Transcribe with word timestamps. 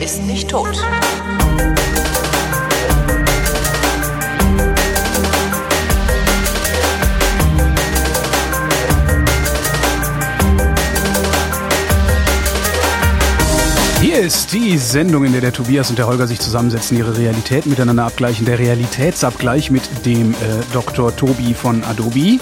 ist 0.00 0.22
nicht 0.22 0.50
tot. 0.50 0.76
Hier 14.00 14.20
ist 14.20 14.52
die 14.52 14.78
Sendung, 14.78 15.24
in 15.24 15.32
der 15.32 15.40
der 15.40 15.52
Tobias 15.52 15.90
und 15.90 15.98
der 15.98 16.06
Holger 16.06 16.26
sich 16.26 16.40
zusammensetzen, 16.40 16.96
ihre 16.96 17.16
Realität 17.16 17.66
miteinander 17.66 18.04
abgleichen. 18.04 18.46
Der 18.46 18.58
Realitätsabgleich 18.58 19.70
mit 19.70 19.82
dem 20.06 20.32
äh, 20.32 20.36
Dr. 20.72 21.14
Tobi 21.14 21.54
von 21.54 21.84
Adobe. 21.84 22.38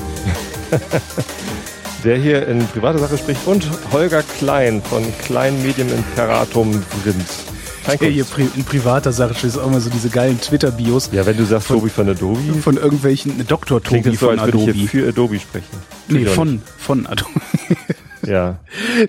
der 2.06 2.18
hier 2.18 2.46
in 2.46 2.64
privater 2.68 2.98
Sache 2.98 3.18
spricht 3.18 3.46
und 3.46 3.68
Holger 3.92 4.22
Klein 4.38 4.80
von 4.80 5.02
Klein 5.24 5.60
Medium 5.62 5.88
Imperatum 5.88 6.70
Print. 7.02 8.00
Der 8.00 8.10
hier 8.10 8.24
pri 8.24 8.48
in 8.56 8.64
privater 8.64 9.12
Sache 9.12 9.46
ist 9.46 9.58
auch 9.58 9.66
immer 9.66 9.80
so 9.80 9.90
diese 9.90 10.08
geilen 10.08 10.40
Twitter-Bios. 10.40 11.10
Ja, 11.12 11.26
wenn 11.26 11.36
du 11.36 11.44
sagst 11.44 11.66
von, 11.66 11.78
Tobi 11.78 11.90
von 11.90 12.08
Adobe. 12.08 12.54
Von 12.60 12.76
irgendwelchen, 12.76 13.44
Dr. 13.46 13.82
Tobi 13.82 14.02
Klingt 14.02 14.18
so, 14.18 14.26
von 14.26 14.38
als 14.38 14.48
Adobe. 14.48 14.70
Ich 14.70 14.90
für 14.90 15.08
Adobe 15.08 15.38
sprechen. 15.38 15.66
Nee, 16.08 16.26
von, 16.26 16.62
von 16.78 17.06
Adobe. 17.06 17.30
Ja. 18.26 18.58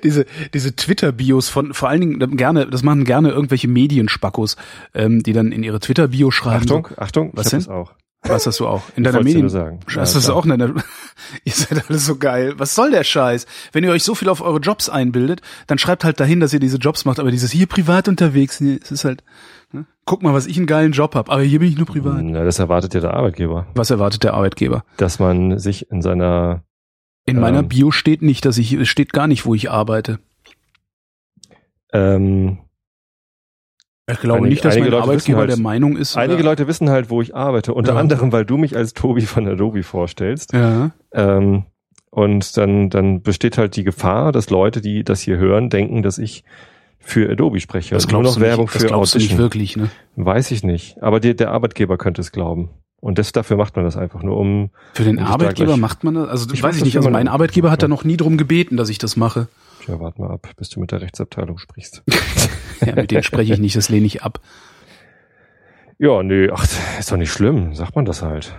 diese 0.03 0.25
diese 0.53 0.75
Twitter-Bios 0.75 1.49
von 1.49 1.73
vor 1.73 1.89
allen 1.89 2.01
Dingen 2.01 2.37
gerne, 2.37 2.67
das 2.67 2.83
machen 2.83 3.03
gerne 3.03 3.31
irgendwelche 3.31 3.67
Medienspackos, 3.67 4.57
ähm, 4.93 5.23
die 5.23 5.33
dann 5.33 5.51
in 5.51 5.63
ihre 5.63 5.79
Twitter-Bio 5.79 6.29
schreiben. 6.29 6.65
Achtung, 6.65 6.87
so, 6.87 7.01
Achtung, 7.01 7.31
was 7.33 7.49
denn? 7.49 7.67
auch. 7.67 7.93
Was 8.23 8.47
hast 8.47 8.59
du 8.59 8.67
auch? 8.67 8.83
In 8.95 9.03
deiner 9.03 9.23
Medien? 9.23 9.47
Sagen. 9.49 9.79
Hast 9.85 9.95
ja, 9.95 10.03
du 10.03 10.25
das 10.25 10.29
auch 10.29 10.43
in 10.43 10.49
deiner, 10.49 10.73
ihr 11.43 11.53
seid 11.53 11.89
alle 11.89 11.99
so 11.99 12.17
geil. 12.17 12.53
Was 12.57 12.75
soll 12.75 12.91
der 12.91 13.03
Scheiß? 13.03 13.45
Wenn 13.71 13.83
ihr 13.83 13.91
euch 13.91 14.03
so 14.03 14.15
viel 14.15 14.29
auf 14.29 14.41
eure 14.41 14.59
Jobs 14.59 14.89
einbildet, 14.89 15.41
dann 15.67 15.77
schreibt 15.77 16.03
halt 16.03 16.19
dahin, 16.19 16.39
dass 16.39 16.53
ihr 16.53 16.59
diese 16.59 16.77
Jobs 16.77 17.05
macht, 17.05 17.19
aber 17.19 17.31
dieses 17.31 17.51
hier 17.51 17.67
privat 17.67 18.07
unterwegs, 18.07 18.59
es 18.59 18.91
ist 18.91 19.05
halt, 19.05 19.23
ne? 19.71 19.85
guck 20.05 20.23
mal, 20.23 20.33
was 20.33 20.47
ich 20.47 20.57
einen 20.57 20.65
geilen 20.65 20.91
Job 20.91 21.15
hab, 21.15 21.29
aber 21.29 21.41
hier 21.41 21.59
bin 21.59 21.69
ich 21.69 21.77
nur 21.77 21.85
privat. 21.85 22.21
Na, 22.21 22.43
das 22.43 22.59
erwartet 22.59 22.93
ja 22.93 22.99
der 22.99 23.13
Arbeitgeber. 23.13 23.67
Was 23.75 23.91
erwartet 23.91 24.23
der 24.23 24.33
Arbeitgeber? 24.33 24.83
Dass 24.97 25.19
man 25.19 25.59
sich 25.59 25.89
in 25.91 26.01
seiner 26.01 26.63
in 27.27 27.39
meiner 27.39 27.59
ähm, 27.59 27.67
Bio 27.67 27.91
steht 27.91 28.21
nicht, 28.21 28.45
dass 28.45 28.57
ich, 28.57 28.71
es 28.71 28.87
steht 28.87 29.11
gar 29.11 29.27
nicht, 29.27 29.45
wo 29.45 29.53
ich 29.53 29.69
arbeite. 29.69 30.19
Ähm, 31.91 32.59
ich 34.09 34.19
glaube 34.19 34.37
einige, 34.37 34.49
nicht, 34.49 34.65
dass 34.65 34.75
mein 34.75 34.85
Leute 34.85 35.03
Arbeitgeber 35.03 35.39
halt, 35.39 35.49
der 35.49 35.59
Meinung 35.59 35.97
ist. 35.97 36.15
Einige 36.15 36.39
oder? 36.39 36.51
Leute 36.51 36.67
wissen 36.67 36.89
halt, 36.89 37.09
wo 37.09 37.21
ich 37.21 37.35
arbeite. 37.35 37.73
Unter 37.73 37.93
ja. 37.93 37.99
anderem, 37.99 38.31
weil 38.31 38.45
du 38.45 38.57
mich 38.57 38.75
als 38.75 38.93
Tobi 38.93 39.21
von 39.21 39.47
Adobe 39.47 39.83
vorstellst. 39.83 40.53
Ja. 40.53 40.91
Ähm, 41.11 41.65
und 42.09 42.55
dann, 42.55 42.89
dann 42.89 43.21
besteht 43.21 43.57
halt 43.57 43.75
die 43.75 43.83
Gefahr, 43.83 44.31
dass 44.31 44.49
Leute, 44.49 44.81
die 44.81 45.03
das 45.03 45.19
hier 45.19 45.37
hören, 45.37 45.69
denken, 45.69 46.03
dass 46.03 46.17
ich 46.17 46.45
für 46.99 47.29
Adobe 47.29 47.59
spreche. 47.59 47.95
Das 47.95 48.07
glaubst 48.07 48.23
Nur 48.23 48.33
noch 48.33 48.39
Werbung 48.39 48.65
nicht, 48.65 48.75
das 48.75 48.81
für 48.81 48.87
glaubst 48.87 49.15
Audition. 49.15 49.37
du 49.37 49.43
nicht 49.43 49.43
wirklich, 49.43 49.77
ne? 49.77 49.89
Weiß 50.15 50.51
ich 50.51 50.63
nicht. 50.63 51.01
Aber 51.01 51.19
die, 51.19 51.35
der 51.35 51.51
Arbeitgeber 51.51 51.97
könnte 51.97 52.21
es 52.21 52.31
glauben. 52.31 52.69
Und 52.99 53.19
das, 53.19 53.31
dafür 53.31 53.57
macht 53.57 53.75
man 53.75 53.85
das 53.85 53.95
einfach 53.95 54.23
nur, 54.23 54.37
um. 54.37 54.71
Für 54.93 55.03
den 55.03 55.19
um 55.19 55.25
Arbeitgeber 55.25 55.77
macht 55.77 56.03
man 56.03 56.15
das? 56.15 56.29
Also, 56.29 56.53
ich 56.53 56.63
weiß 56.63 56.77
ich 56.77 56.83
nicht. 56.83 56.97
Also, 56.97 57.09
mein 57.09 57.27
Arbeitgeber 57.27 57.71
hat 57.71 57.83
da 57.83 57.87
noch 57.87 58.03
nie 58.03 58.17
drum 58.17 58.37
gebeten, 58.37 58.77
dass 58.77 58.89
ich 58.89 58.97
das 58.97 59.15
mache. 59.15 59.47
Tja, 59.87 60.01
warte 60.01 60.19
mal 60.21 60.31
ab, 60.31 60.49
bis 60.57 60.67
du 60.67 60.81
mit 60.81 60.91
der 60.91 60.99
Rechtsabteilung 60.99 61.57
sprichst. 61.57 62.03
ja, 62.85 62.93
mit 62.93 63.09
denen 63.09 63.23
spreche 63.23 63.53
ich 63.53 63.59
nicht, 63.59 63.77
das 63.77 63.87
lehne 63.87 64.05
ich 64.05 64.21
ab. 64.21 64.41
Ja, 65.97 66.21
nee, 66.23 66.49
ach, 66.51 66.67
ist 66.99 67.09
doch 67.09 67.15
nicht 67.15 67.31
schlimm, 67.31 67.73
sagt 67.73 67.95
man 67.95 68.03
das 68.03 68.21
halt. 68.21 68.53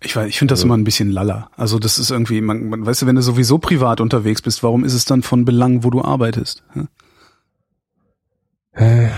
Ich 0.00 0.16
weiß, 0.16 0.26
ich 0.26 0.38
finde 0.38 0.52
das 0.52 0.60
also, 0.60 0.68
immer 0.68 0.78
ein 0.78 0.84
bisschen 0.84 1.10
lalla. 1.10 1.50
Also 1.54 1.78
das 1.78 1.98
ist 1.98 2.10
irgendwie, 2.10 2.40
man, 2.40 2.64
man, 2.64 2.86
weißt 2.86 3.02
du, 3.02 3.06
wenn 3.06 3.16
du 3.16 3.20
sowieso 3.20 3.58
privat 3.58 4.00
unterwegs 4.00 4.40
bist, 4.40 4.62
warum 4.62 4.84
ist 4.84 4.94
es 4.94 5.04
dann 5.04 5.22
von 5.22 5.44
Belang, 5.44 5.84
wo 5.84 5.90
du 5.90 6.00
arbeitest? 6.00 6.64
Hm? 6.72 6.88
Äh, 8.72 9.10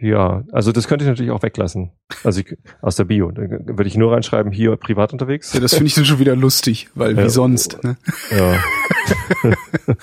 ja, 0.00 0.44
also 0.52 0.72
das 0.72 0.88
könnte 0.88 1.04
ich 1.04 1.08
natürlich 1.08 1.30
auch 1.30 1.42
weglassen. 1.42 1.92
Also 2.22 2.40
ich, 2.40 2.56
aus 2.82 2.96
der 2.96 3.04
Bio. 3.04 3.30
Da 3.30 3.42
würde 3.42 3.86
ich 3.86 3.96
nur 3.96 4.12
reinschreiben, 4.12 4.52
hier 4.52 4.76
privat 4.76 5.12
unterwegs. 5.12 5.52
Ja, 5.52 5.60
das 5.60 5.74
finde 5.74 5.86
ich 5.86 5.94
dann 5.94 6.04
schon 6.04 6.18
wieder 6.18 6.36
lustig, 6.36 6.88
weil 6.94 7.16
wie 7.16 7.22
ja, 7.22 7.28
sonst. 7.28 7.82
Ne? 7.82 7.96
Ja. 8.30 9.54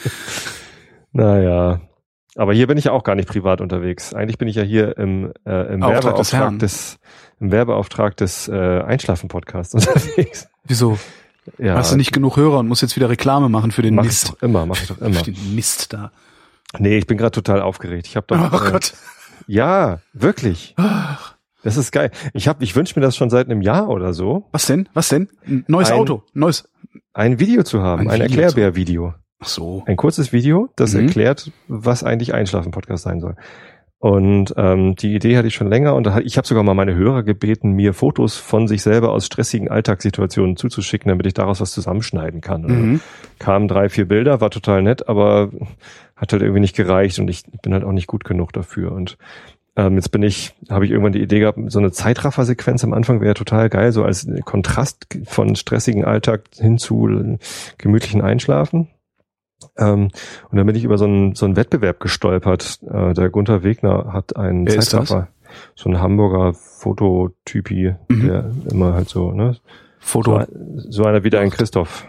naja. 1.11 1.81
Aber 2.35 2.53
hier 2.53 2.65
bin 2.65 2.77
ich 2.77 2.85
ja 2.85 2.91
auch 2.91 3.03
gar 3.03 3.15
nicht 3.15 3.29
privat 3.29 3.61
unterwegs. 3.61 4.13
Eigentlich 4.13 4.39
bin 4.39 4.47
ich 4.47 4.55
ja 4.55 4.63
hier 4.63 4.97
im, 4.97 5.31
äh, 5.45 5.73
im 5.73 5.81
Werbeauftrag 5.81 6.57
des, 6.57 6.97
des, 6.97 6.99
im 7.39 7.51
Werbeauftrag 7.51 8.17
des 8.17 8.47
äh, 8.47 8.51
Einschlafen-Podcasts 8.53 9.73
unterwegs. 9.75 10.47
Wieso? 10.65 10.97
Ja. 11.59 11.75
Hast 11.75 11.91
du 11.91 11.97
nicht 11.97 12.13
genug 12.13 12.37
Hörer 12.37 12.59
und 12.59 12.67
musst 12.67 12.81
jetzt 12.81 12.95
wieder 12.95 13.09
Reklame 13.09 13.49
machen 13.49 13.71
für 13.71 13.81
den 13.83 13.95
mach 13.95 14.05
Mist? 14.05 14.23
Ich 14.23 14.31
doch 14.31 14.41
immer, 14.41 14.65
mach 14.65 14.81
ich 14.81 14.87
doch 14.87 14.99
immer. 14.99 15.13
Für 15.13 15.31
den 15.31 15.55
Mist 15.55 15.93
da. 15.93 16.11
Nee, 16.79 16.97
ich 16.97 17.05
bin 17.05 17.17
gerade 17.17 17.31
total 17.31 17.61
aufgeregt. 17.61 18.07
Ich 18.07 18.15
habe 18.15 18.25
doch. 18.27 18.51
Oh 18.51 18.65
äh, 18.65 18.71
Gott. 18.71 18.93
Ja, 19.47 19.99
wirklich. 20.13 20.73
Ach. 20.77 21.35
Das 21.63 21.77
ist 21.77 21.91
geil. 21.91 22.11
Ich 22.33 22.47
habe, 22.47 22.63
ich 22.63 22.75
wünsche 22.75 22.99
mir 22.99 23.05
das 23.05 23.15
schon 23.15 23.29
seit 23.29 23.49
einem 23.49 23.61
Jahr 23.61 23.89
oder 23.89 24.13
so. 24.13 24.45
Was 24.51 24.65
denn? 24.65 24.89
Was 24.93 25.09
denn? 25.09 25.29
Ein 25.45 25.63
neues 25.67 25.91
ein, 25.91 25.97
Auto, 25.97 26.23
neues. 26.33 26.69
Ein 27.13 27.39
Video 27.39 27.63
zu 27.63 27.81
haben, 27.81 28.01
ein, 28.01 28.09
ein 28.15 28.21
Erklärbär-Video. 28.21 29.13
Ach 29.39 29.47
so. 29.47 29.83
Ein 29.85 29.95
kurzes 29.95 30.33
Video, 30.33 30.69
das 30.75 30.93
mhm. 30.93 31.07
erklärt, 31.07 31.51
was 31.67 32.03
eigentlich 32.03 32.33
Einschlafen-Podcast 32.33 33.03
sein 33.03 33.21
soll. 33.21 33.35
Und 34.03 34.53
ähm, 34.57 34.97
die 34.97 35.15
Idee 35.15 35.37
hatte 35.37 35.47
ich 35.47 35.55
schon 35.55 35.69
länger 35.69 35.95
und 35.95 36.07
ich 36.25 36.35
habe 36.35 36.45
sogar 36.45 36.61
mal 36.63 36.73
meine 36.73 36.93
Hörer 36.93 37.23
gebeten, 37.23 37.71
mir 37.71 37.93
Fotos 37.93 38.35
von 38.35 38.67
sich 38.67 38.81
selber 38.81 39.13
aus 39.13 39.25
stressigen 39.25 39.69
Alltagssituationen 39.69 40.57
zuzuschicken, 40.57 41.07
damit 41.07 41.25
ich 41.25 41.33
daraus 41.33 41.61
was 41.61 41.71
zusammenschneiden 41.71 42.41
kann. 42.41 42.63
Mhm. 42.63 43.01
Kamen 43.39 43.69
drei, 43.69 43.87
vier 43.87 44.05
Bilder, 44.05 44.41
war 44.41 44.49
total 44.49 44.81
nett, 44.81 45.07
aber 45.07 45.51
hat 46.23 46.31
halt 46.31 46.41
irgendwie 46.41 46.61
nicht 46.61 46.75
gereicht 46.75 47.19
und 47.19 47.27
ich 47.27 47.43
bin 47.61 47.73
halt 47.73 47.83
auch 47.83 47.91
nicht 47.91 48.07
gut 48.07 48.23
genug 48.23 48.53
dafür. 48.53 48.93
Und 48.93 49.17
ähm, 49.75 49.95
jetzt 49.95 50.09
bin 50.09 50.23
ich, 50.23 50.55
habe 50.69 50.85
ich 50.85 50.91
irgendwann 50.91 51.11
die 51.11 51.21
Idee 51.21 51.39
gehabt, 51.39 51.59
so 51.67 51.79
eine 51.79 51.91
Zeitraffer-Sequenz 51.91 52.83
am 52.83 52.93
Anfang 52.93 53.19
wäre 53.19 53.33
total 53.33 53.69
geil, 53.69 53.91
so 53.91 54.03
als 54.03 54.25
Kontrast 54.45 55.05
von 55.25 55.55
stressigen 55.55 56.05
Alltag 56.05 56.45
hin 56.55 56.77
zu 56.77 57.37
gemütlichen 57.77 58.21
Einschlafen. 58.21 58.87
Ähm, 59.77 60.11
und 60.49 60.57
dann 60.57 60.65
bin 60.65 60.75
ich 60.75 60.85
über 60.85 60.97
so 60.97 61.05
einen, 61.05 61.35
so 61.35 61.45
einen 61.45 61.57
Wettbewerb 61.57 61.99
gestolpert. 61.99 62.79
Äh, 62.89 63.13
der 63.13 63.29
Gunther 63.29 63.63
Wegner 63.63 64.13
hat 64.13 64.37
einen 64.37 64.65
Wer 64.65 64.79
Zeitraffer, 64.79 65.27
so 65.75 65.89
ein 65.89 65.99
Hamburger 65.99 66.53
Fototypi, 66.53 67.95
mhm. 68.07 68.27
der 68.27 68.51
immer 68.71 68.93
halt 68.93 69.09
so, 69.09 69.31
ne? 69.31 69.57
Foto. 69.99 70.41
So, 70.41 70.91
so 70.91 71.03
einer 71.05 71.23
wie 71.23 71.29
dein 71.29 71.49
Christoph. 71.49 72.05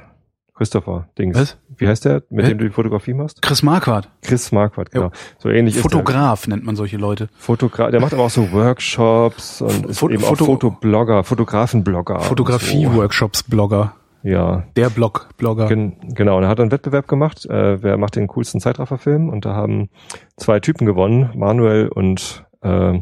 Christopher 0.55 1.09
Dings. 1.19 1.37
Was? 1.37 1.59
Wie 1.77 1.89
heißt 1.89 2.05
der, 2.05 2.23
mit 2.31 2.45
Hä? 2.45 2.51
dem 2.51 2.59
du 2.59 2.65
die 2.65 2.71
Fotografie 2.71 3.13
machst? 3.13 3.43
Chris 3.43 3.63
Marquardt. 3.65 4.09
Chris 4.23 4.53
Marquardt, 4.53 4.93
genau. 4.93 5.11
So 5.39 5.49
ähnlich 5.49 5.77
Fotograf 5.77 6.41
ist 6.41 6.47
der. 6.47 6.55
nennt 6.55 6.65
man 6.65 6.77
solche 6.77 6.97
Leute. 6.97 7.29
Fotograf, 7.37 7.91
der 7.91 8.01
macht 8.01 8.15
aber 8.15 8.23
auch 8.23 8.31
so 8.31 8.53
Workshops 8.53 9.61
und 9.61 9.87
ist 9.87 10.03
eben 10.03 10.21
Foto 10.21 10.45
auch 10.45 10.47
Fotoblogger, 10.47 11.25
Fotografenblogger. 11.25 12.21
Fotografie-Workshops, 12.21 13.43
Blogger. 13.43 13.95
Ja. 14.23 14.65
Der 14.77 14.91
Blog, 14.91 15.29
Blogger. 15.37 15.67
Gen 15.67 15.97
genau, 16.15 16.39
und 16.39 16.45
er 16.45 16.49
hat 16.49 16.61
einen 16.61 16.71
Wettbewerb 16.71 17.09
gemacht, 17.09 17.45
äh, 17.47 17.83
wer 17.83 17.99
macht 17.99 18.17
den 18.17 18.29
coolsten 18.29 18.61
Zeitrafferfilm 18.61 19.29
und 19.29 19.45
da 19.45 19.55
haben 19.55 19.91
zwei 20.37 20.61
Typen 20.61 20.87
gewonnen, 20.87 21.31
Manuel 21.35 21.89
und 21.89 22.47
äh, 22.63 23.01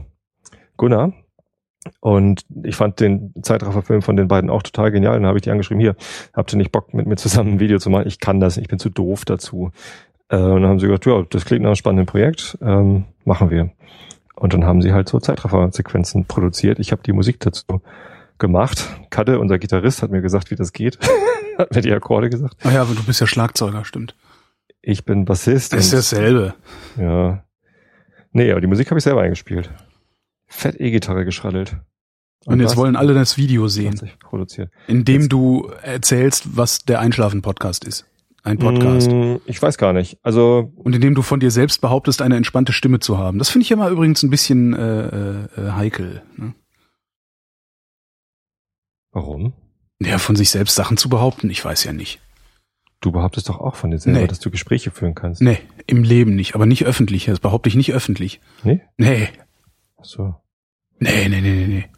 Gunnar. 0.77 1.13
Und 2.01 2.45
ich 2.63 2.77
fand 2.77 3.01
den 3.01 3.33
Zeitrafferfilm 3.43 4.03
von 4.03 4.17
den 4.17 4.29
beiden 4.29 4.51
auch 4.51 4.63
total 4.63 4.91
genial. 4.91 5.15
Dann 5.15 5.27
habe 5.27 5.39
ich 5.39 5.43
die 5.43 5.51
angeschrieben, 5.51 5.81
hier, 5.81 5.97
habt 6.33 6.53
ihr 6.53 6.57
nicht 6.57 6.73
Bock, 6.73 6.95
mit 6.95 7.07
mir 7.07 7.17
zusammen 7.17 7.55
ein 7.55 7.61
Video 7.61 7.79
zu 7.79 7.91
machen? 7.91 8.07
Ich 8.07 8.21
kann 8.21 8.41
das, 8.41 8.57
ich 8.57 8.69
bin 8.69 8.79
zu 8.79 8.89
doof 8.89 9.25
dazu. 9.25 9.73
Äh, 10.29 10.37
und 10.37 10.63
dann 10.63 10.71
haben 10.71 10.79
sie 10.79 10.87
gesagt, 10.87 11.07
ja, 11.07 11.23
das 11.29 11.45
klingt 11.45 11.63
nach 11.63 11.71
einem 11.71 11.77
spannenden 11.77 12.07
Projekt, 12.07 12.59
ähm, 12.63 13.05
machen 13.25 13.51
wir. 13.51 13.71
Und 14.37 14.55
dann 14.55 14.65
haben 14.65 14.83
sie 14.83 14.93
halt 14.93 15.09
so 15.09 15.21
Zeitraffer-Sequenzen 15.21 16.25
produziert. 16.25 16.79
Ich 16.79 16.91
habe 16.93 17.03
die 17.03 17.13
Musik 17.13 17.39
dazu 17.41 17.83
gemacht. 18.39 18.89
Kadde, 19.11 19.39
unser 19.39 19.59
Gitarrist, 19.59 20.03
hat 20.03 20.11
mir 20.11 20.23
gesagt, 20.23 20.51
wie 20.51 20.57
das 20.57 20.73
geht. 20.73 20.99
hat 21.59 21.75
mir 21.75 21.83
die 21.83 21.93
Akkorde 21.93 22.31
gesagt. 22.31 22.57
Ah 22.65 22.73
ja, 22.73 22.83
aber 22.83 22.95
du 22.95 23.05
bist 23.05 23.21
ja 23.21 23.27
Schlagzeuger, 23.27 23.85
stimmt. 23.85 24.17
Ich 24.81 25.05
bin 25.05 25.25
Bassist. 25.25 25.73
Das 25.73 25.85
ist 25.85 25.93
dasselbe. 25.93 26.55
Ja. 26.97 27.45
Nee, 28.33 28.51
aber 28.51 28.61
die 28.61 28.67
Musik 28.67 28.91
habe 28.91 28.99
ich 28.99 29.05
selber 29.05 29.21
eingespielt. 29.21 29.71
Fett 30.53 30.79
E-Gitarre 30.79 31.25
geschraddelt. 31.25 31.77
Und, 32.45 32.55
Und 32.55 32.61
jetzt 32.61 32.77
wollen 32.77 32.95
alle 32.95 33.15
das 33.15 33.37
Video 33.37 33.69
sehen. 33.69 33.99
Produziert. 34.21 34.71
In 34.87 35.05
dem 35.05 35.29
du 35.29 35.71
erzählst, 35.83 36.57
was 36.57 36.81
der 36.81 37.01
Einschlafen-Podcast 37.01 37.85
ist. 37.85 38.07
Ein 38.43 38.59
Podcast. 38.59 39.11
Mm, 39.11 39.37
ich 39.47 39.63
weiß 39.63 39.79
gar 39.79 39.93
nicht. 39.93 40.19
Also 40.23 40.73
und 40.77 40.95
indem 40.95 41.15
du 41.15 41.23
von 41.23 41.39
dir 41.41 41.51
selbst 41.53 41.81
behauptest, 41.81 42.21
eine 42.23 42.37
entspannte 42.37 42.73
Stimme 42.73 42.99
zu 42.99 43.17
haben. 43.17 43.39
Das 43.39 43.49
finde 43.49 43.65
ich 43.65 43.71
immer 43.71 43.89
übrigens 43.89 44.23
ein 44.25 44.31
bisschen 44.31 44.75
äh, 44.75 45.45
äh, 45.45 45.71
heikel. 45.73 46.23
Ne? 46.37 46.55
Warum? 49.13 49.53
Ja, 50.01 50.19
von 50.19 50.35
sich 50.35 50.51
selbst 50.51 50.75
Sachen 50.75 50.97
zu 50.97 51.09
behaupten, 51.09 51.49
ich 51.51 51.65
weiß 51.65 51.85
ja 51.85 51.93
nicht. 51.93 52.21
Du 53.01 53.13
behauptest 53.13 53.49
doch 53.49 53.61
auch 53.61 53.77
von 53.77 53.91
dir 53.91 53.99
selber, 53.99 54.21
nee. 54.21 54.27
dass 54.27 54.41
du 54.41 54.51
Gespräche 54.51 54.91
führen 54.91 55.15
kannst. 55.15 55.41
Nee, 55.41 55.59
im 55.87 56.03
Leben 56.03 56.35
nicht, 56.35 56.55
aber 56.55 56.67
nicht 56.67 56.85
öffentlich. 56.85 57.27
Das 57.27 57.41
behaupte 57.41 57.69
ich 57.69 57.77
nicht 57.77 57.93
öffentlich. 57.93 58.41
Nee? 58.65 58.81
Nee. 58.97 59.29
Ach 59.99 60.05
so. 60.05 60.42
Nee, 61.03 61.29
nee, 61.29 61.41
nee, 61.41 61.51
nee, 61.55 61.67
nee. 61.67 61.89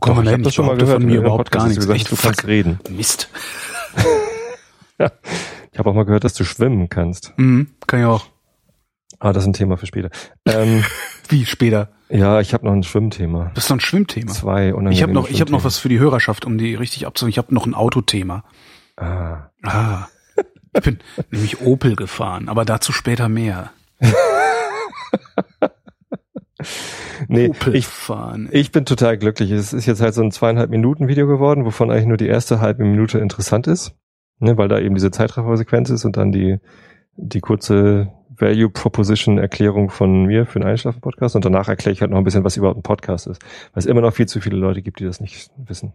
Komm, 0.00 0.22
ich 0.24 0.32
habe 0.32 0.42
das 0.42 0.54
schon 0.54 0.66
mal 0.66 0.76
gehört. 0.76 0.96
Von 1.00 1.06
mir 1.06 1.18
überhaupt 1.18 1.50
gar 1.50 1.64
nichts. 1.64 1.76
Gesagt, 1.80 1.96
Echt, 2.00 2.10
du 2.10 2.16
kannst 2.16 2.46
reden. 2.46 2.78
Mist. 2.90 3.28
ja. 4.98 5.10
Ich 5.72 5.78
habe 5.78 5.90
auch 5.90 5.94
mal 5.94 6.04
gehört, 6.04 6.24
dass 6.24 6.34
du 6.34 6.44
schwimmen 6.44 6.88
kannst. 6.88 7.32
Mhm, 7.36 7.68
kann 7.86 8.00
ich 8.00 8.06
auch. 8.06 8.26
Ah, 9.18 9.32
das 9.32 9.44
ist 9.44 9.48
ein 9.48 9.52
Thema 9.54 9.76
für 9.76 9.86
später. 9.86 10.10
Ähm, 10.46 10.84
Wie 11.28 11.44
später? 11.46 11.90
ja, 12.08 12.40
ich 12.40 12.52
habe 12.54 12.64
noch 12.66 12.72
ein 12.72 12.82
Schwimmthema. 12.82 13.50
Das 13.54 13.64
ist 13.64 13.70
doch 13.70 13.76
ein 13.76 13.80
Schwimmthema. 13.80 14.32
Zwei 14.32 14.72
unangenehme 14.74 14.94
Ich 14.94 15.02
habe 15.02 15.12
noch, 15.12 15.28
ich 15.28 15.40
habe 15.40 15.50
noch 15.50 15.64
was 15.64 15.78
für 15.78 15.88
die 15.88 15.98
Hörerschaft, 15.98 16.44
um 16.44 16.58
die 16.58 16.74
richtig 16.74 17.06
abzuholen. 17.06 17.30
Ich 17.30 17.38
habe 17.38 17.54
noch 17.54 17.66
ein 17.66 17.74
Autothema. 17.74 18.44
Ah, 18.96 19.50
Ah. 19.62 20.08
Ich 20.74 20.82
bin 20.82 20.98
nämlich 21.30 21.60
Opel 21.62 21.96
gefahren, 21.96 22.48
aber 22.48 22.64
dazu 22.66 22.92
später 22.92 23.28
mehr. 23.30 23.70
Nee, 27.28 27.50
ich, 27.72 27.88
ich 28.50 28.72
bin 28.72 28.84
total 28.84 29.18
glücklich. 29.18 29.50
Es 29.50 29.72
ist 29.72 29.86
jetzt 29.86 30.00
halt 30.00 30.14
so 30.14 30.22
ein 30.22 30.30
zweieinhalb 30.30 30.70
Minuten 30.70 31.08
Video 31.08 31.26
geworden, 31.26 31.64
wovon 31.64 31.90
eigentlich 31.90 32.06
nur 32.06 32.16
die 32.16 32.28
erste 32.28 32.60
halbe 32.60 32.84
Minute 32.84 33.18
interessant 33.18 33.66
ist, 33.66 33.94
ne, 34.38 34.56
weil 34.56 34.68
da 34.68 34.78
eben 34.78 34.94
diese 34.94 35.10
Zeitraffer-Sequenz 35.10 35.90
ist 35.90 36.04
und 36.04 36.16
dann 36.16 36.32
die 36.32 36.58
die 37.16 37.40
kurze 37.40 38.12
Value 38.38 38.68
Proposition 38.68 39.38
Erklärung 39.38 39.90
von 39.90 40.26
mir 40.26 40.46
für 40.46 40.58
den 40.58 40.68
Einschlafen 40.68 41.00
Podcast 41.00 41.36
und 41.36 41.44
danach 41.44 41.68
erkläre 41.68 41.92
ich 41.92 42.00
halt 42.02 42.10
noch 42.10 42.18
ein 42.18 42.24
bisschen, 42.24 42.44
was 42.44 42.56
überhaupt 42.56 42.78
ein 42.78 42.82
Podcast 42.82 43.26
ist, 43.26 43.42
weil 43.42 43.78
es 43.78 43.86
immer 43.86 44.02
noch 44.02 44.12
viel 44.12 44.26
zu 44.26 44.40
viele 44.40 44.56
Leute 44.56 44.82
gibt, 44.82 45.00
die 45.00 45.04
das 45.04 45.20
nicht 45.20 45.50
wissen. 45.56 45.94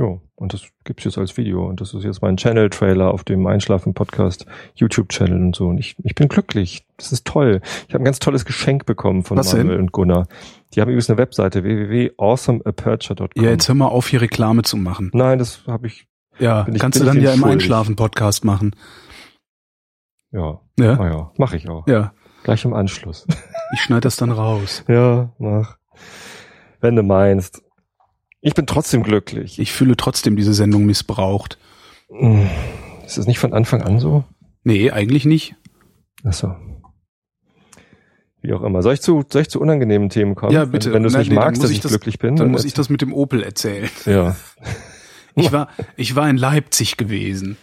Jo, 0.00 0.22
und 0.36 0.52
das 0.52 0.62
gibt's 0.84 1.02
jetzt 1.04 1.18
als 1.18 1.36
Video 1.36 1.66
und 1.66 1.80
das 1.80 1.92
ist 1.92 2.04
jetzt 2.04 2.22
mein 2.22 2.36
Channel 2.36 2.70
Trailer 2.70 3.12
auf 3.12 3.24
dem 3.24 3.44
Einschlafen 3.48 3.94
Podcast 3.94 4.46
YouTube 4.76 5.08
Channel 5.08 5.42
und 5.42 5.56
so 5.56 5.66
und 5.66 5.78
ich 5.78 5.96
ich 6.04 6.14
bin 6.14 6.28
glücklich. 6.28 6.86
Das 6.96 7.10
ist 7.10 7.26
toll. 7.26 7.60
Ich 7.88 7.94
habe 7.94 8.02
ein 8.02 8.04
ganz 8.04 8.20
tolles 8.20 8.44
Geschenk 8.44 8.86
bekommen 8.86 9.24
von 9.24 9.36
Was 9.36 9.50
denn? 9.50 9.66
Manuel 9.66 9.80
und 9.80 9.90
Gunnar. 9.92 10.28
Die 10.72 10.80
haben 10.80 10.88
übrigens 10.88 11.10
eine 11.10 11.18
Webseite 11.18 11.64
www.awesomeaperture.com. 11.64 13.42
Ja, 13.42 13.50
jetzt 13.50 13.66
hör 13.66 13.74
mal 13.74 13.88
auf, 13.88 14.06
hier 14.06 14.20
Reklame 14.20 14.62
zu 14.62 14.76
machen. 14.76 15.10
Nein, 15.14 15.40
das 15.40 15.64
habe 15.66 15.88
ich 15.88 16.06
Ja, 16.38 16.64
ich- 16.72 16.78
kannst 16.78 17.00
du 17.00 17.04
dann 17.04 17.20
ja 17.20 17.32
im. 17.34 17.42
Einschlafen-Podcast 17.42 18.44
machen. 18.44 18.76
ja, 20.30 20.60
Ja, 20.78 20.98
ah 21.00 21.08
ja, 21.08 21.32
mache 21.38 21.56
ich 21.56 21.68
auch. 21.68 21.86
ja. 21.88 22.12
Gleich 22.44 22.64
im 22.64 22.72
Anschluss. 22.72 23.26
Ich 23.74 23.80
schneide 23.80 24.02
das 24.02 24.16
dann 24.16 24.30
raus. 24.30 24.84
Ja, 24.88 25.30
mach. 25.38 25.76
Wenn 26.80 26.94
du 26.94 27.02
meinst. 27.02 27.62
Ich 28.40 28.54
bin 28.54 28.66
trotzdem 28.66 29.02
glücklich. 29.02 29.58
Ich 29.58 29.72
fühle 29.72 29.96
trotzdem 29.96 30.36
diese 30.36 30.54
Sendung 30.54 30.84
missbraucht. 30.86 31.58
Hm, 32.08 32.48
Ist 33.04 33.18
das 33.18 33.26
nicht 33.26 33.38
von 33.38 33.52
Anfang 33.52 33.82
an 33.82 33.98
so? 33.98 34.24
Nee, 34.64 34.90
eigentlich 34.90 35.24
nicht. 35.24 35.54
Achso. 36.24 36.54
Wie 38.40 38.52
auch 38.52 38.62
immer. 38.62 38.82
Soll 38.82 38.94
ich 38.94 39.00
zu, 39.02 39.24
soll 39.30 39.42
ich 39.42 39.50
zu 39.50 39.60
unangenehmen 39.60 40.08
Themen 40.10 40.34
kommen? 40.36 40.52
Ja, 40.52 40.64
bitte. 40.64 40.88
Wenn, 40.88 40.94
wenn 40.94 41.02
du 41.02 41.08
es 41.08 41.16
nicht 41.16 41.30
nee, 41.30 41.34
magst, 41.34 41.62
dass 41.62 41.70
ich 41.70 41.76
ich 41.78 41.82
das- 41.82 41.90
glücklich 41.90 42.18
bin. 42.18 42.36
Dann 42.36 42.50
muss 42.50 42.64
ich 42.64 42.74
das 42.74 42.88
mit 42.88 43.00
dem 43.02 43.12
Opel 43.12 43.42
erzählen. 43.42 43.88
Ja, 44.06 44.36
Ich 45.34 45.52
war, 45.52 45.68
ich 45.96 46.16
war 46.16 46.28
in 46.28 46.36
Leipzig 46.36 46.96
gewesen, 46.96 47.56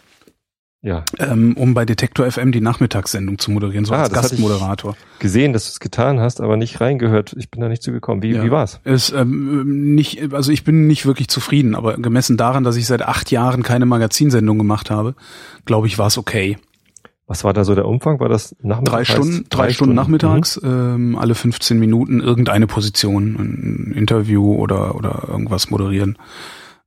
ja. 0.86 1.04
ähm, 1.20 1.58
um 1.58 1.74
bei 1.74 1.84
Detektor 1.84 2.30
FM 2.32 2.52
die 2.54 2.62
Nachmittagssendung 2.62 3.40
zu 3.40 3.52
moderieren, 3.52 3.84
so 3.86 3.94
Ah, 3.94 4.04
als 4.04 4.10
das 4.10 4.18
hatte 4.18 4.36
ich- 4.36 4.42
Gastmoderator. 4.42 4.96
Gesehen, 5.20 5.52
dass 5.52 5.66
du 5.66 5.70
es 5.72 5.80
getan 5.80 6.20
hast, 6.20 6.40
aber 6.40 6.56
nicht 6.56 6.80
reingehört. 6.80 7.34
Ich 7.38 7.50
bin 7.52 7.60
da 7.62 7.68
nicht 7.68 7.82
zugekommen. 7.84 8.22
Wie, 8.22 8.32
Ja. 8.34 8.44
wie 8.44 8.52
war's? 8.52 8.80
Es, 8.84 9.12
ähm, 9.12 9.96
nicht, 9.96 10.32
also 10.34 10.52
ich 10.52 10.64
bin 10.64 10.88
nicht 10.88 11.06
wirklich 11.06 11.28
zufrieden, 11.28 11.76
aber 11.76 11.96
gemessen 11.98 12.38
daran, 12.38 12.64
dass 12.64 12.76
ich 12.78 12.86
seit 12.86 13.02
acht 13.02 13.32
Jahren 13.32 13.64
keine 13.64 13.86
Magazinsendung 13.86 14.58
gemacht 14.58 14.90
habe, 14.92 15.16
glaube 15.66 15.88
ich, 15.88 15.98
war 15.98 16.08
es 16.08 16.18
okay. 16.18 16.58
Was 17.28 17.44
war 17.44 17.54
da 17.54 17.66
so 17.66 17.74
der 17.74 17.88
Umfang? 17.88 18.20
War 18.20 18.30
das 18.30 18.56
nachmittags? 18.62 18.92
Drei 18.92 19.04
Stunden, 19.06 19.46
drei, 19.50 19.74
Stunden 19.74 19.96
nachmittags, 19.96 20.62
ähm, 20.64 21.18
alle 21.18 21.34
15 21.34 21.80
Minuten 21.80 22.20
irgendeine 22.22 22.68
Position, 22.68 23.36
ein 23.40 23.94
Interview 23.98 24.54
oder, 24.54 24.94
oder 24.94 25.24
irgendwas 25.28 25.72
moderieren. 25.72 26.10
Mhm. 26.12 26.16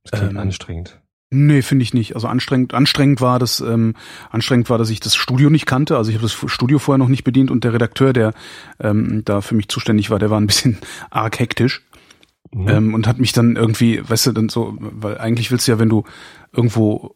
Das 0.03 0.11
klingt 0.19 0.31
ähm, 0.31 0.37
anstrengend. 0.39 0.98
Nee, 1.31 1.61
finde 1.61 1.83
ich 1.83 1.93
nicht. 1.93 2.15
Also 2.15 2.27
anstrengend, 2.27 2.73
anstrengend 2.73 3.21
war 3.21 3.37
das, 3.37 3.59
ähm, 3.61 3.93
anstrengend 4.31 4.69
war, 4.69 4.79
dass 4.79 4.89
ich 4.89 4.99
das 4.99 5.15
Studio 5.15 5.49
nicht 5.51 5.67
kannte. 5.67 5.95
Also 5.95 6.09
ich 6.09 6.17
habe 6.17 6.25
das 6.27 6.51
Studio 6.51 6.79
vorher 6.79 6.97
noch 6.97 7.07
nicht 7.07 7.23
bedient 7.23 7.51
und 7.51 7.63
der 7.63 7.73
Redakteur, 7.73 8.13
der 8.13 8.33
ähm, 8.79 9.21
da 9.25 9.41
für 9.41 9.53
mich 9.53 9.67
zuständig 9.67 10.09
war, 10.09 10.17
der 10.17 10.31
war 10.31 10.41
ein 10.41 10.47
bisschen 10.47 10.79
arg 11.11 11.39
hektisch 11.39 11.83
Mhm. 12.51 12.67
ähm, 12.67 12.93
und 12.93 13.07
hat 13.07 13.19
mich 13.19 13.31
dann 13.31 13.55
irgendwie, 13.55 14.01
weißt 14.07 14.27
du, 14.27 14.31
dann 14.31 14.49
so, 14.49 14.75
weil 14.79 15.17
eigentlich 15.19 15.51
willst 15.51 15.67
du 15.67 15.71
ja, 15.71 15.79
wenn 15.79 15.89
du 15.89 16.03
irgendwo, 16.51 17.15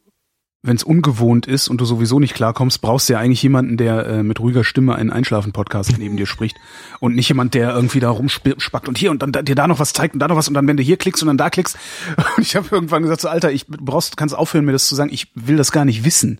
wenn 0.65 0.77
es 0.77 0.83
ungewohnt 0.83 1.45
ist 1.45 1.67
und 1.67 1.81
du 1.81 1.85
sowieso 1.85 2.19
nicht 2.21 2.33
klarkommst, 2.33 2.79
brauchst 2.81 3.09
du 3.09 3.13
ja 3.13 3.19
eigentlich 3.19 3.43
jemanden, 3.43 3.75
der 3.75 4.05
äh, 4.07 4.23
mit 4.23 4.39
ruhiger 4.39 4.63
Stimme 4.63 4.95
einen 4.95 5.09
Einschlafen-Podcast 5.11 5.97
neben 5.97 6.15
dir 6.15 6.25
spricht 6.25 6.55
und 7.01 7.15
nicht 7.15 7.27
jemand, 7.27 7.53
der 7.53 7.75
irgendwie 7.75 7.99
da 7.99 8.09
rumspackt 8.09 8.87
und 8.87 8.97
hier 8.97 9.11
und 9.11 9.21
dann 9.21 9.33
da, 9.33 9.41
dir 9.41 9.55
da 9.55 9.67
noch 9.67 9.79
was 9.79 9.91
zeigt 9.91 10.13
und 10.13 10.21
da 10.21 10.29
noch 10.29 10.37
was 10.37 10.47
und 10.47 10.53
dann 10.53 10.65
wenn 10.65 10.77
du 10.77 10.83
hier 10.83 10.95
klickst 10.95 11.21
und 11.21 11.27
dann 11.27 11.37
da 11.37 11.49
klickst 11.49 11.77
und 12.37 12.41
ich 12.41 12.55
habe 12.55 12.65
irgendwann 12.71 13.03
gesagt 13.03 13.19
so 13.19 13.27
Alter, 13.27 13.51
ich 13.51 13.65
du 13.65 13.77
brauchst 13.83 14.15
kannst 14.15 14.33
aufhören 14.35 14.63
mir 14.63 14.71
das 14.71 14.87
zu 14.87 14.95
sagen, 14.95 15.11
ich 15.13 15.27
will 15.35 15.57
das 15.57 15.73
gar 15.73 15.83
nicht 15.83 16.05
wissen. 16.05 16.39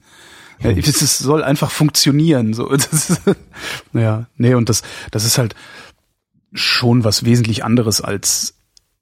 Ja, 0.59 0.69
Es 0.71 1.01
ist- 1.01 1.17
soll 1.19 1.43
einfach 1.43 1.69
funktionieren. 1.69 2.53
So, 2.53 2.69
das 2.77 3.09
ist, 3.09 3.21
ja, 3.91 4.27
nee, 4.37 4.53
und 4.53 4.69
das, 4.69 4.83
das 5.11 5.25
ist 5.25 5.37
halt 5.37 5.53
schon 6.53 7.03
was 7.03 7.25
wesentlich 7.25 7.65
anderes 7.65 7.99
als 7.99 8.53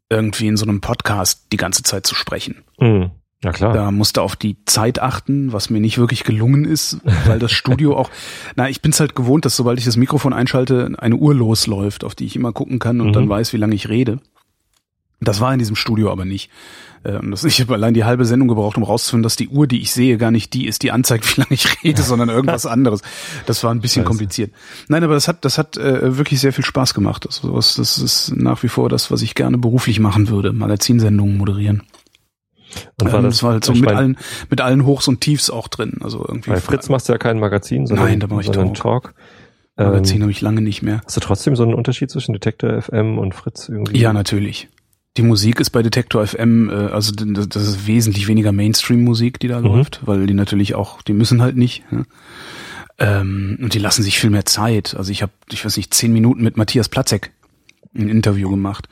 irgendwie 0.09 0.47
in 0.47 0.57
so 0.57 0.65
einem 0.65 0.81
Podcast 0.81 1.45
die 1.51 1.57
ganze 1.57 1.83
Zeit 1.83 2.07
zu 2.07 2.15
sprechen. 2.15 2.63
Mhm. 2.79 3.11
Ja 3.43 3.51
klar. 3.51 3.73
Da 3.73 3.89
musste 3.91 4.21
auf 4.21 4.35
die 4.35 4.55
Zeit 4.65 4.99
achten, 5.01 5.51
was 5.51 5.69
mir 5.71 5.79
nicht 5.81 5.97
wirklich 5.97 6.23
gelungen 6.23 6.63
ist, 6.65 6.97
weil 7.25 7.39
das 7.39 7.51
Studio 7.51 7.97
auch, 7.97 8.09
na, 8.55 8.69
ich 8.69 8.81
bin's 8.81 8.99
halt 8.99 9.15
gewohnt, 9.15 9.45
dass 9.45 9.55
sobald 9.55 9.79
ich 9.79 9.85
das 9.85 9.97
Mikrofon 9.97 10.31
einschalte, 10.33 10.91
eine 10.99 11.15
Uhr 11.15 11.33
losläuft, 11.33 12.03
auf 12.03 12.13
die 12.13 12.25
ich 12.25 12.35
immer 12.35 12.51
gucken 12.53 12.77
kann 12.79 13.01
und 13.01 13.07
Mhm. 13.07 13.13
dann 13.13 13.29
weiß, 13.29 13.51
wie 13.53 13.57
lange 13.57 13.73
ich 13.75 13.89
rede. 13.89 14.19
Das 15.19 15.39
war 15.39 15.53
in 15.53 15.59
diesem 15.59 15.75
Studio 15.75 16.11
aber 16.11 16.25
nicht. 16.25 16.49
Ähm, 17.03 17.31
das, 17.31 17.43
ich 17.43 17.59
habe 17.61 17.73
allein 17.73 17.93
die 17.95 18.03
halbe 18.03 18.25
Sendung 18.25 18.47
gebraucht, 18.47 18.77
um 18.77 18.83
rauszufinden, 18.83 19.23
dass 19.23 19.35
die 19.35 19.49
Uhr, 19.49 19.65
die 19.67 19.81
ich 19.81 19.91
sehe, 19.91 20.17
gar 20.17 20.29
nicht 20.31 20.53
die 20.53 20.67
ist, 20.67 20.83
die 20.83 20.91
anzeigt, 20.91 21.25
wie 21.37 21.41
lange 21.41 21.53
ich 21.53 21.83
rede, 21.83 22.01
sondern 22.03 22.29
irgendwas 22.29 22.65
anderes. 22.67 23.01
Das 23.47 23.63
war 23.63 23.71
ein 23.73 23.81
bisschen 23.81 24.01
Scheiße. 24.01 24.07
kompliziert. 24.07 24.51
Nein, 24.87 25.03
aber 25.03 25.15
das 25.15 25.27
hat, 25.27 25.43
das 25.45 25.57
hat 25.57 25.77
äh, 25.77 26.17
wirklich 26.17 26.39
sehr 26.39 26.53
viel 26.53 26.65
Spaß 26.65 26.93
gemacht. 26.93 27.25
Also, 27.25 27.53
das 27.55 27.77
ist 27.77 28.33
nach 28.35 28.61
wie 28.61 28.67
vor 28.67 28.87
das, 28.89 29.09
was 29.11 29.21
ich 29.23 29.33
gerne 29.33 29.57
beruflich 29.57 29.99
machen 29.99 30.29
würde. 30.29 30.53
Magazinsendungen 30.53 31.37
moderieren. 31.37 31.83
Und 33.01 33.11
war 33.11 33.19
Ähm, 33.19 33.25
das, 33.25 33.35
das 33.35 33.43
war 33.43 33.51
halt 33.53 33.65
so 33.65 33.73
mit 33.73 33.83
mein, 33.85 33.95
allen, 33.95 34.17
mit 34.49 34.61
allen 34.61 34.85
Hochs 34.85 35.07
und 35.07 35.21
Tiefs 35.21 35.49
auch 35.49 35.67
drin. 35.67 35.97
Also 36.01 36.25
irgendwie. 36.27 36.51
Bei 36.51 36.59
Fritz 36.61 36.89
machst 36.89 37.09
du 37.09 37.13
ja 37.13 37.17
kein 37.17 37.39
Magazin, 37.39 37.87
sondern, 37.87 38.07
Nein, 38.07 38.19
da 38.19 38.27
mach 38.27 38.39
ich 38.39 38.47
sondern 38.47 38.73
Talk. 38.73 39.03
Talk. 39.03 39.13
Magazin 39.77 40.17
Ähm, 40.17 40.21
habe 40.23 40.31
ich 40.31 40.41
lange 40.41 40.61
nicht 40.61 40.81
mehr. 40.81 41.01
hast 41.05 41.15
du 41.17 41.21
trotzdem 41.21 41.55
so 41.55 41.63
einen 41.63 41.73
Unterschied 41.73 42.11
zwischen 42.11 42.33
Detektor 42.33 42.81
FM 42.81 43.17
und 43.17 43.33
Fritz 43.33 43.69
irgendwie? 43.69 43.97
Ja, 43.99 44.13
natürlich. 44.13 44.67
Die 45.17 45.23
Musik 45.23 45.59
ist 45.59 45.71
bei 45.71 45.81
Detektor 45.81 46.25
FM, 46.25 46.69
äh, 46.69 46.73
also 46.73 47.11
das 47.13 47.55
ist 47.63 47.87
wesentlich 47.87 48.27
weniger 48.27 48.51
Mainstream-Musik, 48.51 49.39
die 49.39 49.47
da 49.47 49.59
Mhm. 49.59 49.65
läuft, 49.65 50.01
weil 50.05 50.25
die 50.27 50.33
natürlich 50.33 50.75
auch, 50.75 51.01
die 51.01 51.13
müssen 51.13 51.41
halt 51.41 51.57
nicht. 51.57 51.83
Ne? 51.91 52.05
Ähm, 52.99 53.57
und 53.61 53.73
die 53.73 53.79
lassen 53.79 54.03
sich 54.03 54.19
viel 54.19 54.29
mehr 54.29 54.45
Zeit. 54.45 54.95
Also 54.95 55.11
ich 55.11 55.21
habe, 55.21 55.31
ich 55.51 55.65
weiß 55.65 55.75
nicht, 55.77 55.93
zehn 55.93 56.13
Minuten 56.13 56.43
mit 56.43 56.57
Matthias 56.57 56.87
Platzek 56.87 57.31
ein 57.95 58.07
Interview 58.07 58.49
gemacht. 58.49 58.87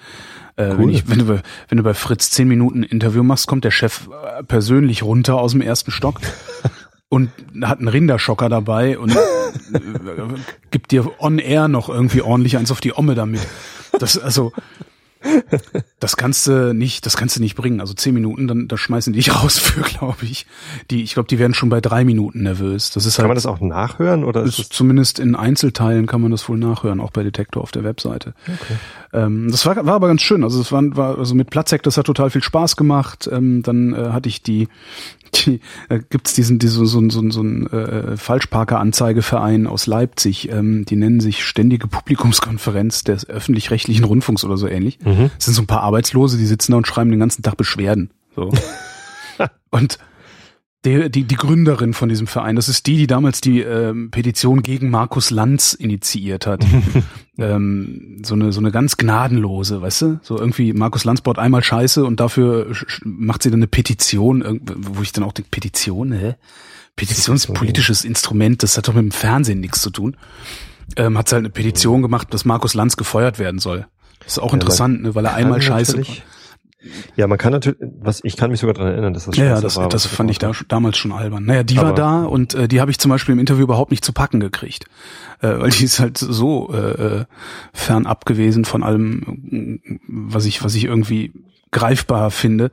Äh, 0.59 0.77
wenn, 0.77 0.79
Cool. 0.81 0.91
ich, 0.91 1.09
wenn, 1.09 1.19
du 1.19 1.25
bei, 1.25 1.41
wenn 1.69 1.77
du 1.77 1.83
bei 1.83 1.93
Fritz 1.93 2.31
zehn 2.31 2.47
Minuten 2.47 2.81
ein 2.81 2.83
Interview 2.83 3.23
machst, 3.23 3.47
kommt 3.47 3.63
der 3.63 3.71
Chef 3.71 4.09
äh, 4.09 4.43
persönlich 4.43 5.03
runter 5.03 5.39
aus 5.39 5.53
dem 5.53 5.61
ersten 5.61 5.91
Stock 5.91 6.19
und 7.09 7.31
hat 7.61 7.79
einen 7.79 7.87
Rinderschocker 7.87 8.49
dabei 8.49 8.99
und 8.99 9.15
äh, 9.15 9.19
gibt 10.69 10.91
dir 10.91 11.09
on 11.19 11.39
air 11.39 11.69
noch 11.69 11.87
irgendwie 11.87 12.21
ordentlich 12.21 12.57
eins 12.57 12.71
auf 12.71 12.81
die 12.81 12.93
Omme 12.93 13.15
damit. 13.15 13.39
Das 13.99 14.17
also 14.17 14.51
das 15.99 16.15
kannst 16.15 16.47
du 16.47 16.73
nicht, 16.73 17.05
das 17.05 17.17
kannst 17.17 17.35
du 17.35 17.41
nicht 17.41 17.55
bringen. 17.55 17.81
Also 17.81 17.93
zehn 17.93 18.13
Minuten, 18.13 18.47
dann 18.47 18.67
da 18.67 18.77
schmeißen 18.77 19.11
die 19.13 19.19
dich 19.19 19.35
raus 19.43 19.59
für, 19.59 19.81
glaube 19.81 20.25
ich. 20.25 20.45
Die, 20.89 21.03
ich 21.03 21.13
glaube, 21.13 21.27
die 21.27 21.39
werden 21.39 21.53
schon 21.53 21.69
bei 21.69 21.81
drei 21.81 22.05
Minuten 22.05 22.43
nervös. 22.43 22.91
Das 22.91 23.05
ist 23.05 23.17
Kann 23.17 23.23
halt 23.23 23.29
man 23.29 23.35
das 23.35 23.45
auch 23.45 23.59
nachhören 23.59 24.23
oder 24.23 24.43
ist 24.43 24.59
ist 24.59 24.73
zumindest 24.73 25.19
in 25.19 25.35
Einzelteilen 25.35 26.05
kann 26.05 26.21
man 26.21 26.31
das 26.31 26.47
wohl 26.47 26.57
nachhören, 26.57 26.99
auch 26.99 27.11
bei 27.11 27.23
Detektor 27.23 27.61
auf 27.61 27.71
der 27.71 27.83
Webseite. 27.83 28.33
Ähm, 29.11 29.49
das 29.51 29.65
war, 29.65 29.75
war 29.85 29.95
aber 29.95 30.07
ganz 30.07 30.21
schön. 30.21 30.43
Also 30.43 30.61
es 30.61 30.71
war, 30.71 30.83
war 30.95 31.17
also 31.17 31.35
mit 31.35 31.49
Platzek, 31.49 31.83
das 31.83 31.97
hat 31.97 32.05
total 32.05 32.29
viel 32.29 32.43
Spaß 32.43 32.75
gemacht. 32.75 33.29
Ähm, 33.31 33.63
dann 33.63 33.93
äh, 33.93 34.11
hatte 34.11 34.29
ich 34.29 34.41
die, 34.41 34.67
die 35.31 35.59
äh, 35.89 36.00
gibt's 36.09 36.33
diesen, 36.33 36.59
diesen 36.59 36.86
so, 36.86 37.01
so, 37.01 37.09
so, 37.09 37.29
so 37.29 37.39
einen 37.39 37.67
äh, 37.67 38.17
Falschparker-Anzeigeverein 38.17 39.67
aus 39.67 39.88
Leipzig. 39.88 40.51
Ähm, 40.51 40.86
die 40.86 40.95
nennen 40.95 41.19
sich 41.19 41.43
Ständige 41.43 41.88
Publikumskonferenz 41.88 43.03
des 43.03 43.27
öffentlich-rechtlichen 43.27 44.03
Rundfunks 44.03 44.43
oder 44.43 44.57
so 44.57 44.67
ähnlich. 44.67 45.00
Mhm. 45.03 45.31
Das 45.36 45.45
sind 45.45 45.53
so 45.53 45.62
ein 45.62 45.67
paar 45.67 45.81
Arbeitslose, 45.81 46.38
die 46.38 46.45
sitzen 46.45 46.71
da 46.74 46.77
und 46.77 46.88
schreiben 46.88 47.12
den 47.12 47.19
ganzen 47.19 47.43
Tag 47.43 47.57
Beschwerden. 47.57 48.12
So. 48.36 48.51
und 49.71 50.00
die, 50.86 51.09
die, 51.09 51.24
die 51.25 51.36
Gründerin 51.36 51.93
von 51.93 52.07
diesem 52.07 52.27
Verein, 52.27 52.55
das 52.55 52.69
ist 52.69 52.88
die, 52.88 52.95
die 52.95 53.07
damals 53.07 53.41
die 53.41 53.59
ähm, 53.62 54.12
Petition 54.12 54.63
gegen 54.63 54.89
Markus 54.89 55.29
Lanz 55.29 55.74
initiiert 55.74 56.48
hat. 56.48 56.65
ähm, 57.38 58.21
so 58.24 58.33
eine 58.36 58.53
so 58.53 58.62
eine 58.62 58.71
ganz 58.71 58.95
gnadenlose, 58.95 59.81
weißt 59.81 60.01
du? 60.03 60.19
So 60.24 60.38
irgendwie 60.38 60.71
Markus 60.71 61.03
Lanz 61.03 61.19
baut 61.21 61.38
einmal 61.38 61.63
Scheiße 61.63 62.05
und 62.05 62.21
dafür 62.21 62.74
macht 63.03 63.43
sie 63.43 63.51
dann 63.51 63.59
eine 63.59 63.67
Petition, 63.67 64.62
wo 64.63 65.01
ich 65.01 65.12
dann 65.12 65.25
auch 65.25 65.33
denke, 65.33 65.50
Petition, 65.51 66.13
hä? 66.13 66.36
Petition 66.95 67.36
ist 67.36 67.50
ein 67.50 67.55
politisches 67.55 68.05
Instrument, 68.05 68.63
das 68.63 68.77
hat 68.77 68.88
doch 68.88 68.93
mit 68.93 69.03
dem 69.03 69.12
Fernsehen 69.12 69.59
nichts 69.59 69.81
zu 69.81 69.89
tun. 69.89 70.15
Ähm, 70.95 71.17
hat 71.17 71.29
sie 71.29 71.36
halt 71.36 71.43
eine 71.43 71.50
Petition 71.50 72.01
gemacht, 72.01 72.33
dass 72.33 72.45
Markus 72.45 72.74
Lanz 72.74 72.98
gefeuert 72.98 73.38
werden 73.38 73.59
soll. 73.59 73.86
ist 74.25 74.39
auch 74.39 74.53
interessant, 74.53 75.03
ne, 75.03 75.15
weil 75.15 75.25
er 75.25 75.33
einmal 75.33 75.62
Scheiße 75.62 75.98
natürlich- 75.98 76.24
Ja, 77.15 77.27
man 77.27 77.38
kann 77.38 77.51
natürlich, 77.51 77.79
was 78.00 78.21
ich 78.24 78.38
kann 78.38 78.51
mich 78.51 78.62
sogar 78.62 78.74
daran 78.74 78.91
erinnern, 78.93 79.13
dass 79.13 79.25
das 79.25 79.36
ja, 79.36 79.59
das, 79.59 79.75
war, 79.75 79.89
das 79.89 80.05
fand 80.05 80.31
ich 80.31 80.39
da, 80.39 80.51
damals 80.69 80.98
schon 80.98 81.12
albern. 81.12 81.43
Naja, 81.43 81.63
die 81.63 81.77
war 81.77 81.93
da 81.93 82.24
und 82.24 82.53
äh, 82.53 82.67
die 82.67 82.79
habe 82.79 82.89
ich 82.89 83.00
zum 83.00 83.09
Beispiel 83.09 83.33
im 83.33 83.39
Interview 83.39 83.63
überhaupt 83.63 83.91
nicht 83.91 84.05
zu 84.05 84.13
packen 84.13 84.39
gekriegt, 84.39 84.86
äh, 85.41 85.59
weil 85.59 85.71
die 85.71 85.83
ist 85.83 86.00
halt 86.00 86.17
so 86.17 86.74
äh, 86.74 87.25
fernab 87.74 88.25
gewesen 88.25 88.63
von 88.63 88.83
allem, 88.83 89.81
was 90.07 90.45
ich, 90.45 90.63
was 90.63 90.75
ich 90.75 90.86
irgendwie 90.86 91.33
greifbar 91.71 92.31
finde, 92.31 92.71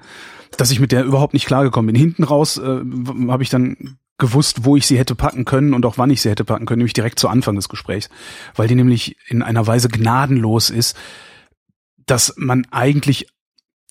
dass 0.56 0.70
ich 0.70 0.78
mit 0.78 0.92
der 0.92 1.04
überhaupt 1.04 1.34
nicht 1.34 1.46
klargekommen 1.46 1.92
bin. 1.92 2.00
Hinten 2.00 2.22
raus 2.22 2.58
äh, 2.58 2.80
habe 3.28 3.42
ich 3.42 3.50
dann 3.50 3.98
gewusst, 4.18 4.64
wo 4.64 4.76
ich 4.76 4.86
sie 4.86 4.98
hätte 4.98 5.14
packen 5.14 5.44
können 5.44 5.74
und 5.74 5.84
auch 5.84 5.98
wann 5.98 6.10
ich 6.10 6.22
sie 6.22 6.30
hätte 6.30 6.44
packen 6.44 6.64
können, 6.64 6.78
nämlich 6.78 6.94
direkt 6.94 7.18
zu 7.18 7.28
Anfang 7.28 7.56
des 7.56 7.68
Gesprächs, 7.68 8.08
weil 8.54 8.68
die 8.68 8.74
nämlich 8.74 9.16
in 9.28 9.42
einer 9.42 9.66
Weise 9.66 9.88
gnadenlos 9.88 10.70
ist, 10.70 10.96
dass 12.06 12.34
man 12.36 12.66
eigentlich 12.70 13.26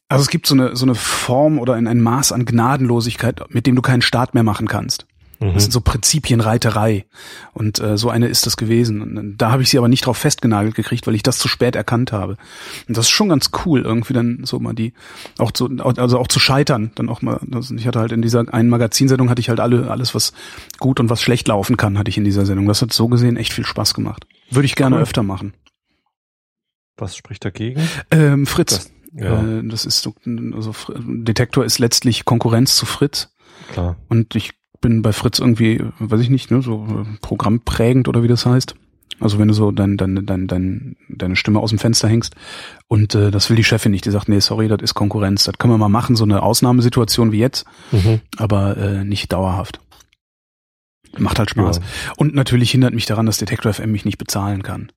also 0.08 0.22
es 0.22 0.30
gibt 0.30 0.48
so 0.48 0.56
eine 0.56 0.76
so 0.76 0.86
eine 0.86 0.96
Form 0.96 1.60
oder 1.60 1.74
ein, 1.74 1.88
ein 1.88 2.02
Maß 2.02 2.32
an 2.32 2.46
Gnadenlosigkeit, 2.46 3.42
mit 3.50 3.66
dem 3.68 3.76
du 3.76 3.82
keinen 3.82 4.02
Start 4.02 4.34
mehr 4.34 4.44
machen 4.44 4.68
kannst. 4.68 5.06
Mhm. 5.40 5.54
Das 5.54 5.64
sind 5.64 5.72
so 5.72 5.82
Prinzipienreiterei. 5.82 7.06
Und 7.54 7.80
äh, 7.80 7.98
so 7.98 8.10
eine 8.10 8.28
ist 8.28 8.46
das 8.46 8.58
gewesen. 8.58 9.02
Und 9.02 9.38
da 9.38 9.52
habe 9.52 9.64
ich 9.64 9.70
sie 9.70 9.78
aber 9.78 9.88
nicht 9.88 10.06
drauf 10.06 10.18
festgenagelt 10.18 10.76
gekriegt, 10.76 11.08
weil 11.08 11.16
ich 11.16 11.24
das 11.24 11.38
zu 11.38 11.48
spät 11.48 11.76
erkannt 11.76 12.12
habe. 12.12 12.38
Und 12.88 12.98
das 12.98 13.06
ist 13.06 13.12
schon 13.12 13.30
ganz 13.30 13.52
cool, 13.66 13.82
irgendwie 13.82 14.14
dann 14.14 14.42
so 14.44 14.60
mal 14.60 14.74
die, 14.74 14.94
auch 15.38 15.52
zu, 15.52 15.70
also 15.80 16.20
auch 16.20 16.28
zu 16.28 16.40
scheitern. 16.40 16.92
Dann 16.96 17.10
auch 17.10 17.22
mal, 17.22 17.40
also 17.52 17.76
ich 17.76 17.88
hatte 17.88 18.00
halt 18.00 18.12
in 18.12 18.22
dieser 18.22 18.54
einen 18.54 18.70
Magazinsendung 18.70 19.30
hatte 19.30 19.40
ich 19.40 19.50
halt 19.50 19.60
alle, 19.60 19.90
alles, 19.90 20.16
was 20.16 20.34
gut 20.80 21.00
und 21.00 21.10
was 21.10 21.22
schlecht 21.22 21.48
laufen 21.48 21.78
kann, 21.78 21.98
hatte 21.98 22.10
ich 22.10 22.18
in 22.18 22.24
dieser 22.24 22.46
Sendung. 22.46 22.68
Das 22.68 22.82
hat 22.82 22.94
so 22.94 23.08
gesehen 23.08 23.38
echt 23.38 23.54
viel 23.54 23.66
Spaß 23.66 23.94
gemacht. 23.94 24.26
Würde 24.50 24.66
ich 24.66 24.76
gerne 24.76 24.98
cool. 24.98 25.02
öfter 25.02 25.24
machen. 25.24 25.54
Was 26.98 27.18
spricht 27.18 27.44
dagegen? 27.44 27.82
Ähm, 28.10 28.46
Fritz. 28.46 28.78
Das, 28.78 28.92
ja. 29.16 29.42
äh, 29.42 29.68
das 29.68 29.86
ist 29.86 30.02
so, 30.02 30.14
also 30.54 30.74
Detektor 30.98 31.66
ist 31.66 31.80
letztlich 31.80 32.26
Konkurrenz 32.26 32.76
zu 32.76 32.86
Fritz. 32.86 33.30
Klar. 33.72 33.96
Und 34.10 34.36
ich 34.36 34.54
bin 34.82 35.02
bei 35.02 35.14
Fritz 35.14 35.40
irgendwie, 35.40 35.84
weiß 36.00 36.22
ich 36.22 36.30
nicht, 36.30 36.52
ne, 36.52 36.62
so 36.62 36.86
äh, 36.86 37.18
programmprägend 37.22 38.08
oder 38.08 38.24
wie 38.24 38.28
das 38.28 38.46
heißt. 38.46 38.76
Also 39.20 39.40
wenn 39.40 39.48
du 39.48 39.54
so 39.54 39.72
dein, 39.72 39.96
dein, 39.98 40.26
dein, 40.26 40.48
dein, 40.48 40.98
deine 41.08 41.36
Stimme 41.38 41.60
aus 41.60 41.70
dem 41.70 41.80
Fenster 41.80 42.10
hängst 42.10 42.36
und 42.88 43.16
äh, 43.16 43.32
das 43.32 43.50
will 43.50 43.56
die 43.56 43.64
Chefin 43.64 43.92
nicht, 43.92 44.06
die 44.06 44.12
sagt, 44.12 44.28
nee, 44.28 44.40
sorry, 44.40 44.68
das 44.68 44.82
ist 44.82 44.94
Konkurrenz, 44.94 45.46
das 45.46 45.58
können 45.58 45.74
wir 45.74 45.78
mal 45.78 45.90
machen, 45.90 46.18
so 46.18 46.26
eine 46.26 46.44
Ausnahmesituation 46.44 47.32
wie 47.32 47.40
jetzt, 47.40 47.66
mhm. 47.92 48.20
aber 48.38 48.76
äh, 48.78 49.04
nicht 49.06 49.32
dauerhaft. 49.32 49.80
Macht 51.18 51.40
halt 51.40 51.50
Spaß. 51.50 51.78
Ja. 51.78 51.84
Und 52.18 52.36
natürlich 52.36 52.72
hindert 52.72 52.94
mich 52.94 53.06
daran, 53.06 53.26
dass 53.26 53.38
Detektor 53.38 53.74
FM 53.74 53.92
mich 53.92 54.04
nicht 54.04 54.18
bezahlen 54.18 54.64
kann. 54.64 54.92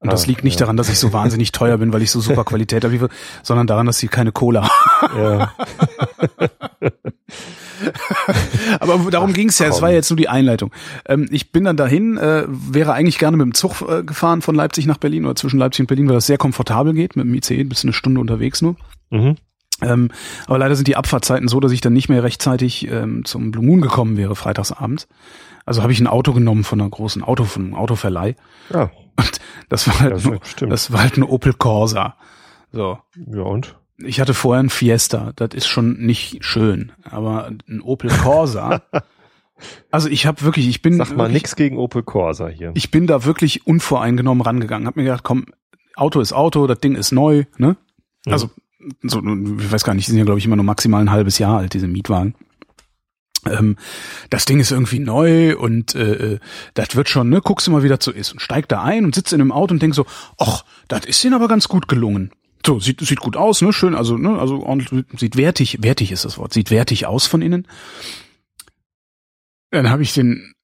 Und 0.00 0.08
ah, 0.08 0.10
das 0.10 0.26
liegt 0.26 0.44
nicht 0.44 0.60
ja. 0.60 0.66
daran, 0.66 0.76
dass 0.76 0.88
ich 0.88 0.98
so 0.98 1.12
wahnsinnig 1.12 1.52
teuer 1.52 1.78
bin, 1.78 1.92
weil 1.92 2.02
ich 2.02 2.10
so 2.10 2.20
super 2.20 2.44
Qualität 2.44 2.84
habe, 2.84 3.08
sondern 3.42 3.66
daran, 3.66 3.86
dass 3.86 3.98
sie 3.98 4.08
keine 4.08 4.32
Cola. 4.32 4.68
Ja. 5.16 5.52
Aber 8.80 9.10
darum 9.10 9.32
ging 9.32 9.48
es 9.48 9.58
ja, 9.58 9.66
es 9.66 9.82
war 9.82 9.90
ja 9.90 9.96
jetzt 9.96 10.10
nur 10.10 10.16
die 10.16 10.28
Einleitung. 10.28 10.72
Ähm, 11.06 11.26
ich 11.30 11.50
bin 11.50 11.64
dann 11.64 11.76
dahin, 11.76 12.16
äh, 12.16 12.44
wäre 12.48 12.92
eigentlich 12.92 13.18
gerne 13.18 13.36
mit 13.36 13.44
dem 13.44 13.54
Zug 13.54 13.82
äh, 13.82 14.04
gefahren 14.04 14.42
von 14.42 14.54
Leipzig 14.54 14.86
nach 14.86 14.98
Berlin 14.98 15.24
oder 15.24 15.34
zwischen 15.34 15.58
Leipzig 15.58 15.80
und 15.80 15.86
Berlin, 15.88 16.08
weil 16.08 16.14
das 16.14 16.26
sehr 16.26 16.38
komfortabel 16.38 16.94
geht, 16.94 17.16
mit 17.16 17.26
dem 17.26 17.34
ICE 17.34 17.64
bis 17.64 17.82
eine 17.82 17.92
Stunde 17.92 18.20
unterwegs 18.20 18.62
nur. 18.62 18.76
Mhm. 19.10 19.36
Ähm, 19.80 20.10
aber 20.46 20.58
leider 20.58 20.76
sind 20.76 20.88
die 20.88 20.96
Abfahrtzeiten 20.96 21.48
so, 21.48 21.60
dass 21.60 21.72
ich 21.72 21.80
dann 21.80 21.92
nicht 21.92 22.08
mehr 22.08 22.22
rechtzeitig 22.22 22.88
ähm, 22.88 23.24
zum 23.24 23.50
Blue 23.50 23.64
Moon 23.64 23.80
gekommen 23.80 24.16
wäre, 24.16 24.36
freitagsabends. 24.36 25.08
Also 25.64 25.82
habe 25.82 25.92
ich 25.92 26.00
ein 26.00 26.06
Auto 26.06 26.32
genommen 26.32 26.64
von 26.64 26.80
einer 26.80 26.90
großen 26.90 27.22
Auto, 27.22 27.44
von 27.44 27.64
einem 27.64 27.74
Autoverleih. 27.74 28.36
Ja. 28.72 28.90
Und 29.16 29.40
das 29.68 29.86
war 29.86 30.00
halt, 30.00 30.12
das, 30.12 30.30
das 30.56 30.92
war 30.92 31.02
halt 31.02 31.16
ein 31.16 31.22
Opel 31.22 31.52
Corsa. 31.52 32.16
So. 32.72 32.98
Ja 33.32 33.42
und? 33.42 33.76
Ich 33.98 34.20
hatte 34.20 34.34
vorher 34.34 34.62
ein 34.62 34.70
Fiesta. 34.70 35.32
Das 35.36 35.50
ist 35.54 35.68
schon 35.68 35.98
nicht 35.98 36.44
schön, 36.44 36.92
aber 37.04 37.50
ein 37.68 37.80
Opel 37.82 38.10
Corsa. 38.10 38.82
also 39.90 40.08
ich 40.08 40.26
habe 40.26 40.42
wirklich, 40.42 40.68
ich 40.68 40.82
bin. 40.82 40.96
Sag 40.96 41.16
mal 41.16 41.30
nix 41.30 41.54
gegen 41.54 41.76
Opel 41.76 42.02
Corsa 42.02 42.48
hier. 42.48 42.72
Ich 42.74 42.90
bin 42.90 43.06
da 43.06 43.24
wirklich 43.24 43.66
unvoreingenommen 43.66 44.42
rangegangen. 44.42 44.86
Hab 44.88 44.96
mir 44.96 45.04
gedacht, 45.04 45.24
komm, 45.24 45.46
Auto 45.94 46.20
ist 46.20 46.32
Auto, 46.32 46.66
das 46.66 46.80
Ding 46.80 46.94
ist 46.96 47.12
neu, 47.12 47.44
ne? 47.58 47.76
Mhm. 48.26 48.32
So, 49.02 49.18
ich 49.18 49.72
weiß 49.72 49.84
gar 49.84 49.94
nicht, 49.94 50.06
die 50.06 50.10
sind 50.10 50.18
ja 50.18 50.24
glaube 50.24 50.38
ich 50.38 50.46
immer 50.46 50.56
nur 50.56 50.64
maximal 50.64 51.00
ein 51.00 51.10
halbes 51.10 51.38
Jahr 51.38 51.58
alt, 51.58 51.74
diese 51.74 51.88
Mietwagen 51.88 52.34
ähm, 53.46 53.76
das 54.30 54.44
Ding 54.44 54.60
ist 54.60 54.70
irgendwie 54.70 54.98
neu 54.98 55.56
und 55.56 55.94
äh, 55.94 56.34
äh, 56.34 56.38
das 56.74 56.94
wird 56.94 57.08
schon, 57.08 57.28
ne, 57.28 57.40
guckst 57.40 57.66
du 57.66 57.70
mal, 57.70 57.82
wie 57.82 57.88
das 57.88 58.04
so 58.04 58.10
ist. 58.10 58.32
Und 58.32 58.40
steigt 58.40 58.72
da 58.72 58.82
ein 58.82 59.04
und 59.04 59.14
sitzt 59.14 59.32
in 59.32 59.40
einem 59.40 59.52
Auto 59.52 59.74
und 59.74 59.82
denkt 59.82 59.96
so, 59.96 60.06
ach, 60.38 60.64
das 60.88 61.04
ist 61.06 61.22
denen 61.24 61.34
aber 61.34 61.48
ganz 61.48 61.68
gut 61.68 61.88
gelungen. 61.88 62.30
So, 62.64 62.78
sieht, 62.78 63.00
sieht 63.00 63.20
gut 63.20 63.36
aus, 63.36 63.60
ne, 63.60 63.72
schön, 63.72 63.94
also, 63.94 64.16
ne, 64.16 64.38
also 64.38 64.64
sieht 65.16 65.36
wertig, 65.36 65.78
wertig 65.82 66.12
ist 66.12 66.24
das 66.24 66.38
Wort, 66.38 66.52
sieht 66.52 66.70
wertig 66.70 67.06
aus 67.06 67.26
von 67.26 67.42
innen. 67.42 67.66
Dann 69.70 69.90
habe 69.90 70.02
ich 70.02 70.14
den 70.14 70.54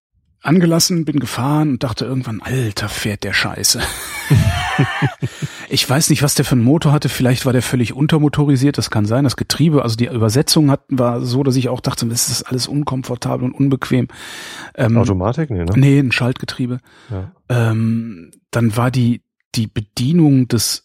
angelassen, 0.41 1.05
bin 1.05 1.19
gefahren 1.19 1.71
und 1.71 1.83
dachte 1.83 2.05
irgendwann, 2.05 2.41
alter, 2.41 2.89
fährt 2.89 3.25
der 3.25 3.33
Scheiße. 3.33 3.83
ich 5.71 5.89
weiß 5.89 6.11
nicht, 6.11 6.23
was 6.23 6.35
der 6.35 6.45
für 6.45 6.53
einen 6.53 6.65
Motor 6.65 6.93
hatte. 6.93 7.09
Vielleicht 7.09 7.47
war 7.47 7.53
der 7.53 7.63
völlig 7.63 7.95
untermotorisiert. 7.95 8.79
Das 8.79 8.91
kann 8.91 9.05
sein. 9.05 9.25
Das 9.25 9.37
Getriebe, 9.37 9.83
also 9.83 9.97
die 9.97 10.07
Übersetzung 10.07 10.71
hat, 10.71 10.83
war 10.89 11.23
so, 11.23 11.43
dass 11.43 11.57
ich 11.57 11.69
auch 11.69 11.81
dachte, 11.81 12.07
das 12.07 12.29
ist 12.29 12.45
alles 12.45 12.69
unkomfortabel 12.69 13.45
und 13.45 13.55
unbequem. 13.55 14.07
Ähm, 14.75 14.97
Automatik? 14.97 15.51
Nee, 15.51 15.65
ne? 15.65 15.73
Nee, 15.75 15.99
ein 15.99 16.13
Schaltgetriebe. 16.13 16.79
Ja. 17.11 17.33
Ähm, 17.49 18.31
dann 18.51 18.77
war 18.77 18.91
die, 18.91 19.23
die 19.55 19.67
Bedienung 19.67 20.49
des 20.49 20.85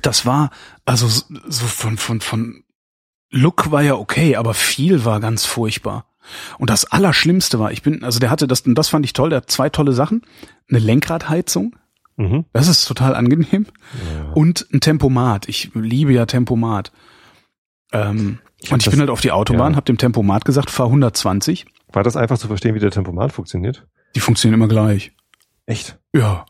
das 0.03 0.27
war, 0.27 0.51
also 0.85 1.09
so 1.09 1.67
von, 1.67 1.97
von, 1.97 2.21
von 2.21 2.65
Look 3.31 3.71
war 3.71 3.83
ja 3.83 3.95
okay, 3.95 4.37
aber 4.37 4.55
viel 4.55 5.05
war 5.05 5.21
ganz 5.21 5.45
furchtbar. 5.45 6.07
Und 6.59 6.71
das 6.71 6.85
Allerschlimmste 6.85 7.59
war, 7.59 7.73
ich 7.73 7.83
bin, 7.83 8.05
also 8.05 8.19
der 8.19 8.31
hatte 8.31 8.47
das, 8.47 8.63
und 8.63 8.75
das 8.75 8.89
fand 8.89 9.05
ich 9.05 9.13
toll, 9.13 9.31
der 9.31 9.39
hat 9.39 9.51
zwei 9.51 9.71
tolle 9.71 9.93
Sachen. 9.93 10.23
Eine 10.69 10.79
Lenkradheizung. 10.79 11.75
Mhm. 12.17 12.45
Das 12.53 12.69
ist 12.69 12.85
total 12.85 13.15
angenehm. 13.15 13.67
Ja. 14.15 14.33
Und 14.33 14.67
ein 14.73 14.81
Tempomat. 14.81 15.49
Ich 15.49 15.71
liebe 15.75 16.13
ja 16.13 16.27
Tempomat. 16.27 16.93
Ähm, 17.93 18.41
ich 18.61 18.73
und 18.73 18.81
ich 18.81 18.85
das, 18.87 18.93
bin 18.93 19.01
halt 19.01 19.11
auf 19.11 19.21
die 19.21 19.31
Autobahn, 19.31 19.73
ja. 19.73 19.77
habe 19.77 19.85
dem 19.85 19.99
Tempomat 19.99 20.45
gesagt, 20.45 20.71
fahr 20.71 20.87
120. 20.87 21.67
War 21.93 22.03
das 22.03 22.17
einfach 22.17 22.39
zu 22.39 22.49
verstehen, 22.49 22.75
wie 22.75 22.81
der 22.81 22.91
Tempomat 22.91 23.33
funktioniert? 23.33 23.87
Die 24.15 24.21
funktionieren 24.21 24.61
immer 24.61 24.69
gleich. 24.69 25.13
Echt? 25.65 25.99
Ja. 26.13 26.45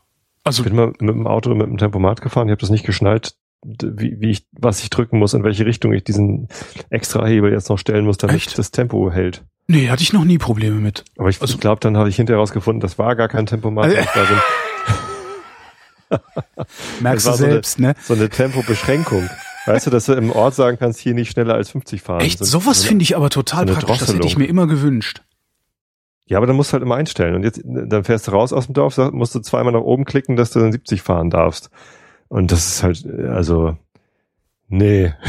Also 0.49 0.63
ich 0.63 0.69
bin 0.69 0.77
mal 0.77 0.87
mit 0.99 1.15
dem 1.15 1.27
Auto 1.27 1.53
mit 1.53 1.67
dem 1.67 1.77
Tempomat 1.77 2.21
gefahren, 2.21 2.47
ich 2.47 2.51
habe 2.51 2.61
das 2.61 2.71
nicht 2.71 2.83
geschnallt, 2.83 3.35
wie, 3.63 4.19
wie 4.19 4.31
ich, 4.31 4.47
was 4.51 4.81
ich 4.81 4.89
drücken 4.89 5.19
muss, 5.19 5.35
in 5.35 5.43
welche 5.43 5.63
Richtung 5.63 5.93
ich 5.93 6.03
diesen 6.03 6.47
extra 6.89 7.23
Hebel 7.23 7.51
jetzt 7.51 7.69
noch 7.69 7.77
stellen 7.77 8.05
muss, 8.05 8.17
damit 8.17 8.37
Echt? 8.37 8.57
das 8.57 8.71
Tempo 8.71 9.11
hält. 9.11 9.43
Nee, 9.67 9.89
hatte 9.89 10.01
ich 10.01 10.11
noch 10.11 10.25
nie 10.25 10.39
Probleme 10.39 10.77
mit. 10.77 11.05
Aber 11.19 11.29
ich, 11.29 11.39
also, 11.39 11.53
ich 11.53 11.59
glaube, 11.59 11.81
dann 11.81 11.97
habe 11.97 12.09
ich 12.09 12.15
hinterher 12.15 12.39
rausgefunden, 12.39 12.79
das 12.79 12.97
war 12.97 13.15
gar 13.15 13.27
kein 13.27 13.45
Tempomat. 13.45 13.95
Also, 14.15 14.33
so 16.09 16.17
Merkst 17.01 17.27
du 17.27 17.33
selbst, 17.33 17.73
so 17.73 17.83
eine, 17.83 17.87
ne? 17.89 17.95
So 18.01 18.15
eine 18.15 18.29
Tempobeschränkung. 18.29 19.29
Weißt 19.67 19.85
du, 19.85 19.91
dass 19.91 20.05
du 20.05 20.13
im 20.13 20.31
Ort 20.31 20.55
sagen 20.55 20.77
kannst, 20.79 20.99
hier 20.99 21.13
nicht 21.13 21.29
schneller 21.29 21.53
als 21.53 21.69
50 21.69 22.01
fahren. 22.01 22.21
Echt? 22.21 22.39
So, 22.39 22.45
Sowas 22.45 22.81
so 22.81 22.87
finde 22.87 23.03
ich 23.03 23.15
aber 23.15 23.29
total 23.29 23.67
so 23.67 23.75
praktisch. 23.75 23.99
Das 23.99 24.11
hätte 24.11 24.25
ich 24.25 24.35
mir 24.35 24.47
immer 24.47 24.65
gewünscht. 24.65 25.21
Ja, 26.29 26.37
aber 26.37 26.45
dann 26.45 26.55
musst 26.55 26.69
du 26.69 26.73
halt 26.73 26.83
immer 26.83 26.95
einstellen. 26.95 27.33
Und 27.33 27.43
jetzt, 27.43 27.59
dann 27.65 28.03
fährst 28.03 28.27
du 28.27 28.31
raus 28.31 28.53
aus 28.53 28.67
dem 28.67 28.75
Dorf, 28.75 28.97
musst 29.11 29.33
du 29.33 29.39
zweimal 29.39 29.73
nach 29.73 29.81
oben 29.81 30.05
klicken, 30.05 30.35
dass 30.35 30.51
du 30.51 30.59
dann 30.59 30.71
70 30.71 31.01
fahren 31.01 31.31
darfst. 31.31 31.71
Und 32.27 32.51
das 32.51 32.67
ist 32.67 32.83
halt, 32.83 33.05
also, 33.07 33.75
nee. 34.67 35.13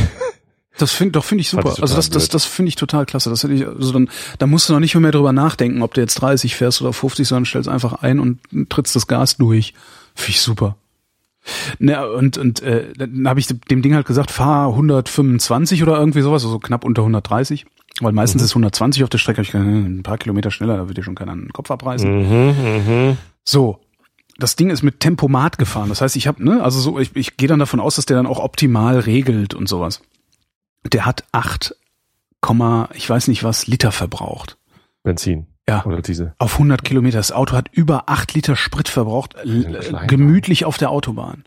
Das 0.78 0.92
finde 0.92 1.12
doch 1.12 1.24
finde 1.24 1.42
ich 1.42 1.50
super. 1.50 1.74
Ich 1.74 1.82
also 1.82 1.94
das 1.94 2.08
das 2.08 2.30
das 2.30 2.46
finde 2.46 2.70
ich 2.70 2.76
total 2.76 3.04
klasse. 3.04 3.28
Das 3.28 3.42
hätte 3.42 3.52
ich 3.52 3.66
also 3.66 3.92
dann 3.92 4.08
da 4.38 4.46
musst 4.46 4.66
du 4.66 4.72
noch 4.72 4.80
nicht 4.80 4.94
mehr 4.94 5.10
drüber 5.10 5.30
nachdenken, 5.30 5.82
ob 5.82 5.92
du 5.92 6.00
jetzt 6.00 6.14
30 6.14 6.54
fährst 6.56 6.80
oder 6.80 6.94
50, 6.94 7.28
sondern 7.28 7.44
stellst 7.44 7.68
einfach 7.68 7.92
ein 8.02 8.18
und 8.18 8.38
trittst 8.70 8.96
das 8.96 9.06
Gas 9.06 9.36
durch. 9.36 9.74
Finde 10.14 10.30
ich 10.30 10.40
super. 10.40 10.76
Ne, 11.80 12.10
und 12.10 12.38
und 12.38 12.62
äh, 12.62 12.94
dann 12.96 13.28
habe 13.28 13.40
ich 13.40 13.48
dem 13.48 13.82
Ding 13.82 13.94
halt 13.94 14.06
gesagt, 14.06 14.30
fahr 14.30 14.68
125 14.68 15.82
oder 15.82 15.98
irgendwie 15.98 16.22
sowas, 16.22 16.44
also 16.44 16.58
knapp 16.58 16.84
unter 16.84 17.02
130. 17.02 17.66
Weil 18.00 18.12
meistens 18.12 18.42
Mhm. 18.42 18.46
ist 18.46 18.54
120 18.54 19.02
auf 19.04 19.10
der 19.10 19.18
Strecke, 19.18 19.42
ich 19.42 19.52
hm, 19.52 19.98
ein 19.98 20.02
paar 20.02 20.18
Kilometer 20.18 20.50
schneller, 20.50 20.76
da 20.76 20.88
wird 20.88 20.96
dir 20.98 21.02
schon 21.02 21.14
keiner 21.14 21.32
einen 21.32 21.52
Kopf 21.52 21.70
abreißen. 21.70 22.10
Mhm, 22.10 22.56
mhm. 22.86 23.16
So, 23.44 23.78
das 24.38 24.56
Ding 24.56 24.70
ist 24.70 24.82
mit 24.82 25.00
Tempomat 25.00 25.58
gefahren. 25.58 25.88
Das 25.90 26.00
heißt, 26.00 26.16
ich 26.16 26.26
habe, 26.26 26.42
ne, 26.42 26.62
also 26.62 26.80
so, 26.80 26.98
ich, 26.98 27.14
ich 27.14 27.36
gehe 27.36 27.48
dann 27.48 27.58
davon 27.58 27.80
aus, 27.80 27.96
dass 27.96 28.06
der 28.06 28.16
dann 28.16 28.26
auch 28.26 28.38
optimal 28.38 28.98
regelt 28.98 29.54
und 29.54 29.68
sowas. 29.68 30.00
Der 30.92 31.04
hat 31.04 31.24
8, 31.32 31.74
ich 32.94 33.10
weiß 33.10 33.28
nicht 33.28 33.44
was, 33.44 33.66
Liter 33.66 33.92
verbraucht. 33.92 34.56
Benzin. 35.02 35.46
Ja. 35.68 35.84
Oder 35.84 36.00
Diesel. 36.02 36.34
Auf 36.38 36.54
100 36.54 36.82
Kilometer. 36.84 37.18
Das 37.18 37.32
Auto 37.32 37.54
hat 37.54 37.68
über 37.70 38.08
8 38.08 38.34
Liter 38.34 38.56
Sprit 38.56 38.88
verbraucht, 38.88 39.36
gemütlich 40.08 40.64
auf 40.64 40.78
der 40.78 40.90
Autobahn. 40.90 41.44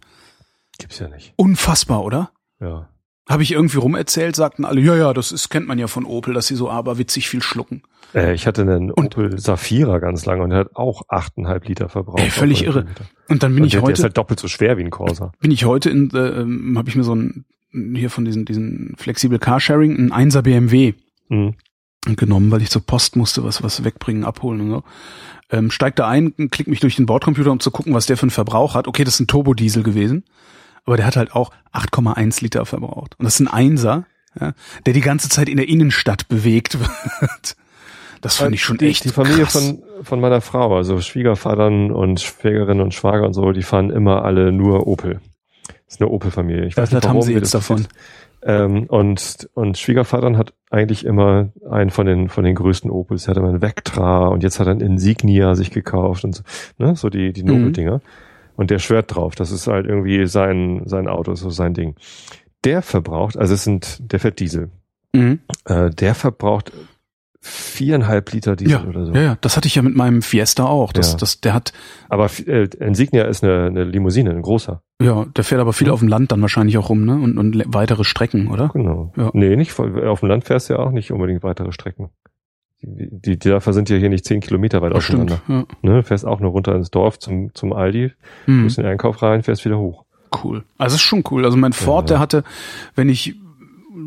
Gibt's 0.78 1.00
ja 1.00 1.08
nicht. 1.08 1.34
Unfassbar, 1.36 2.04
oder? 2.04 2.32
Ja. 2.62 2.90
Habe 3.30 3.44
ich 3.44 3.54
irgendwie 3.54 3.78
rumerzählt, 3.78 4.36
sagten 4.36 4.66
alle, 4.66 4.82
ja, 4.82 4.96
ja, 4.98 5.14
das 5.14 5.32
ist, 5.32 5.50
kennt 5.50 5.68
man 5.68 5.80
ja 5.80 5.88
von 5.88 6.06
Opel, 6.06 6.34
dass 6.34 6.48
sie 6.48 6.56
so 6.56 6.70
aberwitzig 6.70 7.30
viel 7.30 7.42
schlucken. 7.42 7.82
Äh, 8.14 8.34
ich 8.34 8.46
hatte 8.48 8.64
einen 8.64 8.92
Und- 8.92 9.16
Opel 9.18 9.40
Safira 9.40 10.00
ganz 10.00 10.26
lange 10.26 10.44
und 10.44 10.50
der 10.50 10.60
hat 10.60 10.76
auch 10.76 11.04
8,5 11.08 11.66
Liter 11.68 11.88
verbraucht. 11.90 12.20
Ey, 12.20 12.30
völlig 12.30 12.64
irre. 12.64 12.80
100 12.80 12.96
Kilometer. 12.98 13.16
Und 13.30 13.44
dann 13.44 13.54
bin 13.54 13.64
Und 13.64 13.68
ich 13.68 13.72
der, 13.74 13.82
der 13.82 13.90
ist 13.92 14.00
heute, 14.00 14.04
halt 14.04 14.18
doppelt 14.18 14.40
so 14.42 14.48
schwer 14.50 14.78
wie 14.78 14.84
ein 14.84 14.90
Corsa. 14.90 15.32
bin 15.40 15.52
ich 15.52 15.64
heute 15.66 15.90
in, 15.90 16.10
äh, 16.12 16.18
ähm, 16.42 16.78
habe 16.78 16.90
ich 16.90 16.96
mir 16.98 17.04
so 17.06 17.16
ein, 17.16 17.46
hier 17.96 18.10
von 18.10 18.26
diesen, 18.26 18.44
diesen 18.46 18.94
flexibel 18.98 19.40
Carsharing, 19.40 19.96
ein 19.98 20.12
1er 20.30 20.42
BMW 20.42 20.94
Mhm. 21.30 21.56
genommen, 22.18 22.52
weil 22.52 22.62
ich 22.62 22.70
zur 22.70 22.86
Post 22.86 23.16
musste, 23.16 23.46
was, 23.46 23.64
was 23.64 23.86
wegbringen, 23.86 24.26
abholen 24.26 24.60
und 24.60 24.70
so. 24.70 24.84
Ähm, 25.50 25.72
steig 25.72 25.96
da 25.96 26.08
ein, 26.10 26.34
klick 26.52 26.68
mich 26.68 26.82
durch 26.82 26.98
den 26.98 27.06
Bordcomputer, 27.06 27.52
um 27.52 27.62
zu 27.62 27.72
gucken, 27.72 27.94
was 27.94 28.06
der 28.06 28.18
für 28.18 28.24
einen 28.24 28.32
Verbrauch 28.32 28.76
hat. 28.76 28.88
Okay, 28.90 29.06
das 29.06 29.14
ist 29.16 29.20
ein 29.22 29.28
Turbodiesel 29.28 29.82
gewesen, 29.84 30.26
aber 30.86 30.98
der 30.98 31.06
hat 31.06 31.16
halt 31.16 31.36
auch 31.36 31.52
8,1 31.74 32.42
Liter 32.44 32.66
verbraucht. 32.66 33.16
Und 33.18 33.26
das 33.26 33.36
ist 33.36 33.40
ein 33.42 33.48
Einser, 33.48 34.06
ja, 34.40 34.54
der 34.86 34.94
die 34.94 35.02
ganze 35.02 35.30
Zeit 35.30 35.50
in 35.50 35.58
der 35.58 35.68
Innenstadt 35.70 36.28
bewegt 36.28 36.80
wird. 36.80 37.56
Das 38.22 38.38
fand 38.38 38.56
ich 38.56 38.64
schon 38.64 38.78
die, 38.78 38.88
echt 38.88 39.04
Die 39.04 39.10
Familie 39.10 39.44
krass. 39.44 39.54
von, 39.54 39.84
von 40.02 40.22
meiner 40.22 40.40
Frau, 40.40 40.78
also 40.78 41.02
Schwiegervatern 41.02 41.92
und 41.92 42.22
Schwägerin 42.22 42.80
und 42.80 42.94
Schwager 42.94 43.26
und 43.26 43.34
so, 43.34 43.52
die 43.52 43.64
fahren 43.64 43.90
immer 43.90 44.24
alle 44.24 44.54
nur 44.54 44.88
Opel. 44.88 45.20
Das 45.68 45.96
ist 45.96 46.02
eine 46.02 46.10
Opel-Familie. 46.10 46.66
Ich 46.68 46.78
weiß 46.78 46.90
das 46.90 46.94
nicht, 46.94 47.04
haben 47.04 47.16
warum, 47.16 47.22
sie 47.24 47.32
wie 47.32 47.36
jetzt 47.40 47.54
das 47.54 47.68
davon. 47.68 47.86
Ähm, 48.42 48.86
und, 48.88 49.50
und 49.54 49.78
Schwiegervater 49.78 50.38
hat 50.38 50.54
eigentlich 50.70 51.06
immer 51.06 51.50
einen 51.70 51.90
von 51.90 52.06
den, 52.06 52.30
von 52.30 52.44
den 52.46 52.56
größten 52.56 52.90
Opels. 52.90 53.26
Er 53.26 53.32
hatte 53.32 53.42
mal 53.42 53.50
einen 53.50 53.62
Vectra 53.62 54.28
und 54.28 54.42
jetzt 54.42 54.60
hat 54.60 54.68
er 54.68 54.72
einen 54.72 54.82
Insignia 54.82 55.56
sich 55.56 55.72
gekauft 55.72 56.24
und 56.24 56.36
so, 56.36 56.44
ne, 56.78 56.96
so 56.96 57.10
die, 57.10 57.34
die 57.34 57.44
Mhm. 57.44 57.50
Und 58.56 58.70
der 58.72 58.80
schwört 58.80 59.16
drauf. 59.16 59.36
Das 59.36 59.52
ist 59.52 59.68
halt 59.68 59.86
irgendwie 59.88 60.28
sein, 60.28 60.84
sein 60.86 61.08
Auto, 61.08 61.36
so 61.36 61.50
sein 61.50 61.74
Ding. 61.74 61.96
Der 62.64 62.82
verbraucht, 62.82 63.38
also 63.38 63.54
es 63.54 63.64
sind, 63.64 64.12
der 64.12 64.20
fährt 64.20 64.40
Diesel. 64.40 64.70
Mhm. 65.14 65.40
Äh, 65.66 65.90
der 65.90 66.16
verbraucht 66.16 66.72
viereinhalb 67.46 68.32
Liter 68.32 68.56
Diesel 68.56 68.72
Ja, 68.72 68.86
oder 68.88 69.06
so. 69.06 69.14
ja, 69.14 69.22
ja, 69.22 69.38
das 69.42 69.58
hatte 69.58 69.68
ich 69.68 69.76
ja 69.76 69.82
mit 69.82 69.96
meinem 69.96 70.22
Fiesta 70.22 70.66
auch. 70.66 70.94
Das, 70.94 71.12
Ja. 71.12 71.18
das, 71.18 71.42
der 71.42 71.54
hat, 71.54 71.74
Aber 72.08 72.30
äh, 72.48 72.70
Insignia 72.80 73.26
ist 73.26 73.44
eine, 73.44 73.66
eine 73.66 73.84
Limousine, 73.84 74.30
ein 74.30 74.42
großer. 74.42 74.82
ja, 75.02 75.26
der 75.26 75.44
fährt 75.44 75.60
aber 75.60 75.74
viel 75.74 75.90
auf 75.90 76.00
dem 76.00 76.08
Land 76.08 76.32
dann 76.32 76.42
wahrscheinlich 76.42 76.78
auch 76.78 76.90
rum, 76.90 77.04
ne? 77.04 77.16
Und, 77.16 77.38
und 77.38 77.62
weitere 77.68 78.06
Strecken, 78.06 78.48
oder? 78.48 78.70
Genau. 78.70 79.12
Ja. 79.18 79.30
Nee, 79.34 79.58
nicht 79.58 79.78
auf 79.78 80.22
dem 80.22 80.30
Land 80.30 80.46
fährst 80.46 80.70
du 80.70 80.76
ja 80.76 80.80
auch 80.80 80.92
nicht 80.92 81.12
unbedingt 81.12 81.44
weitere 81.44 81.74
Strecken. 81.74 82.10
Die, 82.86 83.08
die, 83.12 83.40
Dörfer 83.40 83.72
sind 83.74 83.90
ja 83.90 83.96
hier 83.98 84.10
nicht 84.10 84.26
zehn 84.26 84.42
Kilometer 84.42 84.82
weit 84.82 84.94
Das 84.94 85.04
stimmt. 85.06 85.32
auseinander. 85.32 85.66
Ja. 85.82 85.90
Ne, 85.90 86.04
fährst 86.04 86.26
auch 86.26 86.40
nur 86.42 86.52
runter 86.52 86.76
ins 86.76 86.92
Dorf 86.92 87.18
zum, 87.18 87.54
zum 87.56 87.72
Aldi, 87.74 88.12
Mhm. 88.46 88.64
musst 88.64 88.78
in 88.78 88.84
den 88.84 88.92
Einkauf 88.92 89.22
rein, 89.22 89.42
fährst 89.44 89.64
wieder 89.66 89.78
hoch. 89.80 90.04
Cool. 90.44 90.64
Also 90.78 90.96
ist 90.96 91.02
schon 91.02 91.24
cool. 91.32 91.46
Also 91.46 91.58
mein 91.58 91.74
Ford, 91.74 92.10
Ja. 92.10 92.16
der 92.16 92.20
hatte, 92.20 92.44
wenn 92.96 93.08
ich 93.08 93.36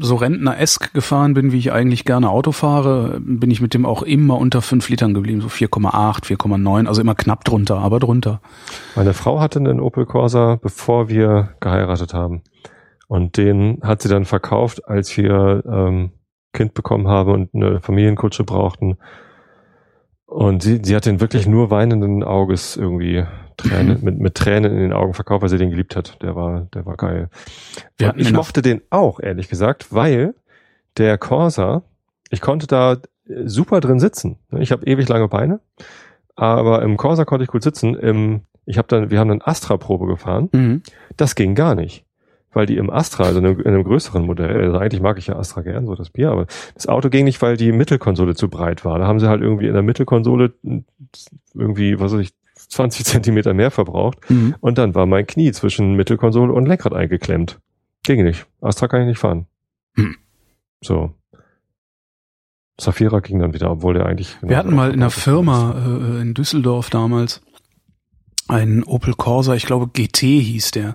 so 0.01 0.17
Rentner-esk 0.17 0.93
gefahren 0.93 1.33
bin, 1.33 1.53
wie 1.53 1.59
ich 1.59 1.73
eigentlich 1.73 2.05
gerne 2.05 2.29
Auto 2.29 2.53
fahre, 2.53 3.19
bin 3.21 3.51
ich 3.51 3.61
mit 3.63 3.73
dem 3.73 3.87
auch 3.87 4.03
immer 4.03 4.37
unter 4.37 4.61
fünf 4.61 4.89
Litern 4.89 5.15
geblieben, 5.15 5.41
so 5.41 5.49
4,8, 5.49 6.27
4,9, 6.27 6.87
also 6.87 7.01
immer 7.01 7.15
knapp 7.15 7.45
drunter, 7.45 7.79
aber 7.79 7.99
drunter. 8.01 8.41
Meine 8.97 9.15
Frau 9.15 9.41
hatte 9.41 9.59
einen 9.61 9.81
Opel 9.81 10.05
Corsa, 10.05 10.59
bevor 10.61 11.09
wir 11.09 11.51
geheiratet 11.61 12.13
haben. 12.13 12.43
Und 13.09 13.37
den 13.39 13.79
hat 13.83 14.03
sie 14.03 14.09
dann 14.09 14.25
verkauft, 14.25 14.87
als 14.89 15.17
wir 15.17 15.63
ähm, 15.67 16.11
Kind 16.57 16.75
bekommen 16.75 17.07
haben 17.07 17.31
und 17.33 17.55
eine 17.55 17.81
Familienkutsche 17.81 18.43
brauchten. 18.43 18.97
Und 20.27 20.63
sie, 20.63 20.81
sie 20.83 20.97
hat 20.97 21.07
den 21.07 21.21
wirklich 21.21 21.47
nur 21.47 21.71
weinenden 21.71 22.25
Auges 22.25 22.77
irgendwie 22.77 23.25
Tränen, 23.57 23.99
Mhm. 23.99 24.05
mit, 24.05 24.19
mit 24.19 24.35
Tränen 24.35 24.73
in 24.73 24.79
den 24.81 24.93
Augen 24.93 25.15
verkauft, 25.15 25.43
weil 25.43 25.49
sie 25.49 25.57
den 25.59 25.71
geliebt 25.71 25.95
hat. 25.97 26.21
Der 26.23 26.35
war, 26.35 26.63
der 26.75 26.85
war 26.85 26.97
geil. 26.97 27.29
Ich 28.17 28.33
mochte 28.33 28.61
den 28.61 28.83
auch, 28.91 29.21
ehrlich 29.21 29.49
gesagt, 29.49 29.95
weil 29.95 30.35
der 30.99 31.17
Corsa, 31.19 31.83
ich 32.31 32.41
konnte 32.41 32.67
da 32.67 32.95
äh, 32.95 32.97
super 33.45 33.81
drin 33.81 34.01
sitzen. 34.01 34.39
Ich 34.59 34.73
habe 34.73 34.85
ewig 34.87 35.09
lange 35.09 35.29
Beine, 35.29 35.61
aber 36.35 36.83
im 36.83 36.97
Corsa 36.97 37.25
konnte 37.25 37.45
ich 37.45 37.51
gut 37.51 37.63
sitzen. 37.63 37.95
Im, 37.95 38.43
ich 38.67 38.79
habe 38.79 38.89
dann, 38.89 39.11
wir 39.11 39.21
haben 39.21 39.29
dann 39.29 39.43
Astra-Probe 39.43 40.07
gefahren. 40.07 40.49
Mhm. 40.53 40.83
Das 41.17 41.35
ging 41.35 41.55
gar 41.55 41.75
nicht. 41.75 42.05
Weil 42.57 42.65
die 42.65 42.79
im 42.79 42.89
Astra, 42.89 43.25
also 43.25 43.39
in 43.39 43.45
einem, 43.45 43.61
in 43.61 43.67
einem 43.67 43.85
größeren 43.85 44.25
Modell, 44.25 44.65
also 44.65 44.79
eigentlich 44.79 45.03
mag 45.03 45.19
ich 45.19 45.27
ja 45.27 45.37
Astra 45.37 45.61
gern, 45.61 45.85
so 45.85 45.95
das 45.95 46.09
Bier, 46.09 46.31
aber 46.31 46.47
das 46.75 46.87
Auto 46.87 47.11
ging 47.11 47.27
nicht, 47.27 47.43
weil 47.43 47.59
die 47.59 47.71
Mittelkonsole 47.71 48.35
zu 48.35 48.49
breit 48.49 48.83
war. 48.83 48.99
Da 48.99 49.07
haben 49.07 49.21
sie 49.21 49.29
halt 49.29 49.43
irgendwie 49.43 49.67
in 49.67 49.75
der 49.75 49.83
Mittelkonsole 49.83 50.55
irgendwie, 51.53 52.01
was 52.01 52.15
weiß 52.15 52.21
ich, 52.21 52.33
20 52.55 53.05
Zentimeter 53.05 53.53
mehr 53.53 53.71
verbraucht. 53.71 54.31
Mhm. 54.31 54.55
Und 54.61 54.79
dann 54.79 54.95
war 54.95 55.05
mein 55.05 55.27
Knie 55.27 55.53
zwischen 55.53 55.97
Mittelkonsole 55.97 56.51
und 56.51 56.65
Lenkrad 56.65 56.95
eingeklemmt. 56.95 57.61
Ging 58.05 58.25
nicht. 58.25 58.47
Astra 58.63 58.89
kann 58.89 59.03
ich 59.03 59.09
nicht 59.09 59.19
fahren. 59.19 59.45
Hm. 59.97 60.17
So. 60.81 61.13
Safira 62.81 63.21
ging 63.21 63.39
dann 63.39 63.53
wieder, 63.53 63.71
obwohl 63.71 63.93
der 63.93 64.07
eigentlich. 64.07 64.35
Wir 64.41 64.57
hatten 64.57 64.75
mal 64.75 64.89
in 64.93 65.03
einer 65.03 65.11
Firma 65.11 65.75
äh, 65.75 66.23
in 66.23 66.33
Düsseldorf 66.33 66.89
damals 66.89 67.43
einen 68.49 68.83
Opel 68.85 69.13
Corsa, 69.13 69.55
ich 69.55 69.67
glaube 69.67 69.89
GT 69.89 70.21
hieß 70.21 70.71
der. 70.71 70.95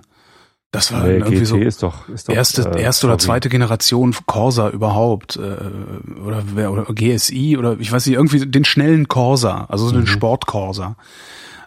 Das 0.72 0.90
war 0.90 1.04
Nee, 1.04 1.16
irgendwie 1.18 1.34
GT 1.34 1.46
so 1.46 1.56
ist 1.58 1.82
doch, 1.82 2.08
ist 2.08 2.28
doch 2.28 2.34
erste, 2.34 2.62
äh, 2.70 2.80
erste 2.82 3.06
oder 3.06 3.18
zweite 3.18 3.48
Generation 3.50 4.14
Corsa 4.26 4.70
überhaupt 4.70 5.36
äh, 5.36 6.20
oder, 6.24 6.42
wer- 6.54 6.72
oder 6.72 6.84
GSI 6.84 7.56
oder 7.58 7.76
ich 7.78 7.92
weiß 7.92 8.06
nicht 8.06 8.14
irgendwie 8.16 8.46
den 8.46 8.64
schnellen 8.64 9.06
Corsa, 9.06 9.66
also 9.68 9.86
so 9.86 9.92
den 9.92 10.02
Mhm. 10.02 10.06
Sport 10.06 10.46
Corsa. 10.46 10.96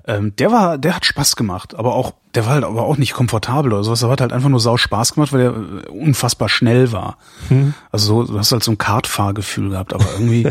Ähm, 0.08 0.36
der 0.38 0.52
war, 0.52 0.78
der 0.80 0.96
hat 0.96 1.06
Spaß 1.06 1.36
gemacht, 1.36 1.76
aber 1.76 1.94
auch 1.96 2.14
der 2.34 2.46
war 2.48 2.54
halt 2.54 2.64
aber 2.64 2.84
auch 2.84 2.98
nicht 2.98 3.14
komfortabel 3.14 3.74
oder 3.74 3.84
sowas. 3.84 4.00
Der 4.02 4.10
hat 4.10 4.22
halt 4.22 4.34
einfach 4.34 4.50
nur 4.50 4.60
sau 4.60 4.76
Spaß 4.76 5.14
gemacht, 5.14 5.32
weil 5.34 5.42
er 5.42 5.52
äh, 5.56 5.88
unfassbar 5.90 6.50
schnell 6.50 6.92
war. 6.92 7.18
Hm. 7.50 7.74
Also 7.92 8.26
so, 8.26 8.32
du 8.34 8.40
hast 8.40 8.52
halt 8.52 8.64
so 8.64 8.72
ein 8.72 8.78
Kartfahrgefühl 8.80 9.70
gehabt, 9.70 9.94
aber 9.94 10.06
irgendwie 10.14 10.50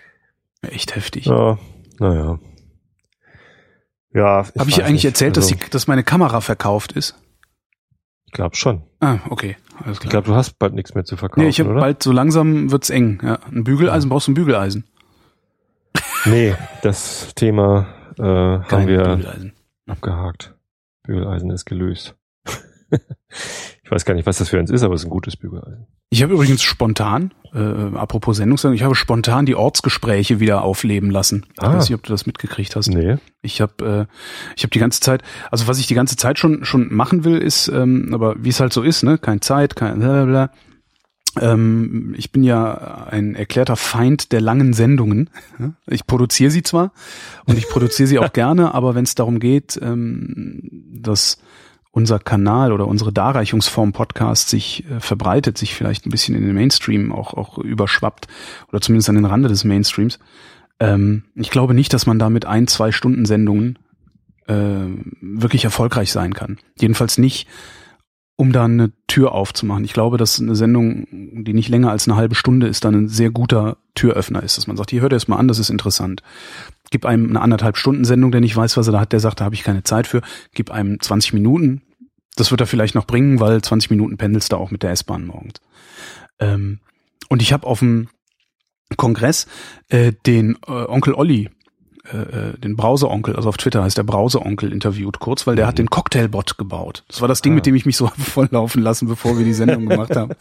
echt 0.62 0.94
heftig. 0.96 1.26
Ja, 1.26 1.58
naja. 1.98 2.38
Ja. 4.14 4.44
Habe 4.58 4.68
ich 4.68 4.74
dir 4.76 4.82
eigentlich 4.84 5.04
nicht. 5.04 5.04
erzählt, 5.06 5.36
also, 5.36 5.50
dass, 5.50 5.58
die, 5.64 5.70
dass 5.70 5.86
meine 5.86 6.04
Kamera 6.04 6.40
verkauft 6.42 6.92
ist? 6.92 7.14
Ich 8.26 8.32
glaube 8.32 8.56
schon. 8.56 8.82
Ah, 9.00 9.18
okay, 9.30 9.56
alles 9.82 9.94
Ich 9.94 10.00
klar. 10.00 10.10
glaube, 10.10 10.26
du 10.28 10.34
hast 10.34 10.58
bald 10.58 10.74
nichts 10.74 10.94
mehr 10.94 11.04
zu 11.04 11.16
verkaufen, 11.16 11.42
nee, 11.42 11.48
ich 11.48 11.60
habe 11.60 11.74
bald 11.74 12.02
so 12.02 12.12
langsam 12.12 12.70
wird's 12.70 12.90
eng. 12.90 13.20
Ja, 13.22 13.38
ein 13.50 13.64
Bügeleisen 13.64 14.10
brauchst 14.10 14.26
du 14.26 14.32
ein 14.32 14.34
Bügeleisen. 14.34 14.84
Nee, 16.24 16.54
das 16.82 17.32
Thema 17.34 17.86
äh, 18.18 18.22
haben 18.22 18.86
wir 18.88 19.02
Bügeleisen. 19.16 19.52
abgehakt. 19.86 20.54
Bügeleisen 21.04 21.50
ist 21.50 21.64
gelöst. 21.66 22.16
ich 23.86 23.90
weiß 23.92 24.04
gar 24.04 24.14
nicht, 24.14 24.26
was 24.26 24.38
das 24.38 24.48
für 24.48 24.58
eins 24.58 24.70
ist, 24.70 24.82
aber 24.82 24.94
es 24.94 25.02
ist 25.02 25.06
ein 25.06 25.10
gutes 25.10 25.36
Bügeleisen. 25.36 25.86
Ich 26.10 26.22
habe 26.24 26.34
übrigens 26.34 26.62
spontan, 26.62 27.32
äh, 27.54 27.58
apropos 27.96 28.36
Sendungssendung, 28.36 28.74
ich 28.74 28.82
habe 28.82 28.96
spontan 28.96 29.46
die 29.46 29.54
Ortsgespräche 29.54 30.40
wieder 30.40 30.62
aufleben 30.62 31.10
lassen. 31.10 31.46
Ich 31.54 31.62
Ah. 31.62 31.72
weiß 31.72 31.88
nicht, 31.88 31.94
ob 31.94 32.02
du 32.02 32.12
das 32.12 32.26
mitgekriegt 32.26 32.74
hast. 32.74 32.88
Nee. 32.88 33.16
Ich 33.42 33.60
habe 33.60 34.08
äh, 34.10 34.14
ich 34.56 34.64
habe 34.64 34.70
die 34.72 34.80
ganze 34.80 35.00
Zeit, 35.00 35.22
also 35.52 35.68
was 35.68 35.78
ich 35.78 35.86
die 35.86 35.94
ganze 35.94 36.16
Zeit 36.16 36.38
schon 36.40 36.64
schon 36.64 36.92
machen 36.92 37.24
will, 37.24 37.38
ist, 37.38 37.68
ähm, 37.68 38.10
aber 38.12 38.34
wie 38.42 38.48
es 38.48 38.58
halt 38.60 38.72
so 38.72 38.82
ist, 38.82 39.04
ne, 39.04 39.18
kein 39.18 39.40
Zeit, 39.40 39.76
kein 39.76 40.00
blablabla. 40.00 40.50
Ähm, 41.40 42.14
ich 42.16 42.32
bin 42.32 42.42
ja 42.42 43.06
ein 43.10 43.34
erklärter 43.34 43.76
Feind 43.76 44.32
der 44.32 44.40
langen 44.40 44.72
Sendungen. 44.72 45.30
Ich 45.88 46.06
produziere 46.06 46.50
sie 46.50 46.62
zwar 46.64 46.92
und 47.46 47.56
ich 47.58 47.68
produziere 47.68 48.08
sie 48.08 48.18
auch 48.18 48.32
gerne, 48.32 48.74
aber 48.74 48.94
wenn 48.96 49.04
es 49.04 49.14
darum 49.14 49.38
geht, 49.38 49.78
ähm, 49.80 50.60
dass 50.92 51.38
unser 51.96 52.18
Kanal 52.18 52.72
oder 52.72 52.86
unsere 52.86 53.10
Darreichungsform 53.10 53.92
Podcast 53.92 54.50
sich 54.50 54.84
äh, 54.90 55.00
verbreitet, 55.00 55.56
sich 55.56 55.74
vielleicht 55.74 56.04
ein 56.04 56.10
bisschen 56.10 56.34
in 56.34 56.44
den 56.44 56.54
Mainstream 56.54 57.10
auch, 57.10 57.32
auch 57.32 57.56
überschwappt 57.56 58.28
oder 58.68 58.82
zumindest 58.82 59.08
an 59.08 59.14
den 59.14 59.24
Rande 59.24 59.48
des 59.48 59.64
Mainstreams. 59.64 60.18
Ähm, 60.78 61.24
ich 61.34 61.50
glaube 61.50 61.72
nicht, 61.72 61.94
dass 61.94 62.04
man 62.04 62.18
da 62.18 62.28
mit 62.28 62.44
ein, 62.44 62.66
zwei 62.66 62.92
Stunden 62.92 63.24
Sendungen 63.24 63.78
äh, 64.46 64.84
wirklich 65.22 65.64
erfolgreich 65.64 66.12
sein 66.12 66.34
kann. 66.34 66.58
Jedenfalls 66.78 67.16
nicht, 67.16 67.48
um 68.36 68.52
da 68.52 68.66
eine 68.66 68.92
Tür 69.06 69.32
aufzumachen. 69.32 69.84
Ich 69.84 69.94
glaube, 69.94 70.18
dass 70.18 70.38
eine 70.38 70.54
Sendung, 70.54 71.06
die 71.10 71.54
nicht 71.54 71.70
länger 71.70 71.92
als 71.92 72.06
eine 72.06 72.18
halbe 72.18 72.34
Stunde 72.34 72.66
ist, 72.66 72.84
dann 72.84 72.94
ein 72.94 73.08
sehr 73.08 73.30
guter 73.30 73.78
Türöffner 73.94 74.42
ist, 74.42 74.58
dass 74.58 74.66
man 74.66 74.76
sagt, 74.76 74.90
hier 74.90 75.00
hört 75.00 75.14
erst 75.14 75.30
mal 75.30 75.36
an, 75.36 75.48
das 75.48 75.58
ist 75.58 75.70
interessant. 75.70 76.22
Gib 76.90 77.06
einem 77.06 77.30
eine 77.30 77.40
anderthalb 77.40 77.78
Stunden 77.78 78.04
Sendung, 78.04 78.32
der 78.32 78.42
nicht 78.42 78.54
weiß, 78.54 78.76
was 78.76 78.86
er 78.86 78.92
da 78.92 79.00
hat, 79.00 79.12
der 79.12 79.20
sagt, 79.20 79.40
da 79.40 79.46
habe 79.46 79.54
ich 79.54 79.64
keine 79.64 79.82
Zeit 79.82 80.06
für. 80.06 80.20
Gib 80.52 80.70
einem 80.70 81.00
20 81.00 81.32
Minuten. 81.32 81.80
Das 82.36 82.50
wird 82.50 82.60
er 82.60 82.66
vielleicht 82.66 82.94
noch 82.94 83.06
bringen, 83.06 83.40
weil 83.40 83.60
20 83.62 83.90
Minuten 83.90 84.16
pendelst 84.18 84.52
du 84.52 84.56
auch 84.56 84.70
mit 84.70 84.82
der 84.82 84.90
S-Bahn 84.92 85.26
morgens. 85.26 85.60
Ähm, 86.38 86.80
und 87.28 87.42
ich 87.42 87.52
habe 87.52 87.66
auf 87.66 87.80
dem 87.80 88.08
Kongress 88.96 89.46
äh, 89.88 90.12
den 90.26 90.56
äh, 90.66 90.70
Onkel 90.70 91.14
Olli, 91.14 91.48
äh, 92.12 92.16
äh, 92.18 92.58
den 92.58 92.76
Browser-Onkel, 92.76 93.34
also 93.34 93.48
auf 93.48 93.56
Twitter 93.56 93.82
heißt 93.82 93.98
der 93.98 94.04
Browser-Onkel 94.04 94.70
interviewt 94.72 95.18
kurz, 95.18 95.46
weil 95.46 95.56
der 95.56 95.66
hat 95.66 95.78
den 95.78 95.90
Cocktailbot 95.90 96.56
gebaut. 96.56 97.02
Das 97.08 97.20
war 97.20 97.26
das 97.26 97.42
Ding, 97.42 97.52
Ah. 97.52 97.56
mit 97.56 97.66
dem 97.66 97.74
ich 97.74 97.84
mich 97.86 97.96
so 97.96 98.06
volllaufen 98.18 98.82
lassen, 98.82 99.08
bevor 99.08 99.36
wir 99.38 99.44
die 99.44 99.54
Sendung 99.54 99.86
gemacht 99.86 100.14
haben. 100.14 100.32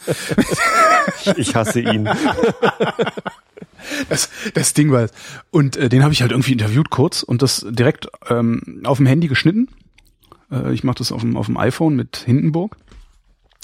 Ich 1.37 1.55
hasse 1.55 1.79
ihn. 1.79 2.07
Das, 4.09 4.29
das 4.53 4.73
Ding 4.73 4.91
war 4.91 5.03
es. 5.03 5.11
Und 5.51 5.77
äh, 5.77 5.89
den 5.89 6.03
habe 6.03 6.13
ich 6.13 6.21
halt 6.21 6.31
irgendwie 6.31 6.51
interviewt 6.53 6.89
kurz 6.89 7.23
und 7.23 7.41
das 7.41 7.65
direkt 7.69 8.07
ähm, 8.29 8.81
auf 8.83 8.97
dem 8.97 9.05
Handy 9.05 9.27
geschnitten. 9.27 9.69
Äh, 10.51 10.73
ich 10.73 10.83
mache 10.83 10.97
das 10.97 11.11
auf 11.11 11.21
dem, 11.21 11.37
auf 11.37 11.47
dem 11.47 11.57
iPhone 11.57 11.95
mit 11.95 12.17
Hindenburg. 12.17 12.77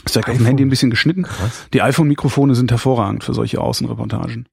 Ist 0.05 0.15
direkt 0.15 0.29
auf 0.29 0.37
dem? 0.37 0.45
Handy 0.45 0.63
ein 0.63 0.69
bisschen 0.69 0.89
geschnitten. 0.89 1.23
Krass. 1.23 1.67
Die 1.73 1.81
iPhone-Mikrofone 1.81 2.55
sind 2.55 2.71
hervorragend 2.71 3.23
für 3.23 3.33
solche 3.33 3.61
Außenreportagen. 3.61 4.47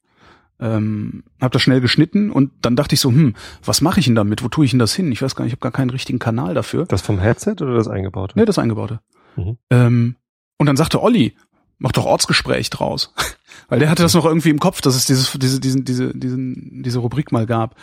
Ähm, 0.60 1.22
hab 1.40 1.52
das 1.52 1.62
schnell 1.62 1.80
geschnitten 1.80 2.30
und 2.30 2.50
dann 2.62 2.74
dachte 2.74 2.94
ich 2.94 3.00
so, 3.00 3.10
hm, 3.10 3.34
was 3.64 3.80
mache 3.80 4.00
ich 4.00 4.06
denn 4.06 4.16
damit? 4.16 4.42
Wo 4.42 4.48
tue 4.48 4.64
ich 4.64 4.72
denn 4.72 4.80
das 4.80 4.92
hin? 4.92 5.12
Ich 5.12 5.22
weiß 5.22 5.36
gar 5.36 5.44
nicht, 5.44 5.52
ich 5.52 5.56
habe 5.56 5.62
gar 5.62 5.72
keinen 5.72 5.90
richtigen 5.90 6.18
Kanal 6.18 6.52
dafür. 6.54 6.84
Das 6.86 7.00
vom 7.00 7.20
Headset 7.20 7.56
oder 7.60 7.74
das 7.74 7.86
eingebaute? 7.86 8.36
Ne, 8.36 8.44
das 8.44 8.58
eingebaute. 8.58 9.00
Mhm. 9.36 9.56
Ähm, 9.70 10.16
und 10.58 10.66
dann 10.66 10.76
sagte 10.76 11.00
Olli, 11.00 11.36
mach 11.78 11.92
doch 11.92 12.04
Ortsgespräch 12.06 12.70
draus. 12.70 13.12
Weil 13.68 13.80
der 13.80 13.90
hatte 13.90 14.02
das 14.02 14.14
noch 14.14 14.24
irgendwie 14.24 14.50
im 14.50 14.60
Kopf, 14.60 14.80
dass 14.80 14.94
es 14.94 15.04
dieses, 15.06 15.30
diese, 15.38 15.60
diesen, 15.60 15.84
diese, 15.84 16.14
diesen, 16.14 16.82
diese 16.82 16.98
Rubrik 17.00 17.32
mal 17.32 17.44
gab. 17.46 17.74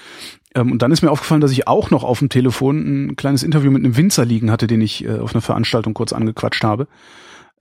Ähm, 0.55 0.71
und 0.71 0.81
dann 0.81 0.91
ist 0.91 1.01
mir 1.01 1.11
aufgefallen, 1.11 1.41
dass 1.41 1.51
ich 1.51 1.67
auch 1.67 1.91
noch 1.91 2.03
auf 2.03 2.19
dem 2.19 2.29
Telefon 2.29 3.07
ein 3.07 3.15
kleines 3.15 3.43
Interview 3.43 3.69
mit 3.71 3.83
einem 3.83 3.95
Winzer 3.95 4.25
liegen 4.25 4.49
hatte, 4.51 4.67
den 4.67 4.81
ich 4.81 5.05
äh, 5.05 5.19
auf 5.19 5.33
einer 5.35 5.41
Veranstaltung 5.41 5.93
kurz 5.93 6.11
angequatscht 6.13 6.63
habe. 6.63 6.87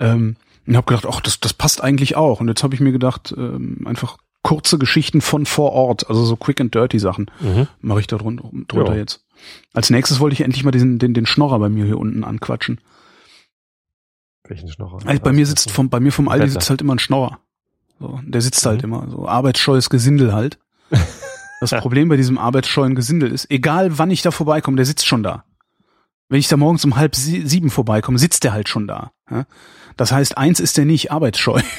Ähm, 0.01 0.37
und 0.67 0.77
habe 0.77 0.87
gedacht, 0.87 1.07
ach, 1.07 1.21
das, 1.21 1.41
das 1.41 1.53
passt 1.53 1.83
eigentlich 1.85 2.17
auch. 2.17 2.41
Und 2.41 2.49
jetzt 2.49 2.63
habe 2.63 2.75
ich 2.75 2.81
mir 2.81 2.93
gedacht, 2.93 3.35
ähm, 3.37 3.83
einfach 3.85 4.17
kurze 4.43 4.79
Geschichten 4.79 5.21
von 5.21 5.45
vor 5.47 5.73
Ort, 5.73 6.09
also 6.09 6.25
so 6.25 6.37
quick 6.37 6.61
and 6.61 6.75
dirty 6.75 6.99
Sachen, 6.99 7.31
Mhm. 7.41 7.67
mache 7.81 8.01
ich 8.01 8.07
da 8.07 8.17
drunter, 8.17 8.49
drunter 8.69 8.93
Ja. 8.93 8.99
jetzt. 8.99 9.25
Als 9.75 9.91
nächstes 9.91 10.21
wollte 10.21 10.35
ich 10.35 10.41
endlich 10.41 10.65
mal 10.65 10.71
diesen, 10.71 10.99
den, 10.99 11.13
den 11.15 11.27
Schnorrer 11.27 11.59
bei 11.59 11.69
mir 11.69 11.85
hier 11.85 11.99
unten 11.99 12.25
anquatschen. 12.25 12.81
Welchen 14.49 14.69
Schnorrer? 14.69 14.99
Also 15.07 15.23
bei 15.23 15.33
mir 15.33 15.47
sitzt 15.47 15.71
vom, 15.71 15.89
bei 15.91 16.01
mir 16.01 16.13
vom 16.13 16.29
Aldi 16.29 16.49
sitzt 16.51 16.69
halt 16.71 16.81
immer 16.83 16.95
ein 16.95 16.99
Schnorrer. 16.99 17.39
So, 18.01 18.21
der 18.25 18.41
sitzt 18.41 18.65
Mhm. 18.65 18.69
halt 18.71 18.83
immer, 18.83 19.09
so 19.11 19.27
arbeitsscheues 19.29 19.91
Gesindel 19.91 20.33
halt. 20.33 20.59
Das 21.61 21.71
Problem 21.71 22.11
bei 22.11 22.17
diesem 22.19 22.37
arbeitsscheuen 22.37 22.95
Gesindel 22.95 23.33
ist, 23.33 23.51
egal 23.51 23.97
wann 23.99 24.11
ich 24.11 24.21
da 24.21 24.31
vorbeikomme, 24.31 24.77
der 24.77 24.85
sitzt 24.85 25.07
schon 25.07 25.23
da. 25.23 25.45
Wenn 26.29 26.39
ich 26.39 26.49
da 26.49 26.59
morgens 26.59 26.85
um 26.85 26.97
halb 26.97 27.17
sie- 27.17 27.47
sieben 27.47 27.71
vorbeikomme, 27.71 28.19
sitzt 28.19 28.45
der 28.45 28.53
halt 28.53 28.69
schon 28.69 28.87
da. 28.87 29.13
Das 29.97 30.13
heißt, 30.13 30.37
eins 30.37 30.61
ist 30.61 30.77
der 30.77 30.85
nicht 30.85 31.11
arbeitsscheu. 31.11 31.61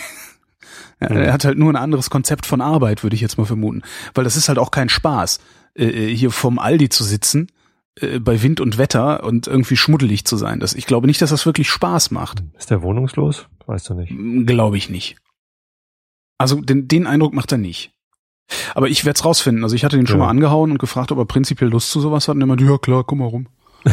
Ja, 1.01 1.10
Mhm. 1.10 1.17
Er 1.17 1.34
hat 1.34 1.43
halt 1.45 1.58
nur 1.58 1.71
ein 1.71 1.75
anderes 1.75 2.10
Konzept 2.10 2.45
von 2.47 2.62
Arbeit, 2.62 3.04
würde 3.04 3.15
ich 3.15 3.21
jetzt 3.21 3.38
mal 3.38 3.43
vermuten. 3.45 3.82
Weil 4.15 4.23
das 4.23 4.38
ist 4.38 4.47
halt 4.47 4.58
auch 4.58 4.71
kein 4.71 4.88
Spaß, 4.89 5.39
äh, 5.75 5.86
äh, 5.86 6.15
hier 6.15 6.32
vom 6.32 6.58
Aldi 6.58 6.88
zu 6.89 7.04
sitzen, 7.04 7.47
äh, 8.01 8.19
bei 8.19 8.41
Wind 8.41 8.60
und 8.60 8.77
Wetter 8.77 9.23
und 9.23 9.47
irgendwie 9.47 9.75
schmuddelig 9.77 10.25
zu 10.25 10.38
sein. 10.38 10.60
Das, 10.60 10.73
ich 10.73 10.86
glaube 10.86 11.08
nicht, 11.08 11.21
dass 11.21 11.29
das 11.29 11.45
wirklich 11.45 11.69
Spaß 11.69 12.12
macht. 12.12 12.43
Ist 12.58 12.71
der 12.71 12.81
wohnungslos? 12.81 13.47
Weißt 13.65 13.89
du 13.89 13.93
nicht. 13.95 14.13
Glaube 14.47 14.77
ich 14.77 14.89
nicht. 14.89 15.17
Also 16.38 16.60
den, 16.62 16.88
den 16.88 17.08
Eindruck 17.08 17.34
macht 17.34 17.51
er 17.51 17.58
nicht. 17.58 17.91
Aber 18.75 18.88
ich 18.89 19.05
werde 19.05 19.17
es 19.17 19.25
rausfinden. 19.25 19.63
Also 19.63 19.75
ich 19.75 19.84
hatte 19.86 19.97
den 19.97 20.05
schon 20.08 20.19
Ja. 20.19 20.25
mal 20.25 20.29
angehauen 20.29 20.71
und 20.71 20.77
gefragt, 20.77 21.12
ob 21.12 21.17
er 21.17 21.25
prinzipiell 21.25 21.69
Lust 21.69 21.89
zu 21.91 21.99
sowas 21.99 22.27
hat. 22.27 22.36
Und 22.36 22.41
er 22.41 22.47
meinte, 22.47 22.65
ja 22.65 22.77
klar, 22.77 23.03
komm 23.03 23.19
mal 23.19 23.25
rum. 23.27 23.47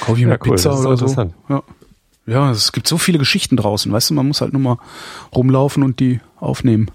Kauf 0.00 0.16
ich 0.16 0.22
Ja, 0.22 0.28
mir 0.28 0.38
cool, 0.44 0.52
Pizza 0.52 0.78
oder 0.78 0.96
so. 0.96 1.32
Ja. 1.48 1.62
ja, 2.26 2.50
es 2.50 2.72
gibt 2.72 2.86
so 2.88 2.96
viele 2.98 3.18
Geschichten 3.18 3.56
draußen. 3.56 3.90
Weißt 3.92 4.10
du, 4.10 4.14
man 4.14 4.26
muss 4.28 4.40
halt 4.40 4.52
nur 4.52 4.62
mal 4.62 4.78
rumlaufen 5.34 5.82
und 5.82 6.00
die 6.00 6.20
aufnehmen. 6.36 6.90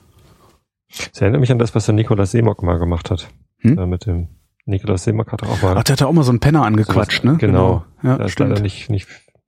Das 1.12 1.21
erinnert 1.21 1.41
mich 1.41 1.52
an 1.52 1.60
das, 1.60 1.75
was 1.75 1.86
der 1.86 1.93
Nikolaus 1.95 2.32
Seemock 2.32 2.63
mal 2.63 2.80
gemacht 2.80 3.12
hat. 3.12 3.30
Hm? 3.60 3.78
Äh, 3.78 3.86
mit 3.86 4.06
dem 4.08 4.30
Nikolaus 4.69 5.03
Seemock 5.03 5.32
hat 5.32 5.43
auch 5.43 5.62
mal. 5.62 5.77
Ach, 5.77 5.84
der 5.84 5.93
hat 5.93 6.03
auch 6.03 6.12
mal 6.13 6.23
so 6.23 6.32
einen 6.32 6.39
Penner 6.39 6.63
angequatscht, 6.65 7.23
ne? 7.23 7.38
Genau. 7.38 7.84
Ja, 8.03 8.17
da 8.17 8.25
ist 8.25 8.32
stimmt. 8.34 8.62
nicht, 8.62 8.89
nicht, 8.89 9.08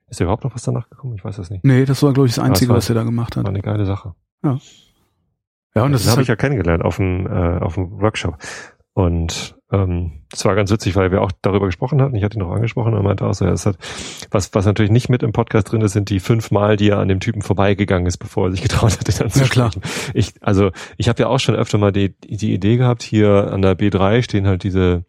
ist 0.10 0.20
da 0.20 0.24
überhaupt 0.26 0.44
noch 0.44 0.54
was 0.54 0.64
danach 0.64 0.90
gekommen? 0.90 1.16
Ich 1.16 1.24
weiß 1.24 1.36
das 1.38 1.50
nicht. 1.50 1.64
Nee, 1.64 1.86
das 1.86 2.04
war, 2.04 2.14
glaube 2.14 2.28
ich, 2.28 2.36
das 2.36 2.44
Einzige, 2.44 2.70
war- 2.70 2.78
was 2.78 2.90
er 2.90 2.96
da 2.96 3.04
gemacht 3.04 3.36
War 3.38 3.44
hat. 3.44 3.50
eine 3.50 3.62
geile 3.62 3.86
Sache. 3.86 4.14
Ja, 4.44 5.84
und 5.84 5.94
das 5.94 6.02
den 6.02 6.06
ist 6.06 6.08
habe 6.08 6.18
halt, 6.18 6.24
ich 6.26 6.28
ja 6.28 6.36
kennengelernt 6.36 6.84
auf 6.84 6.98
dem, 6.98 7.26
äh, 7.28 7.60
auf 7.60 7.76
dem 7.76 8.02
Workshop. 8.02 8.38
Und 8.94 9.56
ähm, 9.72 10.12
das 10.30 10.46
war 10.46 10.56
ganz 10.56 10.72
witzig, 10.72 10.96
weil 10.96 11.12
wir 11.12 11.22
auch 11.22 11.32
darüber 11.42 11.66
gesprochen 11.66 12.02
hatten. 12.02 12.16
Ich 12.16 12.24
hatte 12.24 12.38
ihn 12.38 12.42
noch 12.42 12.52
angesprochen 12.52 12.94
und 12.94 13.00
er 13.00 13.04
meinte 13.04 13.26
auch 13.26 13.34
so, 13.34 13.46
ja, 13.46 13.52
es 13.52 13.66
hat, 13.66 13.78
was, 14.30 14.54
was 14.54 14.66
natürlich 14.66 14.92
nicht 14.92 15.10
mit 15.10 15.24
im 15.24 15.32
Podcast 15.32 15.72
drin 15.72 15.82
ist, 15.82 15.94
sind 15.94 16.10
die 16.10 16.20
fünf 16.20 16.52
Mal, 16.52 16.78
die 16.78 16.90
er 16.90 17.00
an 17.00 17.08
dem 17.08 17.20
Typen 17.20 17.42
vorbeigegangen 17.42 18.08
ist, 18.08 18.18
bevor 18.18 18.48
er 18.48 18.52
sich 18.52 18.62
getraut 18.62 19.00
hat, 19.00 19.08
den 19.08 19.26
anzusprechen. 19.26 19.52
klar. 19.52 19.72
Ich, 20.14 20.34
also 20.42 20.72
ich 20.98 21.10
habe 21.10 21.22
ja 21.22 21.28
auch 21.28 21.40
schon 21.40 21.56
öfter 21.56 21.78
mal 21.78 21.92
die, 21.92 22.16
die 22.20 22.54
Idee 22.54 22.78
gehabt, 22.78 23.04
hier 23.04 23.52
an 23.52 23.62
der 23.62 23.78
B3 23.78 24.24
stehen 24.24 24.48
halt 24.48 24.64
diese 24.64 25.04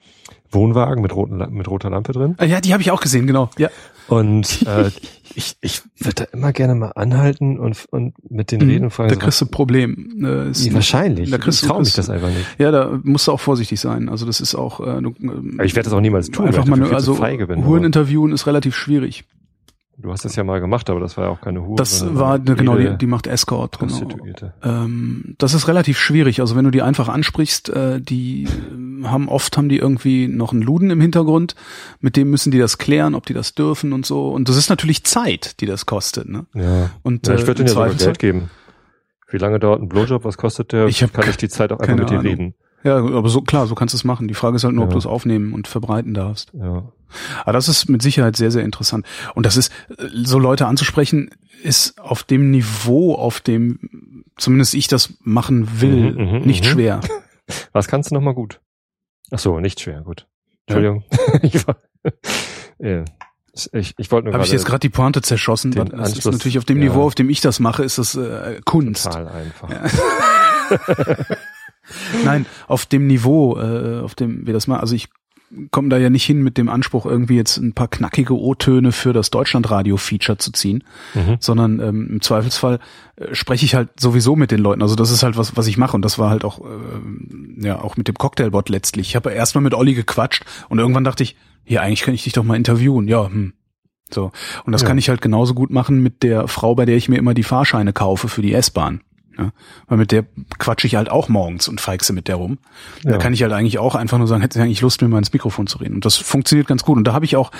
Wohnwagen 0.51 1.03
mit, 1.03 1.15
roten, 1.15 1.39
mit 1.51 1.69
roter 1.69 1.91
Lampe 1.91 2.13
drin. 2.13 2.37
Ja, 2.41 2.61
die 2.61 2.73
habe 2.73 2.83
ich 2.83 2.91
auch 2.91 3.01
gesehen, 3.01 3.27
genau. 3.27 3.51
Ja. 3.59 3.71
Und 4.09 4.63
äh, 4.67 4.91
ich, 5.35 5.57
ich 5.61 5.83
würde 5.99 6.15
da 6.15 6.25
immer 6.33 6.53
gerne 6.53 6.75
mal 6.75 6.93
anhalten 6.95 7.59
und, 7.59 7.87
und 7.91 8.15
mit 8.31 8.53
den 8.53 8.63
reden 8.63 8.85
und 8.85 8.91
fragen, 8.91 9.11
da 9.11 9.17
kriegst 9.17 9.41
du 9.41 9.47
ein 9.47 9.51
Problem. 9.51 10.25
Äh, 10.25 10.51
ist 10.51 10.67
was, 10.67 10.75
wahrscheinlich. 10.75 11.31
Da 11.31 11.39
kriegst 11.39 11.63
ich 11.63 11.69
traue 11.69 11.81
mich 11.81 11.95
das 11.95 12.11
einfach 12.11 12.29
nicht. 12.29 12.47
Ja, 12.59 12.71
da 12.71 13.01
musst 13.03 13.29
du 13.29 13.33
auch 13.33 13.41
vorsichtig 13.41 13.81
sein. 13.81 14.09
Also 14.09 14.27
das 14.27 14.41
ist 14.41 14.55
auch, 14.55 14.81
äh, 14.81 15.01
du, 15.01 15.15
ich 15.63 15.75
werde 15.75 15.85
das 15.85 15.93
auch 15.93 16.01
niemals 16.01 16.31
tun, 16.31 16.47
einfach 16.47 16.67
mal, 16.67 16.85
zu 16.87 16.95
also 16.95 17.19
Huren 17.19 17.85
interviewen 17.85 18.33
ist 18.33 18.47
relativ 18.47 18.77
schwierig. 18.77 19.25
Du 20.03 20.11
hast 20.11 20.25
das 20.25 20.35
ja 20.35 20.43
mal 20.43 20.61
gemacht, 20.61 20.91
aber 20.91 20.99
das 20.99 21.17
war 21.17 21.25
ja 21.25 21.31
auch 21.31 21.41
keine 21.41 21.65
Hure. 21.65 21.77
Das 21.77 22.05
war, 22.17 22.41
genau, 22.41 22.77
die, 22.77 22.99
die 22.99 23.07
macht 23.07 23.29
Escort, 23.29 23.79
genau. 23.79 24.11
Ähm, 24.63 25.37
das 25.39 25.55
ist 25.55 25.69
relativ 25.69 25.97
schwierig. 25.97 26.41
Also 26.41 26.57
wenn 26.57 26.65
du 26.65 26.73
die 26.73 26.83
einfach 26.83 27.09
ansprichst, 27.09 27.69
äh, 27.69 28.01
die 28.01 28.45
äh, 28.45 29.07
haben 29.07 29.29
oft 29.29 29.57
haben 29.57 29.69
die 29.69 29.79
irgendwie 29.79 30.27
noch 30.27 30.53
einen 30.53 30.63
Luden 30.63 30.91
im 30.91 31.01
Hintergrund, 31.01 31.55
mit 32.01 32.17
dem 32.17 32.31
müssen 32.31 32.51
die 32.51 32.59
das 32.59 32.79
klären, 32.79 33.15
ob 33.15 33.27
die 33.27 33.35
das 33.35 33.55
dürfen 33.55 33.93
und 33.93 34.05
so. 34.05 34.31
Und 34.31 34.49
das 34.49 34.57
ist 34.57 34.71
natürlich 34.71 35.05
Zeit, 35.05 35.61
die 35.61 35.67
das 35.67 35.87
kostet. 35.87 36.29
Ne? 36.29 36.47
Ja. 36.55 36.91
Und 37.03 37.29
ja 37.29 37.35
ich 37.35 37.43
äh, 37.43 37.47
würde 37.47 37.63
im 37.63 37.67
dir 37.67 37.73
ja 37.73 37.75
sogar 37.75 37.95
Geld 37.95 38.19
geben. 38.19 38.51
Wie 39.31 39.39
lange 39.39 39.61
dauert 39.61 39.81
ein 39.81 39.89
Blowjob? 39.89 40.25
Was 40.25 40.37
kostet 40.37 40.73
der? 40.73 40.87
Ich 40.87 41.03
hab 41.03 41.13
Kann 41.13 41.31
ich 41.31 41.37
die 41.37 41.49
Zeit 41.49 41.73
auch 41.73 41.79
einfach 41.79 41.97
mit 41.97 42.11
dir 42.11 42.23
reden? 42.23 42.55
Ja, 42.85 42.97
aber 42.99 43.29
so 43.29 43.43
klar, 43.43 43.67
so 43.67 43.75
kannst 43.75 43.95
du 43.95 43.97
es 43.97 44.05
machen. 44.05 44.27
Die 44.29 44.35
Frage 44.35 44.57
ist 44.57 44.65
halt 44.65 44.75
nur, 44.75 44.85
ob 44.85 44.91
Ja. 44.91 44.95
du 44.95 44.99
es 44.99 45.07
aufnehmen 45.07 45.53
und 45.53 45.69
verbreiten 45.69 46.15
darfst. 46.15 46.53
Ja. 46.55 46.91
Aber 47.45 47.53
das 47.53 47.69
ist 47.69 47.89
mit 47.89 48.03
Sicherheit 48.03 48.37
sehr, 48.37 48.51
sehr 48.51 48.65
interessant. 48.65 49.07
Und 49.35 49.45
das 49.47 49.57
ist, 49.57 49.71
äh, 49.99 50.07
so 50.25 50.39
Leute 50.39 50.67
anzusprechen, 50.67 51.31
ist 51.63 52.01
auf 52.01 52.23
dem 52.25 52.51
Niveau, 52.51 53.15
auf 53.15 53.41
dem 53.41 54.25
zumindest 54.37 54.75
ich 54.75 54.89
das 54.89 55.13
machen 55.23 55.81
will, 55.81 56.13
Mhm, 56.15 56.25
mhm, 56.39 56.41
nicht 56.43 56.65
mhm. 56.65 56.69
schwer. 56.69 57.01
Was 57.73 57.87
kannst 57.87 58.11
du 58.11 58.15
nochmal 58.15 58.35
gut? 58.35 58.61
Ach 59.31 59.39
so, 59.39 59.61
nicht 59.61 59.81
schwer, 59.81 60.01
gut. 60.01 60.27
Entschuldigung. 60.67 61.05
ja. 62.79 63.05
ich, 63.73 63.95
ich 63.99 64.11
wollte 64.11 64.27
nur 64.27 64.35
Habe 64.35 64.45
ich 64.45 64.53
jetzt 64.53 64.65
gerade 64.65 64.81
die 64.81 64.89
Pointe 64.89 65.21
zerschossen? 65.23 65.71
Das 65.73 65.89
ist 65.89 65.95
Anschluss- 65.95 66.33
natürlich 66.33 66.59
auf 66.59 66.65
dem 66.65 66.79
ja. 66.83 66.85
Niveau, 66.89 67.03
auf 67.05 67.15
dem 67.15 67.29
ich 67.31 67.41
das 67.41 67.61
mache, 67.61 67.85
ist 67.85 67.99
das 67.99 68.15
äh, 68.15 68.61
Kunst. 68.65 69.05
total 69.05 69.29
einfach. 69.29 69.71
Ja. 69.71 71.17
Nein, 72.25 72.47
auf 72.69 72.87
dem 72.87 73.07
Niveau, 73.07 73.59
äh, 73.59 74.01
auf 74.01 74.15
dem 74.15 74.47
wir 74.47 74.53
das 74.53 74.67
mal, 74.67 74.79
also 74.81 74.95
ich 74.95 75.09
komme 75.71 75.91
da 75.91 75.99
ja 75.99 76.09
nicht 76.09 76.25
hin 76.25 76.43
mit 76.43 76.57
dem 76.57 76.71
Anspruch, 76.71 77.05
irgendwie 77.05 77.37
jetzt 77.37 77.59
ein 77.59 77.75
paar 77.75 77.89
knackige 77.89 78.35
O-Töne 78.39 78.91
für 78.91 79.13
das 79.13 79.29
Deutschlandradio-Feature 79.31 80.39
zu 80.39 80.51
ziehen, 80.53 80.83
Mhm. 81.15 81.37
sondern 81.41 81.79
ähm, 81.81 82.09
im 82.11 82.21
Zweifelsfall 82.23 82.79
äh, 83.17 83.35
spreche 83.35 83.67
ich 83.67 83.75
halt 83.75 84.01
sowieso 84.01 84.35
mit 84.35 84.51
den 84.51 84.61
Leuten. 84.61 84.81
Also 84.81 84.95
das 84.95 85.11
ist 85.11 85.23
halt 85.23 85.37
was, 85.37 85.55
was 85.57 85.67
ich 85.67 85.77
mache 85.77 85.95
und 85.95 86.03
das 86.03 86.19
war 86.19 86.31
halt 86.31 86.45
auch, 86.47 86.61
ähm, 86.65 87.59
ja, 87.63 87.79
auch 87.81 87.99
mit 87.99 88.09
dem 88.09 88.15
Cocktailbot 88.15 88.71
letztlich. 88.71 89.09
Ich 89.09 89.17
habe 89.17 89.31
erstmal 89.33 89.63
mit 89.63 89.75
Olli 89.75 89.93
gequatscht 89.93 90.45
und 90.71 90.79
irgendwann 90.79 91.05
dachte 91.05 91.23
ich, 91.23 91.37
ja, 91.67 91.83
eigentlich 91.83 92.01
kann 92.03 92.15
ich 92.15 92.25
dich 92.25 92.33
doch 92.33 92.45
mal 92.45 92.57
interviewen. 92.57 93.07
Ja, 93.07 93.27
hm. 93.29 93.53
So. 94.11 94.33
Und 94.65 94.73
das 94.73 94.83
Ja. 94.83 94.89
kann 94.89 94.97
ich 94.99 95.09
halt 95.11 95.21
genauso 95.23 95.53
gut 95.55 95.71
machen 95.71 96.03
mit 96.03 96.23
der 96.23 96.49
Frau, 96.49 96.75
bei 96.75 96.87
der 96.87 96.97
ich 96.97 97.09
mir 97.11 97.17
immer 97.19 97.35
die 97.35 97.43
Fahrscheine 97.45 97.93
kaufe 97.93 98.29
für 98.29 98.43
die 98.43 98.53
S-Bahn. 98.55 99.03
Ja, 99.39 99.51
weil 99.87 99.99
mit 99.99 100.13
der 100.13 100.25
quatsche 100.59 100.87
ich 100.87 100.97
halt 100.97 101.11
auch 101.11 101.29
morgens 101.29 101.67
und 101.69 101.81
feigse 101.81 102.13
mit 102.13 102.29
der 102.29 102.37
rum. 102.37 102.59
Da 103.03 103.13
Ja. 103.13 103.19
kann 103.19 103.33
ich 103.33 103.43
halt 103.43 103.53
eigentlich 103.53 103.79
auch 103.79 103.95
einfach 103.95 104.19
nur 104.19 104.27
sagen, 104.27 104.43
hätte 104.43 104.59
sie 104.59 104.63
eigentlich 104.63 104.81
Lust, 104.83 105.01
mir 105.01 105.09
mal 105.09 105.19
ins 105.19 105.33
Mikrofon 105.33 105.67
zu 105.67 105.79
reden. 105.79 105.95
Und 105.95 106.05
das 106.05 106.17
funktioniert 106.17 106.67
ganz 106.69 106.85
gut. 106.85 106.97
Und 106.99 107.05
da 107.05 107.13
habe 107.15 107.25
ich 107.25 107.37
auch, 107.37 107.51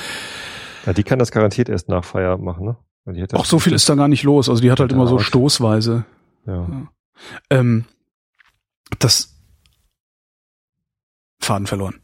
Ja, 0.87 0.93
die 0.93 1.03
kann 1.05 1.19
das 1.19 1.31
garantiert 1.31 1.69
erst 1.69 1.89
nach 1.89 2.05
Feierabend 2.05 2.45
machen, 2.45 2.65
ne? 2.67 2.77
Hätte 3.21 3.37
auch 3.37 3.45
so 3.45 3.59
viel 3.59 3.73
ist 3.73 3.89
da 3.89 3.95
gar 3.95 4.09
nicht 4.09 4.23
los. 4.23 4.49
Also 4.49 4.61
die 4.63 4.71
hat 4.71 4.81
halt 4.81 4.91
Ja, 4.93 4.97
immer 4.97 5.07
so 5.07 5.17
aus. 5.17 5.23
stoßweise. 5.25 6.05
Ja. 6.47 6.69
Ähm, 7.51 7.85
das 8.99 9.35
Faden 11.41 11.67
verloren. 11.67 12.01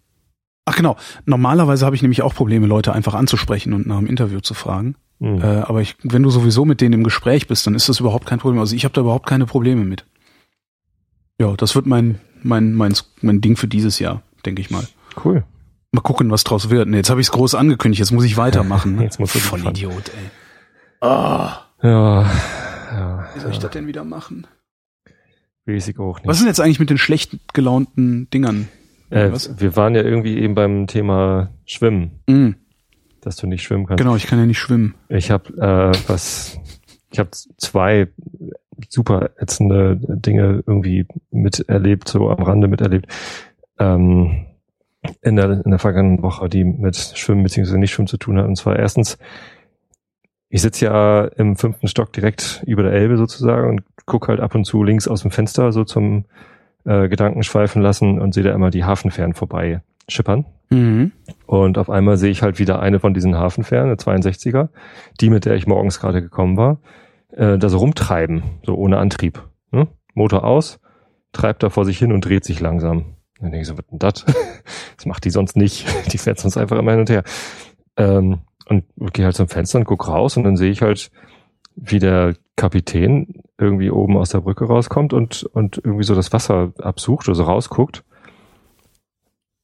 Ach 0.65 0.77
genau. 0.77 0.97
Normalerweise 1.25 1.87
habe 1.87 1.97
ich 1.97 2.03
nämlich 2.03 2.23
auch 2.23 2.35
Probleme, 2.35 2.67
Leute 2.67 2.93
einfach 2.93 3.15
anzusprechen 3.15 3.73
und 3.73 3.87
nach 3.87 3.99
einem 3.99 4.07
Interview 4.07 4.41
zu 4.41 4.55
fragen. 4.55 4.97
Mhm. 5.21 5.41
Äh, 5.41 5.45
aber 5.63 5.81
ich, 5.81 5.97
wenn 6.03 6.23
du 6.23 6.31
sowieso 6.31 6.65
mit 6.65 6.81
denen 6.81 6.95
im 6.95 7.05
Gespräch 7.05 7.47
bist, 7.49 7.67
dann 7.67 7.75
ist 7.75 7.89
das 7.89 8.01
überhaupt 8.01 8.27
kein 8.27 8.39
Problem. 8.39 8.61
Also 8.61 8.77
ich 8.77 8.85
habe 8.85 8.95
da 8.95 9.01
überhaupt 9.01 9.27
keine 9.27 9.47
Probleme 9.47 9.85
mit. 9.85 10.05
Ja, 11.41 11.55
das 11.57 11.75
wird 11.75 11.87
mein 11.87 12.19
mein 12.43 12.73
mein 12.75 12.95
mein 13.21 13.41
Ding 13.41 13.57
für 13.57 13.69
dieses 13.69 13.99
Jahr, 13.99 14.23
denke 14.47 14.61
ich 14.61 14.71
mal. 14.71 14.85
Cool. 15.25 15.45
Mal 15.93 16.01
gucken, 16.03 16.31
was 16.31 16.45
draus 16.45 16.71
wird. 16.71 16.89
Nee, 16.89 16.99
jetzt 16.99 17.11
habe 17.11 17.21
ich 17.21 17.29
es 17.29 17.33
groß 17.33 17.55
angekündigt. 17.55 17.99
Jetzt 18.01 18.11
muss 18.13 18.25
ich 18.25 18.37
weitermachen. 18.37 18.97
ne? 18.97 19.03
Jetzt 19.05 19.19
musst 19.19 19.35
du 19.35 19.39
Voll. 19.39 19.67
Idiot, 19.67 20.11
ey. 20.11 20.31
Ah, 21.01 21.61
Ja. 21.83 22.23
ja. 22.93 23.29
wie 23.35 23.41
soll 23.41 23.53
ich 23.53 23.59
das 23.59 23.71
denn 23.71 23.87
wieder 23.87 24.05
machen? 24.05 24.47
ich 25.67 25.99
auch 25.99 26.19
nicht. 26.19 26.27
Was 26.27 26.37
ist 26.37 26.43
denn 26.43 26.49
jetzt 26.49 26.61
eigentlich 26.61 26.81
mit 26.81 26.89
den 26.91 26.97
schlecht 26.99 27.37
gelaunten 27.53 28.29
Dingern? 28.31 28.69
Äh, 29.11 29.31
wir 29.59 29.77
waren 29.77 29.95
ja 29.95 30.03
irgendwie 30.03 30.39
eben 30.39 30.55
beim 30.55 30.87
Thema 30.87 31.51
Schwimmen, 31.67 32.21
Mm, 32.27 32.51
dass 33.21 33.37
du 33.37 33.47
nicht 33.47 33.63
schwimmen 33.63 33.87
kannst. 33.87 34.03
genau, 34.03 34.17
ich 34.17 34.27
kann 34.27 34.39
ja 34.39 34.47
nicht 34.47 34.59
schwimmen. 34.59 34.95
Ich 35.09 35.31
habe 35.31 35.53
äh, 35.59 36.09
was, 36.09 36.59
ich 37.11 37.19
habe 37.19 37.31
zwei 37.57 38.09
super 38.89 39.31
ätzende 39.39 39.97
Dinge 40.01 40.63
irgendwie 40.67 41.07
miterlebt, 41.31 42.09
so 42.09 42.31
am 42.31 42.43
Rande 42.43 42.69
miterlebt. 42.69 43.07
Ähm, 43.79 44.47
in 45.23 45.37
der, 45.37 45.65
in 45.65 45.71
der 45.71 45.79
vergangenen 45.79 46.23
Woche, 46.23 46.49
die 46.49 46.65
mit 46.65 46.97
Schwimmen 46.97 47.43
bzw. 47.45 47.79
nicht 47.79 47.93
Schwimmen 47.93 48.09
zu 48.09 48.17
tun 48.17 48.39
hat. 48.39 48.47
Und 48.47 48.57
zwar 48.57 48.79
erstens, 48.79 49.19
ich 50.49 50.63
sitze 50.63 50.87
ja 50.87 51.25
im 51.25 51.57
fünften 51.57 51.89
Stock 51.89 52.13
direkt 52.13 52.63
über 52.67 52.83
der 52.83 52.93
Elbe 52.93 53.17
sozusagen 53.17 53.69
und 53.69 53.83
gucke 54.07 54.29
halt 54.29 54.41
ab 54.41 54.55
und 54.55 54.65
zu 54.65 54.83
links 54.83 55.07
aus 55.07 55.23
dem 55.23 55.31
Fenster 55.31 55.73
so 55.73 55.85
zum 55.85 56.25
äh, 56.85 57.09
Gedanken 57.09 57.43
schweifen 57.43 57.83
lassen 57.83 58.21
und 58.21 58.35
sehe 58.35 58.43
da 58.43 58.53
immer 58.53 58.71
die 58.71 58.85
Hafenfähren 58.85 59.35
vorbei 59.35 59.83
schippern. 60.09 60.47
Mhm. 60.71 61.13
Und 61.47 61.79
auf 61.79 61.89
einmal 61.89 62.17
sehe 62.17 62.31
ich 62.31 62.43
halt 62.43 62.59
wieder 62.59 62.81
eine 62.81 63.01
von 63.01 63.15
diesen 63.15 63.37
Hafenfähren, 63.37 63.87
eine 63.87 63.97
62er, 63.97 64.69
die, 65.21 65.31
mit 65.31 65.45
der 65.45 65.55
ich 65.55 65.67
morgens 65.67 66.01
gerade 66.01 66.21
gekommen 66.21 66.57
war, 66.57 66.81
äh, 67.33 67.59
da 67.59 67.69
so 67.69 67.79
rumtreiben, 67.79 68.43
so 68.65 68.75
ohne 68.75 68.99
Antrieb. 68.99 69.43
Ne? 69.71 69.89
Motor 70.15 70.45
aus, 70.45 70.81
treibt 71.33 71.63
da 71.63 71.71
vor 71.71 71.85
sich 71.85 71.99
hin 71.99 72.13
und 72.13 72.25
dreht 72.25 72.45
sich 72.45 72.61
langsam. 72.61 73.17
Dann 73.41 73.53
denke 73.53 73.61
ich 73.61 73.69
so, 73.69 73.79
was 73.79 73.87
denn 73.87 73.99
das? 73.99 74.25
Das 74.97 75.07
macht 75.07 75.25
die 75.25 75.31
sonst 75.31 75.57
nicht. 75.57 75.87
Die 76.13 76.19
fährt 76.19 76.41
sonst 76.41 76.57
einfach 76.57 76.77
immer 76.77 76.91
hin 76.91 77.01
und 77.01 77.11
her. 77.11 77.23
Ähm, 77.97 78.41
und 78.67 78.85
gehe 79.13 79.25
halt 79.25 79.37
zum 79.37 79.49
Fenster 79.49 79.79
und 79.79 79.85
guck 79.85 80.09
raus 80.09 80.37
und 80.37 80.43
dann 80.43 80.57
sehe 80.57 80.71
ich 80.71 80.83
halt, 80.83 81.11
wie 81.75 82.01
der 82.01 82.35
Kapitän 82.57 83.43
irgendwie 83.57 83.91
oben 83.91 84.17
aus 84.17 84.31
der 84.31 84.41
Brücke 84.41 84.65
rauskommt 84.65 85.13
und, 85.13 85.45
und 85.45 85.81
irgendwie 85.83 86.05
so 86.05 86.15
das 86.15 86.33
Wasser 86.33 86.73
absucht 86.81 87.29
oder 87.29 87.37
so 87.37 87.45
rausguckt. 87.45 88.05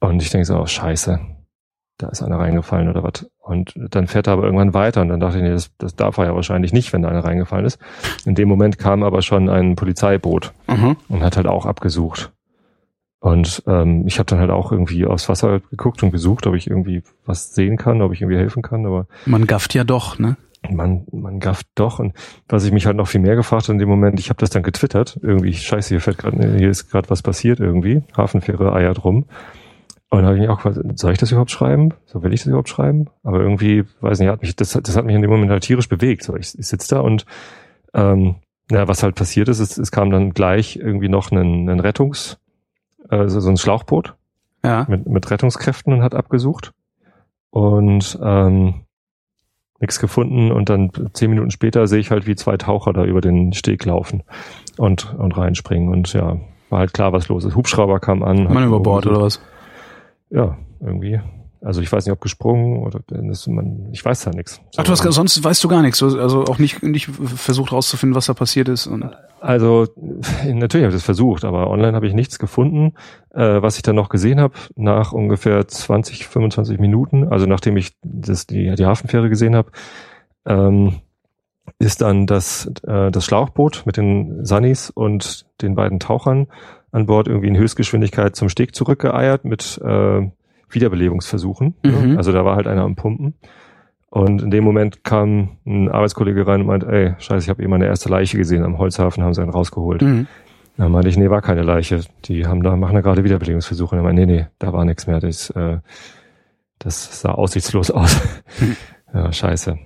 Und 0.09 0.23
ich 0.23 0.31
denke 0.31 0.45
so, 0.45 0.59
oh 0.59 0.67
scheiße, 0.67 1.21
da 1.99 2.09
ist 2.09 2.23
einer 2.23 2.38
reingefallen 2.38 2.88
oder 2.88 3.03
was. 3.03 3.31
Und 3.38 3.75
dann 3.77 4.07
fährt 4.07 4.27
er 4.27 4.35
aber 4.35 4.45
irgendwann 4.45 4.75
weiter 4.75 5.03
und 5.03 5.09
dann 5.09 5.21
dachte 5.21 5.38
ich, 5.38 5.43
nee, 5.43 5.51
das, 5.51 5.71
das 5.79 5.95
darf 5.95 6.19
er 6.19 6.27
ja 6.27 6.35
wahrscheinlich 6.35 6.73
nicht, 6.73 6.93
wenn 6.93 7.03
da 7.03 7.09
einer 7.09 7.25
reingefallen 7.25 7.67
ist. 7.67 7.79
In 8.25 8.35
dem 8.35 8.49
Moment 8.49 8.79
kam 8.79 9.03
aber 9.03 9.23
schon 9.23 9.49
ein 9.49 9.77
Polizeiboot 9.77 10.53
Aha. 10.67 10.97
und 11.09 11.23
hat 11.23 11.37
halt 11.37 11.47
auch 11.47 11.67
abgesucht. 11.67 12.33
Und 13.21 13.62
ähm, 13.67 14.07
ich 14.07 14.19
habe 14.19 14.27
dann 14.27 14.38
halt 14.38 14.51
auch 14.51 14.71
irgendwie 14.71 15.07
aufs 15.07 15.29
Wasser 15.29 15.61
geguckt 15.61 16.03
und 16.03 16.11
gesucht, 16.11 16.47
ob 16.47 16.55
ich 16.55 16.69
irgendwie 16.69 17.03
was 17.25 17.55
sehen 17.55 17.77
kann, 17.79 18.03
ob 18.03 18.12
ich 18.12 18.21
irgendwie 18.21 18.38
helfen 18.38 18.62
kann, 18.62 18.85
aber 18.85 19.07
Man 19.25 19.47
gafft 19.47 19.73
ja 19.75 19.85
doch, 19.85 20.19
ne? 20.19 20.37
man, 20.71 21.07
man 21.12 21.40
gafft 21.40 21.67
doch. 21.75 21.99
Und 21.99 22.14
was 22.49 22.64
ich 22.64 22.73
mich 22.73 22.87
halt 22.87 22.97
noch 22.97 23.09
viel 23.09 23.21
mehr 23.21 23.37
gefragt 23.37 23.64
habe 23.64 23.75
in 23.75 23.79
dem 23.79 23.88
Moment, 23.88 24.19
ich 24.21 24.31
habe 24.31 24.40
das 24.40 24.51
dann 24.51 24.62
getwittert, 24.62 25.19
irgendwie, 25.23 25.53
scheiße, 25.53 25.90
hier 25.90 26.01
fährt 26.01 26.19
grad, 26.19 26.35
hier 26.35 26.71
ist 26.71 26.90
gerade 26.90 27.11
was 27.11 27.23
passiert 27.23 27.61
irgendwie, 27.61 28.03
Hafenfähre 28.17 28.73
eiert 28.73 29.05
rum. 29.05 29.27
Und 30.14 30.20
dann 30.22 30.27
habe 30.27 30.37
ich 30.37 30.42
mich 30.42 30.50
auch 30.50 30.62
gefragt, 30.62 30.98
soll 30.98 31.12
ich 31.12 31.18
das 31.18 31.31
überhaupt 31.33 31.50
schreiben? 31.50 31.90
So 32.07 32.22
will 32.22 32.33
ich 32.33 32.40
das 32.40 32.46
überhaupt 32.46 32.68
schreiben? 32.68 33.07
Aber 33.22 33.40
irgendwie, 33.40 33.85
weiß 34.00 34.20
nicht, 34.20 34.29
hat 34.29 34.42
mich, 34.42 34.55
das, 34.55 34.72
das 34.72 34.96
hat 34.96 35.05
mich 35.05 35.14
in 35.16 35.22
dem 35.22 35.31
Moment 35.31 35.50
halt 35.50 35.64
tierisch 35.64 35.88
bewegt. 35.88 36.22
So, 36.22 36.37
ich, 36.37 36.57
ich 36.59 36.66
sitze 36.66 36.94
da 36.94 37.00
und 37.00 37.27
ähm, 37.94 38.37
na, 38.70 38.87
was 38.88 39.03
halt 39.03 39.14
passiert 39.16 39.48
ist, 39.48 39.59
es, 39.59 39.77
es 39.77 39.90
kam 39.90 40.11
dann 40.11 40.31
gleich 40.31 40.77
irgendwie 40.77 41.09
noch 41.09 41.33
ein, 41.33 41.68
ein 41.68 41.81
Rettungs, 41.81 42.38
äh, 43.11 43.29
so 43.29 43.48
ein 43.48 43.57
Schlauchboot 43.57 44.14
Ja. 44.64 44.87
mit, 44.88 45.07
mit 45.07 45.31
Rettungskräften 45.31 45.92
und 45.92 46.03
hat 46.03 46.14
abgesucht. 46.14 46.72
Und 47.50 48.18
ähm, 48.22 48.85
nichts 49.81 49.98
gefunden 49.98 50.50
und 50.53 50.68
dann 50.70 50.90
zehn 51.12 51.31
Minuten 51.31 51.50
später 51.50 51.87
sehe 51.87 51.98
ich 51.98 52.11
halt, 52.11 52.27
wie 52.27 52.37
zwei 52.37 52.57
Taucher 52.57 52.92
da 52.92 53.05
über 53.05 53.20
den 53.20 53.53
Steg 53.53 53.85
laufen 53.85 54.22
und, 54.77 55.14
und 55.14 55.37
reinspringen. 55.37 55.88
Und 55.88 56.12
ja, 56.14 56.38
war 56.70 56.79
halt 56.79 56.94
klar, 56.94 57.12
was 57.12 57.29
los 57.29 57.44
ist. 57.44 57.55
Hubschrauber 57.55 58.00
kam 58.00 58.22
an. 58.22 58.44
Man 58.44 58.64
über 58.64 58.81
Bord 58.81 59.07
oder 59.07 59.20
was? 59.20 59.40
Ja, 60.31 60.59
irgendwie. 60.81 61.21
Also 61.65 61.81
ich 61.81 61.91
weiß 61.91 62.05
nicht, 62.05 62.13
ob 62.13 62.21
gesprungen 62.21 62.83
oder 62.83 63.01
das, 63.07 63.47
man, 63.47 63.89
ich 63.91 64.05
weiß 64.05 64.25
da 64.25 64.31
nichts. 64.31 64.61
Ach, 64.77 64.85
du 64.85 64.93
hast, 64.93 65.03
sonst 65.03 65.43
weißt 65.43 65.65
du 65.65 65.69
gar 65.69 65.81
nichts. 65.81 66.03
Also 66.03 66.45
auch 66.45 66.59
nicht, 66.59 66.83
nicht 66.83 67.07
versucht 67.07 67.73
rauszufinden, 67.73 68.15
was 68.15 68.27
da 68.27 68.35
passiert 68.35 68.69
ist. 68.69 68.89
Also 69.41 69.87
natürlich 70.45 70.85
habe 70.85 70.89
ich 70.89 70.97
das 70.97 71.05
versucht, 71.05 71.45
aber 71.45 71.71
online 71.71 71.95
habe 71.95 72.07
ich 72.07 72.13
nichts 72.13 72.39
gefunden. 72.39 72.93
Äh, 73.31 73.63
was 73.63 73.77
ich 73.77 73.83
dann 73.83 73.97
noch 73.97 74.11
gesehen 74.11 74.41
habe, 74.41 74.55
nach 74.77 75.13
ungefähr 75.13 75.67
20, 75.67 76.27
25 76.27 76.79
Minuten, 76.79 77.29
also 77.29 77.47
nachdem 77.47 77.79
ich 77.79 77.97
das, 78.03 78.47
die, 78.47 78.75
die 78.75 78.85
Hafenfähre 78.85 79.31
gesehen 79.31 79.57
habe, 79.57 79.71
ähm, 80.45 81.01
ist 81.79 82.03
dann 82.03 82.27
das, 82.27 82.71
äh, 82.87 83.11
das 83.11 83.25
Schlauchboot 83.25 83.85
mit 83.87 83.97
den 83.97 84.45
Sunnis 84.45 84.91
und 84.91 85.47
den 85.63 85.75
beiden 85.75 85.99
Tauchern 85.99 86.49
an 86.95 87.07
Bord 87.07 87.27
irgendwie 87.27 87.49
in 87.49 87.57
Höchstgeschwindigkeit 87.57 88.37
zum 88.37 88.49
Steg 88.49 88.75
zurückgeeiert 88.75 89.45
mit 89.45 89.81
äh, 89.85 90.31
Wiederbelebungsversuchen. 90.71 91.75
Mhm. 91.83 91.91
Ne? 92.13 92.17
Also 92.17 92.31
da 92.31 92.45
war 92.45 92.55
halt 92.55 92.69
einer 92.69 92.83
am 92.83 92.95
Pumpen. 92.95 93.35
Und 94.11 94.43
in 94.43 94.51
dem 94.53 94.63
Moment 94.63 95.03
kam 95.03 95.57
ein 95.67 95.89
Arbeitskollege 95.89 96.47
rein 96.47 96.61
und 96.61 96.69
meint, 96.69 96.85
ey, 96.85 97.15
scheiße, 97.19 97.47
ich 97.47 97.49
habe 97.49 97.63
eben 97.63 97.71
meine 97.71 97.87
erste 97.87 98.09
Leiche 98.09 98.39
gesehen. 98.39 98.63
Am 98.63 98.79
Holzhafen 98.79 99.25
haben 99.25 99.35
sie 99.35 99.43
einen 99.43 99.51
rausgeholt. 99.51 100.03
Mhm. 100.03 100.29
Dann 100.77 100.93
meinte 100.93 101.09
ich, 101.09 101.17
nee, 101.17 101.29
war 101.31 101.43
keine 101.43 101.63
Leiche. 101.63 102.01
Die 102.27 102.47
haben 102.47 102.63
da, 102.63 102.77
machen 102.77 102.95
da 102.95 103.01
gerade 103.01 103.25
Wiederbelebungsversuche. 103.25 103.97
Und 103.97 104.01
er 104.01 104.05
meinte, 104.05 104.25
nee, 104.25 104.33
nee, 104.33 104.47
da 104.61 104.73
war 104.73 104.85
nichts 104.85 105.09
mehr. 105.09 105.19
Das, 105.19 105.51
äh, 105.51 105.79
das 106.79 107.23
sah 107.23 107.33
aussichtslos 107.33 107.91
aus. 107.91 108.21
Hm. 108.59 108.77
ja, 109.13 109.33
scheiße. 109.33 109.79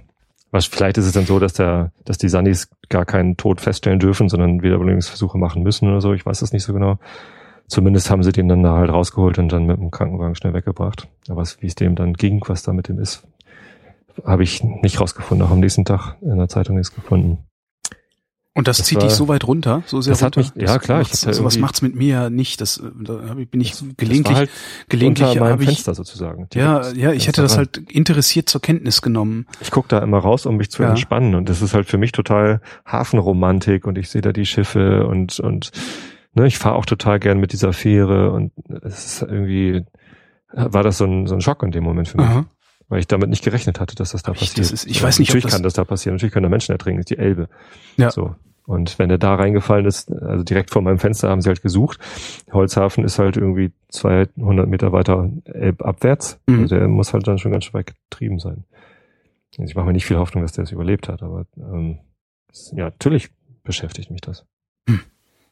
Was, 0.50 0.66
vielleicht 0.66 0.96
ist 0.96 1.06
es 1.06 1.12
dann 1.12 1.26
so, 1.26 1.38
dass 1.38 1.52
der, 1.52 1.92
dass 2.04 2.16
die 2.16 2.28
Sandys 2.28 2.70
gar 2.88 3.04
keinen 3.04 3.36
Tod 3.36 3.60
feststellen 3.60 3.98
dürfen, 3.98 4.28
sondern 4.28 4.62
Wiederbelebungsversuche 4.62 5.36
machen 5.36 5.62
müssen 5.62 5.88
oder 5.88 6.00
so. 6.00 6.14
Ich 6.14 6.24
weiß 6.24 6.40
das 6.40 6.52
nicht 6.52 6.62
so 6.62 6.72
genau. 6.72 6.98
Zumindest 7.66 8.10
haben 8.10 8.22
sie 8.22 8.32
den 8.32 8.48
dann 8.48 8.62
da 8.62 8.76
halt 8.76 8.90
rausgeholt 8.90 9.38
und 9.38 9.52
dann 9.52 9.66
mit 9.66 9.76
dem 9.76 9.90
Krankenwagen 9.90 10.34
schnell 10.34 10.54
weggebracht. 10.54 11.06
Aber 11.28 11.44
wie 11.60 11.66
es 11.66 11.74
dem 11.74 11.96
dann 11.96 12.14
ging, 12.14 12.42
was 12.46 12.62
da 12.62 12.72
mit 12.72 12.88
dem 12.88 12.98
ist, 12.98 13.26
habe 14.24 14.42
ich 14.42 14.64
nicht 14.64 15.00
rausgefunden. 15.00 15.46
Auch 15.46 15.50
am 15.50 15.60
nächsten 15.60 15.84
Tag 15.84 16.16
in 16.22 16.38
der 16.38 16.48
Zeitung 16.48 16.76
nichts 16.76 16.94
gefunden. 16.94 17.47
Und 18.54 18.66
das, 18.66 18.78
Das 18.78 18.86
zieht 18.86 18.98
war- 18.98 19.04
dich 19.04 19.12
so 19.14 19.28
weit 19.28 19.46
runter, 19.46 19.84
so 19.86 20.00
sehr 20.00 20.12
Das 20.12 20.22
hat 20.22 20.36
runter. 20.36 20.50
mich- 20.56 20.68
ja, 20.68 20.78
klar, 20.78 21.00
ich 21.00 21.08
macht's, 21.08 21.22
ja 21.22 21.28
was 21.28 21.38
irgendwie- 21.38 21.58
macht's 21.60 21.82
mit 21.82 21.94
mir 21.94 22.08
ja 22.08 22.30
nicht. 22.30 22.60
Das, 22.60 22.78
äh, 22.78 22.90
da 23.04 23.34
bin 23.34 23.60
ich 23.60 23.70
Das 23.72 23.84
gelegentlich, 23.96 24.36
halt 24.36 24.50
gelegentlich 24.88 25.28
unter 25.28 25.40
meinem 25.40 25.60
ich, 25.60 25.66
Fenster 25.68 25.94
sozusagen. 25.94 26.48
ja, 26.54 26.80
Direkt 26.80 26.96
ja, 26.96 27.12
ich 27.12 27.28
hätte 27.28 27.42
Fenster 27.42 27.42
das 27.42 27.56
halt 27.56 27.76
interessiert 27.90 28.48
zur 28.48 28.60
Kenntnis 28.60 29.00
genommen. 29.00 29.46
Ich 29.60 29.70
gucke 29.70 29.86
da 29.88 30.00
immer 30.00 30.18
raus, 30.18 30.44
um 30.44 30.56
mich 30.56 30.70
zu 30.70 30.82
Ja. 30.82 30.90
entspannen. 30.90 31.36
Und 31.36 31.48
das 31.48 31.62
ist 31.62 31.72
halt 31.74 31.86
für 31.86 31.98
mich 31.98 32.10
total 32.10 32.60
Hafenromantik 32.84 33.86
und 33.86 33.96
ich 33.96 34.10
sehe 34.10 34.22
da 34.22 34.32
die 34.32 34.46
Schiffe 34.46 35.06
und, 35.06 35.38
und 35.38 35.70
ne, 36.34 36.46
ich 36.48 36.58
fahre 36.58 36.74
auch 36.74 36.86
total 36.86 37.20
gern 37.20 37.38
mit 37.38 37.52
dieser 37.52 37.72
Fähre 37.72 38.32
und 38.32 38.50
es 38.82 39.06
ist 39.06 39.22
irgendwie, 39.22 39.84
war 40.52 40.82
das 40.82 40.98
so 40.98 41.04
ein, 41.04 41.26
so 41.28 41.34
ein 41.36 41.40
Schock 41.40 41.62
in 41.62 41.70
dem 41.70 41.84
Moment 41.84 42.08
für 42.08 42.16
mich, 42.18 42.26
Aha. 42.26 42.44
Weil 42.88 43.00
ich 43.00 43.06
damit 43.06 43.28
nicht 43.28 43.44
gerechnet 43.44 43.80
hatte, 43.80 43.94
dass 43.94 44.12
das 44.12 44.22
da 44.22 44.32
passiert. 44.32 44.58
das 44.58 44.70
ist- 44.72 44.86
ich 44.86 45.02
weiß 45.02 45.18
nicht, 45.18 45.28
Natürlich 45.28 45.44
das- 45.44 45.52
kann 45.52 45.62
das 45.62 45.74
da 45.74 45.84
passieren, 45.84 46.16
natürlich 46.16 46.32
können 46.32 46.44
da 46.44 46.48
Menschen 46.50 46.72
ertrinken, 46.72 46.98
das 46.98 47.10
ist 47.10 47.10
die 47.10 47.18
Elbe. 47.18 47.48
Ja. 47.96 48.10
So. 48.10 48.34
Und 48.66 48.98
wenn 48.98 49.08
der 49.08 49.16
da 49.16 49.34
reingefallen 49.34 49.86
ist, 49.86 50.12
also 50.12 50.44
direkt 50.44 50.70
vor 50.70 50.82
meinem 50.82 50.98
Fenster 50.98 51.30
haben 51.30 51.40
sie 51.40 51.48
halt 51.48 51.62
gesucht. 51.62 51.98
Holzhafen 52.52 53.02
ist 53.02 53.18
halt 53.18 53.38
irgendwie 53.38 53.72
200 53.88 54.68
Meter 54.68 54.92
weiter 54.92 55.30
elbabwärts. 55.44 56.38
Mhm. 56.46 56.60
Also 56.60 56.76
der 56.76 56.86
muss 56.88 57.14
halt 57.14 57.26
dann 57.26 57.38
schon 57.38 57.50
ganz 57.52 57.64
schön 57.64 57.72
weit 57.74 57.86
getrieben 58.10 58.38
sein. 58.38 58.64
Also 59.58 59.70
ich 59.70 59.74
mache 59.74 59.86
mir 59.86 59.94
nicht 59.94 60.04
viel 60.04 60.18
Hoffnung, 60.18 60.42
dass 60.44 60.52
der 60.52 60.64
es 60.64 60.72
überlebt 60.72 61.08
hat, 61.08 61.22
aber 61.22 61.46
ähm, 61.56 61.98
ja, 62.72 62.84
natürlich 62.84 63.30
beschäftigt 63.64 64.10
mich 64.10 64.20
das. 64.20 64.44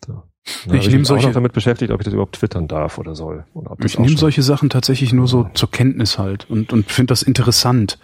Dann 0.07 0.23
Ich 0.45 0.66
hab 0.66 0.75
ich 0.75 0.88
nehm 0.88 0.99
mich 0.99 1.03
auch 1.03 1.09
solche- 1.09 1.27
noch 1.29 1.35
damit 1.35 1.53
beschäftigt, 1.53 1.90
ob 1.90 2.01
ich 2.01 2.05
das 2.05 2.14
überhaupt 2.14 2.37
twittern 2.37 2.69
darf 2.69 2.99
oder 2.99 3.14
soll. 3.14 3.45
Oder 3.55 3.77
Ich 3.85 3.99
nehme 3.99 4.16
solche 4.16 4.42
Sachen 4.42 4.71
tatsächlich 4.71 5.12
nur 5.12 5.27
so 5.27 5.49
zur 5.55 5.71
Kenntnis 5.71 6.19
halt 6.19 6.49
und, 6.49 6.73
und 6.73 6.90
finde 6.90 7.11
das 7.12 7.23
interessant. 7.23 7.99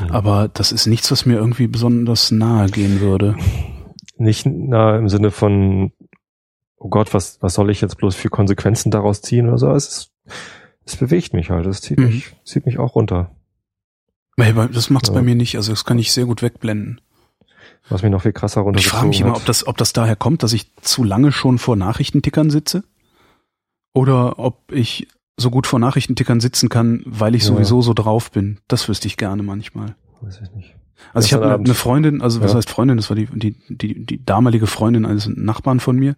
Mhm. 0.00 0.10
Aber 0.10 0.48
das 0.48 0.70
ist 0.72 0.86
nichts, 0.86 1.10
was 1.10 1.26
mir 1.26 1.34
irgendwie 1.36 1.66
besonders 1.66 2.30
nahe 2.30 2.68
gehen 2.68 3.00
würde. 3.00 3.36
nicht 4.16 4.46
na, 4.46 4.96
im 4.96 5.08
Sinne 5.08 5.30
von, 5.30 5.92
oh 6.76 6.88
Gott, 6.88 7.14
was, 7.14 7.38
was 7.42 7.54
soll 7.54 7.70
ich 7.70 7.80
jetzt 7.80 7.96
bloß 7.98 8.14
für 8.14 8.28
Konsequenzen 8.30 8.90
daraus 8.90 9.20
ziehen 9.22 9.48
oder 9.48 9.58
so. 9.58 9.70
Es, 9.72 9.86
ist, 9.88 10.12
es 10.84 10.96
bewegt 10.96 11.34
mich 11.34 11.50
halt. 11.50 11.66
Es 11.66 11.80
zieht, 11.80 11.98
Mhm. 11.98 12.06
mich, 12.06 12.36
zieht 12.44 12.64
mich 12.66 12.78
auch 12.78 12.94
runter. 12.94 13.30
Das 14.36 14.88
macht's 14.90 15.08
Ja. 15.08 15.14
bei 15.14 15.22
mir 15.22 15.34
nicht. 15.34 15.56
Also 15.56 15.72
das 15.72 15.84
kann 15.84 15.98
ich 15.98 16.12
sehr 16.12 16.24
gut 16.26 16.42
wegblenden. 16.42 17.00
Was 17.90 18.02
mich 18.02 18.10
noch 18.12 18.22
viel 18.22 18.32
krasser 18.32 18.64
Und 18.64 18.78
ich 18.78 18.86
frage 18.88 19.06
mich 19.08 19.20
immer, 19.20 19.36
ob 19.36 19.44
das, 19.46 19.66
ob 19.66 19.76
das 19.78 19.92
daher 19.92 20.16
kommt, 20.16 20.42
dass 20.42 20.52
ich 20.52 20.74
zu 20.82 21.04
lange 21.04 21.32
schon 21.32 21.58
vor 21.58 21.76
Nachrichtentickern 21.76 22.50
sitze. 22.50 22.84
Oder 23.94 24.38
ob 24.38 24.70
ich 24.72 25.08
so 25.36 25.50
gut 25.50 25.66
vor 25.66 25.78
Nachrichtentickern 25.78 26.40
sitzen 26.40 26.68
kann, 26.68 27.02
weil 27.06 27.34
ich 27.34 27.42
Ja. 27.42 27.48
sowieso 27.48 27.80
so 27.82 27.94
drauf 27.94 28.30
bin. 28.30 28.58
Das 28.68 28.88
wüsste 28.88 29.06
ich 29.06 29.16
gerne 29.16 29.42
manchmal. 29.42 29.94
Weiß 30.20 30.40
ich 30.42 30.52
nicht. 30.54 30.74
Also 31.14 31.26
ich 31.26 31.32
habe 31.32 31.44
eine, 31.46 31.54
eine 31.54 31.74
Freundin, 31.74 32.20
also 32.20 32.42
was 32.42 32.50
Ja. 32.52 32.56
heißt 32.58 32.68
Freundin, 32.68 32.96
das 32.96 33.08
war 33.08 33.16
die, 33.16 33.26
die, 33.26 33.54
die, 33.68 34.04
die 34.04 34.24
damalige 34.24 34.66
Freundin 34.66 35.06
eines 35.06 35.28
Nachbarn 35.28 35.78
von 35.78 35.96
mir, 35.96 36.16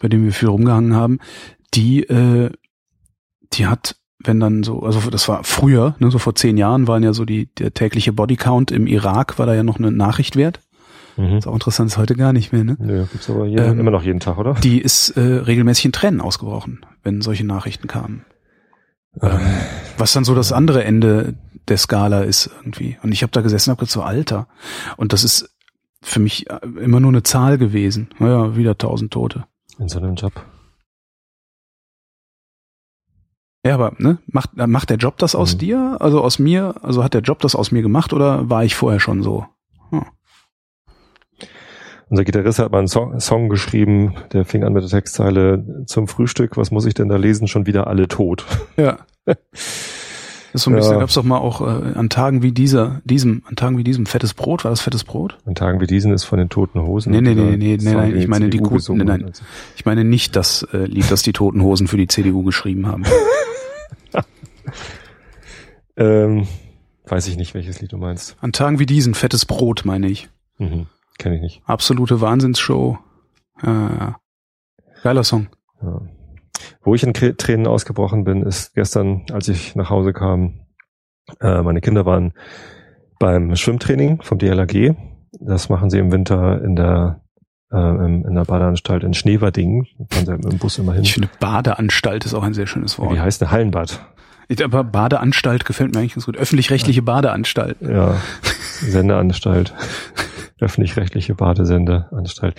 bei 0.00 0.08
dem 0.08 0.24
wir 0.24 0.32
viel 0.32 0.48
rumgehangen 0.48 0.94
haben, 0.94 1.18
die, 1.74 2.04
äh, 2.04 2.50
die 3.52 3.66
hat, 3.66 3.96
wenn 4.22 4.38
dann 4.38 4.62
so, 4.62 4.82
also 4.84 5.10
das 5.10 5.28
war 5.28 5.42
früher, 5.42 5.96
ne, 5.98 6.10
so 6.12 6.18
vor 6.18 6.36
zehn 6.36 6.56
Jahren 6.56 6.86
waren 6.86 7.02
ja 7.02 7.12
so 7.12 7.24
die, 7.24 7.46
der 7.56 7.74
tägliche 7.74 8.12
Bodycount 8.12 8.70
im 8.70 8.86
Irak 8.86 9.38
war 9.40 9.46
da 9.46 9.54
ja 9.54 9.64
noch 9.64 9.78
eine 9.78 9.90
Nachricht 9.90 10.36
wert. 10.36 10.60
Mhm. 11.16 11.38
Ist 11.38 11.46
auch 11.46 11.54
interessant, 11.54 11.90
ist 11.90 11.98
heute 11.98 12.14
gar 12.16 12.32
nicht 12.32 12.52
mehr, 12.52 12.64
ne? 12.64 12.76
Nö, 12.78 13.06
gibt's 13.10 13.28
aber 13.30 13.46
jeden, 13.46 13.64
Ähm, 13.72 13.80
immer 13.80 13.90
noch 13.90 14.02
jeden 14.02 14.20
Tag, 14.20 14.38
oder? 14.38 14.54
Die 14.54 14.80
ist 14.80 15.10
äh, 15.10 15.20
regelmäßig 15.20 15.86
in 15.86 15.92
Tränen 15.92 16.20
ausgebrochen, 16.20 16.84
wenn 17.02 17.20
solche 17.20 17.44
Nachrichten 17.46 17.88
kamen. 17.88 18.24
Ähm, 19.20 19.40
was 19.98 20.12
dann 20.12 20.24
so 20.24 20.34
das 20.34 20.52
andere 20.52 20.84
Ende 20.84 21.34
der 21.68 21.78
Skala 21.78 22.20
ist 22.22 22.50
irgendwie. 22.60 22.96
Und 23.02 23.12
ich 23.12 23.22
habe 23.22 23.32
da 23.32 23.40
gesessen 23.40 23.70
und 23.70 23.78
gesagt, 23.78 23.92
so 23.92 24.02
Alter. 24.02 24.46
Und 24.96 25.12
das 25.12 25.24
ist 25.24 25.50
für 26.02 26.20
mich 26.20 26.48
äh, 26.48 26.58
immer 26.80 27.00
nur 27.00 27.10
eine 27.10 27.22
Zahl 27.22 27.58
gewesen. 27.58 28.08
Naja, 28.18 28.56
wieder 28.56 28.78
tausend 28.78 29.12
Tote. 29.12 29.44
In 29.78 29.88
so 29.88 29.98
einem 29.98 30.14
Job. 30.14 30.32
Ja, 33.64 33.74
aber 33.74 33.92
ne, 33.98 34.18
macht, 34.26 34.56
macht 34.56 34.88
der 34.90 34.96
Job 34.96 35.18
das 35.18 35.34
aus 35.34 35.54
Mhm. 35.54 35.58
dir? 35.58 35.96
Also 36.00 36.22
aus 36.22 36.38
mir? 36.38 36.76
Also 36.82 37.04
hat 37.04 37.12
der 37.14 37.20
Job 37.20 37.40
das 37.40 37.54
aus 37.54 37.72
mir 37.72 37.82
gemacht 37.82 38.12
oder 38.12 38.48
war 38.48 38.64
ich 38.64 38.74
vorher 38.74 39.00
schon 39.00 39.22
so? 39.22 39.46
Unser 42.10 42.24
Gitarrist 42.24 42.58
hat 42.58 42.72
mal 42.72 42.78
einen 42.78 42.88
Song, 42.88 43.18
Song 43.20 43.48
geschrieben, 43.48 44.14
der 44.32 44.44
fing 44.44 44.64
an 44.64 44.72
mit 44.72 44.82
der 44.82 44.90
Textzeile 44.90 45.84
zum 45.86 46.08
Frühstück, 46.08 46.56
was 46.56 46.70
muss 46.72 46.84
ich 46.84 46.92
denn 46.94 47.08
da 47.08 47.16
lesen? 47.16 47.46
Schon 47.48 47.66
wieder 47.66 47.86
alle 47.86 48.08
tot. 48.08 48.44
Ja. 48.76 48.98
Das 49.26 49.36
ist 50.54 50.62
so 50.64 50.70
ein 50.70 50.76
bisschen, 50.76 50.94
Ja. 50.94 50.98
gab's 50.98 51.14
doch 51.14 51.22
mal 51.22 51.38
auch 51.38 51.60
äh, 51.60 51.92
an 51.96 52.10
Tagen 52.10 52.42
wie 52.42 52.50
dieser, 52.50 53.00
diesem, 53.04 53.44
an 53.46 53.54
Tagen 53.54 53.78
wie 53.78 53.84
diesem 53.84 54.06
fettes 54.06 54.34
Brot, 54.34 54.64
war 54.64 54.72
das 54.72 54.80
fettes 54.80 55.04
Brot? 55.04 55.38
An 55.44 55.54
Tagen 55.54 55.80
wie 55.80 55.86
diesen 55.86 56.12
ist 56.12 56.24
von 56.24 56.40
den 56.40 56.48
toten 56.48 56.82
Hosen. 56.82 57.12
Nee, 57.12 57.20
nee, 57.20 57.34
nee, 57.36 57.56
nee, 57.56 57.78
nee, 57.80 57.92
nein, 57.94 58.16
ich 58.16 58.26
meine 58.26 58.46
die 58.46 58.56
CDU 58.56 58.64
guten- 58.64 58.74
gesungen 58.78 59.06
nein, 59.06 59.26
hat. 59.26 59.42
Ich 59.76 59.84
meine 59.84 60.02
nicht 60.02 60.34
das 60.34 60.64
äh, 60.72 60.78
Lied, 60.86 61.08
das 61.12 61.22
die 61.22 61.32
Toten 61.32 61.62
Hosen 61.62 61.86
für 61.86 61.96
die 61.96 62.08
CDU 62.08 62.42
geschrieben 62.42 62.88
haben. 62.88 63.04
Ähm, 65.96 66.46
weiß 67.06 67.26
ich 67.28 67.36
nicht, 67.36 67.52
welches 67.54 67.80
Lied 67.80 67.92
du 67.92 67.98
meinst. 67.98 68.36
An 68.40 68.52
Tagen 68.52 68.78
wie 68.78 68.86
diesen 68.86 69.12
fettes 69.14 69.44
Brot, 69.44 69.82
meine 69.84 70.08
ich. 70.08 70.28
Mhm. 70.58 70.86
Kenne 71.20 71.36
ich 71.36 71.42
nicht. 71.42 71.62
Absolute 71.66 72.20
Wahnsinnsshow. 72.20 72.98
Ja. 73.62 74.16
Geiler 75.02 75.22
Song. 75.22 75.48
Ja. 75.82 76.00
Wo 76.82 76.94
ich 76.94 77.02
in 77.02 77.12
Tränen 77.14 77.66
ausgebrochen 77.66 78.24
bin, 78.24 78.42
ist 78.42 78.74
gestern, 78.74 79.26
als 79.32 79.48
ich 79.48 79.76
nach 79.76 79.90
Hause 79.90 80.12
kam, 80.14 80.60
äh, 81.40 81.60
meine 81.62 81.80
Kinder 81.82 82.06
waren 82.06 82.32
beim 83.18 83.54
Schwimmtraining 83.54 84.22
vom 84.22 84.38
DLAG. 84.38 84.96
Das 85.40 85.68
machen 85.68 85.90
sie 85.90 85.98
im 85.98 86.10
Winter 86.10 86.62
in 86.64 86.74
der 86.74 87.20
äh, 87.72 87.76
im- 87.76 88.24
in 88.26 88.34
der 88.34 88.44
Badeanstalt 88.46 89.04
in 89.04 89.12
Schneverdingen. 89.14 89.86
Da 89.98 90.06
fahren 90.16 90.26
sie 90.26 90.32
mit 90.32 90.52
dem 90.52 90.58
Bus 90.58 90.78
immer 90.78 90.94
hin. 90.94 91.02
Ich 91.02 91.12
finde 91.14 91.28
Badeanstalt 91.38 92.24
ist 92.24 92.32
auch 92.34 92.42
ein 92.42 92.54
sehr 92.54 92.66
schönes 92.66 92.98
Wort. 92.98 93.14
Wie 93.14 93.20
heißt 93.20 93.42
eine 93.42 93.50
Hallenbad? 93.52 94.00
Aber 94.64 94.82
Badeanstalt 94.82 95.64
gefällt 95.66 95.94
mir 95.94 96.00
eigentlich 96.00 96.14
ganz 96.14 96.26
gut. 96.26 96.36
Öffentlich-rechtliche 96.36 97.02
Badeanstalt. 97.02 97.76
Ja, 97.82 98.16
Sendeanstalt. 98.80 99.74
Öffentlich-rechtliche 100.60 101.34
Badesendeanstalt. 101.34 102.54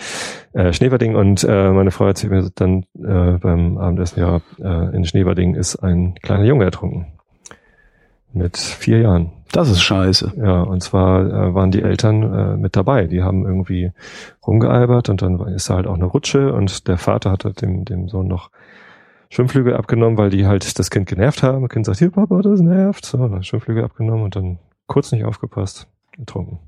Äh, 0.53 0.73
Schneverding 0.73 1.15
und 1.15 1.43
äh, 1.43 1.71
meine 1.71 1.91
Frau 1.91 2.05
erzählt 2.05 2.31
mir 2.31 2.49
dann 2.55 2.85
äh, 2.95 3.37
beim 3.37 3.77
Abendessen, 3.77 4.19
ja, 4.19 4.41
äh, 4.59 4.95
in 4.95 5.05
Schneverding 5.05 5.55
ist 5.55 5.77
ein 5.77 6.15
kleiner 6.15 6.45
Junge 6.45 6.65
ertrunken. 6.65 7.07
Mit 8.33 8.57
vier 8.57 8.99
Jahren. 8.99 9.31
Das 9.51 9.69
ist 9.69 9.81
scheiße. 9.81 10.33
Ja, 10.37 10.61
und 10.61 10.81
zwar 10.81 11.25
äh, 11.25 11.53
waren 11.53 11.71
die 11.71 11.81
Eltern 11.81 12.23
äh, 12.33 12.57
mit 12.57 12.77
dabei. 12.77 13.07
Die 13.07 13.21
haben 13.21 13.45
irgendwie 13.45 13.91
rumgealbert 14.47 15.09
und 15.09 15.21
dann 15.21 15.39
ist 15.47 15.69
da 15.69 15.75
halt 15.75 15.87
auch 15.87 15.95
eine 15.95 16.05
Rutsche 16.05 16.53
und 16.53 16.87
der 16.87 16.97
Vater 16.97 17.31
hat 17.31 17.43
halt 17.43 17.61
dem, 17.61 17.83
dem 17.83 18.07
Sohn 18.07 18.27
noch 18.27 18.49
Schwimmflügel 19.29 19.75
abgenommen, 19.75 20.17
weil 20.17 20.29
die 20.29 20.47
halt 20.47 20.79
das 20.79 20.89
Kind 20.89 21.07
genervt 21.07 21.43
haben. 21.43 21.61
Das 21.61 21.69
Kind 21.69 21.85
sagt, 21.85 21.99
hier 21.99 22.11
Papa, 22.11 22.41
das 22.41 22.61
nervt. 22.61 23.05
So, 23.05 23.27
dann 23.27 23.43
Schwimmflügel 23.43 23.83
abgenommen 23.83 24.23
und 24.23 24.35
dann 24.35 24.59
kurz 24.87 25.11
nicht 25.11 25.25
aufgepasst, 25.25 25.87
getrunken. 26.17 26.59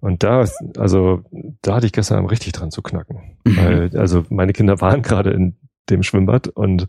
Und 0.00 0.22
da, 0.22 0.44
also 0.78 1.22
da 1.62 1.76
hatte 1.76 1.86
ich 1.86 1.92
gestern 1.92 2.18
Abend 2.18 2.30
richtig 2.30 2.52
dran 2.52 2.70
zu 2.70 2.82
knacken. 2.82 3.36
Mhm. 3.44 3.56
Weil, 3.56 3.96
also 3.98 4.24
meine 4.30 4.52
Kinder 4.52 4.80
waren 4.80 5.02
gerade 5.02 5.30
in 5.30 5.56
dem 5.90 6.02
Schwimmbad 6.02 6.48
und 6.48 6.86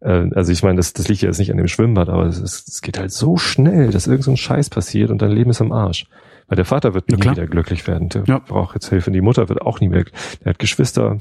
äh, 0.00 0.28
also 0.34 0.52
ich 0.52 0.62
meine, 0.62 0.76
das, 0.76 0.92
das 0.92 1.08
liegt 1.08 1.22
ja 1.22 1.28
jetzt 1.28 1.38
nicht 1.38 1.50
an 1.50 1.56
dem 1.56 1.68
Schwimmbad, 1.68 2.08
aber 2.08 2.24
es, 2.26 2.38
es 2.40 2.80
geht 2.82 2.98
halt 2.98 3.12
so 3.12 3.36
schnell, 3.36 3.90
dass 3.90 4.06
irgend 4.06 4.24
so 4.24 4.30
ein 4.30 4.36
Scheiß 4.36 4.70
passiert 4.70 5.10
und 5.10 5.20
dein 5.22 5.30
Leben 5.32 5.50
ist 5.50 5.60
am 5.60 5.72
Arsch. 5.72 6.06
Weil 6.48 6.56
der 6.56 6.64
Vater 6.64 6.94
wird 6.94 7.08
nie 7.10 7.18
wieder 7.18 7.46
glücklich 7.46 7.86
werden. 7.88 8.08
Der 8.10 8.22
Ja. 8.26 8.38
braucht 8.38 8.74
jetzt 8.74 8.88
Hilfe. 8.88 9.10
Die 9.10 9.20
Mutter 9.20 9.48
wird 9.48 9.62
auch 9.62 9.80
nie 9.80 9.88
mehr. 9.88 10.04
Der 10.44 10.50
hat 10.50 10.60
Geschwister, 10.60 11.18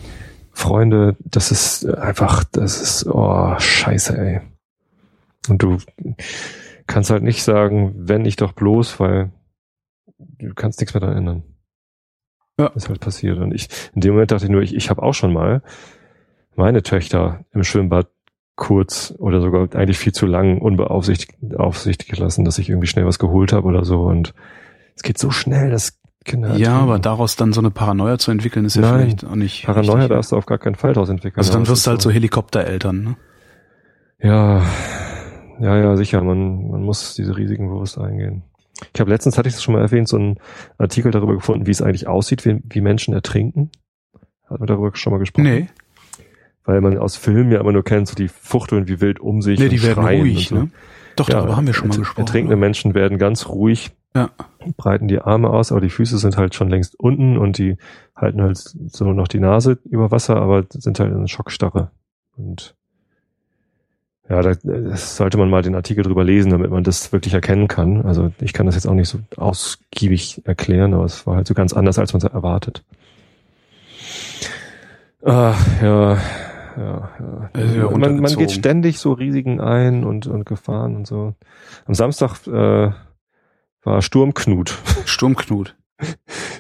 Freunde. 0.52 1.15
Das 1.19 1.52
ist 1.52 1.86
einfach, 1.88 2.43
das 2.43 2.80
ist, 2.80 3.08
oh, 3.08 3.56
scheiße, 3.58 4.15
ey. 4.17 4.41
Und 5.50 5.63
du 5.63 5.78
kannst 6.86 7.10
halt 7.10 7.24
nicht 7.24 7.43
sagen, 7.43 7.93
wenn 7.98 8.24
ich 8.26 8.36
doch 8.36 8.52
bloß, 8.52 9.00
weil 9.00 9.32
du 10.17 10.54
kannst 10.54 10.80
nichts 10.80 10.93
mehr 10.93 11.01
daran 11.01 11.17
ändern. 11.17 11.43
Ja. 12.60 12.69
Das 12.69 12.84
ist 12.84 12.89
halt 12.89 13.01
passiert. 13.01 13.38
Und 13.38 13.54
ich, 13.54 13.67
in 13.93 14.01
dem 14.01 14.13
Moment 14.13 14.32
dachte 14.32 14.45
ich 14.45 14.51
nur, 14.51 14.62
ich, 14.62 14.75
ich 14.75 14.89
habe 14.89 15.04
auch 15.04 15.13
schon 15.13 15.34
mal 15.34 15.62
meine 16.56 16.84
Töchter 16.84 17.45
im 17.51 17.63
Schwimmbad 17.63 18.08
kurz 18.56 19.13
oder 19.17 19.41
sogar 19.41 19.75
eigentlich 19.75 19.97
viel 19.97 20.13
zu 20.13 20.25
lang 20.25 20.60
unbeaufsichtigt 20.60 21.58
aufsichtigt 21.58 22.12
gelassen, 22.12 22.45
dass 22.45 22.58
ich 22.58 22.69
irgendwie 22.69 22.88
schnell 22.88 23.06
was 23.06 23.19
geholt 23.19 23.51
habe 23.51 23.67
oder 23.67 23.84
so. 23.84 24.04
Und 24.04 24.34
es 24.95 25.04
geht 25.04 25.17
so 25.17 25.32
schnell, 25.32 25.69
dass 25.69 25.99
Kinder. 26.23 26.56
Ja, 26.56 26.80
aber 26.80 26.97
daraus 26.97 27.36
dann 27.36 27.54
so 27.54 27.62
eine 27.62 27.69
Paranoia 27.69 28.17
zu 28.17 28.32
entwickeln, 28.32 28.65
ist 28.65 28.75
ja 28.75 28.82
Nein. 28.82 29.01
vielleicht 29.01 29.25
auch 29.25 29.36
nicht. 29.36 29.65
Paranoia 29.65 29.95
richtig. 29.95 30.10
darfst 30.10 30.32
du 30.32 30.38
auf 30.38 30.45
gar 30.45 30.58
keinen 30.58 30.75
Fall 30.75 30.93
daraus 30.93 31.10
entwickeln. 31.10 31.38
Also 31.38 31.54
dann 31.54 31.67
wirst 31.67 31.86
du 31.86 31.91
halt 31.91 32.01
so 32.01 32.10
Helikoptereltern, 32.10 33.04
ne? 33.04 33.17
Ja, 34.19 34.63
ja, 35.60 35.78
ja, 35.78 35.97
sicher. 35.97 36.21
Man, 36.21 36.69
man 36.69 36.82
muss 36.82 37.15
diese 37.15 37.36
Risiken 37.38 37.67
bewusst 37.69 37.97
eingehen. 37.97 38.43
Ich 38.94 39.00
habe 39.00 39.10
letztens, 39.10 39.38
hatte 39.38 39.48
ich 39.48 39.56
das 39.56 39.64
schon 39.64 39.74
mal 39.74 39.82
erwähnt, 39.82 40.08
so 40.08 40.18
einen 40.18 40.38
Artikel 40.78 41.12
darüber 41.12 41.34
gefunden, 41.34 41.66
wie 41.66 41.72
es 41.72 41.82
eigentlich 41.82 42.08
aussieht, 42.08 42.46
wie, 42.46 42.62
wie 42.70 42.82
Menschen 42.82 43.14
ertrinken. 43.14 43.72
Hat 44.50 44.60
man 44.60 44.68
darüber 44.68 44.92
schon 44.96 45.14
mal 45.14 45.20
gesprochen? 45.20 45.44
Nee, 45.46 45.68
Weil 46.66 46.82
man 46.82 46.98
aus 46.98 47.16
Filmen 47.16 47.52
ja 47.52 47.60
immer 47.60 47.72
nur 47.72 47.84
kennt, 47.84 48.08
so 48.08 48.16
die 48.16 48.28
fuchteln 48.28 48.88
wie 48.88 49.00
wild 49.02 49.20
um 49.20 49.42
sich 49.42 49.60
nee 49.60 49.66
und 49.66 49.72
die 49.72 49.82
werden 49.84 50.06
ruhig, 50.06 50.50
so. 50.50 50.56
ne? 50.56 50.70
Doch, 51.16 51.30
Ja, 51.30 51.36
darüber 51.36 51.56
haben 51.56 51.66
wir 51.68 51.74
schon 51.74 51.88
mal 51.88 51.98
gesprochen. 51.98 52.20
Ertrinkende 52.28 52.58
Menschen 52.58 52.94
werden 52.94 53.18
ganz 53.18 53.48
ruhig, 53.48 53.92
Ja. 54.14 54.30
breiten 54.76 55.08
die 55.08 55.20
Arme 55.20 55.50
aus, 55.50 55.72
aber 55.72 55.80
die 55.82 55.90
Füße 55.90 56.18
sind 56.18 56.36
halt 56.38 56.54
schon 56.54 56.70
längst 56.70 57.00
unten 57.00 57.38
und 57.38 57.58
die 57.58 57.78
halten 58.16 58.42
halt 58.42 58.58
so 58.58 59.14
noch 59.14 59.30
die 59.30 59.40
Nase 59.40 59.80
über 59.86 60.12
Wasser, 60.12 60.36
aber 60.36 60.66
sind 60.70 61.00
halt 61.00 61.14
in 61.14 61.28
Schockstarre. 61.30 61.92
Und 62.36 62.76
ja, 64.30 64.42
da 64.42 64.54
das 64.56 65.18
sollte 65.18 65.38
man 65.38 65.50
mal 65.50 65.62
den 65.62 65.76
Artikel 65.76 66.04
drüber 66.04 66.24
lesen, 66.24 66.52
damit 66.52 66.72
man 66.72 66.84
das 66.84 67.12
wirklich 67.12 67.34
erkennen 67.34 67.68
kann. 67.68 68.06
Also 68.06 68.32
ich 68.42 68.54
kann 68.54 68.66
das 68.66 68.76
jetzt 68.76 68.88
auch 68.88 68.94
nicht 68.94 69.10
so 69.10 69.20
ausgiebig 69.38 70.42
erklären, 70.46 70.94
aber 70.94 71.06
es 71.06 71.28
war 71.28 71.36
halt 71.36 71.48
so 71.48 71.54
ganz 71.54 71.74
anders, 71.74 72.00
als 72.00 72.14
man 72.14 72.22
es 72.24 72.32
erwartet. 72.32 72.84
Ah, 75.24 75.56
ja, 75.82 76.14
ja, 76.78 77.10
ja. 77.20 77.50
Also 77.54 77.98
man, 77.98 78.20
man 78.20 78.36
geht 78.36 78.52
ständig 78.52 79.00
so 79.00 79.14
Risiken 79.14 79.60
ein 79.60 80.04
und, 80.04 80.28
und 80.28 80.46
Gefahren 80.46 80.96
und 80.96 81.08
so. 81.08 81.36
Am 81.86 81.94
Samstag 81.94 82.48
äh, 82.48 82.92
war 83.84 84.02
Sturmknut. 84.02 84.78
Sturmknut. 85.06 85.76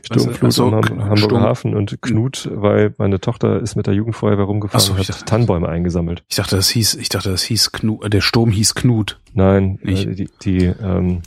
Sturmflut 0.05 0.43
Ach 0.43 0.51
so, 0.51 0.65
am 0.67 0.75
Ham- 0.75 0.81
K- 0.81 0.89
Hamburger 0.97 1.17
Sturm- 1.17 1.41
Hafen 1.41 1.75
und 1.75 2.01
Knut, 2.01 2.49
weil 2.53 2.93
meine 2.97 3.19
Tochter 3.19 3.59
ist 3.61 3.75
mit 3.75 3.87
der 3.87 3.93
Jugendfeuerwehr 3.93 4.45
rumgefahren 4.45 4.79
so, 4.85 4.93
und 4.93 5.01
ich 5.01 5.09
hat 5.09 5.15
dachte- 5.17 5.25
Tannenbäume 5.25 5.67
eingesammelt. 5.69 6.23
Ich 6.29 6.35
dachte, 6.37 6.55
das 6.55 6.69
hieß, 6.69 6.95
ich 6.95 7.09
dachte, 7.09 7.29
das 7.29 7.43
hieß 7.43 7.71
Knut, 7.71 8.11
der 8.13 8.21
Sturm 8.21 8.51
hieß 8.51 8.75
Knut. 8.75 9.19
Nein, 9.33 9.79
Nicht? 9.83 10.07
äh, 10.07 10.15
die, 10.15 10.29
die 10.43 10.65
ähm, 10.65 11.21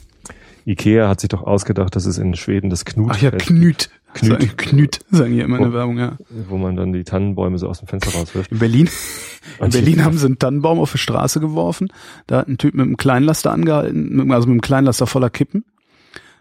Ikea 0.65 1.07
hat 1.07 1.19
sich 1.21 1.29
doch 1.29 1.43
ausgedacht, 1.43 1.95
dass 1.95 2.05
es 2.05 2.17
in 2.17 2.35
Schweden 2.35 2.69
das 2.69 2.85
Knut 2.85 3.11
Ach 3.11 3.21
ja, 3.21 3.31
Knüt. 3.31 3.89
Knüt. 4.13 4.29
Sagen, 4.39 4.51
Knüt, 4.57 4.99
sagen 5.11 5.33
hier 5.33 5.43
immer 5.45 5.57
in 5.57 5.63
der. 5.65 5.73
Werbung, 5.73 5.99
ja. 5.99 6.17
wo 6.49 6.57
man 6.57 6.75
dann 6.75 6.93
die 6.93 7.03
Tannenbäume 7.03 7.59
so 7.59 7.67
aus 7.69 7.77
dem 7.79 7.87
Fenster 7.87 8.11
rauswirft. 8.17 8.51
In 8.51 8.57
Berlin, 8.57 8.89
in 9.61 9.69
Berlin 9.69 9.95
die- 9.97 10.01
haben 10.03 10.17
sie 10.17 10.25
einen 10.25 10.39
Tannenbaum 10.39 10.79
auf 10.79 10.91
die 10.91 10.97
Straße 10.97 11.39
geworfen. 11.39 11.89
Da 12.25 12.39
hat 12.39 12.47
ein 12.47 12.57
Typ 12.57 12.73
mit 12.73 12.85
einem 12.87 12.97
Kleinlaster 12.97 13.51
angehalten, 13.51 14.31
also 14.31 14.47
mit 14.47 14.53
einem 14.53 14.61
Kleinlaster 14.61 15.05
voller 15.05 15.29
Kippen. 15.29 15.63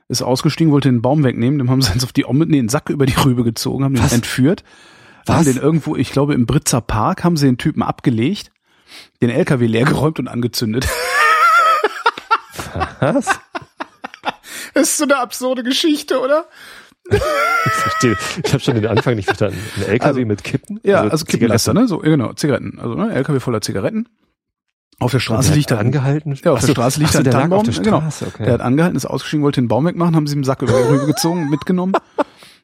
Ist 0.09 0.23
ausgestiegen, 0.23 0.73
wollte 0.73 0.89
den 0.89 1.03
Baum 1.03 1.23
wegnehmen, 1.23 1.59
dem 1.59 1.71
haben 1.71 1.83
sie 1.83 1.93
jetzt 1.95 2.05
auf 2.05 2.13
die 2.13 2.25
Om 2.25 2.39
nee, 2.39 2.57
den 2.57 2.69
Sack 2.69 2.89
über 2.91 3.07
die 3.07 3.15
Rübe 3.15 3.45
gezogen, 3.45 3.85
haben 3.85 3.95
den 3.95 4.03
Was? 4.05 4.13
entführt. 4.13 4.65
Was? 5.27 5.37
Haben 5.37 5.45
den 5.45 5.57
irgendwo, 5.59 5.97
ich 5.97 6.11
glaube 6.13 6.35
im 6.35 6.47
Britzer 6.47 6.81
Park, 6.81 7.25
haben 7.25 7.37
sie 7.37 7.47
den 7.47 7.59
Typen 7.59 7.83
abgelegt, 7.83 8.51
den 9.21 9.29
LKW 9.31 9.67
leergeräumt 9.67 10.19
und 10.19 10.29
angezündet. 10.29 10.89
Was? 13.01 13.27
Das 14.75 14.89
ist 14.91 14.99
so 14.99 15.05
eine 15.05 15.19
absurde 15.19 15.63
Geschichte, 15.63 16.21
oder? 16.21 16.47
Ich 17.11 17.73
verstehe. 17.73 18.17
Ich 18.45 18.53
habe 18.53 18.63
schon 18.63 18.75
den 18.75 18.87
Anfang 18.87 19.17
nicht 19.17 19.27
verstanden. 19.27 19.59
Ein 19.77 19.83
LKW 19.85 20.07
Also- 20.09 20.21
mit 20.27 20.45
Kippen? 20.45 20.81
Ja, 20.83 21.01
also, 21.03 21.25
Kippenlaster, 21.25 21.73
Zigaretten. 21.73 21.83
ne? 21.83 21.89
So, 21.89 21.99
genau, 21.99 22.33
Zigaretten. 22.35 22.79
Also 22.79 22.95
ne, 22.95 23.13
LKW 23.15 23.41
voller 23.41 23.61
Zigaretten. 23.61 24.09
Auf 25.01 25.13
der 25.13 25.21
Straße 25.21 25.49
der 25.51 25.57
liegt 25.57 25.71
hat 25.71 25.79
da 25.79 25.81
angehalten. 25.81 26.35
Ja, 26.45 26.53
auf 26.53 26.61
der 26.65 26.73
Straße 26.73 26.99
liegt 26.99 27.11
ach 27.11 27.13
so, 27.15 27.19
ein 27.19 27.25
der 27.25 27.33
lag 27.33 27.41
Tannenbaum. 27.41 27.65
Der 27.65 27.83
Genau. 27.83 27.99
Okay. 27.99 28.45
Der 28.45 28.55
hat 28.55 28.61
angehalten, 28.61 28.97
ist 28.97 29.07
ausgestiegen, 29.07 29.45
wollte 29.45 29.61
den 29.61 29.69
Baum 29.69 29.87
wegmachen, 29.87 30.17
haben 30.17 30.27
sie 30.27 30.35
ihm 30.35 30.41
den 30.41 30.45
Sack 30.45 30.63
über 30.63 30.73
die 30.73 30.89
Rübe 30.89 31.07
gezogen, 31.07 31.49
mitgenommen. 31.51 31.93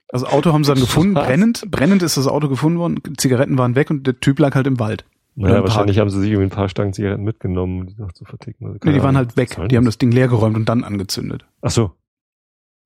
Das 0.08 0.24
Auto 0.24 0.52
haben 0.52 0.64
sie 0.64 0.72
dann 0.72 0.80
gefunden, 0.80 1.14
brennend. 1.14 1.64
Brennend 1.70 2.02
ist 2.02 2.16
das 2.16 2.26
Auto 2.26 2.48
gefunden 2.48 2.78
worden, 2.78 3.00
Zigaretten 3.16 3.56
waren 3.58 3.74
weg 3.76 3.90
und 3.90 4.06
der 4.06 4.18
Typ 4.18 4.38
lag 4.40 4.54
halt 4.54 4.66
im 4.66 4.80
Wald. 4.80 5.04
naja, 5.36 5.58
im 5.58 5.62
wahrscheinlich 5.64 5.98
haben 5.98 6.10
sie 6.10 6.20
sich 6.20 6.30
irgendwie 6.30 6.46
ein 6.48 6.56
paar 6.56 6.68
Stangen 6.68 6.92
Zigaretten 6.92 7.22
mitgenommen, 7.22 7.80
um 7.82 7.86
die 7.86 7.94
noch 7.96 8.12
zu 8.12 8.24
verticken. 8.24 8.66
Also 8.66 8.78
Nee, 8.84 8.92
die 8.94 9.02
waren 9.02 9.16
halt 9.16 9.36
weg. 9.36 9.56
Die 9.70 9.76
haben 9.76 9.84
das? 9.84 9.98
Ding 9.98 10.10
leergeräumt 10.10 10.56
und 10.56 10.68
dann 10.68 10.82
angezündet. 10.82 11.44
Ach 11.62 11.70
so. 11.70 11.92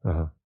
Aha. 0.05 0.33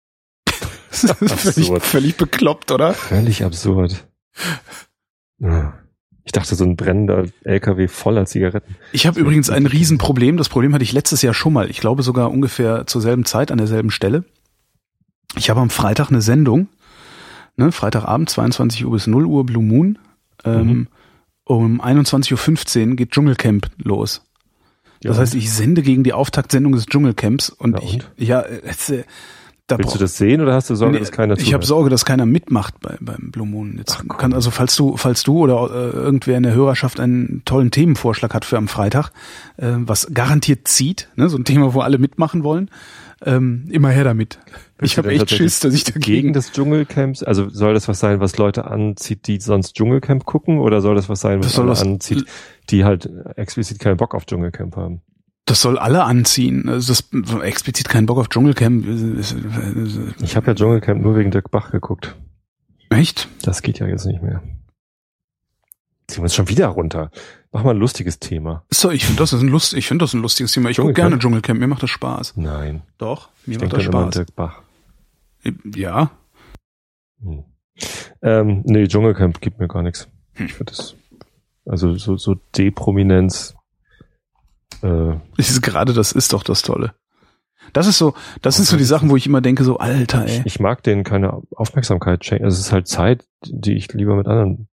Das 0.90 1.04
ist 1.12 1.68
völlig, 1.68 1.82
völlig 1.84 2.16
bekloppt, 2.16 2.72
oder? 2.72 2.94
Völlig 2.94 3.44
absurd. 3.44 4.08
Ja. 5.40 5.74
Ich 6.28 6.32
dachte, 6.32 6.54
so 6.56 6.64
ein 6.64 6.76
brennender 6.76 7.24
LKW 7.44 7.88
voller 7.88 8.26
Zigaretten. 8.26 8.76
Ich 8.92 9.06
habe 9.06 9.18
übrigens 9.18 9.48
ein 9.48 9.64
Riesenproblem. 9.64 10.36
Das 10.36 10.50
Problem 10.50 10.74
hatte 10.74 10.84
ich 10.84 10.92
letztes 10.92 11.22
Jahr 11.22 11.32
schon 11.32 11.54
mal. 11.54 11.70
Ich 11.70 11.80
glaube 11.80 12.02
sogar 12.02 12.30
ungefähr 12.30 12.86
zur 12.86 13.00
selben 13.00 13.24
Zeit 13.24 13.50
an 13.50 13.56
derselben 13.56 13.90
Stelle. 13.90 14.24
Ich 15.36 15.48
habe 15.48 15.60
am 15.60 15.70
Freitag 15.70 16.10
eine 16.10 16.20
Sendung, 16.20 16.68
ne, 17.56 17.72
Freitagabend, 17.72 18.28
22 18.28 18.84
Uhr 18.84 18.92
bis 18.92 19.06
0 19.06 19.24
Uhr, 19.24 19.46
Blue 19.46 19.62
Moon. 19.64 19.98
Ähm, 20.44 20.66
Mhm. 20.66 20.88
Um 21.44 21.80
21.15 21.80 22.90
Uhr 22.90 22.96
geht 22.96 23.12
Dschungelcamp 23.12 23.70
los. 23.78 24.20
Das 25.00 25.16
Ja, 25.16 25.22
heißt, 25.22 25.34
ich 25.34 25.50
sende 25.50 25.80
gegen 25.80 26.04
die 26.04 26.12
Auftaktsendung 26.12 26.72
des 26.74 26.84
Dschungelcamps 26.84 27.48
und, 27.48 27.82
ich, 27.82 27.94
und? 27.94 28.10
ja, 28.18 28.42
es, 28.42 28.90
äh, 28.90 29.04
da 29.68 29.78
Willst 29.78 29.94
du 29.94 29.98
das 29.98 30.16
sehen 30.16 30.40
oder 30.40 30.54
hast 30.54 30.70
du 30.70 30.74
Sorge, 30.74 30.94
Nee, 30.94 30.98
dass 31.00 31.12
keiner 31.12 31.38
Ich 31.38 31.52
habe 31.52 31.64
Sorge, 31.64 31.90
dass 31.90 32.04
keiner 32.06 32.24
mitmacht 32.24 32.80
bei, 32.80 32.96
beim 33.00 33.30
Blue 33.30 33.46
Moon. 33.46 33.74
Jetzt 33.76 34.02
Ach, 34.08 34.16
kann 34.16 34.32
also, 34.32 34.50
falls 34.50 34.74
du, 34.74 34.96
falls 34.96 35.22
du 35.22 35.38
oder 35.38 35.70
äh, 35.70 35.90
irgendwer 35.96 36.38
in 36.38 36.42
der 36.42 36.54
Hörerschaft 36.54 36.98
einen 36.98 37.42
tollen 37.44 37.70
Themenvorschlag 37.70 38.32
hat 38.32 38.46
für 38.46 38.56
am 38.56 38.66
Freitag, 38.66 39.10
äh, 39.58 39.72
was 39.76 40.08
garantiert 40.12 40.66
zieht, 40.68 41.08
ne, 41.16 41.28
so 41.28 41.36
ein 41.36 41.44
Thema, 41.44 41.74
wo 41.74 41.80
alle 41.80 41.98
mitmachen 41.98 42.44
wollen, 42.44 42.70
ähm, 43.24 43.66
immer 43.70 43.90
her 43.90 44.04
damit. 44.04 44.38
Willst 44.78 44.94
ich 44.94 44.98
habe 44.98 45.10
echt 45.10 45.28
Schiss, 45.30 45.60
dass 45.60 45.74
ich 45.74 45.84
gegen 45.84 46.00
dagegen. 46.00 46.32
das 46.32 46.50
Dschungelcamps, 46.52 47.22
also 47.22 47.50
soll 47.50 47.74
das 47.74 47.88
was 47.88 48.00
sein, 48.00 48.20
was 48.20 48.38
Leute 48.38 48.64
anzieht, 48.70 49.26
die 49.26 49.38
sonst 49.38 49.74
Dschungelcamp 49.76 50.24
gucken, 50.24 50.60
oder 50.60 50.80
soll 50.80 50.94
das 50.94 51.08
was 51.10 51.20
sein, 51.20 51.40
was 51.44 51.58
was- 51.58 51.82
anzieht, 51.82 52.24
die 52.70 52.84
halt 52.84 53.10
explizit 53.36 53.80
keinen 53.80 53.98
Bock 53.98 54.14
auf 54.14 54.24
Dschungelcamp 54.24 54.76
haben? 54.76 55.02
Das 55.48 55.60
soll 55.62 55.78
alle 55.78 56.04
anziehen. 56.04 56.68
Also 56.68 56.92
das 56.92 57.08
explizit 57.42 57.88
keinen 57.88 58.06
Bock 58.06 58.18
auf 58.18 58.28
Dschungelcamp. 58.28 58.86
äh, 58.86 60.22
Ich 60.22 60.36
habe 60.36 60.48
ja 60.48 60.54
Dschungelcamp 60.54 61.00
nur 61.02 61.16
wegen 61.16 61.30
Dirk 61.30 61.50
Bach 61.50 61.70
geguckt. 61.70 62.16
Echt? 62.90 63.28
Das 63.42 63.62
geht 63.62 63.78
ja 63.78 63.86
jetzt 63.86 64.04
nicht 64.04 64.22
mehr. 64.22 64.42
Ziehen 66.06 66.18
wir 66.18 66.24
uns 66.24 66.34
schon 66.34 66.48
wieder 66.48 66.68
runter. 66.68 67.10
Mach 67.50 67.64
mal 67.64 67.70
ein 67.70 67.78
lustiges 67.78 68.18
Thema. 68.18 68.64
So, 68.70 68.90
ich 68.90 69.04
finde 69.06 69.20
das 69.20 69.32
ist 69.32 69.40
ein 69.42 69.48
Lust, 69.48 69.72
ich 69.74 69.86
finde 69.88 70.02
das 70.04 70.12
ein 70.14 70.20
lustiges 70.22 70.52
Thema. 70.52 70.68
Ich 70.70 70.76
gucke 70.76 70.92
gerne 70.92 71.18
Dschungelcamp. 71.18 71.58
Mir 71.58 71.66
macht 71.66 71.82
das 71.82 71.90
Spaß. 71.90 72.34
Nein. 72.36 72.82
Doch, 72.98 73.30
mir 73.46 73.56
Ich 73.56 73.60
macht 73.62 73.72
das 73.72 73.82
Spaß. 73.84 74.14
Dirk 74.14 74.34
Bach. 74.36 74.62
Ja, 75.74 76.10
Hm. 77.22 77.44
Ähm, 78.22 78.62
nee, 78.64 78.86
Dschungelcamp 78.86 79.40
gibt 79.40 79.58
mir 79.60 79.68
gar 79.68 79.82
nichts. 79.82 80.08
Hm. 80.34 80.46
Ich 80.46 80.54
finde 80.54 80.72
das, 80.72 80.94
also 81.64 81.94
so, 81.94 82.16
so 82.16 82.34
Deprominenz, 82.56 83.54
äh, 84.82 85.16
ist 85.36 85.62
gerade 85.62 85.92
das 85.92 86.12
ist 86.12 86.32
doch 86.32 86.42
das 86.42 86.62
Tolle. 86.62 86.94
Das 87.72 87.86
ist 87.86 87.98
so, 87.98 88.14
das 88.40 88.56
sind 88.56 88.64
so 88.64 88.76
die 88.76 88.84
Sachen, 88.84 89.10
wo 89.10 89.16
ich 89.16 89.26
immer 89.26 89.40
denke, 89.40 89.64
so 89.64 89.78
Alter, 89.78 90.24
ey. 90.26 90.40
ich, 90.40 90.46
ich 90.46 90.60
mag 90.60 90.82
denen 90.82 91.04
keine 91.04 91.42
Aufmerksamkeit 91.54 92.24
schenken. 92.24 92.46
Es 92.46 92.58
ist 92.58 92.72
halt 92.72 92.88
Zeit, 92.88 93.24
die 93.44 93.74
ich 93.74 93.92
lieber 93.92 94.16
mit 94.16 94.26
anderen 94.26 94.68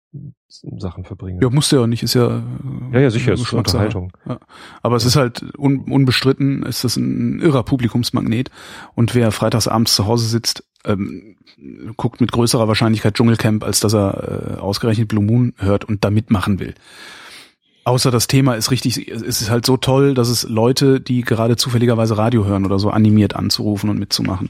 Sachen 0.78 1.04
verbringe. 1.04 1.42
Ja, 1.42 1.50
musst 1.50 1.72
du 1.72 1.78
ja 1.78 1.88
nicht, 1.88 2.04
ist 2.04 2.14
ja. 2.14 2.44
ja, 2.92 3.00
ja, 3.00 3.10
sicher, 3.10 3.34
ist. 3.34 3.52
Unterhaltung. 3.52 4.14
Aber 4.82 4.96
es 4.96 5.06
ist 5.06 5.16
halt 5.16 5.44
un, 5.58 5.80
unbestritten, 5.92 6.64
ist 6.64 6.84
das 6.84 6.96
ein 6.96 7.40
irrer 7.40 7.64
Publikumsmagnet. 7.64 8.52
Und 8.94 9.16
wer 9.16 9.32
freitags 9.32 9.68
abends 9.68 9.96
zu 9.96 10.06
Hause 10.06 10.28
sitzt, 10.28 10.64
ähm, 10.86 11.38
guckt 11.98 12.22
mit 12.22 12.32
größerer 12.32 12.68
Wahrscheinlichkeit 12.68 13.16
Dschungelcamp, 13.16 13.64
als 13.64 13.80
dass 13.80 13.94
er 13.94 14.58
äh, 14.58 14.60
ausgerechnet 14.60 15.08
Blue 15.08 15.24
Moon 15.24 15.54
hört 15.58 15.86
und 15.86 16.04
da 16.04 16.12
mitmachen 16.12 16.60
will. 16.60 16.76
Außer 17.86 18.12
das 18.12 18.28
Thema 18.28 18.54
ist 18.54 18.72
richtig, 18.72 19.10
es 19.12 19.22
ist 19.22 19.50
halt 19.50 19.66
so 19.66 19.76
toll, 19.78 20.14
dass 20.14 20.30
es 20.30 20.44
Leute, 20.48 21.02
die 21.02 21.22
gerade 21.22 21.56
zufälligerweise 21.58 22.18
Radio 22.18 22.46
hören 22.46 22.66
oder 22.66 22.80
so, 22.80 22.90
animiert 22.90 23.36
anzurufen 23.36 23.90
und 23.90 24.00
mitzumachen. 24.00 24.50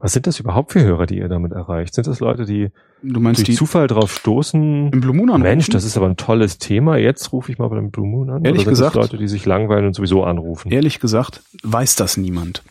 Was 0.00 0.12
sind 0.12 0.26
das 0.26 0.38
überhaupt 0.38 0.72
für 0.72 0.80
Hörer, 0.82 1.06
die 1.06 1.16
ihr 1.18 1.28
damit 1.28 1.52
erreicht? 1.52 1.94
Sind 1.94 2.06
das 2.06 2.20
Leute, 2.20 2.44
die 2.44 2.70
Du 3.02 3.20
meinst 3.20 3.40
durch 3.40 3.46
die 3.46 3.54
Zufall 3.54 3.86
drauf 3.86 4.12
stoßen? 4.14 4.90
im 4.92 5.00
Blue 5.00 5.14
Moon 5.14 5.28
anrufen? 5.30 5.42
Mensch, 5.42 5.68
das 5.70 5.84
ist 5.84 5.96
aber 5.96 6.06
ein 6.06 6.16
tolles 6.16 6.58
Thema. 6.58 6.96
Jetzt 6.98 7.32
rufe 7.32 7.50
ich 7.50 7.58
mal 7.58 7.68
beim 7.68 7.90
Blue 7.90 8.06
Moon 8.06 8.30
an. 8.30 8.44
Ehrlich 8.44 8.62
Oder 8.66 8.76
sind 8.76 8.84
das 8.84 8.92
gesagt- 8.92 8.96
Leute, 9.12 9.16
die 9.18 9.28
sich 9.28 9.44
langweilen 9.46 9.86
und 9.86 9.94
sowieso 9.94 10.22
anrufen. 10.24 10.70
Ehrlich 10.70 11.00
gesagt, 11.00 11.42
weiß 11.64 11.96
das 11.96 12.16
niemand. 12.16 12.62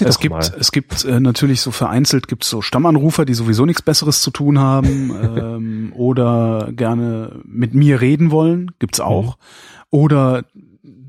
Es 0.00 0.18
gibt, 0.18 0.34
mal. 0.34 0.54
es 0.58 0.70
gibt 0.72 1.04
äh, 1.04 1.18
natürlich 1.20 1.62
so 1.62 1.70
vereinzelt 1.70 2.28
gibt 2.28 2.44
so 2.44 2.60
Stammanrufer, 2.60 3.24
die 3.24 3.34
sowieso 3.34 3.64
nichts 3.64 3.82
Besseres 3.82 4.20
zu 4.20 4.30
tun 4.30 4.58
haben 4.58 5.10
ähm, 5.38 5.92
oder 5.94 6.70
gerne 6.72 7.40
mit 7.44 7.74
mir 7.74 8.00
reden 8.00 8.30
wollen, 8.30 8.72
gibt's 8.78 9.00
auch. 9.00 9.38
Oder 9.90 10.44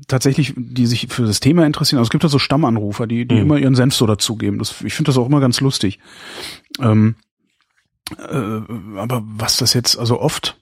tatsächlich, 0.08 0.54
die 0.56 0.86
sich 0.86 1.08
für 1.08 1.24
das 1.24 1.40
Thema 1.40 1.66
interessieren. 1.66 1.98
Also 1.98 2.08
es 2.08 2.10
gibt 2.10 2.24
da 2.24 2.28
so 2.28 2.38
Stammanrufer, 2.38 3.06
die, 3.06 3.26
die 3.26 3.36
Mhm. 3.36 3.40
immer 3.40 3.58
ihren 3.58 3.74
Senf 3.74 3.94
so 3.94 4.06
dazugeben. 4.06 4.58
Das, 4.58 4.82
ich 4.82 4.94
finde 4.94 5.10
das 5.10 5.18
auch 5.18 5.26
immer 5.26 5.40
ganz 5.40 5.60
lustig. 5.60 5.98
Ähm, 6.80 7.16
äh, 8.18 8.60
aber 8.96 9.22
was 9.24 9.56
das 9.56 9.74
jetzt, 9.74 9.98
also 9.98 10.20
oft, 10.20 10.58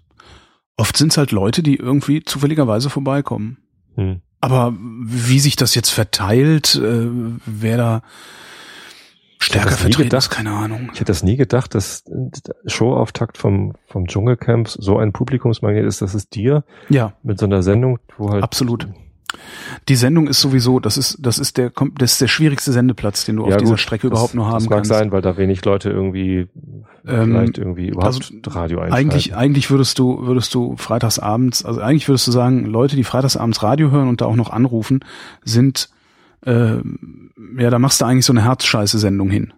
oft 0.76 0.96
sind's 0.96 1.16
halt 1.16 1.32
Leute, 1.32 1.62
die 1.62 1.76
irgendwie 1.76 2.22
zufälligerweise 2.22 2.90
vorbeikommen. 2.90 3.58
Hm. 3.96 4.20
Aber 4.40 4.74
wie 4.78 5.38
sich 5.38 5.56
das 5.56 5.74
jetzt 5.74 5.90
verteilt, 5.90 6.74
äh, 6.74 7.08
wer 7.44 7.76
da 7.76 8.02
stärker 9.38 9.70
vertreten 9.70 10.04
gedacht. 10.04 10.24
ist, 10.24 10.30
keine 10.30 10.52
Ahnung. 10.52 10.90
Ich 10.92 11.00
hätte 11.00 11.10
das 11.12 11.22
nie 11.22 11.36
gedacht, 11.36 11.74
dass 11.74 12.04
Showauftakt 12.66 13.38
vom, 13.38 13.74
vom 13.86 14.06
Dschungelcamp 14.06 14.68
so 14.68 14.98
ein 14.98 15.12
Publikumsmagnet 15.12 15.84
ist, 15.86 16.02
dass 16.02 16.14
es 16.14 16.28
dir 16.28 16.64
Ja, 16.88 17.14
mit 17.22 17.38
so 17.38 17.46
einer 17.46 17.62
Sendung, 17.62 17.98
wo 18.16 18.30
halt 18.30 18.42
absolut. 18.42 18.88
Die 19.88 19.96
Sendung 19.96 20.26
ist 20.28 20.40
sowieso, 20.40 20.80
das 20.80 20.96
ist, 20.96 21.18
das 21.20 21.38
ist 21.38 21.56
der, 21.56 21.72
das 21.98 22.12
ist 22.12 22.20
der 22.20 22.28
schwierigste 22.28 22.72
Sendeplatz, 22.72 23.24
den 23.24 23.36
du 23.36 23.44
auf 23.44 23.50
Ja, 23.50 23.56
dieser 23.56 23.72
gut, 23.72 23.80
Strecke 23.80 24.08
das, 24.08 24.12
überhaupt 24.16 24.34
nur 24.34 24.46
haben 24.46 24.54
Das 24.54 24.64
mag 24.68 24.78
kannst. 24.78 24.88
sein, 24.90 25.12
weil 25.12 25.22
da 25.22 25.36
wenig 25.36 25.64
Leute 25.64 25.90
irgendwie 25.90 26.48
Ähm, 27.06 27.30
vielleicht 27.32 27.58
irgendwie 27.58 27.88
überhaupt 27.88 28.06
also 28.14 28.34
Radio 28.46 28.80
einschalten. 28.80 28.94
Eigentlich, 29.10 29.34
eigentlich 29.36 29.70
würdest 29.70 29.98
du, 29.98 30.26
würdest 30.26 30.54
du 30.54 30.76
freitagsabends, 30.76 31.64
also 31.64 31.80
eigentlich 31.80 32.08
würdest 32.08 32.26
du 32.26 32.32
sagen, 32.32 32.64
Leute, 32.66 32.96
die 32.96 33.04
freitagsabends 33.04 33.62
Radio 33.62 33.90
hören 33.90 34.08
und 34.08 34.20
da 34.20 34.26
auch 34.26 34.36
noch 34.36 34.50
anrufen, 34.50 35.00
sind, 35.44 35.88
äh, 36.44 36.76
ja, 37.58 37.70
da 37.70 37.78
machst 37.78 38.00
du 38.00 38.04
eigentlich 38.04 38.26
so 38.26 38.32
eine 38.32 38.44
Herzscheiße-Sendung 38.44 39.30
hin. 39.30 39.52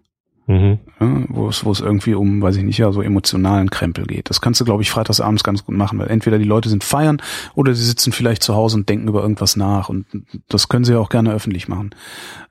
Mhm. 0.47 0.79
ja, 1.01 1.25
wo 1.29 1.49
es, 1.49 1.65
wo 1.65 1.71
es 1.71 1.81
irgendwie 1.81 2.15
um, 2.15 2.43
weiß 2.43 2.57
ich 2.57 2.65
nicht, 2.65 2.79
ja, 2.79 2.91
so 2.93 3.01
emotionalen 3.01 3.71
Krempel 3.71 4.07
geht. 4.07 4.29
Das 4.29 4.41
kannst 4.41 4.61
du, 4.61 4.65
glaube 4.65 4.83
ich, 4.83 4.91
freitagsabends 4.91 5.45
ganz 5.45 5.65
gut 5.65 5.77
machen, 5.77 5.99
weil 5.99 6.09
entweder 6.09 6.39
die 6.39 6.45
Leute 6.45 6.69
sind 6.69 6.83
feiern 6.85 7.23
oder 7.55 7.75
sie 7.75 7.85
sitzen 7.85 8.13
vielleicht 8.13 8.43
zu 8.43 8.55
Hause 8.55 8.77
und 8.79 8.89
denken 8.89 9.07
über 9.09 9.23
irgendwas 9.23 9.57
nach 9.57 9.89
und 9.89 10.07
das 10.49 10.69
können 10.69 10.85
sie 10.85 10.93
ja 10.95 10.99
auch 10.99 11.11
gerne 11.11 11.33
öffentlich 11.33 11.69
machen. 11.69 11.91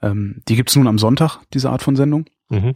Ähm, 0.02 0.42
die 0.48 0.56
gibt's 0.56 0.76
nun 0.76 0.88
am 0.88 0.98
Sonntag, 1.00 1.40
diese 1.54 1.70
Art 1.70 1.82
von 1.84 1.96
Sendung. 1.98 2.26
Mhm. 2.50 2.76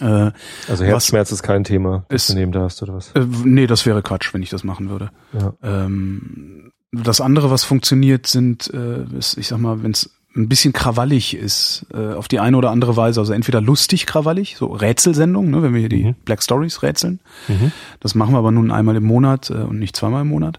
Äh, 0.00 0.30
Also 0.68 0.84
Herzschmerz 0.84 1.30
ist 1.32 1.42
kein 1.42 1.64
Thema, 1.64 2.06
das 2.08 2.22
ist- 2.22 2.30
du 2.30 2.34
nehmen 2.38 2.52
darfst 2.52 2.82
oder 2.82 2.94
was? 2.94 3.12
äh, 3.12 3.26
nee, 3.44 3.66
das 3.66 3.84
wäre 3.84 4.02
Quatsch, 4.02 4.32
wenn 4.32 4.42
ich 4.42 4.48
das 4.50 4.64
machen 4.64 4.88
würde. 4.88 5.10
Ja. 5.34 5.52
Ähm, 5.62 6.72
das 6.92 7.20
andere, 7.20 7.50
was 7.50 7.64
funktioniert, 7.64 8.26
sind, 8.26 8.72
äh, 8.72 9.04
ist, 9.18 9.36
ich 9.36 9.48
sag 9.48 9.58
mal, 9.58 9.82
wenn 9.82 9.90
es 9.92 10.10
ein 10.34 10.48
bisschen 10.48 10.72
krawallig 10.72 11.36
ist, 11.36 11.86
äh, 11.92 12.14
auf 12.14 12.26
die 12.28 12.40
eine 12.40 12.56
oder 12.56 12.70
andere 12.70 12.96
Weise, 12.96 13.20
also 13.20 13.32
entweder 13.32 13.60
lustig 13.60 14.06
krawallig, 14.06 14.56
so 14.56 14.66
Rätselsendung, 14.66 15.50
ne, 15.50 15.62
wenn 15.62 15.74
wir 15.74 15.80
hier 15.80 15.88
die 15.88 16.04
Mhm. 16.04 16.14
Black 16.24 16.42
Stories 16.42 16.82
rätseln. 16.82 17.20
Mhm. 17.48 17.72
Das 18.00 18.14
machen 18.14 18.32
wir 18.34 18.38
aber 18.38 18.50
nun 18.50 18.70
einmal 18.70 18.96
im 18.96 19.04
Monat 19.04 19.50
äh, 19.50 19.54
und 19.54 19.78
nicht 19.78 19.94
zweimal 19.96 20.22
im 20.22 20.28
Monat. 20.28 20.58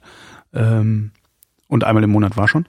Ähm, 0.53 1.11
und 1.67 1.84
einmal 1.84 2.03
im 2.03 2.11
Monat 2.11 2.38
war 2.38 2.47
schon. 2.47 2.67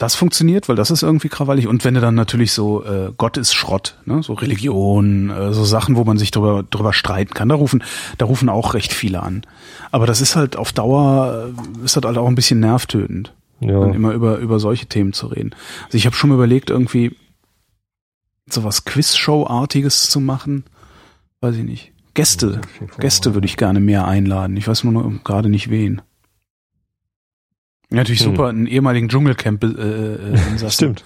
Das 0.00 0.14
funktioniert, 0.14 0.68
weil 0.68 0.76
das 0.76 0.92
ist 0.92 1.02
irgendwie 1.02 1.28
krawallig. 1.28 1.66
Und 1.66 1.84
wenn 1.84 1.94
du 1.94 2.00
dann 2.00 2.14
natürlich 2.14 2.52
so, 2.52 2.84
äh, 2.84 3.10
Gott 3.18 3.36
ist 3.36 3.52
Schrott, 3.52 3.98
ne? 4.04 4.22
so 4.22 4.34
Religion, 4.34 5.30
äh, 5.30 5.52
so 5.52 5.64
Sachen, 5.64 5.96
wo 5.96 6.04
man 6.04 6.18
sich 6.18 6.30
drüber, 6.30 6.62
drüber 6.62 6.92
streiten 6.92 7.34
kann, 7.34 7.48
da 7.48 7.56
rufen, 7.56 7.82
da 8.16 8.26
rufen 8.26 8.48
auch 8.48 8.74
recht 8.74 8.92
viele 8.92 9.20
an. 9.24 9.42
Aber 9.90 10.06
das 10.06 10.20
ist 10.20 10.36
halt 10.36 10.54
auf 10.54 10.72
Dauer, 10.72 11.48
äh, 11.80 11.84
ist 11.84 11.96
halt 11.96 12.04
halt 12.04 12.16
auch 12.16 12.28
ein 12.28 12.36
bisschen 12.36 12.60
nervtötend, 12.60 13.32
Ja. 13.60 13.80
dann 13.80 13.94
immer 13.94 14.12
über, 14.12 14.38
über 14.38 14.58
solche 14.60 14.86
Themen 14.86 15.12
zu 15.12 15.26
reden. 15.26 15.54
Also 15.86 15.98
ich 15.98 16.06
habe 16.06 16.14
schon 16.14 16.30
mal 16.30 16.36
überlegt, 16.36 16.70
irgendwie 16.70 17.16
sowas 18.48 18.84
Quizshow-artiges 18.84 20.08
zu 20.10 20.20
machen. 20.20 20.64
Weiß 21.40 21.56
ich 21.56 21.64
nicht. 21.64 21.92
Gäste, 22.14 22.60
Gäste 22.98 23.34
würde 23.34 23.46
ich 23.46 23.56
gerne 23.56 23.78
mehr 23.80 24.06
einladen. 24.06 24.56
Ich 24.56 24.66
weiß 24.66 24.84
nur 24.84 24.92
noch 24.92 25.24
gerade 25.24 25.48
nicht 25.48 25.70
wen. 25.70 26.02
Natürlich 27.90 28.20
Hm. 28.24 28.30
super, 28.32 28.48
einen 28.48 28.66
ehemaligen 28.66 29.08
Dschungelcamp 29.08 29.64
äh, 29.64 29.66
äh. 30.34 30.36
Stimmt. 30.70 31.04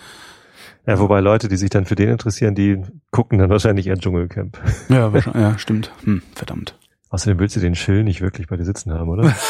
Ja, 0.87 0.99
wobei 0.99 1.21
Leute, 1.21 1.49
die 1.49 1.57
sich 1.57 1.71
dann 1.71 1.85
für 1.85 1.95
den 1.95 2.09
interessieren, 2.09 2.55
die 2.57 2.83
gucken 3.13 3.39
dann 3.39 3.51
wahrscheinlich 3.51 3.87
eher 3.87 3.97
Dschungelcamp. 3.99 4.59
Ja, 4.89 5.13
wahrscheinlich, 5.13 5.43
ja, 5.43 5.59
stimmt. 5.59 5.93
Hm, 6.05 6.23
verdammt. 6.35 6.77
Außerdem 7.11 7.39
willst 7.39 7.55
du 7.55 7.61
den 7.61 7.77
Schill 7.77 8.03
nicht 8.05 8.21
wirklich 8.21 8.49
bei 8.49 8.57
dir 8.57 8.65
sitzen 8.65 8.93
haben, 8.93 9.09
oder? 9.09 9.35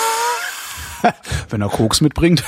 Wenn 1.51 1.61
er 1.63 1.69
Koks 1.69 2.01
mitbringt. 2.01 2.43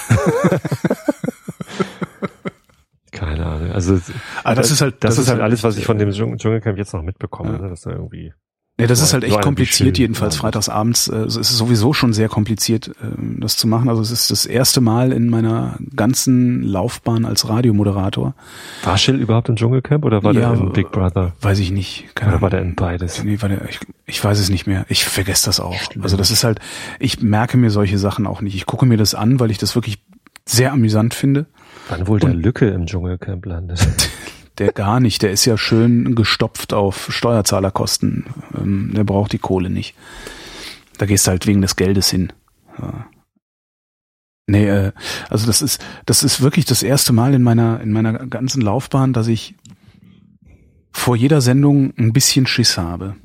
Keine 3.13 3.47
Ahnung. 3.47 3.71
Also 3.73 4.01
Ah, 4.43 4.55
das 4.55 4.71
ist 4.71 4.81
halt, 4.81 5.03
das, 5.05 5.19
ist 5.19 5.29
halt 5.29 5.41
alles, 5.41 5.63
was 5.63 5.77
ich 5.77 5.87
von 5.87 5.99
dem 5.99 6.11
Dschung- 6.11 6.37
Dschungelcamp 6.37 6.77
jetzt 6.79 6.93
noch 6.95 7.03
mitbekomme, 7.03 7.53
Ja. 7.53 7.59
ne? 7.59 7.69
dass 7.69 7.83
da 7.83 7.91
irgendwie 7.91 8.33
Nee, 8.77 8.89
das 8.89 9.01
ist 9.01 9.13
halt 9.13 9.23
echt 9.23 9.41
kompliziert, 9.41 9.99
jedenfalls 9.99 10.35
freitagsabends. 10.35 11.07
Äh, 11.07 11.19
es 11.19 11.37
ist 11.37 11.57
sowieso 11.57 11.93
schon 11.93 12.13
sehr 12.13 12.29
kompliziert, 12.29 12.91
ähm, 13.01 13.39
das 13.39 13.57
zu 13.57 13.69
machen. 13.69 13.89
Also 13.89 14.03
es 14.03 14.11
ist 14.11 14.33
das 14.33 14.47
erste 14.47 14.81
Mal 14.81 15.13
in 15.13 15.31
meiner 15.31 15.79
ganzen 15.95 16.65
Laufbahn 16.65 17.25
als 17.25 17.49
Radiomoderator. 17.49 18.35
War 18.83 18.99
Schill 18.99 19.21
überhaupt 19.21 19.49
im 19.49 19.55
Dschungelcamp 19.55 20.05
oder 20.05 20.25
war 20.25 20.33
Ja, 20.33 20.53
der 20.53 20.61
in 20.61 20.73
Big 20.73 20.91
Brother? 20.91 21.35
Weiß 21.41 21.61
ich 21.61 21.71
nicht. 21.71 22.17
Keine 22.17 22.33
Oder 22.33 22.43
war 22.43 22.51
der 22.51 22.63
in 22.63 22.75
beides? 22.75 23.23
Nee, 23.23 23.41
war 23.41 23.49
der, 23.49 23.69
ich, 23.69 23.79
ich 24.07 24.25
weiß 24.25 24.41
es 24.41 24.51
nicht 24.51 24.67
mehr. 24.67 24.87
Ich 24.89 25.05
vergesse 25.05 25.47
das 25.47 25.61
auch. 25.61 25.77
Also 26.03 26.17
das 26.17 26.33
ist 26.33 26.43
halt, 26.43 26.59
ich 26.99 27.23
merke 27.23 27.57
mir 27.57 27.71
solche 27.71 27.99
Sachen 27.99 28.27
auch 28.27 28.41
nicht. 28.41 28.57
Ich 28.57 28.67
gucke 28.67 28.87
mir 28.87 28.97
das 28.97 29.15
an, 29.15 29.39
weil 29.39 29.53
ich 29.53 29.59
das 29.59 29.77
wirklich 29.77 30.03
sehr 30.47 30.73
amüsant 30.73 31.15
finde. 31.15 31.47
Wann 31.89 32.09
wohl 32.09 32.19
der 32.19 32.35
Lücke 32.35 32.67
im 32.69 32.87
Dschungelcamp 32.87 33.47
landet? 33.47 33.87
Der 34.59 34.73
gar 34.73 35.01
nicht, 35.01 35.23
der 35.23 35.33
ist 35.33 35.45
ja 35.45 35.59
schön 35.59 36.15
gestopft 36.15 36.73
auf 36.73 37.13
Steuerzahlerkosten. 37.13 38.27
Ähm, 38.57 38.93
der 38.95 39.05
braucht 39.05 39.33
die 39.33 39.39
Kohle 39.39 39.71
nicht. 39.71 39.95
Da 40.99 41.07
gehst 41.07 41.27
du 41.27 41.33
halt 41.33 41.47
wegen 41.47 41.61
des 41.61 41.77
Geldes 41.77 42.09
hin. 42.09 42.33
Nee, 44.47 44.69
äh, 44.69 44.93
also 45.31 45.47
das 45.47 45.63
ist, 45.63 45.85
das 46.07 46.23
ist 46.23 46.41
wirklich 46.41 46.67
das 46.67 46.83
erste 46.83 47.13
Mal 47.13 47.35
in 47.35 47.43
meiner, 47.43 47.81
in 47.81 47.93
meiner 47.93 48.27
ganzen 48.27 48.61
Laufbahn, 48.61 49.13
dass 49.13 49.27
ich 49.27 49.55
vor 50.93 51.17
jeder 51.17 51.41
Sendung 51.41 51.93
ein 51.97 52.13
bisschen 52.13 52.47
Schiss 52.47 52.79
habe. 52.79 53.17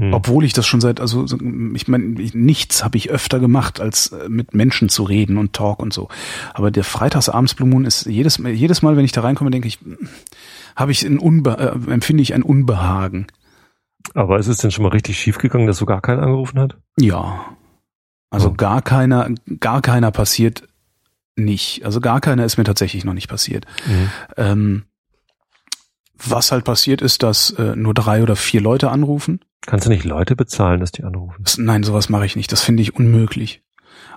Hm. 0.00 0.14
Obwohl 0.14 0.44
ich 0.44 0.52
das 0.54 0.66
schon 0.66 0.80
seit, 0.80 0.98
also 1.00 1.26
so, 1.26 1.36
ich 1.74 1.86
meine, 1.88 2.20
ich- 2.20 2.32
nichts 2.34 2.82
habe 2.82 2.96
ich 2.96 3.10
öfter 3.10 3.38
gemacht, 3.38 3.80
als 3.80 4.12
äh, 4.12 4.28
mit 4.28 4.54
Menschen 4.54 4.88
zu 4.88 5.02
reden 5.02 5.36
und 5.36 5.52
Talk 5.52 5.80
und 5.80 5.92
so. 5.92 6.08
Aber 6.54 6.70
der 6.70 6.84
Freitagsabends 6.84 7.54
Blue 7.54 7.68
Moon 7.68 7.84
ist 7.84 8.06
jedes, 8.06 8.38
Mal- 8.38 8.52
jedes 8.52 8.80
Mal, 8.82 8.96
wenn 8.96 9.04
ich 9.04 9.12
da 9.12 9.20
reinkomme, 9.20 9.50
denke 9.50 9.68
ich, 9.68 9.78
hm, 9.80 9.98
habe 10.76 10.92
ich 10.92 11.02
ein 11.04 11.18
Unbe 11.18 11.58
äh, 11.58 11.90
empfinde 11.92 12.22
ich 12.22 12.32
ein 12.32 12.42
Unbehagen. 12.42 13.26
Aber 14.14 14.38
ist 14.38 14.46
es 14.46 14.56
denn 14.58 14.70
schon 14.70 14.84
mal 14.84 14.88
richtig 14.92 15.18
schief 15.18 15.36
gegangen, 15.38 15.66
dass 15.66 15.76
so 15.76 15.84
gar 15.86 16.00
keiner 16.00 16.22
angerufen 16.22 16.58
hat? 16.58 16.78
Ja. 16.98 17.44
Also 18.30 18.48
Oh. 18.48 18.54
gar 18.54 18.80
keiner, 18.80 19.28
gar 19.60 19.82
keiner 19.82 20.10
passiert 20.10 20.66
nicht. 21.36 21.84
Also 21.84 22.00
gar 22.00 22.20
keiner 22.20 22.44
ist 22.46 22.56
mir 22.56 22.64
tatsächlich 22.64 23.04
noch 23.04 23.12
nicht 23.14 23.28
passiert. 23.28 23.66
Ähm, 24.38 24.84
was 26.22 26.52
halt 26.52 26.64
passiert 26.64 27.02
ist, 27.02 27.22
dass 27.22 27.50
äh, 27.52 27.74
nur 27.76 27.94
drei 27.94 28.22
oder 28.22 28.36
vier 28.36 28.60
Leute 28.60 28.90
anrufen. 28.90 29.40
Kannst 29.66 29.86
du 29.86 29.90
nicht 29.90 30.04
Leute 30.04 30.36
bezahlen, 30.36 30.80
dass 30.80 30.92
die 30.92 31.04
anrufen? 31.04 31.44
Nein, 31.58 31.82
sowas 31.82 32.08
mache 32.08 32.26
ich 32.26 32.36
nicht. 32.36 32.50
Das 32.50 32.62
finde 32.62 32.82
ich 32.82 32.94
unmöglich. 32.94 33.62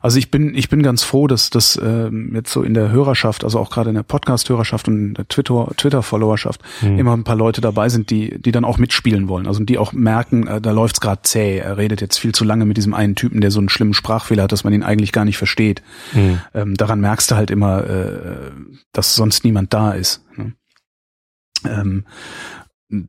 Also 0.02 0.18
ich 0.18 0.30
bin, 0.32 0.54
ich 0.54 0.70
bin 0.70 0.84
ganz 0.84 1.04
froh, 1.04 1.28
dass 1.28 1.50
das 1.50 1.80
ähm, 1.82 2.32
jetzt 2.36 2.52
so 2.52 2.62
in 2.62 2.74
der 2.74 2.91
Hörerschaft, 2.91 3.46
also 3.46 3.58
auch 3.60 3.70
gerade 3.70 3.89
in 3.89 3.96
der 3.96 4.04
Podcast-Hörerschaft 4.04 4.88
und 4.89 4.98
in 4.98 5.14
der 5.14 5.28
Twitter, 5.28 5.72
Twitter-Followerschaft 5.78 6.62
Hm. 6.82 7.00
immer 7.00 7.16
ein 7.16 7.24
paar 7.24 7.38
Leute 7.38 7.62
dabei 7.62 7.88
sind, 7.88 8.10
die, 8.10 8.41
die 8.41 8.52
dann 8.52 8.66
auch 8.66 8.78
mitspielen 8.78 9.30
wollen. 9.30 9.48
Also 9.48 9.64
die 9.64 9.78
auch 9.78 9.94
merken, 9.94 10.46
äh, 10.48 10.60
da 10.60 10.72
läuft's 10.72 11.00
gerade 11.00 11.22
zäh. 11.24 11.58
Er 11.58 11.78
redet 11.78 12.02
jetzt 12.02 12.18
viel 12.18 12.34
zu 12.34 12.44
lange 12.44 12.66
mit 12.66 12.76
diesem 12.76 12.94
einen 12.94 13.16
Typen, 13.16 13.39
der 13.39 13.52
so 13.52 13.60
einen 13.60 13.70
schlimmen 13.70 13.94
Sprachfehler 13.94 14.44
hat, 14.44 14.52
dass 14.52 14.66
man 14.66 14.74
ihn 14.74 14.84
eigentlich 14.84 15.14
gar 15.14 15.24
nicht 15.26 15.38
versteht. 15.38 15.82
Hm. 16.12 16.39
Ähm, 16.54 16.76
daran 16.76 17.00
merkst 17.00 17.32
du 17.32 17.36
halt 17.36 17.50
immer, 17.50 17.86
äh, 17.86 18.52
dass 18.91 19.16
sonst 19.16 19.46
niemand 19.46 19.74
da 19.74 19.91
ist. 19.91 20.26
Ne? 20.36 20.54
Ähm, 21.66 22.06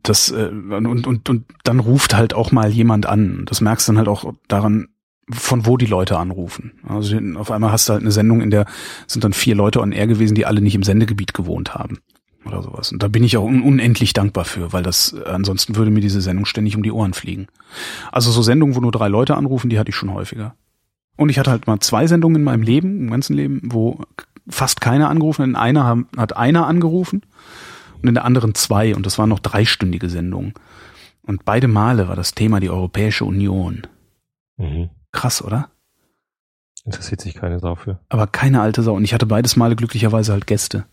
das 0.03 0.31
äh, 0.31 0.47
und, 0.47 1.07
und, 1.07 1.29
und 1.29 1.45
dann 1.63 1.81
ruft 1.81 2.15
halt 2.15 2.35
auch 2.35 2.53
mal 2.53 2.71
jemand 2.71 3.07
an. 3.07 3.45
Das 3.47 3.61
merkst 3.61 3.87
du 3.89 3.93
dann 3.93 3.99
halt 3.99 4.09
auch 4.09 4.33
daran, 4.49 4.89
von 5.31 5.67
wo 5.67 5.77
die 5.77 5.87
Leute 5.87 6.19
anrufen. 6.19 6.73
Also 6.87 7.19
auf 7.37 7.51
einmal 7.51 7.73
hast 7.73 7.89
du 7.89 7.95
halt 7.95 8.03
eine 8.03 8.13
Sendung, 8.13 8.41
in 8.41 8.51
der 8.51 8.67
sind 9.07 9.25
dann 9.25 9.33
vier 9.33 9.55
Leute 9.55 9.81
on 9.81 9.93
air 9.93 10.07
gewesen, 10.07 10.35
die 10.35 10.47
alle 10.47 10.61
nicht 10.61 10.75
im 10.75 10.83
Sendegebiet 10.83 11.35
gewohnt 11.35 11.75
haben 11.75 11.99
oder 12.45 12.63
sowas. 12.63 12.93
Und 12.93 13.03
da 13.03 13.09
bin 13.09 13.25
ich 13.25 13.37
auch 13.37 13.45
un 13.45 13.63
unendlich 13.63 14.13
dankbar 14.13 14.45
für, 14.45 14.73
weil 14.73 14.83
das 14.83 15.15
ansonsten 15.25 15.77
würde 15.77 15.91
mir 15.91 16.01
diese 16.01 16.21
Sendung 16.21 16.45
ständig 16.45 16.77
um 16.77 16.83
die 16.83 16.93
Ohren 16.93 17.15
fliegen. 17.15 17.47
Also 18.13 18.31
so 18.31 18.43
Sendungen, 18.43 18.75
wo 18.75 18.81
nur 18.81 18.93
drei 18.93 19.09
Leute 19.09 19.37
anrufen, 19.37 19.71
die 19.71 19.79
hatte 19.79 19.91
ich 19.91 19.97
schon 19.97 20.13
häufiger. 20.13 20.55
Und 21.17 21.29
ich 21.29 21.39
hatte 21.39 21.51
halt 21.51 21.67
mal 21.67 21.81
zwei 21.81 22.07
Sendungen 22.07 22.37
in 22.37 22.45
meinem 22.45 22.63
Leben, 22.63 23.01
im 23.01 23.11
ganzen 23.11 23.35
Leben, 23.35 23.61
wo 23.65 24.03
fast 24.49 24.81
keiner 24.81 25.09
angerufen. 25.09 25.43
In 25.43 25.57
einer 25.57 26.05
hat 26.17 26.37
einer 26.37 26.67
angerufen 26.67 27.23
und 28.05 28.09
in 28.09 28.15
der 28.15 28.25
anderen 28.27 28.55
zwei. 28.55 28.95
Und 28.95 29.07
das 29.07 29.19
waren 29.19 29.31
noch 29.31 29.39
dreistündige 29.39 30.11
Sendungen. 30.11 30.53
Und 31.23 31.47
beide 31.47 31.69
Male 31.69 32.07
war 32.07 32.17
das 32.17 32.35
Thema 32.35 32.61
die 32.61 32.69
Europäische 32.69 33.25
Union. 33.25 33.87
Mhm. 34.59 34.91
Krass, 35.11 35.43
oder? 35.43 35.71
Interessiert 36.85 37.23
sich 37.23 37.35
keine 37.35 37.61
Sau 37.61 37.77
für. 37.77 37.99
Aber 38.11 38.27
keine 38.27 38.61
alte 38.61 38.83
Sau. 38.83 38.95
Und 38.95 39.05
ich 39.05 39.15
hatte 39.15 39.25
beides 39.25 39.57
Male 39.57 39.75
glücklicherweise 39.75 40.33
halt 40.33 40.47
Gäste. 40.47 40.85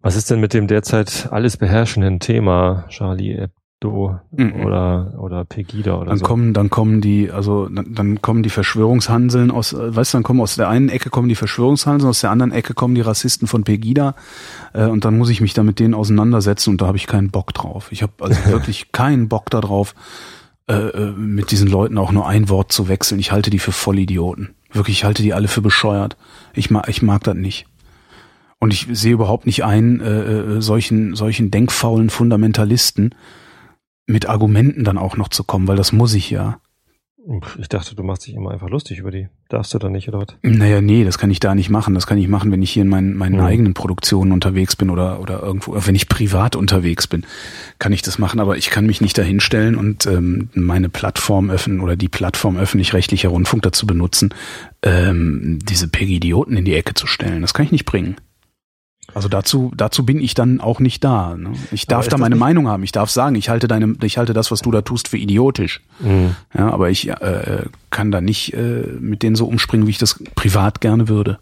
Was 0.00 0.16
ist 0.16 0.28
denn 0.28 0.40
mit 0.40 0.54
dem 0.54 0.66
derzeit 0.66 1.28
alles 1.30 1.56
beherrschenden 1.56 2.18
Thema 2.18 2.86
Charlie 2.88 3.46
Hebdo 3.80 4.18
Mhm. 4.36 4.64
oder, 4.64 5.14
oder 5.18 5.44
Pegida 5.44 5.96
oder 5.96 6.06
Dann 6.10 6.18
so? 6.18 6.24
kommen, 6.24 6.52
dann 6.52 6.68
kommen 6.70 7.00
die, 7.00 7.30
also 7.30 7.68
dann, 7.68 7.94
dann 7.94 8.20
kommen 8.22 8.42
die 8.42 8.50
Verschwörungshanseln 8.50 9.50
aus, 9.50 9.72
äh, 9.72 9.94
weißt 9.94 10.12
du, 10.14 10.16
dann 10.18 10.22
kommen 10.24 10.40
aus 10.40 10.56
der 10.56 10.68
einen 10.68 10.88
Ecke 10.88 11.10
kommen 11.10 11.28
die 11.28 11.34
Verschwörungshanseln, 11.34 12.08
aus 12.10 12.20
der 12.20 12.30
anderen 12.30 12.52
Ecke 12.52 12.74
kommen 12.74 12.94
die 12.94 13.00
Rassisten 13.00 13.46
von 13.46 13.64
Pegida, 13.64 14.14
äh, 14.72 14.86
und 14.86 15.04
dann 15.04 15.16
muss 15.16 15.30
ich 15.30 15.40
mich 15.40 15.54
da 15.54 15.62
mit 15.62 15.78
denen 15.78 15.94
auseinandersetzen 15.94 16.70
und 16.70 16.80
da 16.80 16.86
habe 16.86 16.96
ich 16.96 17.06
keinen 17.06 17.30
Bock 17.30 17.54
drauf. 17.54 17.88
Ich 17.92 18.02
habe 18.02 18.12
also 18.20 18.36
wirklich 18.46 18.90
keinen 18.92 19.28
Bock 19.28 19.50
darauf, 19.50 19.94
äh, 20.68 20.74
äh, 20.74 21.12
mit 21.12 21.50
diesen 21.50 21.68
Leuten 21.68 21.98
auch 21.98 22.12
nur 22.12 22.26
ein 22.28 22.48
Wort 22.48 22.72
zu 22.72 22.88
wechseln. 22.88 23.20
Ich 23.20 23.32
halte 23.32 23.50
die 23.50 23.58
für 23.58 23.72
Vollidioten. 23.72 24.50
Wirklich, 24.72 24.98
ich 24.98 25.04
halte 25.04 25.22
die 25.22 25.32
alle 25.32 25.48
für 25.48 25.62
bescheuert. 25.62 26.16
Ich 26.52 26.70
mag, 26.70 26.88
ich 26.88 27.00
mag 27.00 27.22
das 27.24 27.36
nicht. 27.36 27.66
Und 28.58 28.72
ich 28.74 28.86
sehe 28.90 29.12
überhaupt 29.12 29.46
nicht 29.46 29.64
ein, 29.64 30.00
äh, 30.00 30.20
äh, 30.56 30.60
solchen, 30.60 31.14
solchen 31.14 31.50
denkfaulen 31.50 32.10
Fundamentalisten 32.10 33.14
mit 34.08 34.28
Argumenten 34.28 34.82
dann 34.82 34.98
auch 34.98 35.16
noch 35.16 35.28
zu 35.28 35.44
kommen, 35.44 35.68
weil 35.68 35.76
das 35.76 35.92
muss 35.92 36.14
ich 36.14 36.30
ja. 36.30 36.58
Ich 37.58 37.68
dachte, 37.68 37.94
du 37.94 38.02
machst 38.02 38.26
dich 38.26 38.34
immer 38.34 38.52
einfach 38.52 38.70
lustig 38.70 39.00
über 39.00 39.10
die. 39.10 39.28
Darfst 39.50 39.74
du 39.74 39.78
dann 39.78 39.92
nicht, 39.92 40.08
oder 40.08 40.20
was? 40.20 40.28
Naja, 40.40 40.80
nee, 40.80 41.04
das 41.04 41.18
kann 41.18 41.30
ich 41.30 41.40
da 41.40 41.54
nicht 41.54 41.68
machen. 41.68 41.94
Das 41.94 42.06
kann 42.06 42.16
ich 42.16 42.26
machen, 42.26 42.50
wenn 42.50 42.62
ich 42.62 42.70
hier 42.70 42.82
in 42.84 42.88
meinen, 42.88 43.14
meinen 43.14 43.36
Mhm. 43.36 43.42
eigenen 43.42 43.74
Produktionen 43.74 44.32
unterwegs 44.32 44.76
bin 44.76 44.88
oder, 44.88 45.20
oder 45.20 45.42
irgendwo, 45.42 45.74
wenn 45.76 45.94
ich 45.94 46.08
privat 46.08 46.56
unterwegs 46.56 47.06
bin, 47.06 47.26
kann 47.78 47.92
ich 47.92 48.00
das 48.00 48.18
machen. 48.18 48.40
Aber 48.40 48.56
ich 48.56 48.70
kann 48.70 48.86
mich 48.86 49.02
nicht 49.02 49.18
dahinstellen 49.18 49.74
und 49.74 50.06
ähm, 50.06 50.48
meine 50.54 50.88
Plattform 50.88 51.50
öffnen 51.50 51.80
oder 51.80 51.96
die 51.96 52.08
Plattform 52.08 52.56
öffentlich-rechtlicher 52.56 53.28
Rundfunk 53.28 53.62
dazu 53.62 53.86
benutzen, 53.86 54.32
ähm, 54.82 55.58
diese 55.62 55.88
Pegidioten 55.88 56.56
in 56.56 56.64
die 56.64 56.74
Ecke 56.74 56.94
zu 56.94 57.06
stellen. 57.06 57.42
Das 57.42 57.52
kann 57.52 57.66
ich 57.66 57.72
nicht 57.72 57.84
bringen. 57.84 58.16
Also 59.14 59.28
dazu, 59.28 59.72
dazu 59.74 60.04
bin 60.04 60.20
ich 60.20 60.34
dann 60.34 60.60
auch 60.60 60.80
nicht 60.80 61.02
da. 61.02 61.34
Ne? 61.36 61.52
Ich 61.72 61.86
darf 61.86 62.08
da 62.08 62.18
meine 62.18 62.36
Meinung 62.36 62.68
haben. 62.68 62.82
Ich 62.82 62.92
darf 62.92 63.08
sagen, 63.10 63.36
ich 63.36 63.48
halte 63.48 63.66
deine, 63.66 63.94
ich 64.02 64.18
halte 64.18 64.34
das, 64.34 64.50
was 64.50 64.60
du 64.60 64.70
da 64.70 64.82
tust, 64.82 65.08
für 65.08 65.16
idiotisch. 65.16 65.82
Mhm. 66.00 66.36
Ja, 66.56 66.70
aber 66.70 66.90
ich 66.90 67.08
äh, 67.08 67.64
kann 67.90 68.10
da 68.10 68.20
nicht 68.20 68.52
äh, 68.52 68.84
mit 69.00 69.22
denen 69.22 69.34
so 69.34 69.46
umspringen, 69.46 69.86
wie 69.86 69.92
ich 69.92 69.98
das 69.98 70.22
privat 70.34 70.80
gerne 70.80 71.08
würde. 71.08 71.38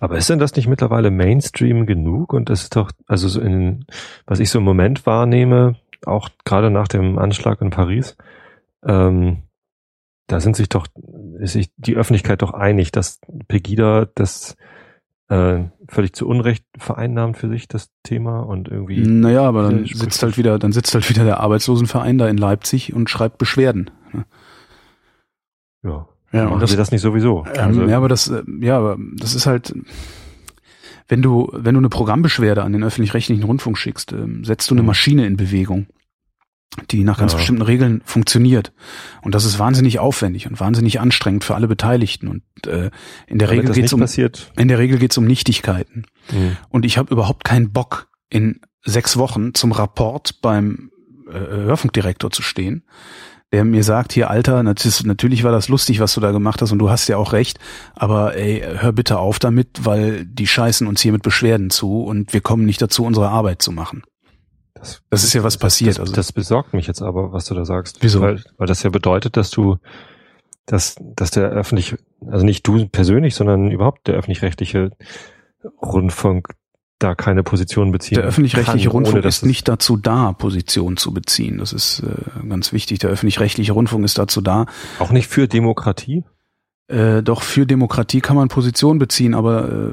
Aber 0.00 0.16
ist 0.16 0.28
denn 0.28 0.38
das 0.38 0.54
nicht 0.56 0.68
mittlerweile 0.68 1.10
Mainstream 1.10 1.86
genug? 1.86 2.32
Und 2.32 2.48
das 2.48 2.62
ist 2.62 2.76
doch, 2.76 2.90
also 3.06 3.28
so 3.28 3.40
in, 3.40 3.84
was 4.26 4.40
ich 4.40 4.50
so 4.50 4.58
im 4.58 4.64
Moment 4.64 5.06
wahrnehme, 5.06 5.76
auch 6.04 6.28
gerade 6.44 6.70
nach 6.70 6.88
dem 6.88 7.18
Anschlag 7.18 7.60
in 7.60 7.70
Paris, 7.70 8.16
ähm, 8.84 9.42
da 10.26 10.40
sind 10.40 10.56
sich 10.56 10.68
doch, 10.68 10.86
ist 11.38 11.52
sich 11.52 11.70
die 11.76 11.96
Öffentlichkeit 11.96 12.42
doch 12.42 12.54
einig, 12.54 12.92
dass 12.92 13.20
Pegida 13.48 14.06
das 14.14 14.56
äh, 15.28 15.64
völlig 15.88 16.12
zu 16.14 16.28
Unrecht 16.28 16.64
vereinnahmt 16.76 17.36
für 17.36 17.48
sich, 17.48 17.66
das 17.68 17.88
Thema 18.02 18.40
und 18.40 18.68
irgendwie. 18.68 19.00
Naja, 19.00 19.42
aber 19.42 19.62
dann 19.62 19.84
sitzt 19.86 20.22
halt 20.22 20.36
wieder, 20.36 20.58
dann 20.58 20.72
sitzt 20.72 20.94
halt 20.94 21.08
wieder 21.08 21.24
der 21.24 21.40
Arbeitslosenverein 21.40 22.18
da 22.18 22.28
in 22.28 22.36
Leipzig 22.36 22.92
und 22.94 23.08
schreibt 23.10 23.38
Beschwerden. 23.38 23.90
Ja. 25.82 26.06
Ja, 26.32 26.44
Machen 26.44 26.54
und 26.54 26.60
das, 26.62 26.70
sie 26.72 26.76
das 26.76 26.90
nicht 26.90 27.00
sowieso? 27.02 27.44
ähm, 27.54 27.60
Also, 27.68 27.82
ja, 27.84 27.96
aber 27.96 28.08
das, 28.08 28.28
äh, 28.28 28.42
ja, 28.60 28.76
aber 28.76 28.98
das 29.16 29.34
ist 29.36 29.46
halt, 29.46 29.72
wenn 31.06 31.22
du, 31.22 31.48
wenn 31.52 31.74
du 31.74 31.78
eine 31.80 31.88
Programmbeschwerde 31.88 32.64
an 32.64 32.72
den 32.72 32.82
öffentlich-rechtlichen 32.82 33.44
Rundfunk 33.44 33.78
schickst, 33.78 34.12
ähm, 34.12 34.44
setzt 34.44 34.68
du 34.70 34.74
eine 34.74 34.82
Mhm. 34.82 34.86
Maschine 34.88 35.26
in 35.26 35.36
Bewegung, 35.36 35.86
die 36.90 37.04
nach 37.04 37.18
ganz 37.18 37.32
Ja. 37.32 37.38
bestimmten 37.38 37.62
Regeln 37.62 38.02
funktioniert. 38.04 38.72
Und 39.22 39.34
das 39.34 39.44
ist 39.44 39.58
wahnsinnig 39.58 39.98
aufwendig 39.98 40.46
und 40.46 40.60
wahnsinnig 40.60 41.00
anstrengend 41.00 41.44
für 41.44 41.54
alle 41.54 41.68
Beteiligten. 41.68 42.28
Und 42.28 42.42
äh, 42.66 42.90
in 43.26 43.38
der 43.38 43.48
damit 43.48 43.62
Regel 43.64 43.74
geht's 43.74 43.92
um, 43.92 44.00
passiert. 44.00 44.52
in 44.56 44.68
der 44.68 44.78
Regel 44.78 44.98
geht's 44.98 45.16
um 45.18 45.24
Nichtigkeiten. 45.24 46.06
Mhm. 46.32 46.56
Und 46.68 46.84
ich 46.84 46.98
habe 46.98 47.12
überhaupt 47.12 47.44
keinen 47.44 47.72
Bock, 47.72 48.08
in 48.30 48.60
sechs 48.84 49.16
Wochen 49.16 49.54
zum 49.54 49.72
Rapport 49.72 50.40
beim 50.42 50.90
äh, 51.28 51.32
Hörfunkdirektor 51.38 52.30
zu 52.30 52.42
stehen, 52.42 52.84
der 53.52 53.64
mir 53.64 53.84
sagt, 53.84 54.12
hier 54.12 54.28
Alter, 54.30 54.62
nat- 54.64 55.02
natürlich 55.04 55.44
war 55.44 55.52
das 55.52 55.68
lustig, 55.68 56.00
was 56.00 56.12
du 56.14 56.20
da 56.20 56.32
gemacht 56.32 56.60
hast 56.60 56.72
und 56.72 56.80
du 56.80 56.90
hast 56.90 57.06
ja 57.06 57.16
auch 57.16 57.32
recht, 57.32 57.58
aber 57.94 58.36
ey, 58.36 58.62
hör 58.78 58.92
bitte 58.92 59.18
auf 59.18 59.38
damit, 59.38 59.84
weil 59.84 60.24
die 60.26 60.46
scheißen 60.48 60.86
uns 60.88 61.00
hier 61.00 61.12
mit 61.12 61.22
Beschwerden 61.22 61.70
zu 61.70 62.02
und 62.02 62.32
wir 62.32 62.40
kommen 62.40 62.64
nicht 62.66 62.82
dazu, 62.82 63.04
unsere 63.04 63.28
Arbeit 63.28 63.62
zu 63.62 63.70
machen. 63.70 64.02
Das, 64.84 65.02
Das 65.10 65.24
ist 65.24 65.32
ja 65.32 65.42
was 65.42 65.56
passiert. 65.56 65.92
Das, 65.92 66.00
also, 66.00 66.12
das 66.14 66.32
besorgt 66.32 66.74
mich 66.74 66.86
jetzt 66.86 67.02
aber, 67.02 67.32
was 67.32 67.46
du 67.46 67.54
da 67.54 67.64
sagst. 67.64 67.98
Wieso? 68.00 68.20
Weil, 68.20 68.42
weil 68.58 68.66
das 68.66 68.82
ja 68.82 68.90
bedeutet, 68.90 69.36
dass 69.36 69.50
du, 69.50 69.78
dass, 70.66 70.96
dass 71.00 71.30
der 71.30 71.50
öffentlich, 71.50 71.96
also 72.26 72.44
nicht 72.44 72.66
du 72.66 72.86
persönlich, 72.88 73.34
sondern 73.34 73.70
überhaupt 73.70 74.06
der 74.06 74.14
öffentlich-rechtliche 74.14 74.90
Rundfunk 75.82 76.54
da 76.98 77.14
keine 77.14 77.42
Position 77.42 77.92
beziehen. 77.92 78.16
Der 78.16 78.24
öffentlich-rechtliche 78.24 78.88
Rundfunk 78.88 79.24
ist 79.24 79.44
nicht 79.44 79.68
dazu 79.68 79.96
da, 79.96 80.32
Position 80.32 80.96
zu 80.96 81.12
beziehen. 81.12 81.58
Das 81.58 81.72
ist 81.72 82.00
äh, 82.00 82.48
ganz 82.48 82.72
wichtig. 82.72 83.00
Der 83.00 83.10
öffentlich-rechtliche 83.10 83.72
Rundfunk 83.72 84.04
ist 84.04 84.18
dazu 84.18 84.40
da. 84.40 84.66
Auch 84.98 85.10
nicht 85.10 85.28
für 85.28 85.48
Demokratie? 85.48 86.24
Äh, 86.86 87.22
doch 87.22 87.42
für 87.42 87.66
Demokratie 87.66 88.20
kann 88.20 88.36
man 88.36 88.48
Position 88.48 88.98
beziehen, 88.98 89.34
aber 89.34 89.68
äh, 89.68 89.90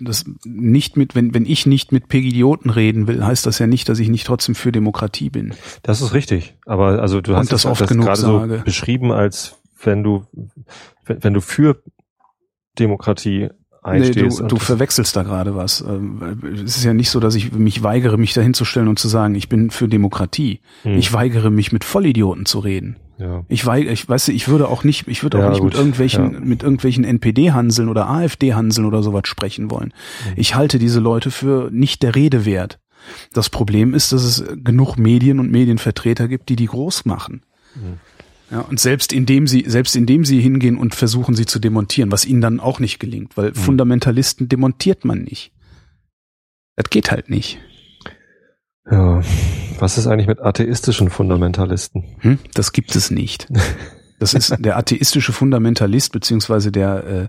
das 0.00 0.24
nicht 0.44 0.96
mit, 0.96 1.14
wenn, 1.14 1.34
wenn 1.34 1.46
ich 1.46 1.66
nicht 1.66 1.92
mit 1.92 2.08
Pegidioten 2.08 2.70
reden 2.70 3.06
will, 3.06 3.24
heißt 3.24 3.46
das 3.46 3.58
ja 3.58 3.66
nicht, 3.66 3.88
dass 3.88 3.98
ich 3.98 4.08
nicht 4.08 4.26
trotzdem 4.26 4.54
für 4.54 4.70
Demokratie 4.72 5.30
bin. 5.30 5.54
Das 5.82 6.00
ist 6.02 6.12
richtig. 6.14 6.54
Aber 6.66 7.00
also 7.00 7.20
du 7.20 7.32
Und 7.32 7.38
hast 7.38 7.52
das 7.52 7.64
oft 7.66 7.80
das 7.80 7.88
genug 7.88 8.06
gerade 8.06 8.20
sage. 8.20 8.58
so 8.58 8.64
beschrieben, 8.64 9.12
als 9.12 9.58
wenn 9.82 10.02
du, 10.02 10.24
wenn, 11.06 11.24
wenn 11.24 11.34
du 11.34 11.40
für 11.40 11.82
Demokratie 12.78 13.48
Nee, 13.84 13.90
einstehst. 13.90 14.38
du, 14.38 14.42
und 14.44 14.52
du 14.52 14.56
das- 14.56 14.64
verwechselst 14.64 15.16
da 15.16 15.24
gerade 15.24 15.56
was. 15.56 15.80
Ähm, 15.80 16.38
Es 16.64 16.76
ist 16.76 16.84
ja 16.84 16.94
nicht 16.94 17.10
so, 17.10 17.18
dass 17.18 17.34
ich 17.34 17.50
mich 17.52 17.82
weigere, 17.82 18.16
mich 18.16 18.32
dahinzustellen 18.32 18.86
und 18.88 18.98
zu 19.00 19.08
sagen, 19.08 19.34
ich 19.34 19.48
bin 19.48 19.70
für 19.70 19.88
Demokratie. 19.88 20.60
Hm. 20.82 20.98
Ich 20.98 21.12
weigere 21.12 21.50
mich, 21.50 21.72
mit 21.72 21.82
Vollidioten 21.82 22.46
zu 22.46 22.60
reden. 22.60 22.96
Ja. 23.22 23.44
Ich 23.48 23.64
weigere, 23.64 23.92
ich 23.92 24.08
weiß, 24.08 24.28
ich 24.28 24.48
würde 24.48 24.68
auch 24.68 24.84
nicht, 24.84 25.06
ich 25.08 25.22
würde 25.22 25.38
auch 25.38 25.42
Ja, 25.42 25.50
nicht 25.50 25.62
mit 25.62 25.72
gut, 25.72 25.78
irgendwelchen, 25.78 26.32
ja. 26.32 26.40
mit 26.40 26.62
irgendwelchen 26.62 27.04
NPD-Hanseln 27.04 27.88
oder 27.88 28.08
AfD-Hanseln 28.08 28.86
oder 28.86 29.02
sowas 29.02 29.22
sprechen 29.26 29.70
wollen. 29.70 29.92
Mhm. 30.26 30.32
Ich 30.36 30.54
halte 30.54 30.78
diese 30.78 31.00
Leute 31.00 31.30
für 31.30 31.70
nicht 31.70 32.02
der 32.02 32.14
Rede 32.14 32.44
wert. 32.44 32.80
Das 33.32 33.50
Problem 33.50 33.94
ist, 33.94 34.12
dass 34.12 34.22
es 34.22 34.44
genug 34.62 34.96
Medien 34.96 35.40
und 35.40 35.50
Medienvertreter 35.50 36.28
gibt, 36.28 36.48
die 36.48 36.56
die 36.56 36.66
groß 36.66 37.04
machen. 37.04 37.42
Mhm. 37.74 37.98
Ja, 38.50 38.60
und 38.60 38.78
selbst 38.78 39.12
indem 39.14 39.46
sie, 39.46 39.64
selbst 39.66 39.96
indem 39.96 40.26
sie 40.26 40.40
hingehen 40.40 40.76
und 40.76 40.94
versuchen, 40.94 41.34
sie 41.34 41.46
zu 41.46 41.58
demontieren, 41.58 42.12
was 42.12 42.26
ihnen 42.26 42.42
dann 42.42 42.60
auch 42.60 42.80
nicht 42.80 42.98
gelingt, 42.98 43.36
weil 43.36 43.54
Fundamentalisten 43.54 44.48
demontiert 44.48 45.06
man 45.06 45.22
nicht. 45.22 45.52
Das 46.76 46.90
geht 46.90 47.10
halt 47.10 47.30
nicht. 47.30 47.58
Ja. 48.90 49.20
Was 49.78 49.98
ist 49.98 50.06
eigentlich 50.06 50.28
mit 50.28 50.40
atheistischen 50.40 51.10
Fundamentalisten? 51.10 52.04
Hm? 52.20 52.38
Das 52.54 52.72
gibt 52.72 52.94
es 52.94 53.10
nicht. 53.10 53.48
Das 54.18 54.34
ist 54.34 54.54
der 54.64 54.76
atheistische 54.76 55.32
Fundamentalist 55.32 56.12
beziehungsweise 56.12 56.70
der 56.70 57.04
äh, 57.04 57.28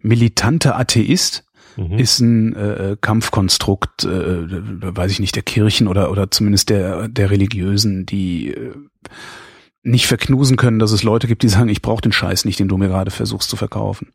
militante 0.00 0.74
Atheist 0.76 1.44
Mhm. 1.78 1.98
ist 1.98 2.18
ein 2.18 2.56
äh, 2.56 2.96
Kampfkonstrukt, 3.00 4.04
äh, 4.04 4.08
weiß 4.96 5.12
ich 5.12 5.20
nicht, 5.20 5.36
der 5.36 5.44
Kirchen 5.44 5.86
oder 5.86 6.10
oder 6.10 6.28
zumindest 6.28 6.70
der 6.70 7.08
der 7.08 7.30
Religiösen, 7.30 8.04
die 8.04 8.52
äh, 8.52 8.74
nicht 9.84 10.08
verknusen 10.08 10.56
können, 10.56 10.80
dass 10.80 10.90
es 10.90 11.04
Leute 11.04 11.28
gibt, 11.28 11.44
die 11.44 11.48
sagen, 11.48 11.68
ich 11.68 11.80
brauche 11.80 12.02
den 12.02 12.10
Scheiß 12.10 12.44
nicht, 12.46 12.58
den 12.58 12.66
du 12.66 12.76
mir 12.78 12.88
gerade 12.88 13.12
versuchst 13.12 13.48
zu 13.48 13.56
verkaufen. 13.56 14.08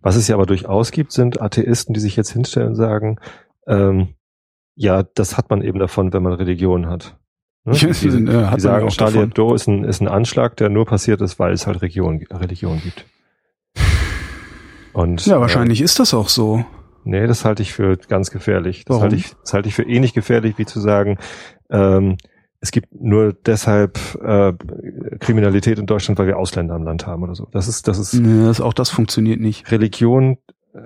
Was 0.00 0.16
es 0.16 0.26
ja 0.26 0.36
aber 0.36 0.46
durchaus 0.46 0.90
gibt, 0.90 1.12
sind 1.12 1.40
Atheisten, 1.40 1.92
die 1.92 2.00
sich 2.00 2.16
jetzt 2.16 2.32
hinstellen 2.32 2.68
und 2.68 2.76
sagen, 2.76 3.18
ähm, 3.66 4.14
ja, 4.76 5.02
das 5.02 5.36
hat 5.36 5.50
man 5.50 5.62
eben 5.62 5.78
davon, 5.78 6.12
wenn 6.12 6.22
man 6.22 6.34
Religion 6.34 6.88
hat. 6.88 7.16
Ne? 7.64 7.74
Ja, 7.74 7.88
Die, 7.88 8.06
äh, 8.06 8.10
hat 8.12 8.26
man 8.26 8.54
die 8.54 8.60
sagen, 8.60 8.88
Charlie. 8.88 9.18
Hebdo 9.20 9.54
ist 9.54 9.66
ein, 9.66 9.84
ist 9.84 10.00
ein 10.00 10.08
Anschlag, 10.08 10.56
der 10.56 10.68
nur 10.68 10.86
passiert 10.86 11.20
ist, 11.20 11.38
weil 11.38 11.52
es 11.52 11.66
halt 11.66 11.82
Religion, 11.82 12.22
Religion 12.30 12.80
gibt. 12.82 13.04
Und, 14.92 15.26
Ja, 15.26 15.40
wahrscheinlich 15.40 15.80
ist 15.80 15.98
das 15.98 16.14
auch 16.14 16.28
so. 16.28 16.58
Äh, 16.58 16.64
nee, 17.04 17.26
das 17.26 17.44
halte 17.44 17.62
ich 17.62 17.72
für 17.72 17.96
ganz 17.96 18.30
gefährlich. 18.30 18.84
Das 18.84 18.94
Warum? 18.94 19.02
halte 19.02 19.16
ich, 19.16 19.34
das 19.42 19.52
halte 19.52 19.68
ich 19.68 19.74
für 19.74 19.82
ähnlich 19.82 20.14
gefährlich, 20.14 20.58
wie 20.58 20.66
zu 20.66 20.80
sagen, 20.80 21.18
ähm, 21.70 22.16
es 22.60 22.70
gibt 22.70 22.88
nur 22.94 23.32
deshalb 23.32 23.98
äh, 24.22 24.52
Kriminalität 25.20 25.78
in 25.78 25.86
Deutschland, 25.86 26.18
weil 26.18 26.26
wir 26.26 26.38
Ausländer 26.38 26.74
im 26.76 26.84
Land 26.84 27.06
haben 27.06 27.22
oder 27.22 27.34
so. 27.34 27.46
Das 27.52 27.68
ist, 27.68 27.86
das 27.86 27.98
ist 27.98 28.14
Ja, 28.14 28.46
das, 28.46 28.60
auch 28.60 28.72
das 28.72 28.90
funktioniert 28.90 29.40
nicht. 29.40 29.70
Religion 29.70 30.38
äh, 30.72 30.78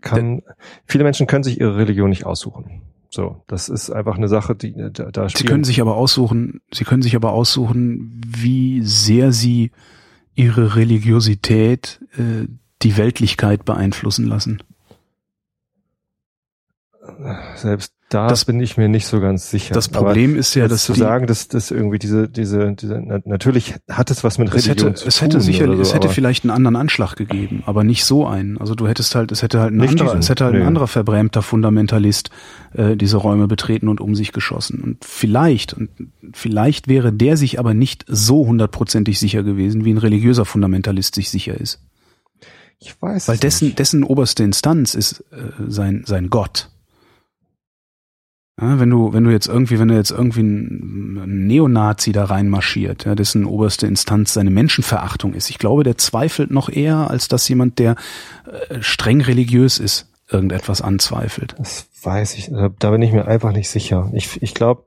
kann, 0.00 0.42
viele 0.84 1.04
Menschen 1.04 1.26
können 1.26 1.42
sich 1.42 1.60
ihre 1.60 1.76
Religion 1.76 2.10
nicht 2.10 2.26
aussuchen. 2.26 2.82
So, 3.14 3.44
das 3.46 3.68
ist 3.68 3.90
einfach 3.90 4.16
eine 4.16 4.26
Sache, 4.26 4.56
die 4.56 4.74
da, 4.74 5.12
da 5.12 5.28
Sie 5.28 5.44
können 5.44 5.62
sich 5.62 5.80
aber 5.80 5.94
aussuchen, 5.94 6.62
Sie 6.72 6.82
können 6.82 7.00
sich 7.00 7.14
aber 7.14 7.30
aussuchen, 7.30 8.20
wie 8.26 8.82
sehr 8.82 9.30
Sie 9.30 9.70
Ihre 10.34 10.74
Religiosität 10.74 12.00
äh, 12.18 12.48
die 12.82 12.96
Weltlichkeit 12.96 13.64
beeinflussen 13.64 14.26
lassen. 14.26 14.64
Selbst 17.56 17.92
da 18.10 18.28
Das- 18.28 18.44
bin 18.44 18.60
ich 18.60 18.76
mir 18.76 18.88
nicht 18.88 19.06
so 19.06 19.18
ganz 19.20 19.50
sicher. 19.50 19.74
Das 19.74 19.88
Problem 19.88 20.36
ist 20.36 20.54
ja, 20.54 20.68
dass 20.68 20.84
zu 20.84 20.92
die, 20.92 21.00
sagen, 21.00 21.26
dass 21.26 21.48
das 21.48 21.70
irgendwie 21.70 21.98
diese 21.98 22.28
diese 22.28 22.72
diese 22.72 23.00
na, 23.04 23.18
natürlich 23.24 23.74
hat 23.90 24.10
es 24.10 24.22
was 24.22 24.38
mit 24.38 24.52
Religion 24.52 24.76
hätte, 24.88 24.94
zu 24.94 25.08
es 25.08 25.16
tun 25.18 25.24
hätte 25.26 25.40
sicherlich, 25.40 25.76
so, 25.76 25.82
es 25.82 25.94
hätte 25.94 26.06
aber- 26.06 26.14
vielleicht 26.14 26.44
einen 26.44 26.50
anderen 26.52 26.76
Anschlag 26.76 27.16
gegeben, 27.16 27.62
aber 27.66 27.82
nicht 27.82 28.04
so 28.04 28.26
einen. 28.26 28.58
Also 28.58 28.74
du 28.74 28.86
hättest 28.86 29.14
halt, 29.14 29.32
es 29.32 29.42
hätte 29.42 29.58
halt 29.60 29.72
ein 29.72 29.80
anderer, 29.80 30.08
diesen, 30.08 30.18
es 30.20 30.28
hätte 30.28 30.44
halt 30.44 30.54
ein 30.54 30.60
nee. 30.60 30.66
anderer 30.66 30.86
verbrämter 30.86 31.42
Fundamentalist 31.42 32.30
äh, 32.74 32.96
diese 32.96 33.16
Räume 33.16 33.48
betreten 33.48 33.88
und 33.88 34.00
um 34.00 34.14
sich 34.14 34.32
geschossen. 34.32 34.80
Und 34.80 35.04
vielleicht, 35.04 35.72
und 35.74 35.88
vielleicht 36.32 36.86
wäre 36.86 37.12
der 37.12 37.36
sich 37.36 37.58
aber 37.58 37.74
nicht 37.74 38.04
so 38.06 38.46
hundertprozentig 38.46 39.18
sicher 39.18 39.42
gewesen, 39.42 39.84
wie 39.84 39.92
ein 39.92 39.98
religiöser 39.98 40.44
Fundamentalist 40.44 41.14
sich 41.16 41.30
sicher 41.30 41.58
ist. 41.58 41.80
ich 42.78 42.94
weiß 43.00 43.28
Weil 43.28 43.34
es 43.36 43.40
dessen, 43.40 43.64
nicht. 43.68 43.78
dessen 43.78 44.04
oberste 44.04 44.44
Instanz 44.44 44.94
ist 44.94 45.24
äh, 45.32 45.36
sein, 45.68 46.04
sein 46.06 46.28
Gott. 46.30 46.70
Ja, 48.60 48.78
wenn 48.78 48.90
du, 48.90 49.12
wenn 49.12 49.24
du 49.24 49.30
jetzt 49.30 49.48
irgendwie, 49.48 49.80
wenn 49.80 49.88
du 49.88 49.96
jetzt 49.96 50.12
irgendwie 50.12 50.42
ein, 50.42 51.46
Neonazi 51.46 52.12
da 52.12 52.24
reinmarschiert, 52.26 53.04
ja, 53.04 53.14
dessen 53.14 53.46
oberste 53.46 53.86
Instanz 53.86 54.34
seine 54.34 54.50
Menschenverachtung 54.50 55.34
ist. 55.34 55.50
Ich 55.50 55.58
glaube, 55.58 55.82
der 55.82 55.98
zweifelt 55.98 56.50
noch 56.52 56.68
eher, 56.68 57.10
als 57.10 57.26
dass 57.28 57.48
jemand, 57.48 57.78
der 57.80 57.96
äh, 58.68 58.80
streng 58.80 59.20
religiös 59.20 59.78
ist, 59.78 60.08
irgendetwas 60.30 60.82
anzweifelt. 60.82 61.56
Das 61.58 61.88
weiß 62.02 62.34
ich, 62.36 62.50
da, 62.50 62.70
da 62.78 62.90
bin 62.92 63.02
ich 63.02 63.12
mir 63.12 63.26
einfach 63.26 63.52
nicht 63.52 63.68
sicher. 63.68 64.10
Ich, 64.14 64.40
ich 64.40 64.54
glaube, 64.54 64.84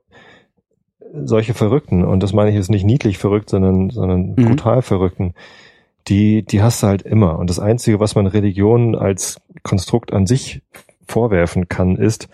solche 1.24 1.54
Verrückten, 1.54 2.04
und 2.04 2.22
das 2.22 2.32
meine 2.32 2.50
ich 2.50 2.56
jetzt 2.56 2.70
nicht 2.70 2.84
niedlich 2.84 3.18
verrückt, 3.18 3.50
sondern, 3.50 3.90
sondern 3.90 4.30
Mhm. 4.30 4.34
brutal 4.46 4.82
Verrückten, 4.82 5.34
die, 6.08 6.42
die 6.42 6.62
hast 6.62 6.82
du 6.82 6.86
halt 6.86 7.02
immer. 7.02 7.38
Und 7.38 7.50
das 7.50 7.58
Einzige, 7.58 8.00
was 8.00 8.14
man 8.14 8.26
Religion 8.26 8.94
als 8.94 9.40
Konstrukt 9.62 10.12
an 10.12 10.26
sich 10.26 10.62
vorwerfen 11.06 11.68
kann, 11.68 11.96
ist, 11.96 12.28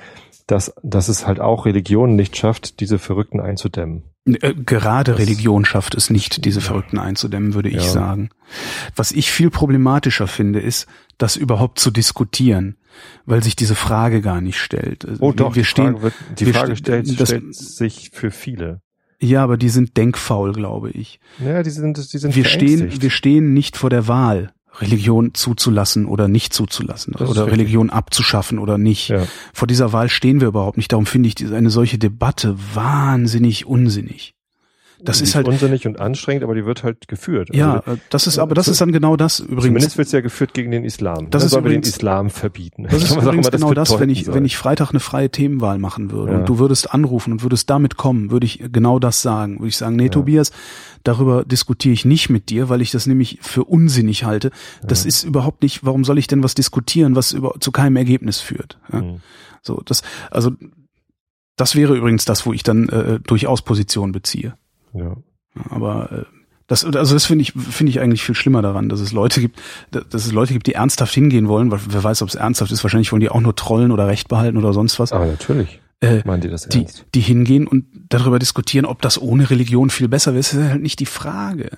dass, 0.47 0.75
dass 0.83 1.09
es 1.09 1.27
halt 1.27 1.41
auch 1.41 1.65
Religionen 1.67 2.17
nicht 2.17 2.37
schafft, 2.37 2.81
diese 2.81 2.99
Verrückten 2.99 3.41
einzudämmen. 3.41 4.03
Äh, 4.27 4.55
Gerade 4.55 5.13
Das- 5.13 5.21
Religion 5.21 5.65
schafft 5.65 5.95
es 5.95 6.09
nicht, 6.11 6.45
diese 6.45 6.61
Verrückten 6.61 6.99
einzudämmen, 6.99 7.55
würde 7.55 7.69
ich 7.69 7.77
Ja. 7.77 7.91
sagen. 7.91 8.31
Was 8.97 9.13
ich 9.13 9.31
viel 9.31 9.51
problematischer 9.51 10.27
finde, 10.27 10.61
ist, 10.61 10.87
das 11.19 11.37
überhaupt 11.37 11.79
zu 11.79 11.91
diskutieren, 11.91 12.77
weil 13.27 13.43
sich 13.43 13.55
diese 13.57 13.75
Frage 13.75 14.21
gar 14.23 14.41
nicht 14.41 14.59
stellt. 14.59 15.07
Oh 15.21 15.29
wir, 15.31 15.35
doch, 15.37 15.55
wir 15.55 15.63
die 15.63 15.67
stehen, 15.67 15.93
Frage, 15.99 16.03
wird, 16.03 16.15
die 16.41 16.47
Frage 16.53 16.77
ste- 16.77 16.77
stellt, 16.77 17.21
das- 17.21 17.29
stellt 17.29 17.55
sich 17.55 18.11
für 18.13 18.31
viele. 18.31 18.81
ja, 19.21 19.43
aber 19.45 19.57
die 19.59 19.69
sind 19.69 19.97
denkfaul, 19.99 20.53
glaube 20.53 20.91
ich. 20.91 21.21
Ja, 21.45 21.63
die 21.63 21.71
sind, 21.71 21.97
die 22.13 22.19
sind 22.19 22.35
Wir 22.35 22.45
stehen, 22.47 23.03
wir 23.03 23.11
stehen 23.11 23.53
nicht 23.53 23.77
vor 23.77 23.91
der 23.91 24.09
Wahl, 24.09 24.53
Religion 24.81 25.35
zuzulassen 25.35 26.07
oder 26.07 26.29
nicht 26.29 26.53
zuzulassen 26.53 27.15
Das 27.17 27.29
oder. 27.29 27.47
Religion 27.47 27.91
abzuschaffen 27.91 28.59
oder 28.59 28.79
nicht. 28.79 29.09
ja. 29.09 29.27
Vor 29.53 29.69
dieser 29.69 29.93
Wahl 29.93 30.09
stehen 30.09 30.41
wir 30.41 30.49
überhaupt 30.49 30.77
nicht. 30.77 30.93
Darum 30.93 31.07
finde 31.07 31.29
ich 31.29 31.53
eine 31.53 31.71
solche 31.71 31.99
Debatte 31.99 32.57
wahnsinnig 32.75 33.67
unsinnig. 33.67 34.34
Das 35.05 35.19
Die 35.19 35.25
ist 35.25 35.35
halt, 35.35 35.47
unsinnig 35.47 35.87
und 35.87 36.01
anstrengend, 36.01 36.45
aber 36.45 36.55
die 36.55 36.65
wird 36.65 36.83
halt 36.83 37.09
geführt. 37.09 37.51
ja, 37.55 37.81
Also, 37.85 38.01
das 38.11 38.27
ist, 38.27 38.39
aber 38.39 38.55
das 38.55 38.69
ist 38.69 38.81
dann 38.81 38.91
genau 38.93 39.17
das 39.17 39.41
übrigens. 39.41 39.65
Zumindest 39.65 39.99
wird 39.99 40.07
es 40.07 40.13
ja 40.13 40.21
geführt 40.21 40.55
gegen 40.55 40.71
den 40.71 40.85
Islam. 40.85 41.29
Das 41.31 41.43
Dann 41.43 41.47
ist 41.47 41.53
wir 41.53 41.61
den 41.61 41.67
übrigens- 41.67 41.89
Islam 41.89 42.31
verbieten. 42.31 42.85
Das 42.91 43.03
ist 43.03 43.11
übrigens 43.13 43.47
immer 43.49 43.51
genau 43.51 43.75
das, 43.75 43.99
wenn 44.01 44.09
ich, 44.11 44.25
soll. 44.25 44.35
wenn 44.35 44.45
ich 44.45 44.57
Freitag 44.57 44.91
eine 44.91 45.01
freie 45.01 45.31
Themenwahl 45.31 45.79
machen 45.79 46.11
würde 46.11 46.33
Ja. 46.33 46.39
und 46.39 46.49
du 46.49 46.59
würdest 46.59 46.93
anrufen 46.95 47.33
und 47.33 47.43
würdest 47.43 47.69
damit 47.71 47.97
kommen, 47.97 48.31
würde 48.31 48.47
ich 48.47 48.63
genau 48.73 48.99
das 48.99 49.21
sagen. 49.23 49.59
Würde 49.59 49.69
ich 49.69 49.77
sagen, 49.77 49.97
nee, 49.97 50.05
Ja. 50.05 50.11
Tobias, 50.11 50.53
darüber 51.03 51.45
diskutiere 51.45 51.93
ich 51.93 52.05
nicht 52.05 52.31
mit 52.31 52.49
dir, 52.49 52.69
weil 52.69 52.81
ich 52.81 52.91
das 52.91 53.07
nämlich 53.07 53.39
für 53.43 53.65
unsinnig 53.65 54.25
halte. 54.25 54.51
Das 54.83 55.05
ist 55.05 55.23
überhaupt 55.25 55.63
nicht, 55.63 55.85
warum 55.85 56.05
soll 56.05 56.19
ich 56.19 56.27
denn 56.27 56.43
was 56.43 56.55
diskutieren, 56.55 57.15
was 57.15 57.33
über, 57.33 57.55
zu 57.61 57.73
keinem 57.73 57.97
Ergebnis 57.97 58.41
führt? 58.41 58.79
Ja? 58.93 59.01
Hm. 59.01 59.21
So, 59.63 59.83
das, 59.85 60.03
also, 60.31 60.51
das 61.57 61.75
wäre 61.77 61.95
übrigens 61.97 62.25
das, 62.25 62.47
wo 62.47 62.53
ich 62.53 62.63
dann 62.63 62.89
äh, 62.89 63.21
durchaus 63.21 63.63
Position 63.63 64.13
beziehe. 64.13 64.55
Ja. 64.95 65.17
Aber 65.71 66.11
äh, 66.13 66.23
das, 66.67 66.85
also 66.85 67.15
das 67.15 67.27
finde 67.27 67.43
ich, 67.43 67.53
finde 67.53 67.91
ich 67.91 68.01
eigentlich 68.01 68.23
viel 68.23 68.35
schlimmer 68.35 68.63
daran, 68.63 68.89
dass 68.89 69.01
es 69.01 69.13
Leute 69.13 69.41
gibt, 69.41 69.61
dass 69.91 70.25
es 70.25 70.33
Leute 70.33 70.55
gibt, 70.55 70.67
die 70.67 70.75
ernsthaft 70.75 71.13
hingehen 71.13 71.47
wollen, 71.49 71.71
weil 71.71 71.81
wer 71.89 72.03
weiß, 72.03 72.23
ob 72.23 72.31
es 72.31 72.35
ernsthaft 72.35 72.73
ist. 72.73 72.83
Wahrscheinlich 72.83 73.13
wollen 73.13 73.21
die 73.21 73.29
auch 73.29 73.41
nur 73.41 73.55
trollen 73.55 73.93
oder 73.93 74.07
Recht 74.07 74.29
behalten 74.29 74.57
oder 74.57 74.73
sonst 74.73 74.99
was. 74.99 75.13
Aber 75.13 75.27
natürlich 75.27 75.81
Äh, 76.01 76.23
meinen 76.25 76.41
die 76.41 76.49
das 76.49 76.67
ernst. 76.67 77.05
die 77.15 77.21
hingehen 77.21 77.67
und 77.67 77.85
darüber 78.09 78.39
diskutieren, 78.39 78.87
ob 78.87 79.03
das 79.03 79.21
ohne 79.21 79.51
Religion 79.51 79.91
viel 79.91 80.09
besser 80.09 80.33
wäre, 80.33 80.41
ist 80.41 80.55
halt 80.55 80.83
nicht 80.83 81.01
die 81.01 81.07
Frage. 81.07 81.71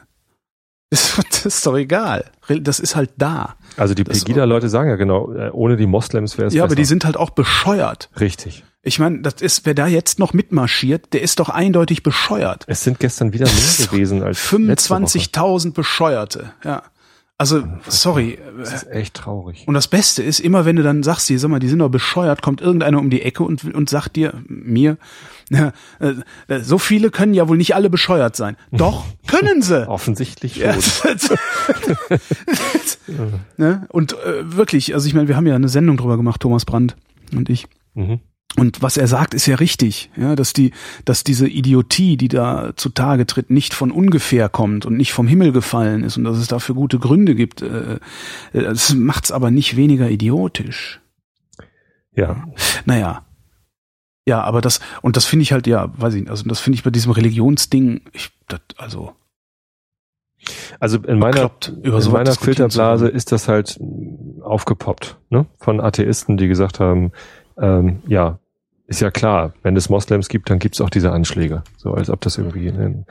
Das, 0.90 1.20
das 1.30 1.46
ist 1.46 1.66
doch 1.66 1.76
egal. 1.76 2.24
Das 2.48 2.78
ist 2.78 2.94
halt 2.94 3.10
da. 3.16 3.56
Also 3.76 3.94
die 3.94 4.04
Pegida-Leute 4.04 4.68
sagen 4.68 4.88
ja 4.88 4.96
genau, 4.96 5.32
äh, 5.32 5.50
ohne 5.50 5.76
die 5.76 5.86
Moslems 5.86 6.38
wäre 6.38 6.46
es 6.46 6.54
ja, 6.54 6.62
besser. 6.62 6.72
aber 6.72 6.76
die 6.76 6.84
sind 6.84 7.04
halt 7.04 7.16
auch 7.16 7.30
bescheuert. 7.30 8.08
Richtig. 8.20 8.64
Ich 8.86 9.00
meine, 9.00 9.20
das 9.20 9.34
ist, 9.40 9.66
wer 9.66 9.74
da 9.74 9.88
jetzt 9.88 10.20
noch 10.20 10.32
mitmarschiert, 10.32 11.12
der 11.12 11.20
ist 11.20 11.40
doch 11.40 11.48
eindeutig 11.48 12.04
bescheuert. 12.04 12.64
Es 12.68 12.84
sind 12.84 13.00
gestern 13.00 13.32
wieder 13.32 13.46
mehr 13.46 13.86
gewesen 13.86 14.22
als 14.22 14.52
letzte 14.52 14.90
Woche. 14.90 15.04
25.000 15.04 15.72
Bescheuerte, 15.72 16.52
ja. 16.62 16.84
Also, 17.36 17.64
sorry. 17.88 18.38
Das 18.56 18.72
ist 18.72 18.86
echt 18.86 19.14
traurig. 19.14 19.64
Und 19.66 19.74
das 19.74 19.88
Beste 19.88 20.22
ist, 20.22 20.38
immer 20.38 20.64
wenn 20.64 20.76
du 20.76 20.84
dann 20.84 21.02
sagst, 21.02 21.28
die, 21.28 21.36
sag 21.36 21.50
mal, 21.50 21.58
die 21.58 21.68
sind 21.68 21.80
doch 21.80 21.90
bescheuert, 21.90 22.42
kommt 22.42 22.60
irgendeiner 22.60 23.00
um 23.00 23.10
die 23.10 23.22
Ecke 23.22 23.42
und, 23.42 23.64
und 23.64 23.90
sagt 23.90 24.14
dir, 24.14 24.40
mir, 24.46 24.98
ja, 25.50 25.72
äh, 25.98 26.60
so 26.60 26.78
viele 26.78 27.10
können 27.10 27.34
ja 27.34 27.48
wohl 27.48 27.56
nicht 27.56 27.74
alle 27.74 27.90
bescheuert 27.90 28.36
sein. 28.36 28.56
Doch, 28.70 29.04
können 29.26 29.62
sie. 29.62 29.86
Offensichtlich 29.88 30.62
schon. 30.62 30.64
Ja, 33.08 33.14
ne? 33.56 33.86
Und 33.90 34.14
äh, 34.14 34.56
wirklich, 34.56 34.94
also 34.94 35.06
ich 35.06 35.14
meine, 35.14 35.28
wir 35.28 35.36
haben 35.36 35.46
ja 35.46 35.54
eine 35.54 35.68
Sendung 35.68 35.96
drüber 35.96 36.16
gemacht, 36.16 36.40
Thomas 36.40 36.64
Brandt 36.64 36.96
und 37.32 37.48
ich. 37.48 37.66
Mhm. 37.94 38.20
Und 38.56 38.82
was 38.82 38.96
er 38.96 39.06
sagt, 39.06 39.34
ist 39.34 39.46
ja 39.46 39.56
richtig, 39.56 40.10
ja, 40.16 40.34
dass 40.34 40.54
die, 40.54 40.72
dass 41.04 41.24
diese 41.24 41.46
Idiotie, 41.46 42.16
die 42.16 42.28
da 42.28 42.72
zutage 42.74 43.26
tritt, 43.26 43.50
nicht 43.50 43.74
von 43.74 43.90
ungefähr 43.90 44.48
kommt 44.48 44.86
und 44.86 44.96
nicht 44.96 45.12
vom 45.12 45.28
Himmel 45.28 45.52
gefallen 45.52 46.02
ist 46.02 46.16
und 46.16 46.24
dass 46.24 46.38
es 46.38 46.48
dafür 46.48 46.74
gute 46.74 46.98
Gründe 46.98 47.34
gibt. 47.34 47.60
Äh, 47.60 47.98
äh 48.52 48.62
das 48.62 48.94
macht's 48.94 49.30
aber 49.30 49.50
nicht 49.50 49.76
weniger 49.76 50.10
idiotisch. 50.10 51.00
Ja. 52.14 52.46
Naja. 52.86 53.26
Ja, 54.26 54.42
aber 54.42 54.60
das, 54.60 54.80
und 55.02 55.16
das 55.16 55.26
finde 55.26 55.44
ich 55.44 55.52
halt, 55.52 55.66
ja, 55.66 55.92
weiß 55.96 56.14
ich 56.14 56.22
nicht, 56.22 56.30
also 56.30 56.44
das 56.48 56.58
finde 56.58 56.76
ich 56.78 56.82
bei 56.82 56.90
diesem 56.90 57.12
Religionsding, 57.12 58.00
ich, 58.12 58.30
das, 58.48 58.60
also. 58.76 59.12
Also 60.80 60.98
in 60.98 61.18
meiner, 61.18 61.50
über 61.82 62.02
in 62.02 62.10
meiner 62.10 62.32
Filterblase 62.32 63.08
ist 63.08 63.32
das 63.32 63.48
halt 63.48 63.78
aufgepoppt, 64.40 65.18
ne? 65.30 65.46
Von 65.58 65.80
Atheisten, 65.80 66.36
die 66.36 66.48
gesagt 66.48 66.80
haben, 66.80 67.12
ähm, 67.58 68.02
ja, 68.06 68.38
ist 68.86 69.00
ja 69.00 69.10
klar, 69.10 69.52
wenn 69.62 69.76
es 69.76 69.88
Moslems 69.88 70.28
gibt, 70.28 70.48
dann 70.50 70.58
gibt 70.58 70.76
es 70.76 70.80
auch 70.80 70.90
diese 70.90 71.12
Anschläge. 71.12 71.62
So 71.76 71.92
als 71.92 72.08
ob 72.08 72.20
das 72.20 72.38
irgendwie 72.38 72.70
eine, 72.70 73.04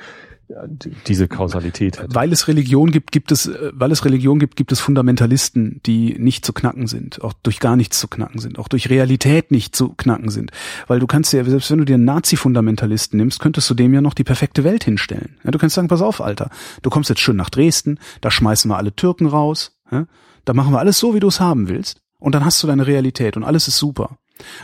diese 1.08 1.28
Kausalität 1.28 2.00
hätte. 2.00 2.14
Weil 2.16 2.32
es 2.32 2.48
Religion 2.48 2.92
gibt, 2.92 3.12
gibt 3.12 3.32
es, 3.32 3.48
äh, 3.48 3.72
weil 3.74 3.92
es 3.92 4.06
Religion 4.06 4.40
gibt, 4.40 4.56
gibt 4.56 4.72
es 4.72 4.80
Fundamentalisten, 4.80 5.82
die 5.86 6.18
nicht 6.20 6.46
zu 6.46 6.54
knacken 6.54 6.88
sind, 6.88 7.22
auch 7.24 7.34
durch 7.34 7.60
gar 7.60 7.76
nichts 7.76 8.00
zu 8.00 8.08
knacken 8.08 8.40
sind, 8.40 8.60
auch 8.60 8.68
durch 8.68 8.90
Realität 8.90 9.52
nicht 9.52 9.76
zu 9.76 9.90
knacken 9.90 10.30
sind. 10.30 10.52
Weil 10.88 11.00
du 11.00 11.08
kannst 11.08 11.34
ja, 11.34 11.44
selbst 11.44 11.72
wenn 11.72 11.80
du 11.80 11.86
dir 11.86 11.96
einen 11.96 12.06
Nazi-Fundamentalisten 12.06 13.18
nimmst, 13.18 13.40
könntest 13.40 13.70
du 13.70 13.74
dem 13.74 13.94
ja 13.94 14.02
noch 14.02 14.14
die 14.14 14.24
perfekte 14.24 14.64
Welt 14.64 14.84
hinstellen. 14.84 15.38
Ja, 15.44 15.52
du 15.52 15.58
kannst 15.58 15.76
sagen, 15.76 15.88
pass 15.88 16.02
auf, 16.02 16.22
Alter, 16.22 16.50
du 16.84 16.90
kommst 16.90 17.10
jetzt 17.10 17.22
schön 17.22 17.36
nach 17.36 17.50
Dresden, 17.50 18.00
da 18.22 18.30
schmeißen 18.30 18.70
wir 18.70 18.78
alle 18.78 18.96
Türken 18.96 19.26
raus, 19.26 19.78
ja, 19.92 20.06
da 20.46 20.54
machen 20.54 20.72
wir 20.74 20.80
alles 20.80 21.00
so, 21.00 21.16
wie 21.16 21.20
du 21.20 21.28
es 21.28 21.40
haben 21.40 21.68
willst, 21.70 22.02
und 22.20 22.36
dann 22.36 22.46
hast 22.46 22.62
du 22.62 22.68
deine 22.68 22.88
Realität 22.88 23.36
und 23.36 23.44
alles 23.44 23.68
ist 23.68 23.78
super. 23.78 24.18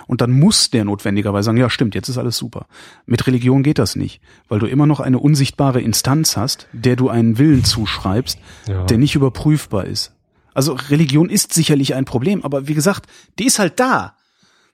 Und 0.08 0.22
dann 0.22 0.32
muss 0.32 0.70
der 0.70 0.86
notwendigerweise 0.86 1.46
sagen, 1.46 1.58
ja 1.58 1.70
stimmt, 1.70 1.96
jetzt 1.96 2.10
ist 2.10 2.18
alles 2.18 2.38
super. 2.38 2.68
Mit 3.06 3.26
Religion 3.28 3.64
geht 3.64 3.80
das 3.80 3.96
nicht, 3.96 4.22
weil 4.48 4.60
du 4.60 4.66
immer 4.66 4.86
noch 4.86 5.00
eine 5.00 5.20
unsichtbare 5.20 5.82
Instanz 5.82 6.36
hast, 6.38 6.68
der 6.74 6.96
du 6.96 7.10
einen 7.10 7.38
Willen 7.38 7.64
zuschreibst, 7.64 8.40
ja. 8.68 8.86
der 8.86 8.98
nicht 8.98 9.16
überprüfbar 9.16 9.86
ist. 9.86 10.14
Also 10.54 10.74
Religion 10.74 11.30
ist 11.30 11.54
sicherlich 11.54 11.96
ein 11.96 12.06
Problem, 12.06 12.44
aber 12.44 12.68
wie 12.68 12.74
gesagt, 12.74 13.08
die 13.40 13.46
ist 13.46 13.60
halt 13.60 13.80
da. 13.80 14.16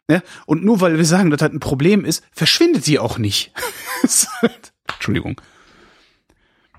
Ne? 0.07 0.23
Und 0.45 0.63
nur 0.63 0.81
weil 0.81 0.97
wir 0.97 1.05
sagen, 1.05 1.29
dass 1.29 1.41
halt 1.41 1.53
ein 1.53 1.59
Problem 1.59 2.05
ist, 2.05 2.23
verschwindet 2.31 2.83
sie 2.83 2.97
auch 2.97 3.17
nicht. 3.17 3.51
Halt, 4.41 4.73
Entschuldigung. 4.93 5.41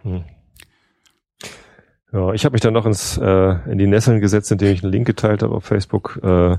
Hm. 0.02 0.24
Ja, 2.10 2.32
ich 2.32 2.44
habe 2.46 2.54
mich 2.54 2.62
dann 2.62 2.72
noch 2.72 2.86
ins, 2.86 3.18
äh, 3.18 3.70
in 3.70 3.76
die 3.76 3.86
Nesseln 3.86 4.20
gesetzt, 4.20 4.50
indem 4.50 4.72
ich 4.72 4.82
einen 4.82 4.92
Link 4.92 5.06
geteilt 5.06 5.42
habe 5.42 5.54
auf 5.54 5.64
Facebook. 5.64 6.18
Äh, 6.22 6.56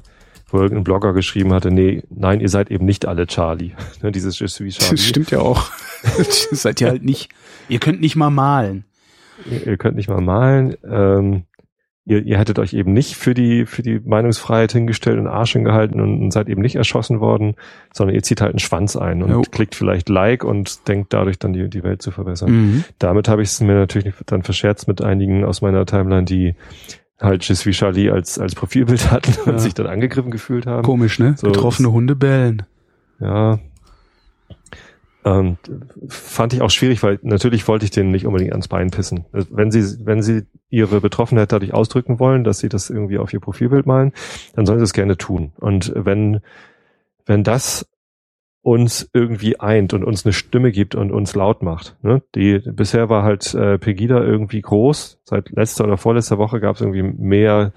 wo 0.53 0.59
irgendein 0.59 0.83
Blogger 0.83 1.13
geschrieben 1.13 1.53
hatte, 1.53 1.71
nee, 1.71 2.03
nein, 2.09 2.39
ihr 2.39 2.49
seid 2.49 2.71
eben 2.71 2.85
nicht 2.85 3.05
alle 3.05 3.27
Charlie. 3.27 3.71
Ne, 4.01 4.11
dieses 4.11 4.39
Je 4.39 4.47
suis 4.47 4.77
Charlie. 4.77 4.95
Das 4.95 5.05
stimmt 5.05 5.31
ja 5.31 5.39
auch. 5.39 5.71
seid 6.51 6.79
ihr 6.79 6.87
halt 6.87 7.03
nicht. 7.03 7.29
Ihr 7.67 7.79
könnt 7.79 7.99
nicht 7.99 8.15
mal 8.15 8.29
malen. 8.29 8.85
Ihr, 9.49 9.67
ihr 9.67 9.77
könnt 9.77 9.97
nicht 9.97 10.09
mal 10.09 10.21
malen. 10.21 10.75
Ähm, 10.89 11.43
ihr, 12.09 12.25
ihr 12.25 12.37
hättet 12.37 12.59
euch 12.59 12.73
eben 12.73 12.91
nicht 12.91 13.15
für 13.15 13.33
die, 13.33 13.65
für 13.65 13.83
die 13.83 13.99
Meinungsfreiheit 13.99 14.71
hingestellt 14.71 15.19
und 15.19 15.27
Arsch 15.27 15.53
hingehalten 15.53 16.01
und, 16.01 16.21
und 16.21 16.31
seid 16.31 16.49
eben 16.49 16.61
nicht 16.61 16.75
erschossen 16.75 17.19
worden, 17.19 17.55
sondern 17.93 18.15
ihr 18.15 18.23
zieht 18.23 18.41
halt 18.41 18.51
einen 18.51 18.59
Schwanz 18.59 18.95
ein 18.95 19.21
und 19.21 19.29
jo. 19.29 19.41
klickt 19.41 19.75
vielleicht 19.75 20.09
Like 20.09 20.43
und 20.43 20.87
denkt 20.87 21.13
dadurch 21.13 21.37
dann 21.37 21.53
die, 21.53 21.69
die 21.69 21.83
Welt 21.83 22.01
zu 22.01 22.11
verbessern. 22.11 22.51
Mhm. 22.51 22.83
Damit 22.97 23.27
habe 23.27 23.43
ich 23.43 23.49
es 23.49 23.61
mir 23.61 23.75
natürlich 23.75 24.13
dann 24.25 24.43
verscherzt 24.43 24.87
mit 24.87 25.01
einigen 25.01 25.45
aus 25.45 25.61
meiner 25.61 25.85
Timeline, 25.85 26.25
die 26.25 26.55
halt 27.20 27.47
Je 27.47 27.55
suis 27.55 27.78
Charlie 27.78 28.09
als, 28.09 28.39
als 28.39 28.55
Profilbild 28.55 29.11
hatten 29.11 29.34
und 29.45 29.53
ja. 29.53 29.59
sich 29.59 29.74
dann 29.74 29.88
angegriffen 29.88 30.32
gefühlt 30.32 30.65
haben. 30.65 30.84
Komisch, 30.84 31.20
ne? 31.20 31.36
So, 31.38 31.47
Getroffene 31.47 31.91
Hunde 31.91 32.15
bellen. 32.15 32.63
Ja. 33.20 33.59
Ähm, 35.26 35.57
fand 36.07 36.53
ich 36.53 36.61
auch 36.61 36.70
schwierig, 36.70 37.03
weil 37.03 37.20
natürlich 37.24 37.67
wollte 37.67 37.84
ich 37.84 37.91
denen 37.91 38.11
nicht 38.11 38.26
unbedingt 38.26 38.53
ans 38.53 38.70
Bein 38.70 38.89
pissen. 38.89 39.26
Wenn 39.32 39.70
sie, 39.70 40.05
wenn 40.05 40.22
sie 40.22 40.43
ihre 40.70 41.01
Betroffenheit 41.01 41.51
dadurch 41.51 41.74
ausdrücken 41.74 42.20
wollen, 42.20 42.45
dass 42.45 42.59
sie 42.59 42.70
das 42.70 42.89
irgendwie 42.89 43.17
auf 43.17 43.34
ihr 43.34 43.41
Profilbild 43.41 43.86
malen, 43.86 44.13
dann 44.55 44.65
sollen 44.65 44.80
sie 44.80 44.86
es 44.86 44.93
gerne 44.93 45.17
tun. 45.17 45.51
Und 45.59 45.91
wenn, 45.95 46.39
wenn 47.26 47.43
das 47.43 47.86
uns 48.70 49.09
irgendwie 49.13 49.59
eint 49.59 49.95
und 49.95 50.03
uns 50.03 50.28
eine 50.28 50.34
Stimme 50.34 50.72
gibt 50.72 50.93
und 50.93 51.11
uns 51.11 51.34
laut 51.34 51.63
macht. 51.63 51.95
Ne? 52.03 52.22
Die 52.36 52.59
bisher 52.59 53.09
war 53.09 53.24
halt 53.24 53.55
äh, 53.55 53.80
Pegida 53.80 54.24
irgendwie 54.24 54.61
groß. 54.61 55.17
Seit 55.24 55.49
letzter 55.49 55.86
oder 55.86 55.97
vorletzter 55.97 56.38
Woche 56.38 56.59
gab 56.59 56.76
es 56.76 56.82
irgendwie 56.82 57.01
mehr 57.01 57.74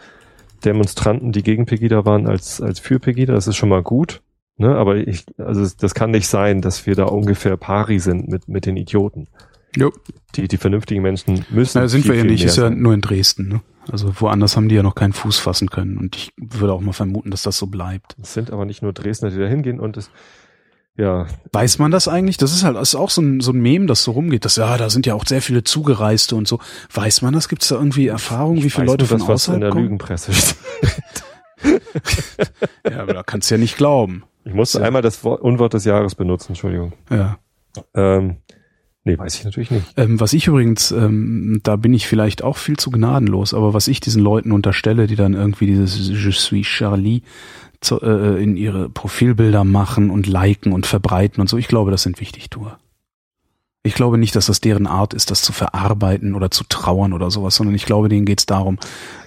Demonstranten, 0.66 1.32
die 1.32 1.42
gegen 1.42 1.64
Pegida 1.64 2.04
waren 2.04 2.26
als 2.26 2.60
als 2.60 2.78
für 2.78 3.00
Pegida. 3.00 3.32
Das 3.32 3.46
ist 3.46 3.56
schon 3.56 3.70
mal 3.70 3.82
gut. 3.82 4.20
Ne? 4.58 4.76
Aber 4.76 4.96
ich, 4.96 5.24
also 5.38 5.66
das 5.80 5.94
kann 5.94 6.10
nicht 6.10 6.26
sein, 6.26 6.60
dass 6.60 6.84
wir 6.84 6.94
da 6.94 7.04
ungefähr 7.04 7.56
pari 7.56 7.98
sind 7.98 8.28
mit 8.28 8.46
mit 8.48 8.66
den 8.66 8.76
Idioten. 8.76 9.28
Jo. 9.74 9.92
Die 10.34 10.46
die 10.46 10.58
vernünftigen 10.58 11.00
Menschen 11.00 11.46
müssen. 11.48 11.78
Na, 11.78 11.88
sind 11.88 12.02
viel, 12.02 12.12
wir 12.12 12.18
ja 12.18 12.24
nicht. 12.24 12.44
Ist 12.44 12.58
ja 12.58 12.68
nur 12.68 12.92
in 12.92 13.00
Dresden. 13.00 13.48
Ne? 13.48 13.62
Also 13.90 14.12
woanders 14.20 14.58
haben 14.58 14.68
die 14.68 14.74
ja 14.74 14.82
noch 14.82 14.94
keinen 14.94 15.14
Fuß 15.14 15.38
fassen 15.38 15.70
können. 15.70 15.96
Und 15.96 16.16
ich 16.16 16.34
würde 16.36 16.74
auch 16.74 16.82
mal 16.82 16.92
vermuten, 16.92 17.30
dass 17.30 17.44
das 17.44 17.56
so 17.56 17.66
bleibt. 17.66 18.14
Es 18.20 18.34
sind 18.34 18.50
aber 18.50 18.66
nicht 18.66 18.82
nur 18.82 18.92
Dresdner, 18.92 19.30
die 19.30 19.38
da 19.38 19.46
hingehen 19.46 19.80
und 19.80 19.96
es 19.96 20.10
ja. 20.96 21.26
Weiß 21.52 21.78
man 21.78 21.90
das 21.90 22.06
eigentlich? 22.06 22.36
Das 22.36 22.52
ist 22.52 22.64
halt 22.64 22.76
das 22.76 22.90
ist 22.90 22.94
auch 22.94 23.10
so 23.10 23.22
ein, 23.22 23.40
so 23.40 23.52
ein 23.52 23.60
Mem, 23.60 23.86
das 23.86 24.02
so 24.02 24.12
rumgeht. 24.12 24.44
Das, 24.44 24.56
ja, 24.56 24.76
da 24.76 24.90
sind 24.90 25.06
ja 25.06 25.14
auch 25.14 25.24
sehr 25.24 25.40
viele 25.40 25.64
Zugereiste 25.64 26.36
und 26.36 26.46
so. 26.46 26.58
Weiß 26.92 27.22
man 27.22 27.32
das? 27.32 27.48
Gibt 27.48 27.62
es 27.62 27.68
da 27.68 27.76
irgendwie 27.76 28.08
Erfahrungen, 28.08 28.62
wie 28.62 28.70
viele 28.70 28.86
Leute 28.86 29.06
von 29.06 29.18
das, 29.18 29.28
außerhalb 29.28 29.34
was 29.34 29.54
in 29.54 29.60
der 29.60 29.70
kommen? 29.70 29.84
Lügenpresse 29.84 30.32
ja, 32.90 33.00
aber 33.00 33.14
da 33.14 33.22
kannst 33.22 33.50
du 33.50 33.54
ja 33.54 33.58
nicht 33.58 33.76
glauben. 33.76 34.24
Ich 34.44 34.52
musste 34.52 34.80
ja. 34.80 34.84
einmal 34.84 35.02
das 35.02 35.22
Wort, 35.24 35.40
Unwort 35.42 35.74
des 35.74 35.84
Jahres 35.84 36.14
benutzen, 36.14 36.48
Entschuldigung. 36.48 36.92
Ja. 37.08 37.38
Ähm, 37.94 38.38
nee, 39.04 39.16
weiß 39.16 39.36
ich 39.36 39.44
natürlich 39.44 39.70
nicht. 39.70 39.86
Ähm, 39.96 40.18
was 40.20 40.32
ich 40.32 40.48
übrigens, 40.48 40.90
ähm, 40.90 41.60
da 41.62 41.76
bin 41.76 41.94
ich 41.94 42.08
vielleicht 42.08 42.42
auch 42.42 42.56
viel 42.56 42.76
zu 42.76 42.90
gnadenlos, 42.90 43.54
aber 43.54 43.74
was 43.74 43.88
ich 43.88 44.00
diesen 44.00 44.22
Leuten 44.22 44.52
unterstelle, 44.52 45.06
die 45.06 45.16
dann 45.16 45.34
irgendwie 45.34 45.66
dieses 45.66 46.08
Je 46.08 46.32
suis 46.32 46.66
Charlie 46.66 47.22
zu, 47.82 48.00
äh, 48.00 48.42
in 48.42 48.56
ihre 48.56 48.88
Profilbilder 48.88 49.64
machen 49.64 50.10
und 50.10 50.26
liken 50.26 50.72
und 50.72 50.86
verbreiten 50.86 51.40
und 51.40 51.48
so. 51.48 51.58
Ich 51.58 51.68
glaube, 51.68 51.90
das 51.90 52.02
sind 52.02 52.20
Wichtigtuer. 52.20 52.78
Ich 53.84 53.94
glaube 53.94 54.16
nicht, 54.16 54.36
dass 54.36 54.46
das 54.46 54.60
deren 54.60 54.86
Art 54.86 55.12
ist, 55.12 55.32
das 55.32 55.42
zu 55.42 55.52
verarbeiten 55.52 56.36
oder 56.36 56.52
zu 56.52 56.62
trauern 56.62 57.12
oder 57.12 57.32
sowas, 57.32 57.56
sondern 57.56 57.74
ich 57.74 57.84
glaube, 57.84 58.08
denen 58.08 58.24
geht 58.24 58.38
es 58.38 58.46
darum, 58.46 58.78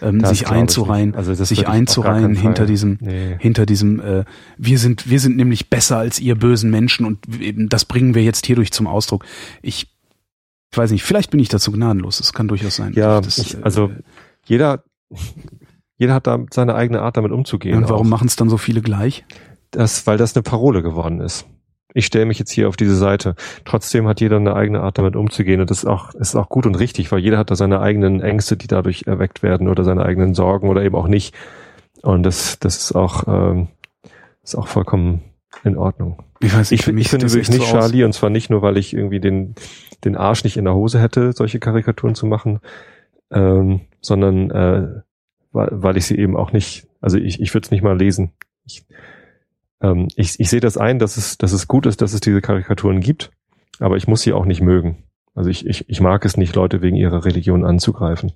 ähm, 0.01 0.23
sich 0.23 0.47
einzureihen, 0.47 1.13
also 1.13 1.33
sich 1.33 1.67
einzureihen 1.67 2.35
hinter 2.35 2.65
diesem, 2.65 2.97
nee. 3.01 3.35
hinter 3.37 3.65
diesem, 3.65 3.99
äh, 3.99 4.23
wir 4.57 4.79
sind, 4.79 5.09
wir 5.09 5.19
sind 5.19 5.35
nämlich 5.35 5.69
besser 5.69 5.97
als 5.97 6.21
ihr 6.21 6.35
bösen 6.35 6.71
Menschen 6.71 7.05
und 7.05 7.19
eben 7.41 7.67
das 7.67 7.83
bringen 7.83 8.15
wir 8.15 8.23
jetzt 8.23 8.45
hierdurch 8.45 8.71
zum 8.71 8.87
Ausdruck. 8.87 9.25
Ich, 9.61 9.93
ich 10.71 10.77
weiß 10.77 10.91
nicht, 10.91 11.03
vielleicht 11.03 11.31
bin 11.31 11.41
ich 11.41 11.49
dazu 11.49 11.73
gnadenlos. 11.73 12.19
Das 12.19 12.31
kann 12.31 12.47
durchaus 12.47 12.77
sein. 12.77 12.93
Ja, 12.95 13.19
das, 13.19 13.37
ich, 13.37 13.61
also 13.61 13.87
äh, 13.87 14.03
jeder, 14.45 14.85
jeder 15.97 16.13
hat 16.13 16.27
da 16.27 16.39
seine 16.51 16.75
eigene 16.75 17.01
Art, 17.01 17.17
damit 17.17 17.31
umzugehen. 17.31 17.77
Und 17.77 17.89
warum 17.89 18.09
machen 18.09 18.27
es 18.27 18.35
dann 18.35 18.49
so 18.49 18.57
viele 18.57 18.81
gleich? 18.81 19.25
Das, 19.71 20.05
weil 20.07 20.17
das 20.17 20.35
eine 20.35 20.43
Parole 20.43 20.81
geworden 20.81 21.21
ist. 21.21 21.45
Ich 21.93 22.05
stelle 22.05 22.25
mich 22.25 22.39
jetzt 22.39 22.51
hier 22.51 22.67
auf 22.67 22.75
diese 22.75 22.95
Seite. 22.95 23.35
Trotzdem 23.63 24.05
hat 24.07 24.19
jeder 24.19 24.35
eine 24.35 24.53
eigene 24.53 24.81
Art, 24.81 24.97
damit 24.97 25.15
umzugehen. 25.15 25.61
Und 25.61 25.69
das 25.69 25.79
ist 25.79 25.85
auch, 25.85 26.13
ist 26.13 26.35
auch 26.35 26.49
gut 26.49 26.65
und 26.65 26.75
richtig, 26.75 27.11
weil 27.11 27.19
jeder 27.19 27.37
hat 27.37 27.51
da 27.51 27.55
seine 27.55 27.79
eigenen 27.79 28.19
Ängste, 28.19 28.57
die 28.57 28.67
dadurch 28.67 29.03
erweckt 29.07 29.43
werden 29.43 29.69
oder 29.69 29.85
seine 29.85 30.03
eigenen 30.03 30.33
Sorgen 30.33 30.67
oder 30.67 30.83
eben 30.83 30.95
auch 30.95 31.07
nicht. 31.07 31.33
Und 32.01 32.23
das, 32.23 32.59
das 32.59 32.77
ist 32.77 32.95
auch, 32.95 33.23
ähm, 33.27 33.69
ist 34.43 34.55
auch 34.55 34.67
vollkommen 34.67 35.21
in 35.63 35.77
Ordnung. 35.77 36.21
Ich 36.41 36.53
weiß 36.53 36.71
nicht, 36.71 36.85
ich, 36.85 36.93
ich 36.93 37.09
finde 37.09 37.31
wirklich 37.31 37.49
nicht 37.49 37.65
so 37.65 37.71
Charlie 37.77 38.03
und 38.03 38.13
zwar 38.13 38.29
nicht 38.29 38.49
nur, 38.49 38.61
weil 38.61 38.75
ich 38.75 38.93
irgendwie 38.93 39.21
den, 39.21 39.55
den 40.03 40.17
Arsch 40.17 40.43
nicht 40.43 40.57
in 40.57 40.65
der 40.65 40.75
Hose 40.75 40.99
hätte, 40.99 41.31
solche 41.31 41.59
Karikaturen 41.59 42.13
zu 42.13 42.25
machen, 42.25 42.59
ähm, 43.31 43.81
sondern 44.01 44.51
äh, 44.51 45.01
weil, 45.55 45.69
weil 45.71 45.97
ich 45.97 46.05
sie 46.05 46.17
eben 46.17 46.35
auch 46.35 46.51
nicht, 46.51 46.85
also 47.01 47.17
ich, 47.17 47.41
ich 47.41 47.53
würde 47.53 47.65
es 47.65 47.71
nicht 47.71 47.81
mal 47.81 47.97
lesen. 47.97 48.31
Ich, 48.65 48.85
ähm, 49.81 50.09
ich, 50.15 50.39
ich 50.39 50.49
sehe 50.49 50.59
das 50.59 50.77
ein, 50.77 50.99
dass 50.99 51.17
es, 51.17 51.37
dass 51.37 51.53
es 51.53 51.67
gut 51.67 51.85
ist, 51.85 52.01
dass 52.01 52.13
es 52.13 52.19
diese 52.19 52.41
Karikaturen 52.41 52.99
gibt, 52.99 53.31
aber 53.79 53.95
ich 53.97 54.07
muss 54.07 54.21
sie 54.21 54.33
auch 54.33 54.45
nicht 54.45 54.61
mögen. 54.61 55.03
Also 55.33 55.49
ich, 55.49 55.65
ich, 55.65 55.89
ich 55.89 56.01
mag 56.01 56.25
es 56.25 56.37
nicht, 56.37 56.55
Leute 56.55 56.81
wegen 56.81 56.97
ihrer 56.97 57.25
Religion 57.25 57.65
anzugreifen 57.65 58.33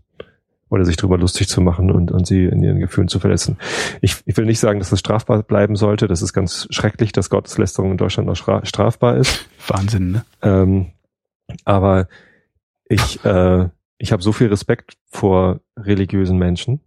oder 0.69 0.85
sich 0.85 0.97
darüber 0.97 1.17
lustig 1.17 1.47
zu 1.47 1.61
machen 1.61 1.91
und, 1.91 2.11
und 2.11 2.25
sie 2.25 2.45
in 2.45 2.63
ihren 2.63 2.79
Gefühlen 2.79 3.07
zu 3.07 3.19
verletzen. 3.19 3.57
Ich, 4.01 4.17
ich 4.25 4.37
will 4.37 4.45
nicht 4.45 4.59
sagen, 4.59 4.79
dass 4.79 4.89
das 4.89 4.99
strafbar 4.99 5.43
bleiben 5.43 5.75
sollte. 5.75 6.07
Das 6.07 6.21
ist 6.21 6.33
ganz 6.33 6.67
schrecklich, 6.69 7.11
dass 7.11 7.29
Gotteslästerung 7.29 7.91
in 7.91 7.97
Deutschland 7.97 8.27
noch 8.27 8.35
strafbar 8.35 9.17
ist. 9.17 9.45
Wahnsinn, 9.67 10.11
ne? 10.11 10.25
Ähm, 10.41 10.87
aber 11.65 12.07
ich, 12.85 13.23
äh, 13.25 13.69
ich 13.97 14.11
habe 14.11 14.21
so 14.21 14.31
viel 14.31 14.47
Respekt 14.47 14.97
vor 15.09 15.59
religiösen 15.77 16.37
Menschen. 16.37 16.81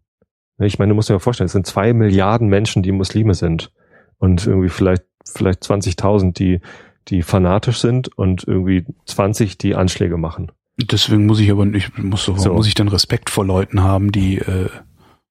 Ich 0.67 0.79
meine, 0.79 0.91
du 0.91 0.95
musst 0.95 1.09
dir 1.09 1.15
mal 1.15 1.19
vorstellen, 1.19 1.47
es 1.47 1.53
sind 1.53 1.67
zwei 1.67 1.93
Milliarden 1.93 2.49
Menschen, 2.49 2.83
die 2.83 2.93
Muslime 2.93 3.35
sind 3.35 3.73
und 4.19 4.47
irgendwie 4.47 4.69
vielleicht 4.69 5.05
vielleicht 5.25 5.63
20.000, 5.63 6.33
die 6.33 6.61
die 7.09 7.23
fanatisch 7.23 7.79
sind 7.79 8.17
und 8.17 8.47
irgendwie 8.47 8.85
20, 9.07 9.59
die 9.59 9.75
Anschläge 9.75 10.17
machen. 10.17 10.53
Deswegen 10.79 11.27
muss 11.27 11.41
ich 11.41 11.51
aber 11.51 11.65
nicht, 11.65 11.99
muss, 11.99 12.29
warum 12.29 12.41
so. 12.41 12.55
muss 12.55 12.67
ich 12.67 12.75
denn 12.75 12.89
Respekt 12.89 13.31
vor 13.31 13.45
Leuten 13.45 13.83
haben, 13.83 14.13
die, 14.13 14.39
äh, 14.39 14.69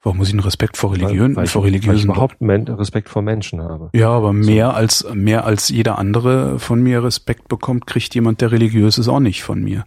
warum 0.03 0.17
muss 0.17 0.27
ich 0.27 0.33
einen 0.33 0.41
Respekt 0.41 0.77
vor 0.77 0.93
Religion, 0.93 1.31
weil, 1.31 1.43
weil 1.43 1.47
vor 1.47 1.63
religiösen? 1.63 1.89
Weil 1.89 1.97
ich 1.97 2.03
überhaupt 2.05 2.41
Men 2.41 2.67
Respekt 2.67 3.09
vor 3.09 3.21
Menschen 3.21 3.61
habe. 3.61 3.89
Ja, 3.93 4.09
aber 4.09 4.33
mehr 4.33 4.67
so. 4.67 4.73
als, 4.73 5.07
mehr 5.13 5.45
als 5.45 5.69
jeder 5.69 5.97
andere 5.97 6.59
von 6.59 6.81
mir 6.83 7.03
Respekt 7.03 7.47
bekommt, 7.47 7.87
kriegt 7.87 8.13
jemand, 8.13 8.41
der 8.41 8.51
religiös 8.51 8.97
ist, 8.97 9.07
auch 9.07 9.19
nicht 9.19 9.43
von 9.43 9.63
mir. 9.63 9.85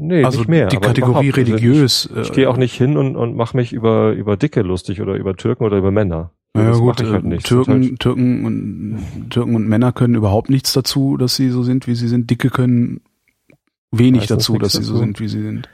Nee, 0.00 0.22
also 0.22 0.38
nicht 0.38 0.48
mehr. 0.48 0.68
Die 0.68 0.76
Kategorie 0.76 1.30
religiös. 1.30 2.08
Ich, 2.14 2.22
ich 2.22 2.32
gehe 2.32 2.48
auch 2.48 2.56
nicht 2.56 2.74
hin 2.74 2.96
und, 2.96 3.16
und 3.16 3.34
mache 3.34 3.56
mich 3.56 3.72
über, 3.72 4.12
über 4.12 4.36
Dicke 4.36 4.62
lustig 4.62 5.00
oder 5.00 5.14
über 5.14 5.34
Türken 5.34 5.64
oder 5.64 5.76
über 5.76 5.90
Männer. 5.90 6.30
Ja, 6.56 6.68
das 6.68 6.78
gut, 6.78 7.02
halt 7.02 7.24
nicht. 7.24 7.44
Türken, 7.44 7.82
halt 7.82 7.98
Türken 7.98 8.44
und 8.44 9.30
Türken 9.30 9.56
und 9.56 9.68
Männer 9.68 9.90
können 9.90 10.14
überhaupt 10.14 10.50
nichts 10.50 10.72
dazu, 10.72 11.16
dass 11.16 11.34
sie 11.34 11.50
so 11.50 11.64
sind, 11.64 11.88
wie 11.88 11.96
sie 11.96 12.06
sind. 12.06 12.30
Dicke 12.30 12.48
können 12.48 13.00
wenig 13.90 14.28
dazu, 14.28 14.56
dass 14.56 14.74
sie 14.74 14.84
so 14.84 14.96
sind, 14.98 15.18
wie 15.18 15.28
sie 15.28 15.42
sind. 15.42 15.68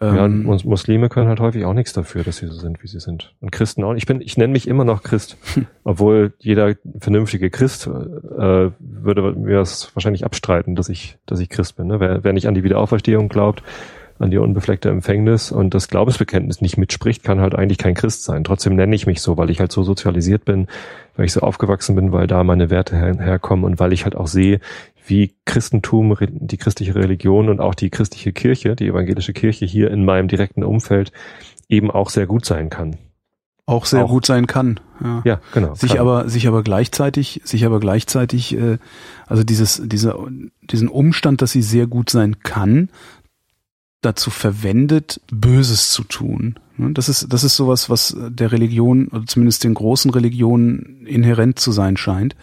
Ja, 0.00 0.26
ähm, 0.26 0.48
und 0.48 0.64
Muslime 0.64 1.08
können 1.08 1.28
halt 1.28 1.40
häufig 1.40 1.64
auch 1.64 1.72
nichts 1.72 1.92
dafür, 1.92 2.22
dass 2.22 2.36
sie 2.36 2.46
so 2.46 2.52
sind, 2.52 2.82
wie 2.82 2.86
sie 2.86 3.00
sind. 3.00 3.34
Und 3.40 3.50
Christen 3.50 3.82
auch. 3.82 3.94
Ich 3.94 4.06
bin, 4.06 4.20
ich 4.20 4.36
nenne 4.36 4.52
mich 4.52 4.68
immer 4.68 4.84
noch 4.84 5.02
Christ, 5.02 5.36
obwohl 5.84 6.32
jeder 6.38 6.76
vernünftige 7.00 7.50
Christ 7.50 7.88
äh, 7.88 8.70
würde 8.78 9.32
mir 9.32 9.56
das 9.56 9.94
wahrscheinlich 9.96 10.24
abstreiten, 10.24 10.76
dass 10.76 10.88
ich, 10.88 11.18
dass 11.26 11.40
ich 11.40 11.48
Christ 11.48 11.76
bin. 11.76 11.88
Ne? 11.88 11.98
Wer, 11.98 12.22
wer 12.22 12.32
nicht 12.32 12.46
an 12.46 12.54
die 12.54 12.62
Wiederauferstehung 12.62 13.28
glaubt, 13.28 13.64
an 14.20 14.30
die 14.30 14.38
unbefleckte 14.38 14.88
Empfängnis 14.88 15.50
und 15.50 15.74
das 15.74 15.88
Glaubensbekenntnis 15.88 16.60
nicht 16.60 16.76
mitspricht, 16.76 17.22
kann 17.24 17.40
halt 17.40 17.54
eigentlich 17.54 17.78
kein 17.78 17.94
Christ 17.94 18.24
sein. 18.24 18.44
Trotzdem 18.44 18.76
nenne 18.76 18.94
ich 18.94 19.06
mich 19.06 19.20
so, 19.20 19.36
weil 19.36 19.50
ich 19.50 19.60
halt 19.60 19.72
so 19.72 19.82
sozialisiert 19.82 20.44
bin, 20.44 20.66
weil 21.16 21.26
ich 21.26 21.32
so 21.32 21.40
aufgewachsen 21.40 21.94
bin, 21.94 22.12
weil 22.12 22.26
da 22.26 22.42
meine 22.44 22.70
Werte 22.70 22.96
her 22.96 23.16
herkommen 23.18 23.64
und 23.64 23.78
weil 23.78 23.92
ich 23.92 24.04
halt 24.04 24.16
auch 24.16 24.26
sehe, 24.26 24.60
wie 25.08 25.34
Christentum, 25.44 26.16
die 26.20 26.56
christliche 26.56 26.94
Religion 26.94 27.48
und 27.48 27.60
auch 27.60 27.74
die 27.74 27.90
christliche 27.90 28.32
Kirche, 28.32 28.76
die 28.76 28.88
evangelische 28.88 29.32
Kirche 29.32 29.64
hier 29.64 29.90
in 29.90 30.04
meinem 30.04 30.28
direkten 30.28 30.62
Umfeld 30.62 31.12
eben 31.68 31.90
auch 31.90 32.10
sehr 32.10 32.26
gut 32.26 32.44
sein 32.44 32.70
kann. 32.70 32.96
Auch 33.66 33.84
sehr 33.84 34.04
auch, 34.04 34.08
gut 34.08 34.24
sein 34.24 34.46
kann. 34.46 34.80
Ja, 35.02 35.22
ja 35.24 35.40
genau. 35.52 35.74
Sich 35.74 35.90
kann. 35.92 36.00
aber, 36.00 36.28
sich 36.28 36.48
aber 36.48 36.62
gleichzeitig, 36.62 37.42
sich 37.44 37.66
aber 37.66 37.80
gleichzeitig, 37.80 38.56
äh, 38.56 38.78
also 39.26 39.44
dieses, 39.44 39.82
dieser, 39.84 40.18
diesen 40.62 40.88
Umstand, 40.88 41.42
dass 41.42 41.52
sie 41.52 41.60
sehr 41.60 41.86
gut 41.86 42.08
sein 42.08 42.40
kann, 42.40 42.88
dazu 44.00 44.30
verwendet, 44.30 45.20
Böses 45.30 45.90
zu 45.90 46.04
tun. 46.04 46.58
Das 46.78 47.08
ist, 47.08 47.32
das 47.32 47.44
ist 47.44 47.56
sowas, 47.56 47.90
was 47.90 48.16
der 48.16 48.52
Religion, 48.52 49.08
oder 49.08 49.26
zumindest 49.26 49.64
den 49.64 49.74
großen 49.74 50.12
Religionen 50.12 51.04
inhärent 51.04 51.58
zu 51.58 51.72
sein 51.72 51.96
scheint, 51.96 52.36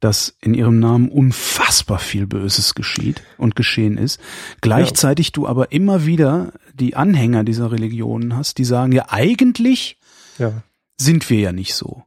dass 0.00 0.36
in 0.40 0.54
ihrem 0.54 0.78
Namen 0.78 1.08
unfassbar 1.08 1.98
viel 1.98 2.26
Böses 2.26 2.74
geschieht 2.74 3.22
und 3.38 3.56
geschehen 3.56 3.96
ist. 3.96 4.20
Gleichzeitig 4.60 5.28
ja. 5.28 5.32
du 5.32 5.46
aber 5.46 5.72
immer 5.72 6.04
wieder 6.04 6.52
die 6.74 6.96
Anhänger 6.96 7.44
dieser 7.44 7.72
Religionen 7.72 8.36
hast, 8.36 8.58
die 8.58 8.64
sagen, 8.64 8.92
ja, 8.92 9.06
eigentlich 9.08 9.98
ja. 10.38 10.62
sind 10.98 11.30
wir 11.30 11.40
ja 11.40 11.52
nicht 11.52 11.74
so. 11.74 12.02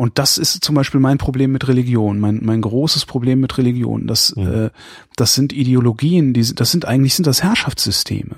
Und 0.00 0.18
das 0.18 0.38
ist 0.38 0.64
zum 0.64 0.74
Beispiel 0.74 0.98
mein 0.98 1.18
Problem 1.18 1.52
mit 1.52 1.68
Religion, 1.68 2.20
mein, 2.20 2.40
mein 2.42 2.62
großes 2.62 3.04
Problem 3.04 3.40
mit 3.40 3.58
Religion. 3.58 4.06
Das, 4.06 4.34
mhm. 4.34 4.46
äh, 4.46 4.70
das 5.16 5.34
sind 5.34 5.52
Ideologien, 5.52 6.32
die, 6.32 6.54
das 6.54 6.70
sind 6.70 6.86
eigentlich 6.86 7.14
sind 7.14 7.26
das 7.26 7.42
Herrschaftssysteme. 7.42 8.36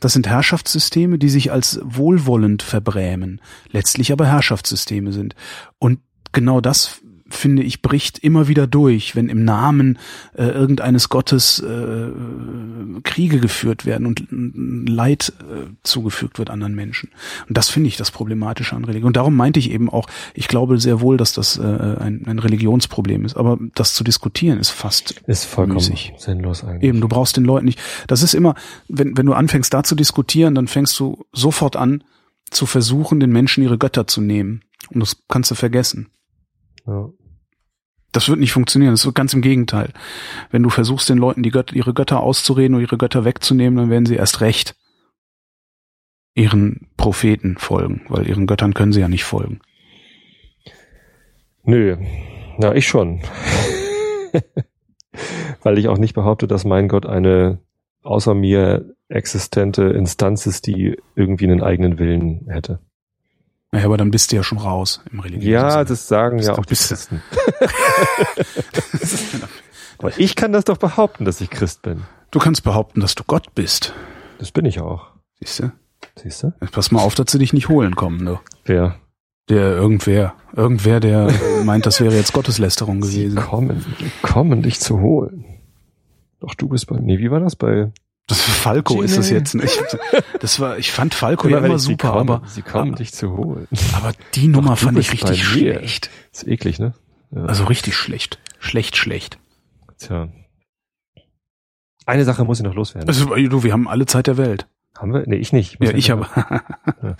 Das 0.00 0.14
sind 0.14 0.26
Herrschaftssysteme, 0.26 1.18
die 1.18 1.28
sich 1.28 1.52
als 1.52 1.80
wohlwollend 1.84 2.62
verbrämen, 2.62 3.42
letztlich 3.70 4.10
aber 4.10 4.26
Herrschaftssysteme 4.26 5.12
sind. 5.12 5.36
Und 5.78 6.00
genau 6.32 6.62
das 6.62 7.01
finde 7.34 7.62
ich, 7.62 7.82
bricht 7.82 8.18
immer 8.18 8.48
wieder 8.48 8.66
durch, 8.66 9.16
wenn 9.16 9.28
im 9.28 9.44
Namen 9.44 9.98
äh, 10.34 10.44
irgendeines 10.44 11.08
Gottes 11.08 11.60
äh, 11.60 12.08
Kriege 13.02 13.40
geführt 13.40 13.86
werden 13.86 14.06
und 14.06 14.26
Leid 14.30 15.32
äh, 15.40 15.66
zugefügt 15.82 16.38
wird 16.38 16.50
anderen 16.50 16.74
Menschen. 16.74 17.10
Und 17.48 17.56
das 17.56 17.68
finde 17.68 17.88
ich 17.88 17.96
das 17.96 18.10
Problematische 18.10 18.76
an 18.76 18.84
Religion. 18.84 19.08
Und 19.08 19.16
darum 19.16 19.36
meinte 19.36 19.58
ich 19.58 19.70
eben 19.70 19.90
auch, 19.90 20.08
ich 20.34 20.48
glaube 20.48 20.78
sehr 20.78 21.00
wohl, 21.00 21.16
dass 21.16 21.32
das 21.32 21.58
äh, 21.58 21.62
ein, 21.62 22.24
ein 22.26 22.38
Religionsproblem 22.38 23.24
ist. 23.24 23.36
Aber 23.36 23.58
das 23.74 23.94
zu 23.94 24.04
diskutieren 24.04 24.58
ist 24.58 24.70
fast 24.70 25.22
ist 25.26 25.44
vollkommen 25.44 25.76
müßig. 25.76 26.14
sinnlos 26.18 26.64
eigentlich. 26.64 26.88
Eben, 26.88 27.00
du 27.00 27.08
brauchst 27.08 27.36
den 27.36 27.44
Leuten 27.44 27.66
nicht. 27.66 27.80
Das 28.06 28.22
ist 28.22 28.34
immer, 28.34 28.54
wenn, 28.88 29.16
wenn 29.16 29.26
du 29.26 29.32
anfängst 29.32 29.72
da 29.72 29.82
zu 29.82 29.94
diskutieren, 29.94 30.54
dann 30.54 30.68
fängst 30.68 30.98
du 30.98 31.24
sofort 31.32 31.76
an 31.76 32.04
zu 32.50 32.66
versuchen, 32.66 33.20
den 33.20 33.32
Menschen 33.32 33.62
ihre 33.62 33.78
Götter 33.78 34.06
zu 34.06 34.20
nehmen. 34.20 34.62
Und 34.90 35.00
das 35.00 35.16
kannst 35.28 35.50
du 35.50 35.54
vergessen. 35.54 36.08
Ja. 36.86 37.08
Das 38.12 38.28
wird 38.28 38.38
nicht 38.38 38.52
funktionieren. 38.52 38.92
Das 38.92 39.04
wird 39.04 39.14
ganz 39.14 39.34
im 39.34 39.40
Gegenteil. 39.40 39.92
Wenn 40.50 40.62
du 40.62 40.70
versuchst, 40.70 41.08
den 41.08 41.18
Leuten 41.18 41.42
die 41.42 41.50
Götter, 41.50 41.74
ihre 41.74 41.94
Götter 41.94 42.20
auszureden 42.20 42.74
oder 42.74 42.82
ihre 42.82 42.98
Götter 42.98 43.24
wegzunehmen, 43.24 43.76
dann 43.76 43.90
werden 43.90 44.06
sie 44.06 44.16
erst 44.16 44.40
recht 44.40 44.76
ihren 46.34 46.88
Propheten 46.96 47.56
folgen, 47.58 48.02
weil 48.08 48.26
ihren 48.26 48.46
Göttern 48.46 48.74
können 48.74 48.92
sie 48.92 49.00
ja 49.00 49.08
nicht 49.08 49.24
folgen. 49.24 49.60
Nö, 51.64 51.96
na 52.58 52.74
ich 52.74 52.86
schon. 52.86 53.20
weil 55.62 55.78
ich 55.78 55.88
auch 55.88 55.98
nicht 55.98 56.14
behaupte, 56.14 56.46
dass 56.46 56.64
mein 56.64 56.88
Gott 56.88 57.06
eine 57.06 57.58
außer 58.02 58.34
mir 58.34 58.94
existente 59.08 59.84
Instanz 59.84 60.46
ist, 60.46 60.66
die 60.66 60.96
irgendwie 61.14 61.44
einen 61.44 61.62
eigenen 61.62 61.98
Willen 61.98 62.46
hätte. 62.48 62.80
Naja, 63.72 63.86
aber 63.86 63.96
dann 63.96 64.10
bist 64.10 64.30
du 64.30 64.36
ja 64.36 64.42
schon 64.42 64.58
raus 64.58 65.00
im 65.10 65.20
religiösen 65.20 65.50
Ja, 65.50 65.70
Sinne. 65.70 65.84
das 65.86 66.06
sagen 66.06 66.38
ja 66.38 66.52
auch 66.52 66.66
die 66.66 66.74
Christen. 66.74 67.22
aber 69.98 70.18
ich 70.18 70.36
kann 70.36 70.52
das 70.52 70.64
doch 70.64 70.76
behaupten, 70.76 71.24
dass 71.24 71.40
ich 71.40 71.50
Christ 71.50 71.82
bin. 71.82 72.02
Du 72.30 72.38
kannst 72.38 72.62
behaupten, 72.64 73.00
dass 73.00 73.14
du 73.14 73.24
Gott 73.24 73.54
bist. 73.54 73.94
Das 74.38 74.52
bin 74.52 74.64
ich 74.66 74.80
auch. 74.80 75.08
Siehst 75.40 75.60
du? 75.60 75.72
Siehst 76.22 76.42
du? 76.42 76.52
Pass 76.70 76.90
mal 76.90 77.00
auf, 77.00 77.14
dass 77.14 77.30
sie 77.30 77.38
dich 77.38 77.52
nicht 77.52 77.68
holen 77.68 77.96
kommen, 77.96 78.24
du. 78.24 78.38
Wer? 78.64 78.96
Der 79.48 79.72
irgendwer. 79.72 80.34
Irgendwer, 80.54 81.00
der 81.00 81.30
meint, 81.64 81.86
das 81.86 82.00
wäre 82.00 82.14
jetzt 82.14 82.32
Gotteslästerung 82.32 83.00
gewesen. 83.00 83.30
Sie 83.30 83.36
kommen, 83.36 83.84
kommen 84.22 84.62
dich 84.62 84.80
zu 84.80 85.00
holen. 85.00 85.44
Doch 86.40 86.54
du 86.54 86.68
bist 86.68 86.86
bei, 86.88 86.96
nee, 86.98 87.18
wie 87.18 87.30
war 87.30 87.40
das 87.40 87.56
bei 87.56 87.92
das 88.28 88.40
Falco 88.40 88.94
Gene. 88.94 89.06
ist 89.06 89.16
es 89.16 89.30
jetzt. 89.30 89.54
Ich, 89.54 89.78
das 90.40 90.60
war, 90.60 90.78
ich 90.78 90.92
fand 90.92 91.14
Falco 91.14 91.48
ja, 91.48 91.58
immer 91.58 91.78
super, 91.78 92.12
kommen, 92.12 92.30
aber 92.30 92.46
sie 92.48 92.62
kommen 92.62 92.94
dich 92.94 93.12
zu 93.12 93.36
holen. 93.36 93.66
Aber 93.94 94.12
die 94.34 94.48
Nummer 94.48 94.70
Doch, 94.70 94.78
fand 94.78 94.98
ich 94.98 95.12
richtig 95.12 95.44
schlecht. 95.44 96.10
Ist 96.32 96.46
eklig, 96.46 96.78
ne? 96.78 96.94
Ja. 97.30 97.44
Also 97.44 97.64
richtig 97.64 97.96
schlecht, 97.96 98.38
schlecht, 98.58 98.96
schlecht. 98.96 99.38
Tja. 99.98 100.28
Eine 102.06 102.24
Sache 102.24 102.44
muss 102.44 102.58
ich 102.58 102.64
noch 102.64 102.74
loswerden. 102.74 103.08
Also, 103.08 103.26
du, 103.26 103.62
wir 103.62 103.72
haben 103.72 103.88
alle 103.88 104.06
Zeit 104.06 104.26
der 104.26 104.36
Welt. 104.36 104.66
Haben 104.98 105.14
wir? 105.14 105.24
Nee, 105.26 105.36
ich 105.36 105.52
nicht. 105.52 105.78
Ich 105.80 105.88
ja, 105.88 105.96
ich 105.96 106.10
habe. 106.10 106.26
ja. 107.02 107.16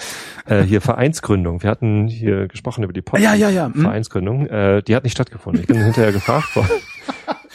äh, 0.46 0.62
hier 0.62 0.80
Vereinsgründung. 0.80 1.62
Wir 1.62 1.70
hatten 1.70 2.06
hier 2.06 2.46
gesprochen 2.46 2.84
über 2.84 2.92
die 2.92 3.02
Post 3.02 3.22
ja, 3.22 3.34
ja, 3.34 3.48
ja. 3.48 3.66
Hm? 3.66 3.82
Vereinsgründung. 3.82 4.46
Äh, 4.46 4.82
die 4.82 4.94
hat 4.94 5.04
nicht 5.04 5.12
stattgefunden. 5.12 5.62
Ich 5.62 5.66
bin 5.66 5.82
hinterher 5.82 6.12
gefragt 6.12 6.54
worden. 6.54 6.70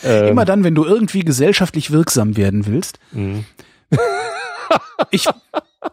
Ähm, 0.04 0.28
Immer 0.28 0.45
dann, 0.45 0.64
wenn 0.64 0.76
du 0.76 0.86
irgendwie 0.86 1.22
gesellschaftlich 1.22 1.91
wirksam 1.91 2.38
werden 2.38 2.68
willst. 2.68 3.00
Mhm. 3.12 3.45
ich 5.12 5.28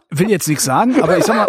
will 0.09 0.29
jetzt 0.29 0.47
nichts 0.47 0.63
sagen, 0.63 1.01
aber 1.01 1.17
ich 1.17 1.23
sag 1.23 1.35
mal. 1.35 1.47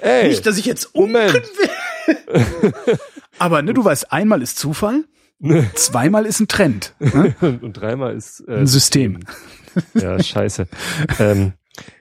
Ey, 0.00 0.28
nicht, 0.28 0.46
dass 0.46 0.58
ich 0.58 0.66
jetzt 0.66 0.94
Moment. 0.94 1.34
will. 1.34 2.74
aber 3.38 3.62
ne, 3.62 3.72
du 3.72 3.84
weißt, 3.84 4.12
einmal 4.12 4.42
ist 4.42 4.58
Zufall, 4.58 5.04
zweimal 5.74 6.26
ist 6.26 6.40
ein 6.40 6.48
Trend. 6.48 6.94
Ne? 6.98 7.34
Und 7.40 7.72
dreimal 7.74 8.14
ist 8.14 8.40
äh, 8.46 8.58
ein 8.58 8.66
System. 8.66 9.20
Ja, 9.94 10.22
scheiße. 10.22 10.66
ähm, 11.18 11.54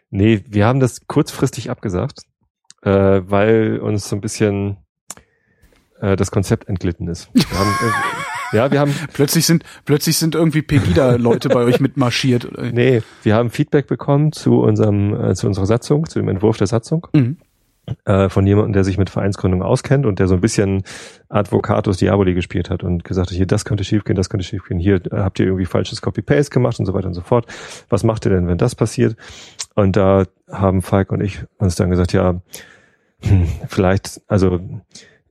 nee, 0.09 0.43
wir 0.47 0.65
haben 0.65 0.79
das 0.79 1.07
kurzfristig 1.07 1.69
abgesagt, 1.69 2.23
äh, 2.83 2.89
weil 2.91 3.79
uns 3.79 4.09
so 4.09 4.15
ein 4.15 4.21
bisschen 4.21 4.77
äh, 6.03 6.15
das 6.15 6.31
Konzept 6.31 6.67
entglitten 6.67 7.07
ist. 7.07 7.29
Wir 7.33 7.57
haben, 7.57 7.69
äh, 7.69 7.91
ja, 8.57 8.71
wir 8.71 8.79
haben 8.79 8.93
plötzlich 9.13 9.45
sind 9.45 9.63
plötzlich 9.85 10.17
sind 10.17 10.35
irgendwie 10.35 10.61
Pegida-Leute 10.61 11.49
bei 11.49 11.63
euch 11.63 11.79
mitmarschiert. 11.79 12.49
Nee, 12.73 13.01
wir 13.23 13.35
haben 13.35 13.49
Feedback 13.49 13.87
bekommen 13.87 14.33
zu 14.33 14.59
unserem 14.59 15.13
äh, 15.15 15.33
zu 15.33 15.47
unserer 15.47 15.65
Satzung, 15.65 16.07
zu 16.07 16.19
dem 16.19 16.27
Entwurf 16.27 16.57
der 16.57 16.67
Satzung. 16.67 17.07
Mhm. 17.13 17.37
Äh, 18.05 18.29
von 18.29 18.47
jemandem, 18.47 18.71
der 18.71 18.85
sich 18.85 18.97
mit 18.97 19.09
Vereinsgründung 19.09 19.61
auskennt 19.61 20.05
und 20.05 20.19
der 20.19 20.27
so 20.27 20.35
ein 20.35 20.41
bisschen 20.41 20.83
Advocatus 21.27 21.97
Diaboli 21.97 22.33
gespielt 22.33 22.69
hat 22.69 22.81
und 22.81 23.03
gesagt 23.03 23.29
hat, 23.29 23.35
hier, 23.35 23.45
das 23.45 23.65
könnte 23.65 23.83
schiefgehen, 23.83 24.15
das 24.15 24.29
könnte 24.29 24.45
schiefgehen, 24.45 24.79
hier 24.79 25.01
habt 25.11 25.37
ihr 25.39 25.47
irgendwie 25.47 25.65
falsches 25.65 26.01
Copy-Paste 26.01 26.49
gemacht 26.49 26.79
und 26.79 26.85
so 26.85 26.93
weiter 26.93 27.07
und 27.07 27.13
so 27.13 27.19
fort. 27.19 27.45
Was 27.89 28.05
macht 28.05 28.25
ihr 28.25 28.31
denn, 28.31 28.47
wenn 28.47 28.57
das 28.57 28.75
passiert? 28.75 29.17
Und 29.75 29.97
da 29.97 30.23
haben 30.49 30.81
Falk 30.81 31.11
und 31.11 31.21
ich 31.21 31.43
uns 31.57 31.75
dann 31.75 31.89
gesagt, 31.89 32.13
ja, 32.13 32.41
hm, 33.19 33.47
vielleicht, 33.67 34.21
also 34.27 34.61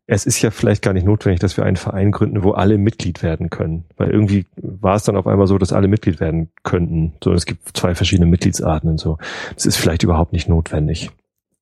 es 0.06 0.26
ist 0.26 0.42
ja 0.42 0.50
vielleicht 0.50 0.82
gar 0.82 0.92
nicht 0.92 1.06
notwendig, 1.06 1.40
dass 1.40 1.56
wir 1.56 1.64
einen 1.64 1.76
Verein 1.76 2.10
gründen, 2.10 2.42
wo 2.42 2.52
alle 2.52 2.76
Mitglied 2.76 3.22
werden 3.22 3.50
können. 3.50 3.84
Weil 3.96 4.10
irgendwie 4.10 4.46
war 4.56 4.96
es 4.96 5.04
dann 5.04 5.16
auf 5.16 5.26
einmal 5.26 5.46
so, 5.46 5.58
dass 5.58 5.72
alle 5.72 5.88
Mitglied 5.88 6.20
werden 6.20 6.50
könnten. 6.64 7.14
So, 7.22 7.32
es 7.32 7.46
gibt 7.46 7.76
zwei 7.76 7.94
verschiedene 7.94 8.26
Mitgliedsarten 8.28 8.90
und 8.90 8.98
so. 8.98 9.18
Das 9.54 9.64
ist 9.64 9.76
vielleicht 9.76 10.02
überhaupt 10.02 10.32
nicht 10.32 10.48
notwendig. 10.48 11.10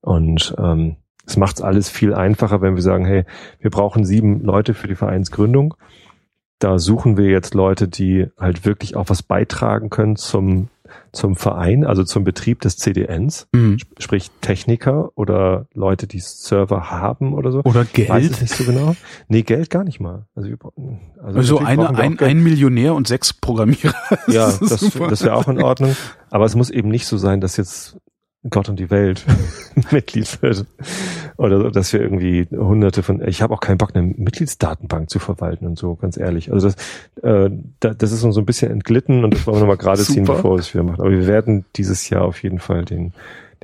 Und 0.01 0.55
ähm, 0.57 0.95
es 1.25 1.37
macht 1.37 1.57
es 1.57 1.61
alles 1.61 1.89
viel 1.89 2.13
einfacher, 2.13 2.61
wenn 2.61 2.75
wir 2.75 2.81
sagen, 2.81 3.05
hey, 3.05 3.25
wir 3.59 3.69
brauchen 3.69 4.05
sieben 4.05 4.41
Leute 4.41 4.73
für 4.73 4.87
die 4.87 4.95
Vereinsgründung. 4.95 5.75
Da 6.57 6.79
suchen 6.79 7.17
wir 7.17 7.27
jetzt 7.27 7.53
Leute, 7.53 7.87
die 7.87 8.27
halt 8.39 8.65
wirklich 8.65 8.95
auch 8.95 9.09
was 9.09 9.23
beitragen 9.23 9.89
können 9.89 10.15
zum 10.15 10.69
zum 11.11 11.35
Verein, 11.35 11.85
also 11.85 12.03
zum 12.03 12.23
Betrieb 12.23 12.61
des 12.61 12.77
CDNs, 12.77 13.47
mhm. 13.51 13.77
sprich 13.99 14.31
Techniker 14.41 15.11
oder 15.15 15.67
Leute, 15.73 16.07
die 16.07 16.19
Server 16.19 16.89
haben 16.89 17.33
oder 17.33 17.51
so. 17.51 17.61
Oder 17.63 17.85
Geld? 17.85 18.09
Weiß 18.09 18.29
es 18.29 18.41
nicht 18.41 18.53
so 18.55 18.63
genau. 18.63 18.95
Nee, 19.27 19.43
Geld 19.43 19.69
gar 19.69 19.83
nicht 19.83 19.99
mal. 19.99 20.25
Also, 20.35 20.49
wir, 20.49 20.57
also, 21.23 21.37
also 21.37 21.57
eine, 21.59 21.89
ein, 21.97 22.19
ein 22.19 22.43
Millionär 22.43 22.93
und 22.95 23.07
sechs 23.07 23.33
Programmierer. 23.33 23.93
ja, 24.27 24.51
das, 24.51 24.89
das 25.09 25.23
wäre 25.23 25.35
auch 25.35 25.47
in 25.47 25.61
Ordnung. 25.61 25.95
Aber 26.29 26.45
es 26.45 26.55
muss 26.55 26.69
eben 26.69 26.89
nicht 26.89 27.07
so 27.07 27.17
sein, 27.17 27.41
dass 27.41 27.57
jetzt 27.57 27.97
Gott 28.49 28.69
und 28.69 28.79
die 28.79 28.89
Welt 28.89 29.25
Mitglied 29.91 30.41
wird. 30.41 30.65
Oder 31.37 31.71
dass 31.71 31.93
wir 31.93 32.01
irgendwie 32.01 32.47
hunderte 32.51 33.03
von, 33.03 33.25
ich 33.27 33.41
habe 33.41 33.53
auch 33.53 33.59
keinen 33.59 33.77
Bock, 33.77 33.95
eine 33.95 34.03
Mitgliedsdatenbank 34.03 35.09
zu 35.09 35.19
verwalten 35.19 35.65
und 35.67 35.77
so, 35.77 35.95
ganz 35.95 36.17
ehrlich. 36.17 36.51
Also 36.51 36.69
das, 36.69 36.75
äh, 37.23 37.51
das 37.79 38.11
ist 38.11 38.23
uns 38.23 38.35
so 38.35 38.41
ein 38.41 38.45
bisschen 38.45 38.71
entglitten 38.71 39.23
und 39.23 39.33
das 39.33 39.45
wollen 39.45 39.57
wir 39.57 39.61
nochmal 39.61 39.77
gerade 39.77 40.01
ziehen, 40.01 40.25
bevor 40.25 40.55
wir 40.55 40.59
es 40.59 40.73
wieder 40.73 40.83
machen. 40.83 41.01
Aber 41.01 41.11
wir 41.11 41.27
werden 41.27 41.65
dieses 41.75 42.09
Jahr 42.09 42.23
auf 42.23 42.41
jeden 42.41 42.59
Fall 42.59 42.85
den, 42.85 43.13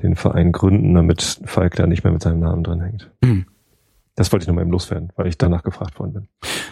den 0.03 0.15
Verein 0.15 0.51
gründen, 0.51 0.93
damit 0.93 1.39
Falk 1.45 1.75
da 1.75 1.87
nicht 1.87 2.03
mehr 2.03 2.13
mit 2.13 2.21
seinem 2.21 2.39
Namen 2.39 2.63
dran 2.63 2.81
hängt. 2.81 3.09
Mhm. 3.23 3.45
Das 4.17 4.31
wollte 4.31 4.43
ich 4.43 4.47
nochmal 4.47 4.63
eben 4.63 4.71
loswerden, 4.71 5.13
weil 5.15 5.27
ich 5.27 5.37
danach 5.37 5.61
gefragt 5.61 5.99
worden 5.99 6.13
bin. 6.13 6.27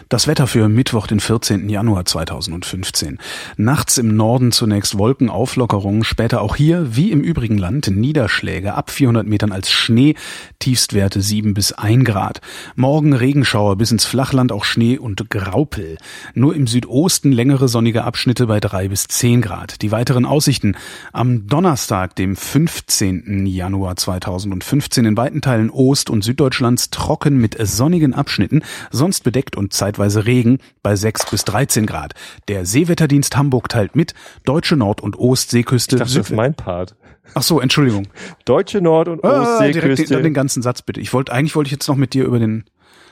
Das 0.08 0.26
Wetter 0.26 0.48
für 0.48 0.68
Mittwoch, 0.68 1.06
den 1.06 1.20
14. 1.20 1.68
Januar 1.68 2.04
2015. 2.04 3.18
Nachts 3.56 3.98
im 3.98 4.16
Norden 4.16 4.50
zunächst 4.50 4.98
Wolkenauflockerungen, 4.98 6.02
später 6.02 6.42
auch 6.42 6.56
hier, 6.56 6.96
wie 6.96 7.12
im 7.12 7.20
übrigen 7.20 7.56
Land, 7.56 7.88
Niederschläge 7.88 8.74
ab 8.74 8.90
400 8.90 9.26
Metern 9.26 9.52
als 9.52 9.70
Schnee, 9.70 10.14
Tiefstwerte 10.58 11.20
7 11.20 11.54
bis 11.54 11.72
1 11.72 12.04
Grad. 12.04 12.40
Morgen 12.74 13.12
Regenschauer 13.12 13.76
bis 13.76 13.92
ins 13.92 14.04
Flachland 14.04 14.50
auch 14.50 14.64
Schnee 14.64 14.98
und 14.98 15.30
Graupel. 15.30 15.98
Nur 16.34 16.54
im 16.54 16.66
Südosten 16.66 17.30
längere 17.30 17.68
sonnige 17.68 18.02
Abschnitte 18.02 18.46
bei 18.46 18.58
3 18.58 18.88
bis 18.88 19.06
10 19.06 19.40
Grad. 19.40 19.82
Die 19.82 19.92
weiteren 19.92 20.24
Aussichten. 20.24 20.76
Am 21.12 21.46
Donnerstag, 21.46 22.16
dem 22.16 22.34
15. 22.34 23.46
Januar 23.46 23.94
2015 23.96 25.04
in 25.04 25.16
weiten 25.16 25.42
Teilen 25.42 25.70
Ost- 25.70 26.10
und 26.10 26.22
Süddeutschlands 26.22 26.90
trocken 26.90 27.35
mit 27.38 27.56
sonnigen 27.58 28.14
Abschnitten, 28.14 28.62
sonst 28.90 29.24
bedeckt 29.24 29.56
und 29.56 29.72
zeitweise 29.72 30.26
Regen 30.26 30.58
bei 30.82 30.96
6 30.96 31.30
bis 31.30 31.44
13 31.44 31.86
Grad. 31.86 32.14
Der 32.48 32.66
Seewetterdienst 32.66 33.36
Hamburg 33.36 33.68
teilt 33.68 33.96
mit, 33.96 34.14
deutsche 34.44 34.76
Nord- 34.76 35.00
und 35.00 35.18
Ostseeküste. 35.18 35.96
Ich 35.96 36.00
dachte, 36.00 36.14
das 36.14 36.30
ist 36.30 36.36
mein 36.36 36.54
Part. 36.54 36.96
Ach 37.34 37.42
so, 37.42 37.60
Entschuldigung. 37.60 38.08
Deutsche 38.44 38.80
Nord- 38.80 39.08
und 39.08 39.24
ah, 39.24 39.42
Ostseeküste. 39.42 39.80
Direkt 39.80 40.10
den, 40.10 40.22
den 40.22 40.34
ganzen 40.34 40.62
Satz 40.62 40.82
bitte. 40.82 41.00
Ich 41.00 41.12
wollte 41.12 41.32
eigentlich 41.32 41.56
wollte 41.56 41.68
ich 41.68 41.72
jetzt 41.72 41.88
noch 41.88 41.96
mit 41.96 42.14
dir 42.14 42.24
über 42.24 42.38
den 42.38 42.64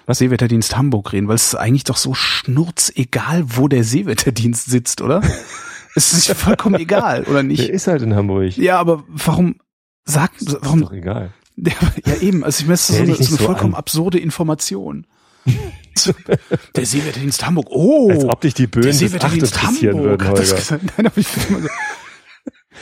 was? 0.06 0.18
Seewetterdienst 0.18 0.76
Hamburg 0.76 1.12
reden, 1.12 1.28
weil 1.28 1.36
es 1.36 1.48
ist 1.48 1.54
eigentlich 1.54 1.84
doch 1.84 1.96
so 1.96 2.14
schnurzegal, 2.14 3.44
wo 3.46 3.68
der 3.68 3.84
Seewetterdienst 3.84 4.66
sitzt, 4.66 5.00
oder? 5.00 5.22
es 5.94 6.12
ist 6.12 6.30
vollkommen 6.32 6.76
egal, 6.76 7.24
oder 7.24 7.42
nicht? 7.42 7.62
Der 7.62 7.72
ist 7.72 7.86
halt 7.86 8.02
in 8.02 8.14
Hamburg. 8.14 8.56
Ja, 8.56 8.78
aber 8.78 9.04
warum 9.08 9.56
sagt, 10.04 10.34
warum? 10.60 10.82
Ist 10.82 10.88
doch 10.88 10.92
egal. 10.92 11.32
Ja, 11.56 11.72
ja 12.04 12.16
eben, 12.20 12.44
also 12.44 12.60
ich 12.60 12.66
meine, 12.66 12.74
das 12.74 12.90
ist 12.90 12.96
so 12.96 13.02
eine, 13.02 13.14
so 13.14 13.36
eine 13.36 13.46
vollkommen 13.46 13.74
an. 13.74 13.78
absurde 13.78 14.18
Information. 14.18 15.06
der 16.76 16.86
Seewetterdienst 16.86 17.46
Hamburg. 17.46 17.66
Oh, 17.70 18.10
als 18.10 18.24
ob 18.24 18.40
dich 18.40 18.54
die 18.54 18.66
Böen 18.66 18.84
des 18.84 18.98
Seewetterdienst 18.98 19.62
Hamburg 19.62 20.20
würden, 20.20 20.28
Holger. 20.28 20.80
Nein, 20.96 21.06
aber 21.06 21.18
ich 21.18 21.28
so. 21.28 21.40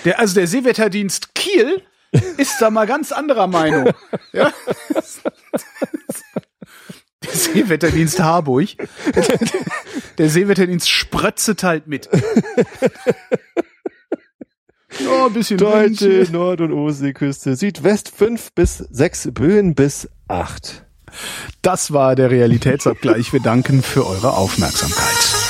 Der, 0.05 0.19
also 0.19 0.35
der 0.35 0.47
Seewetterdienst 0.47 1.35
Kiel 1.35 1.83
ist 2.37 2.61
da 2.61 2.71
mal 2.71 2.87
ganz 2.87 3.13
anderer 3.13 3.47
Meinung. 3.47 3.91
Ja? 4.33 4.53
Der 7.23 7.33
Seewetterdienst 7.33 8.21
Harburg. 8.21 8.69
Der 10.19 10.29
Seewetterdienst 10.29 10.89
sprötzet 10.89 11.63
halt 11.63 11.87
mit. 11.87 12.09
Ja, 15.01 15.27
ein 15.27 15.33
bisschen 15.33 15.59
Deutsche 15.59 16.21
Wind. 16.21 16.33
Nord- 16.33 16.61
und 16.61 16.73
Ostseeküste. 16.73 17.57
Südwest 17.57 18.13
5 18.15 18.53
bis 18.53 18.79
6 18.79 19.31
Böen 19.33 19.75
bis 19.75 20.09
8. 20.29 20.85
Das 21.63 21.93
war 21.93 22.15
der 22.15 22.31
Realitätsabgleich. 22.31 23.33
Wir 23.33 23.41
danken 23.41 23.83
für 23.83 24.07
eure 24.07 24.37
Aufmerksamkeit. 24.37 25.42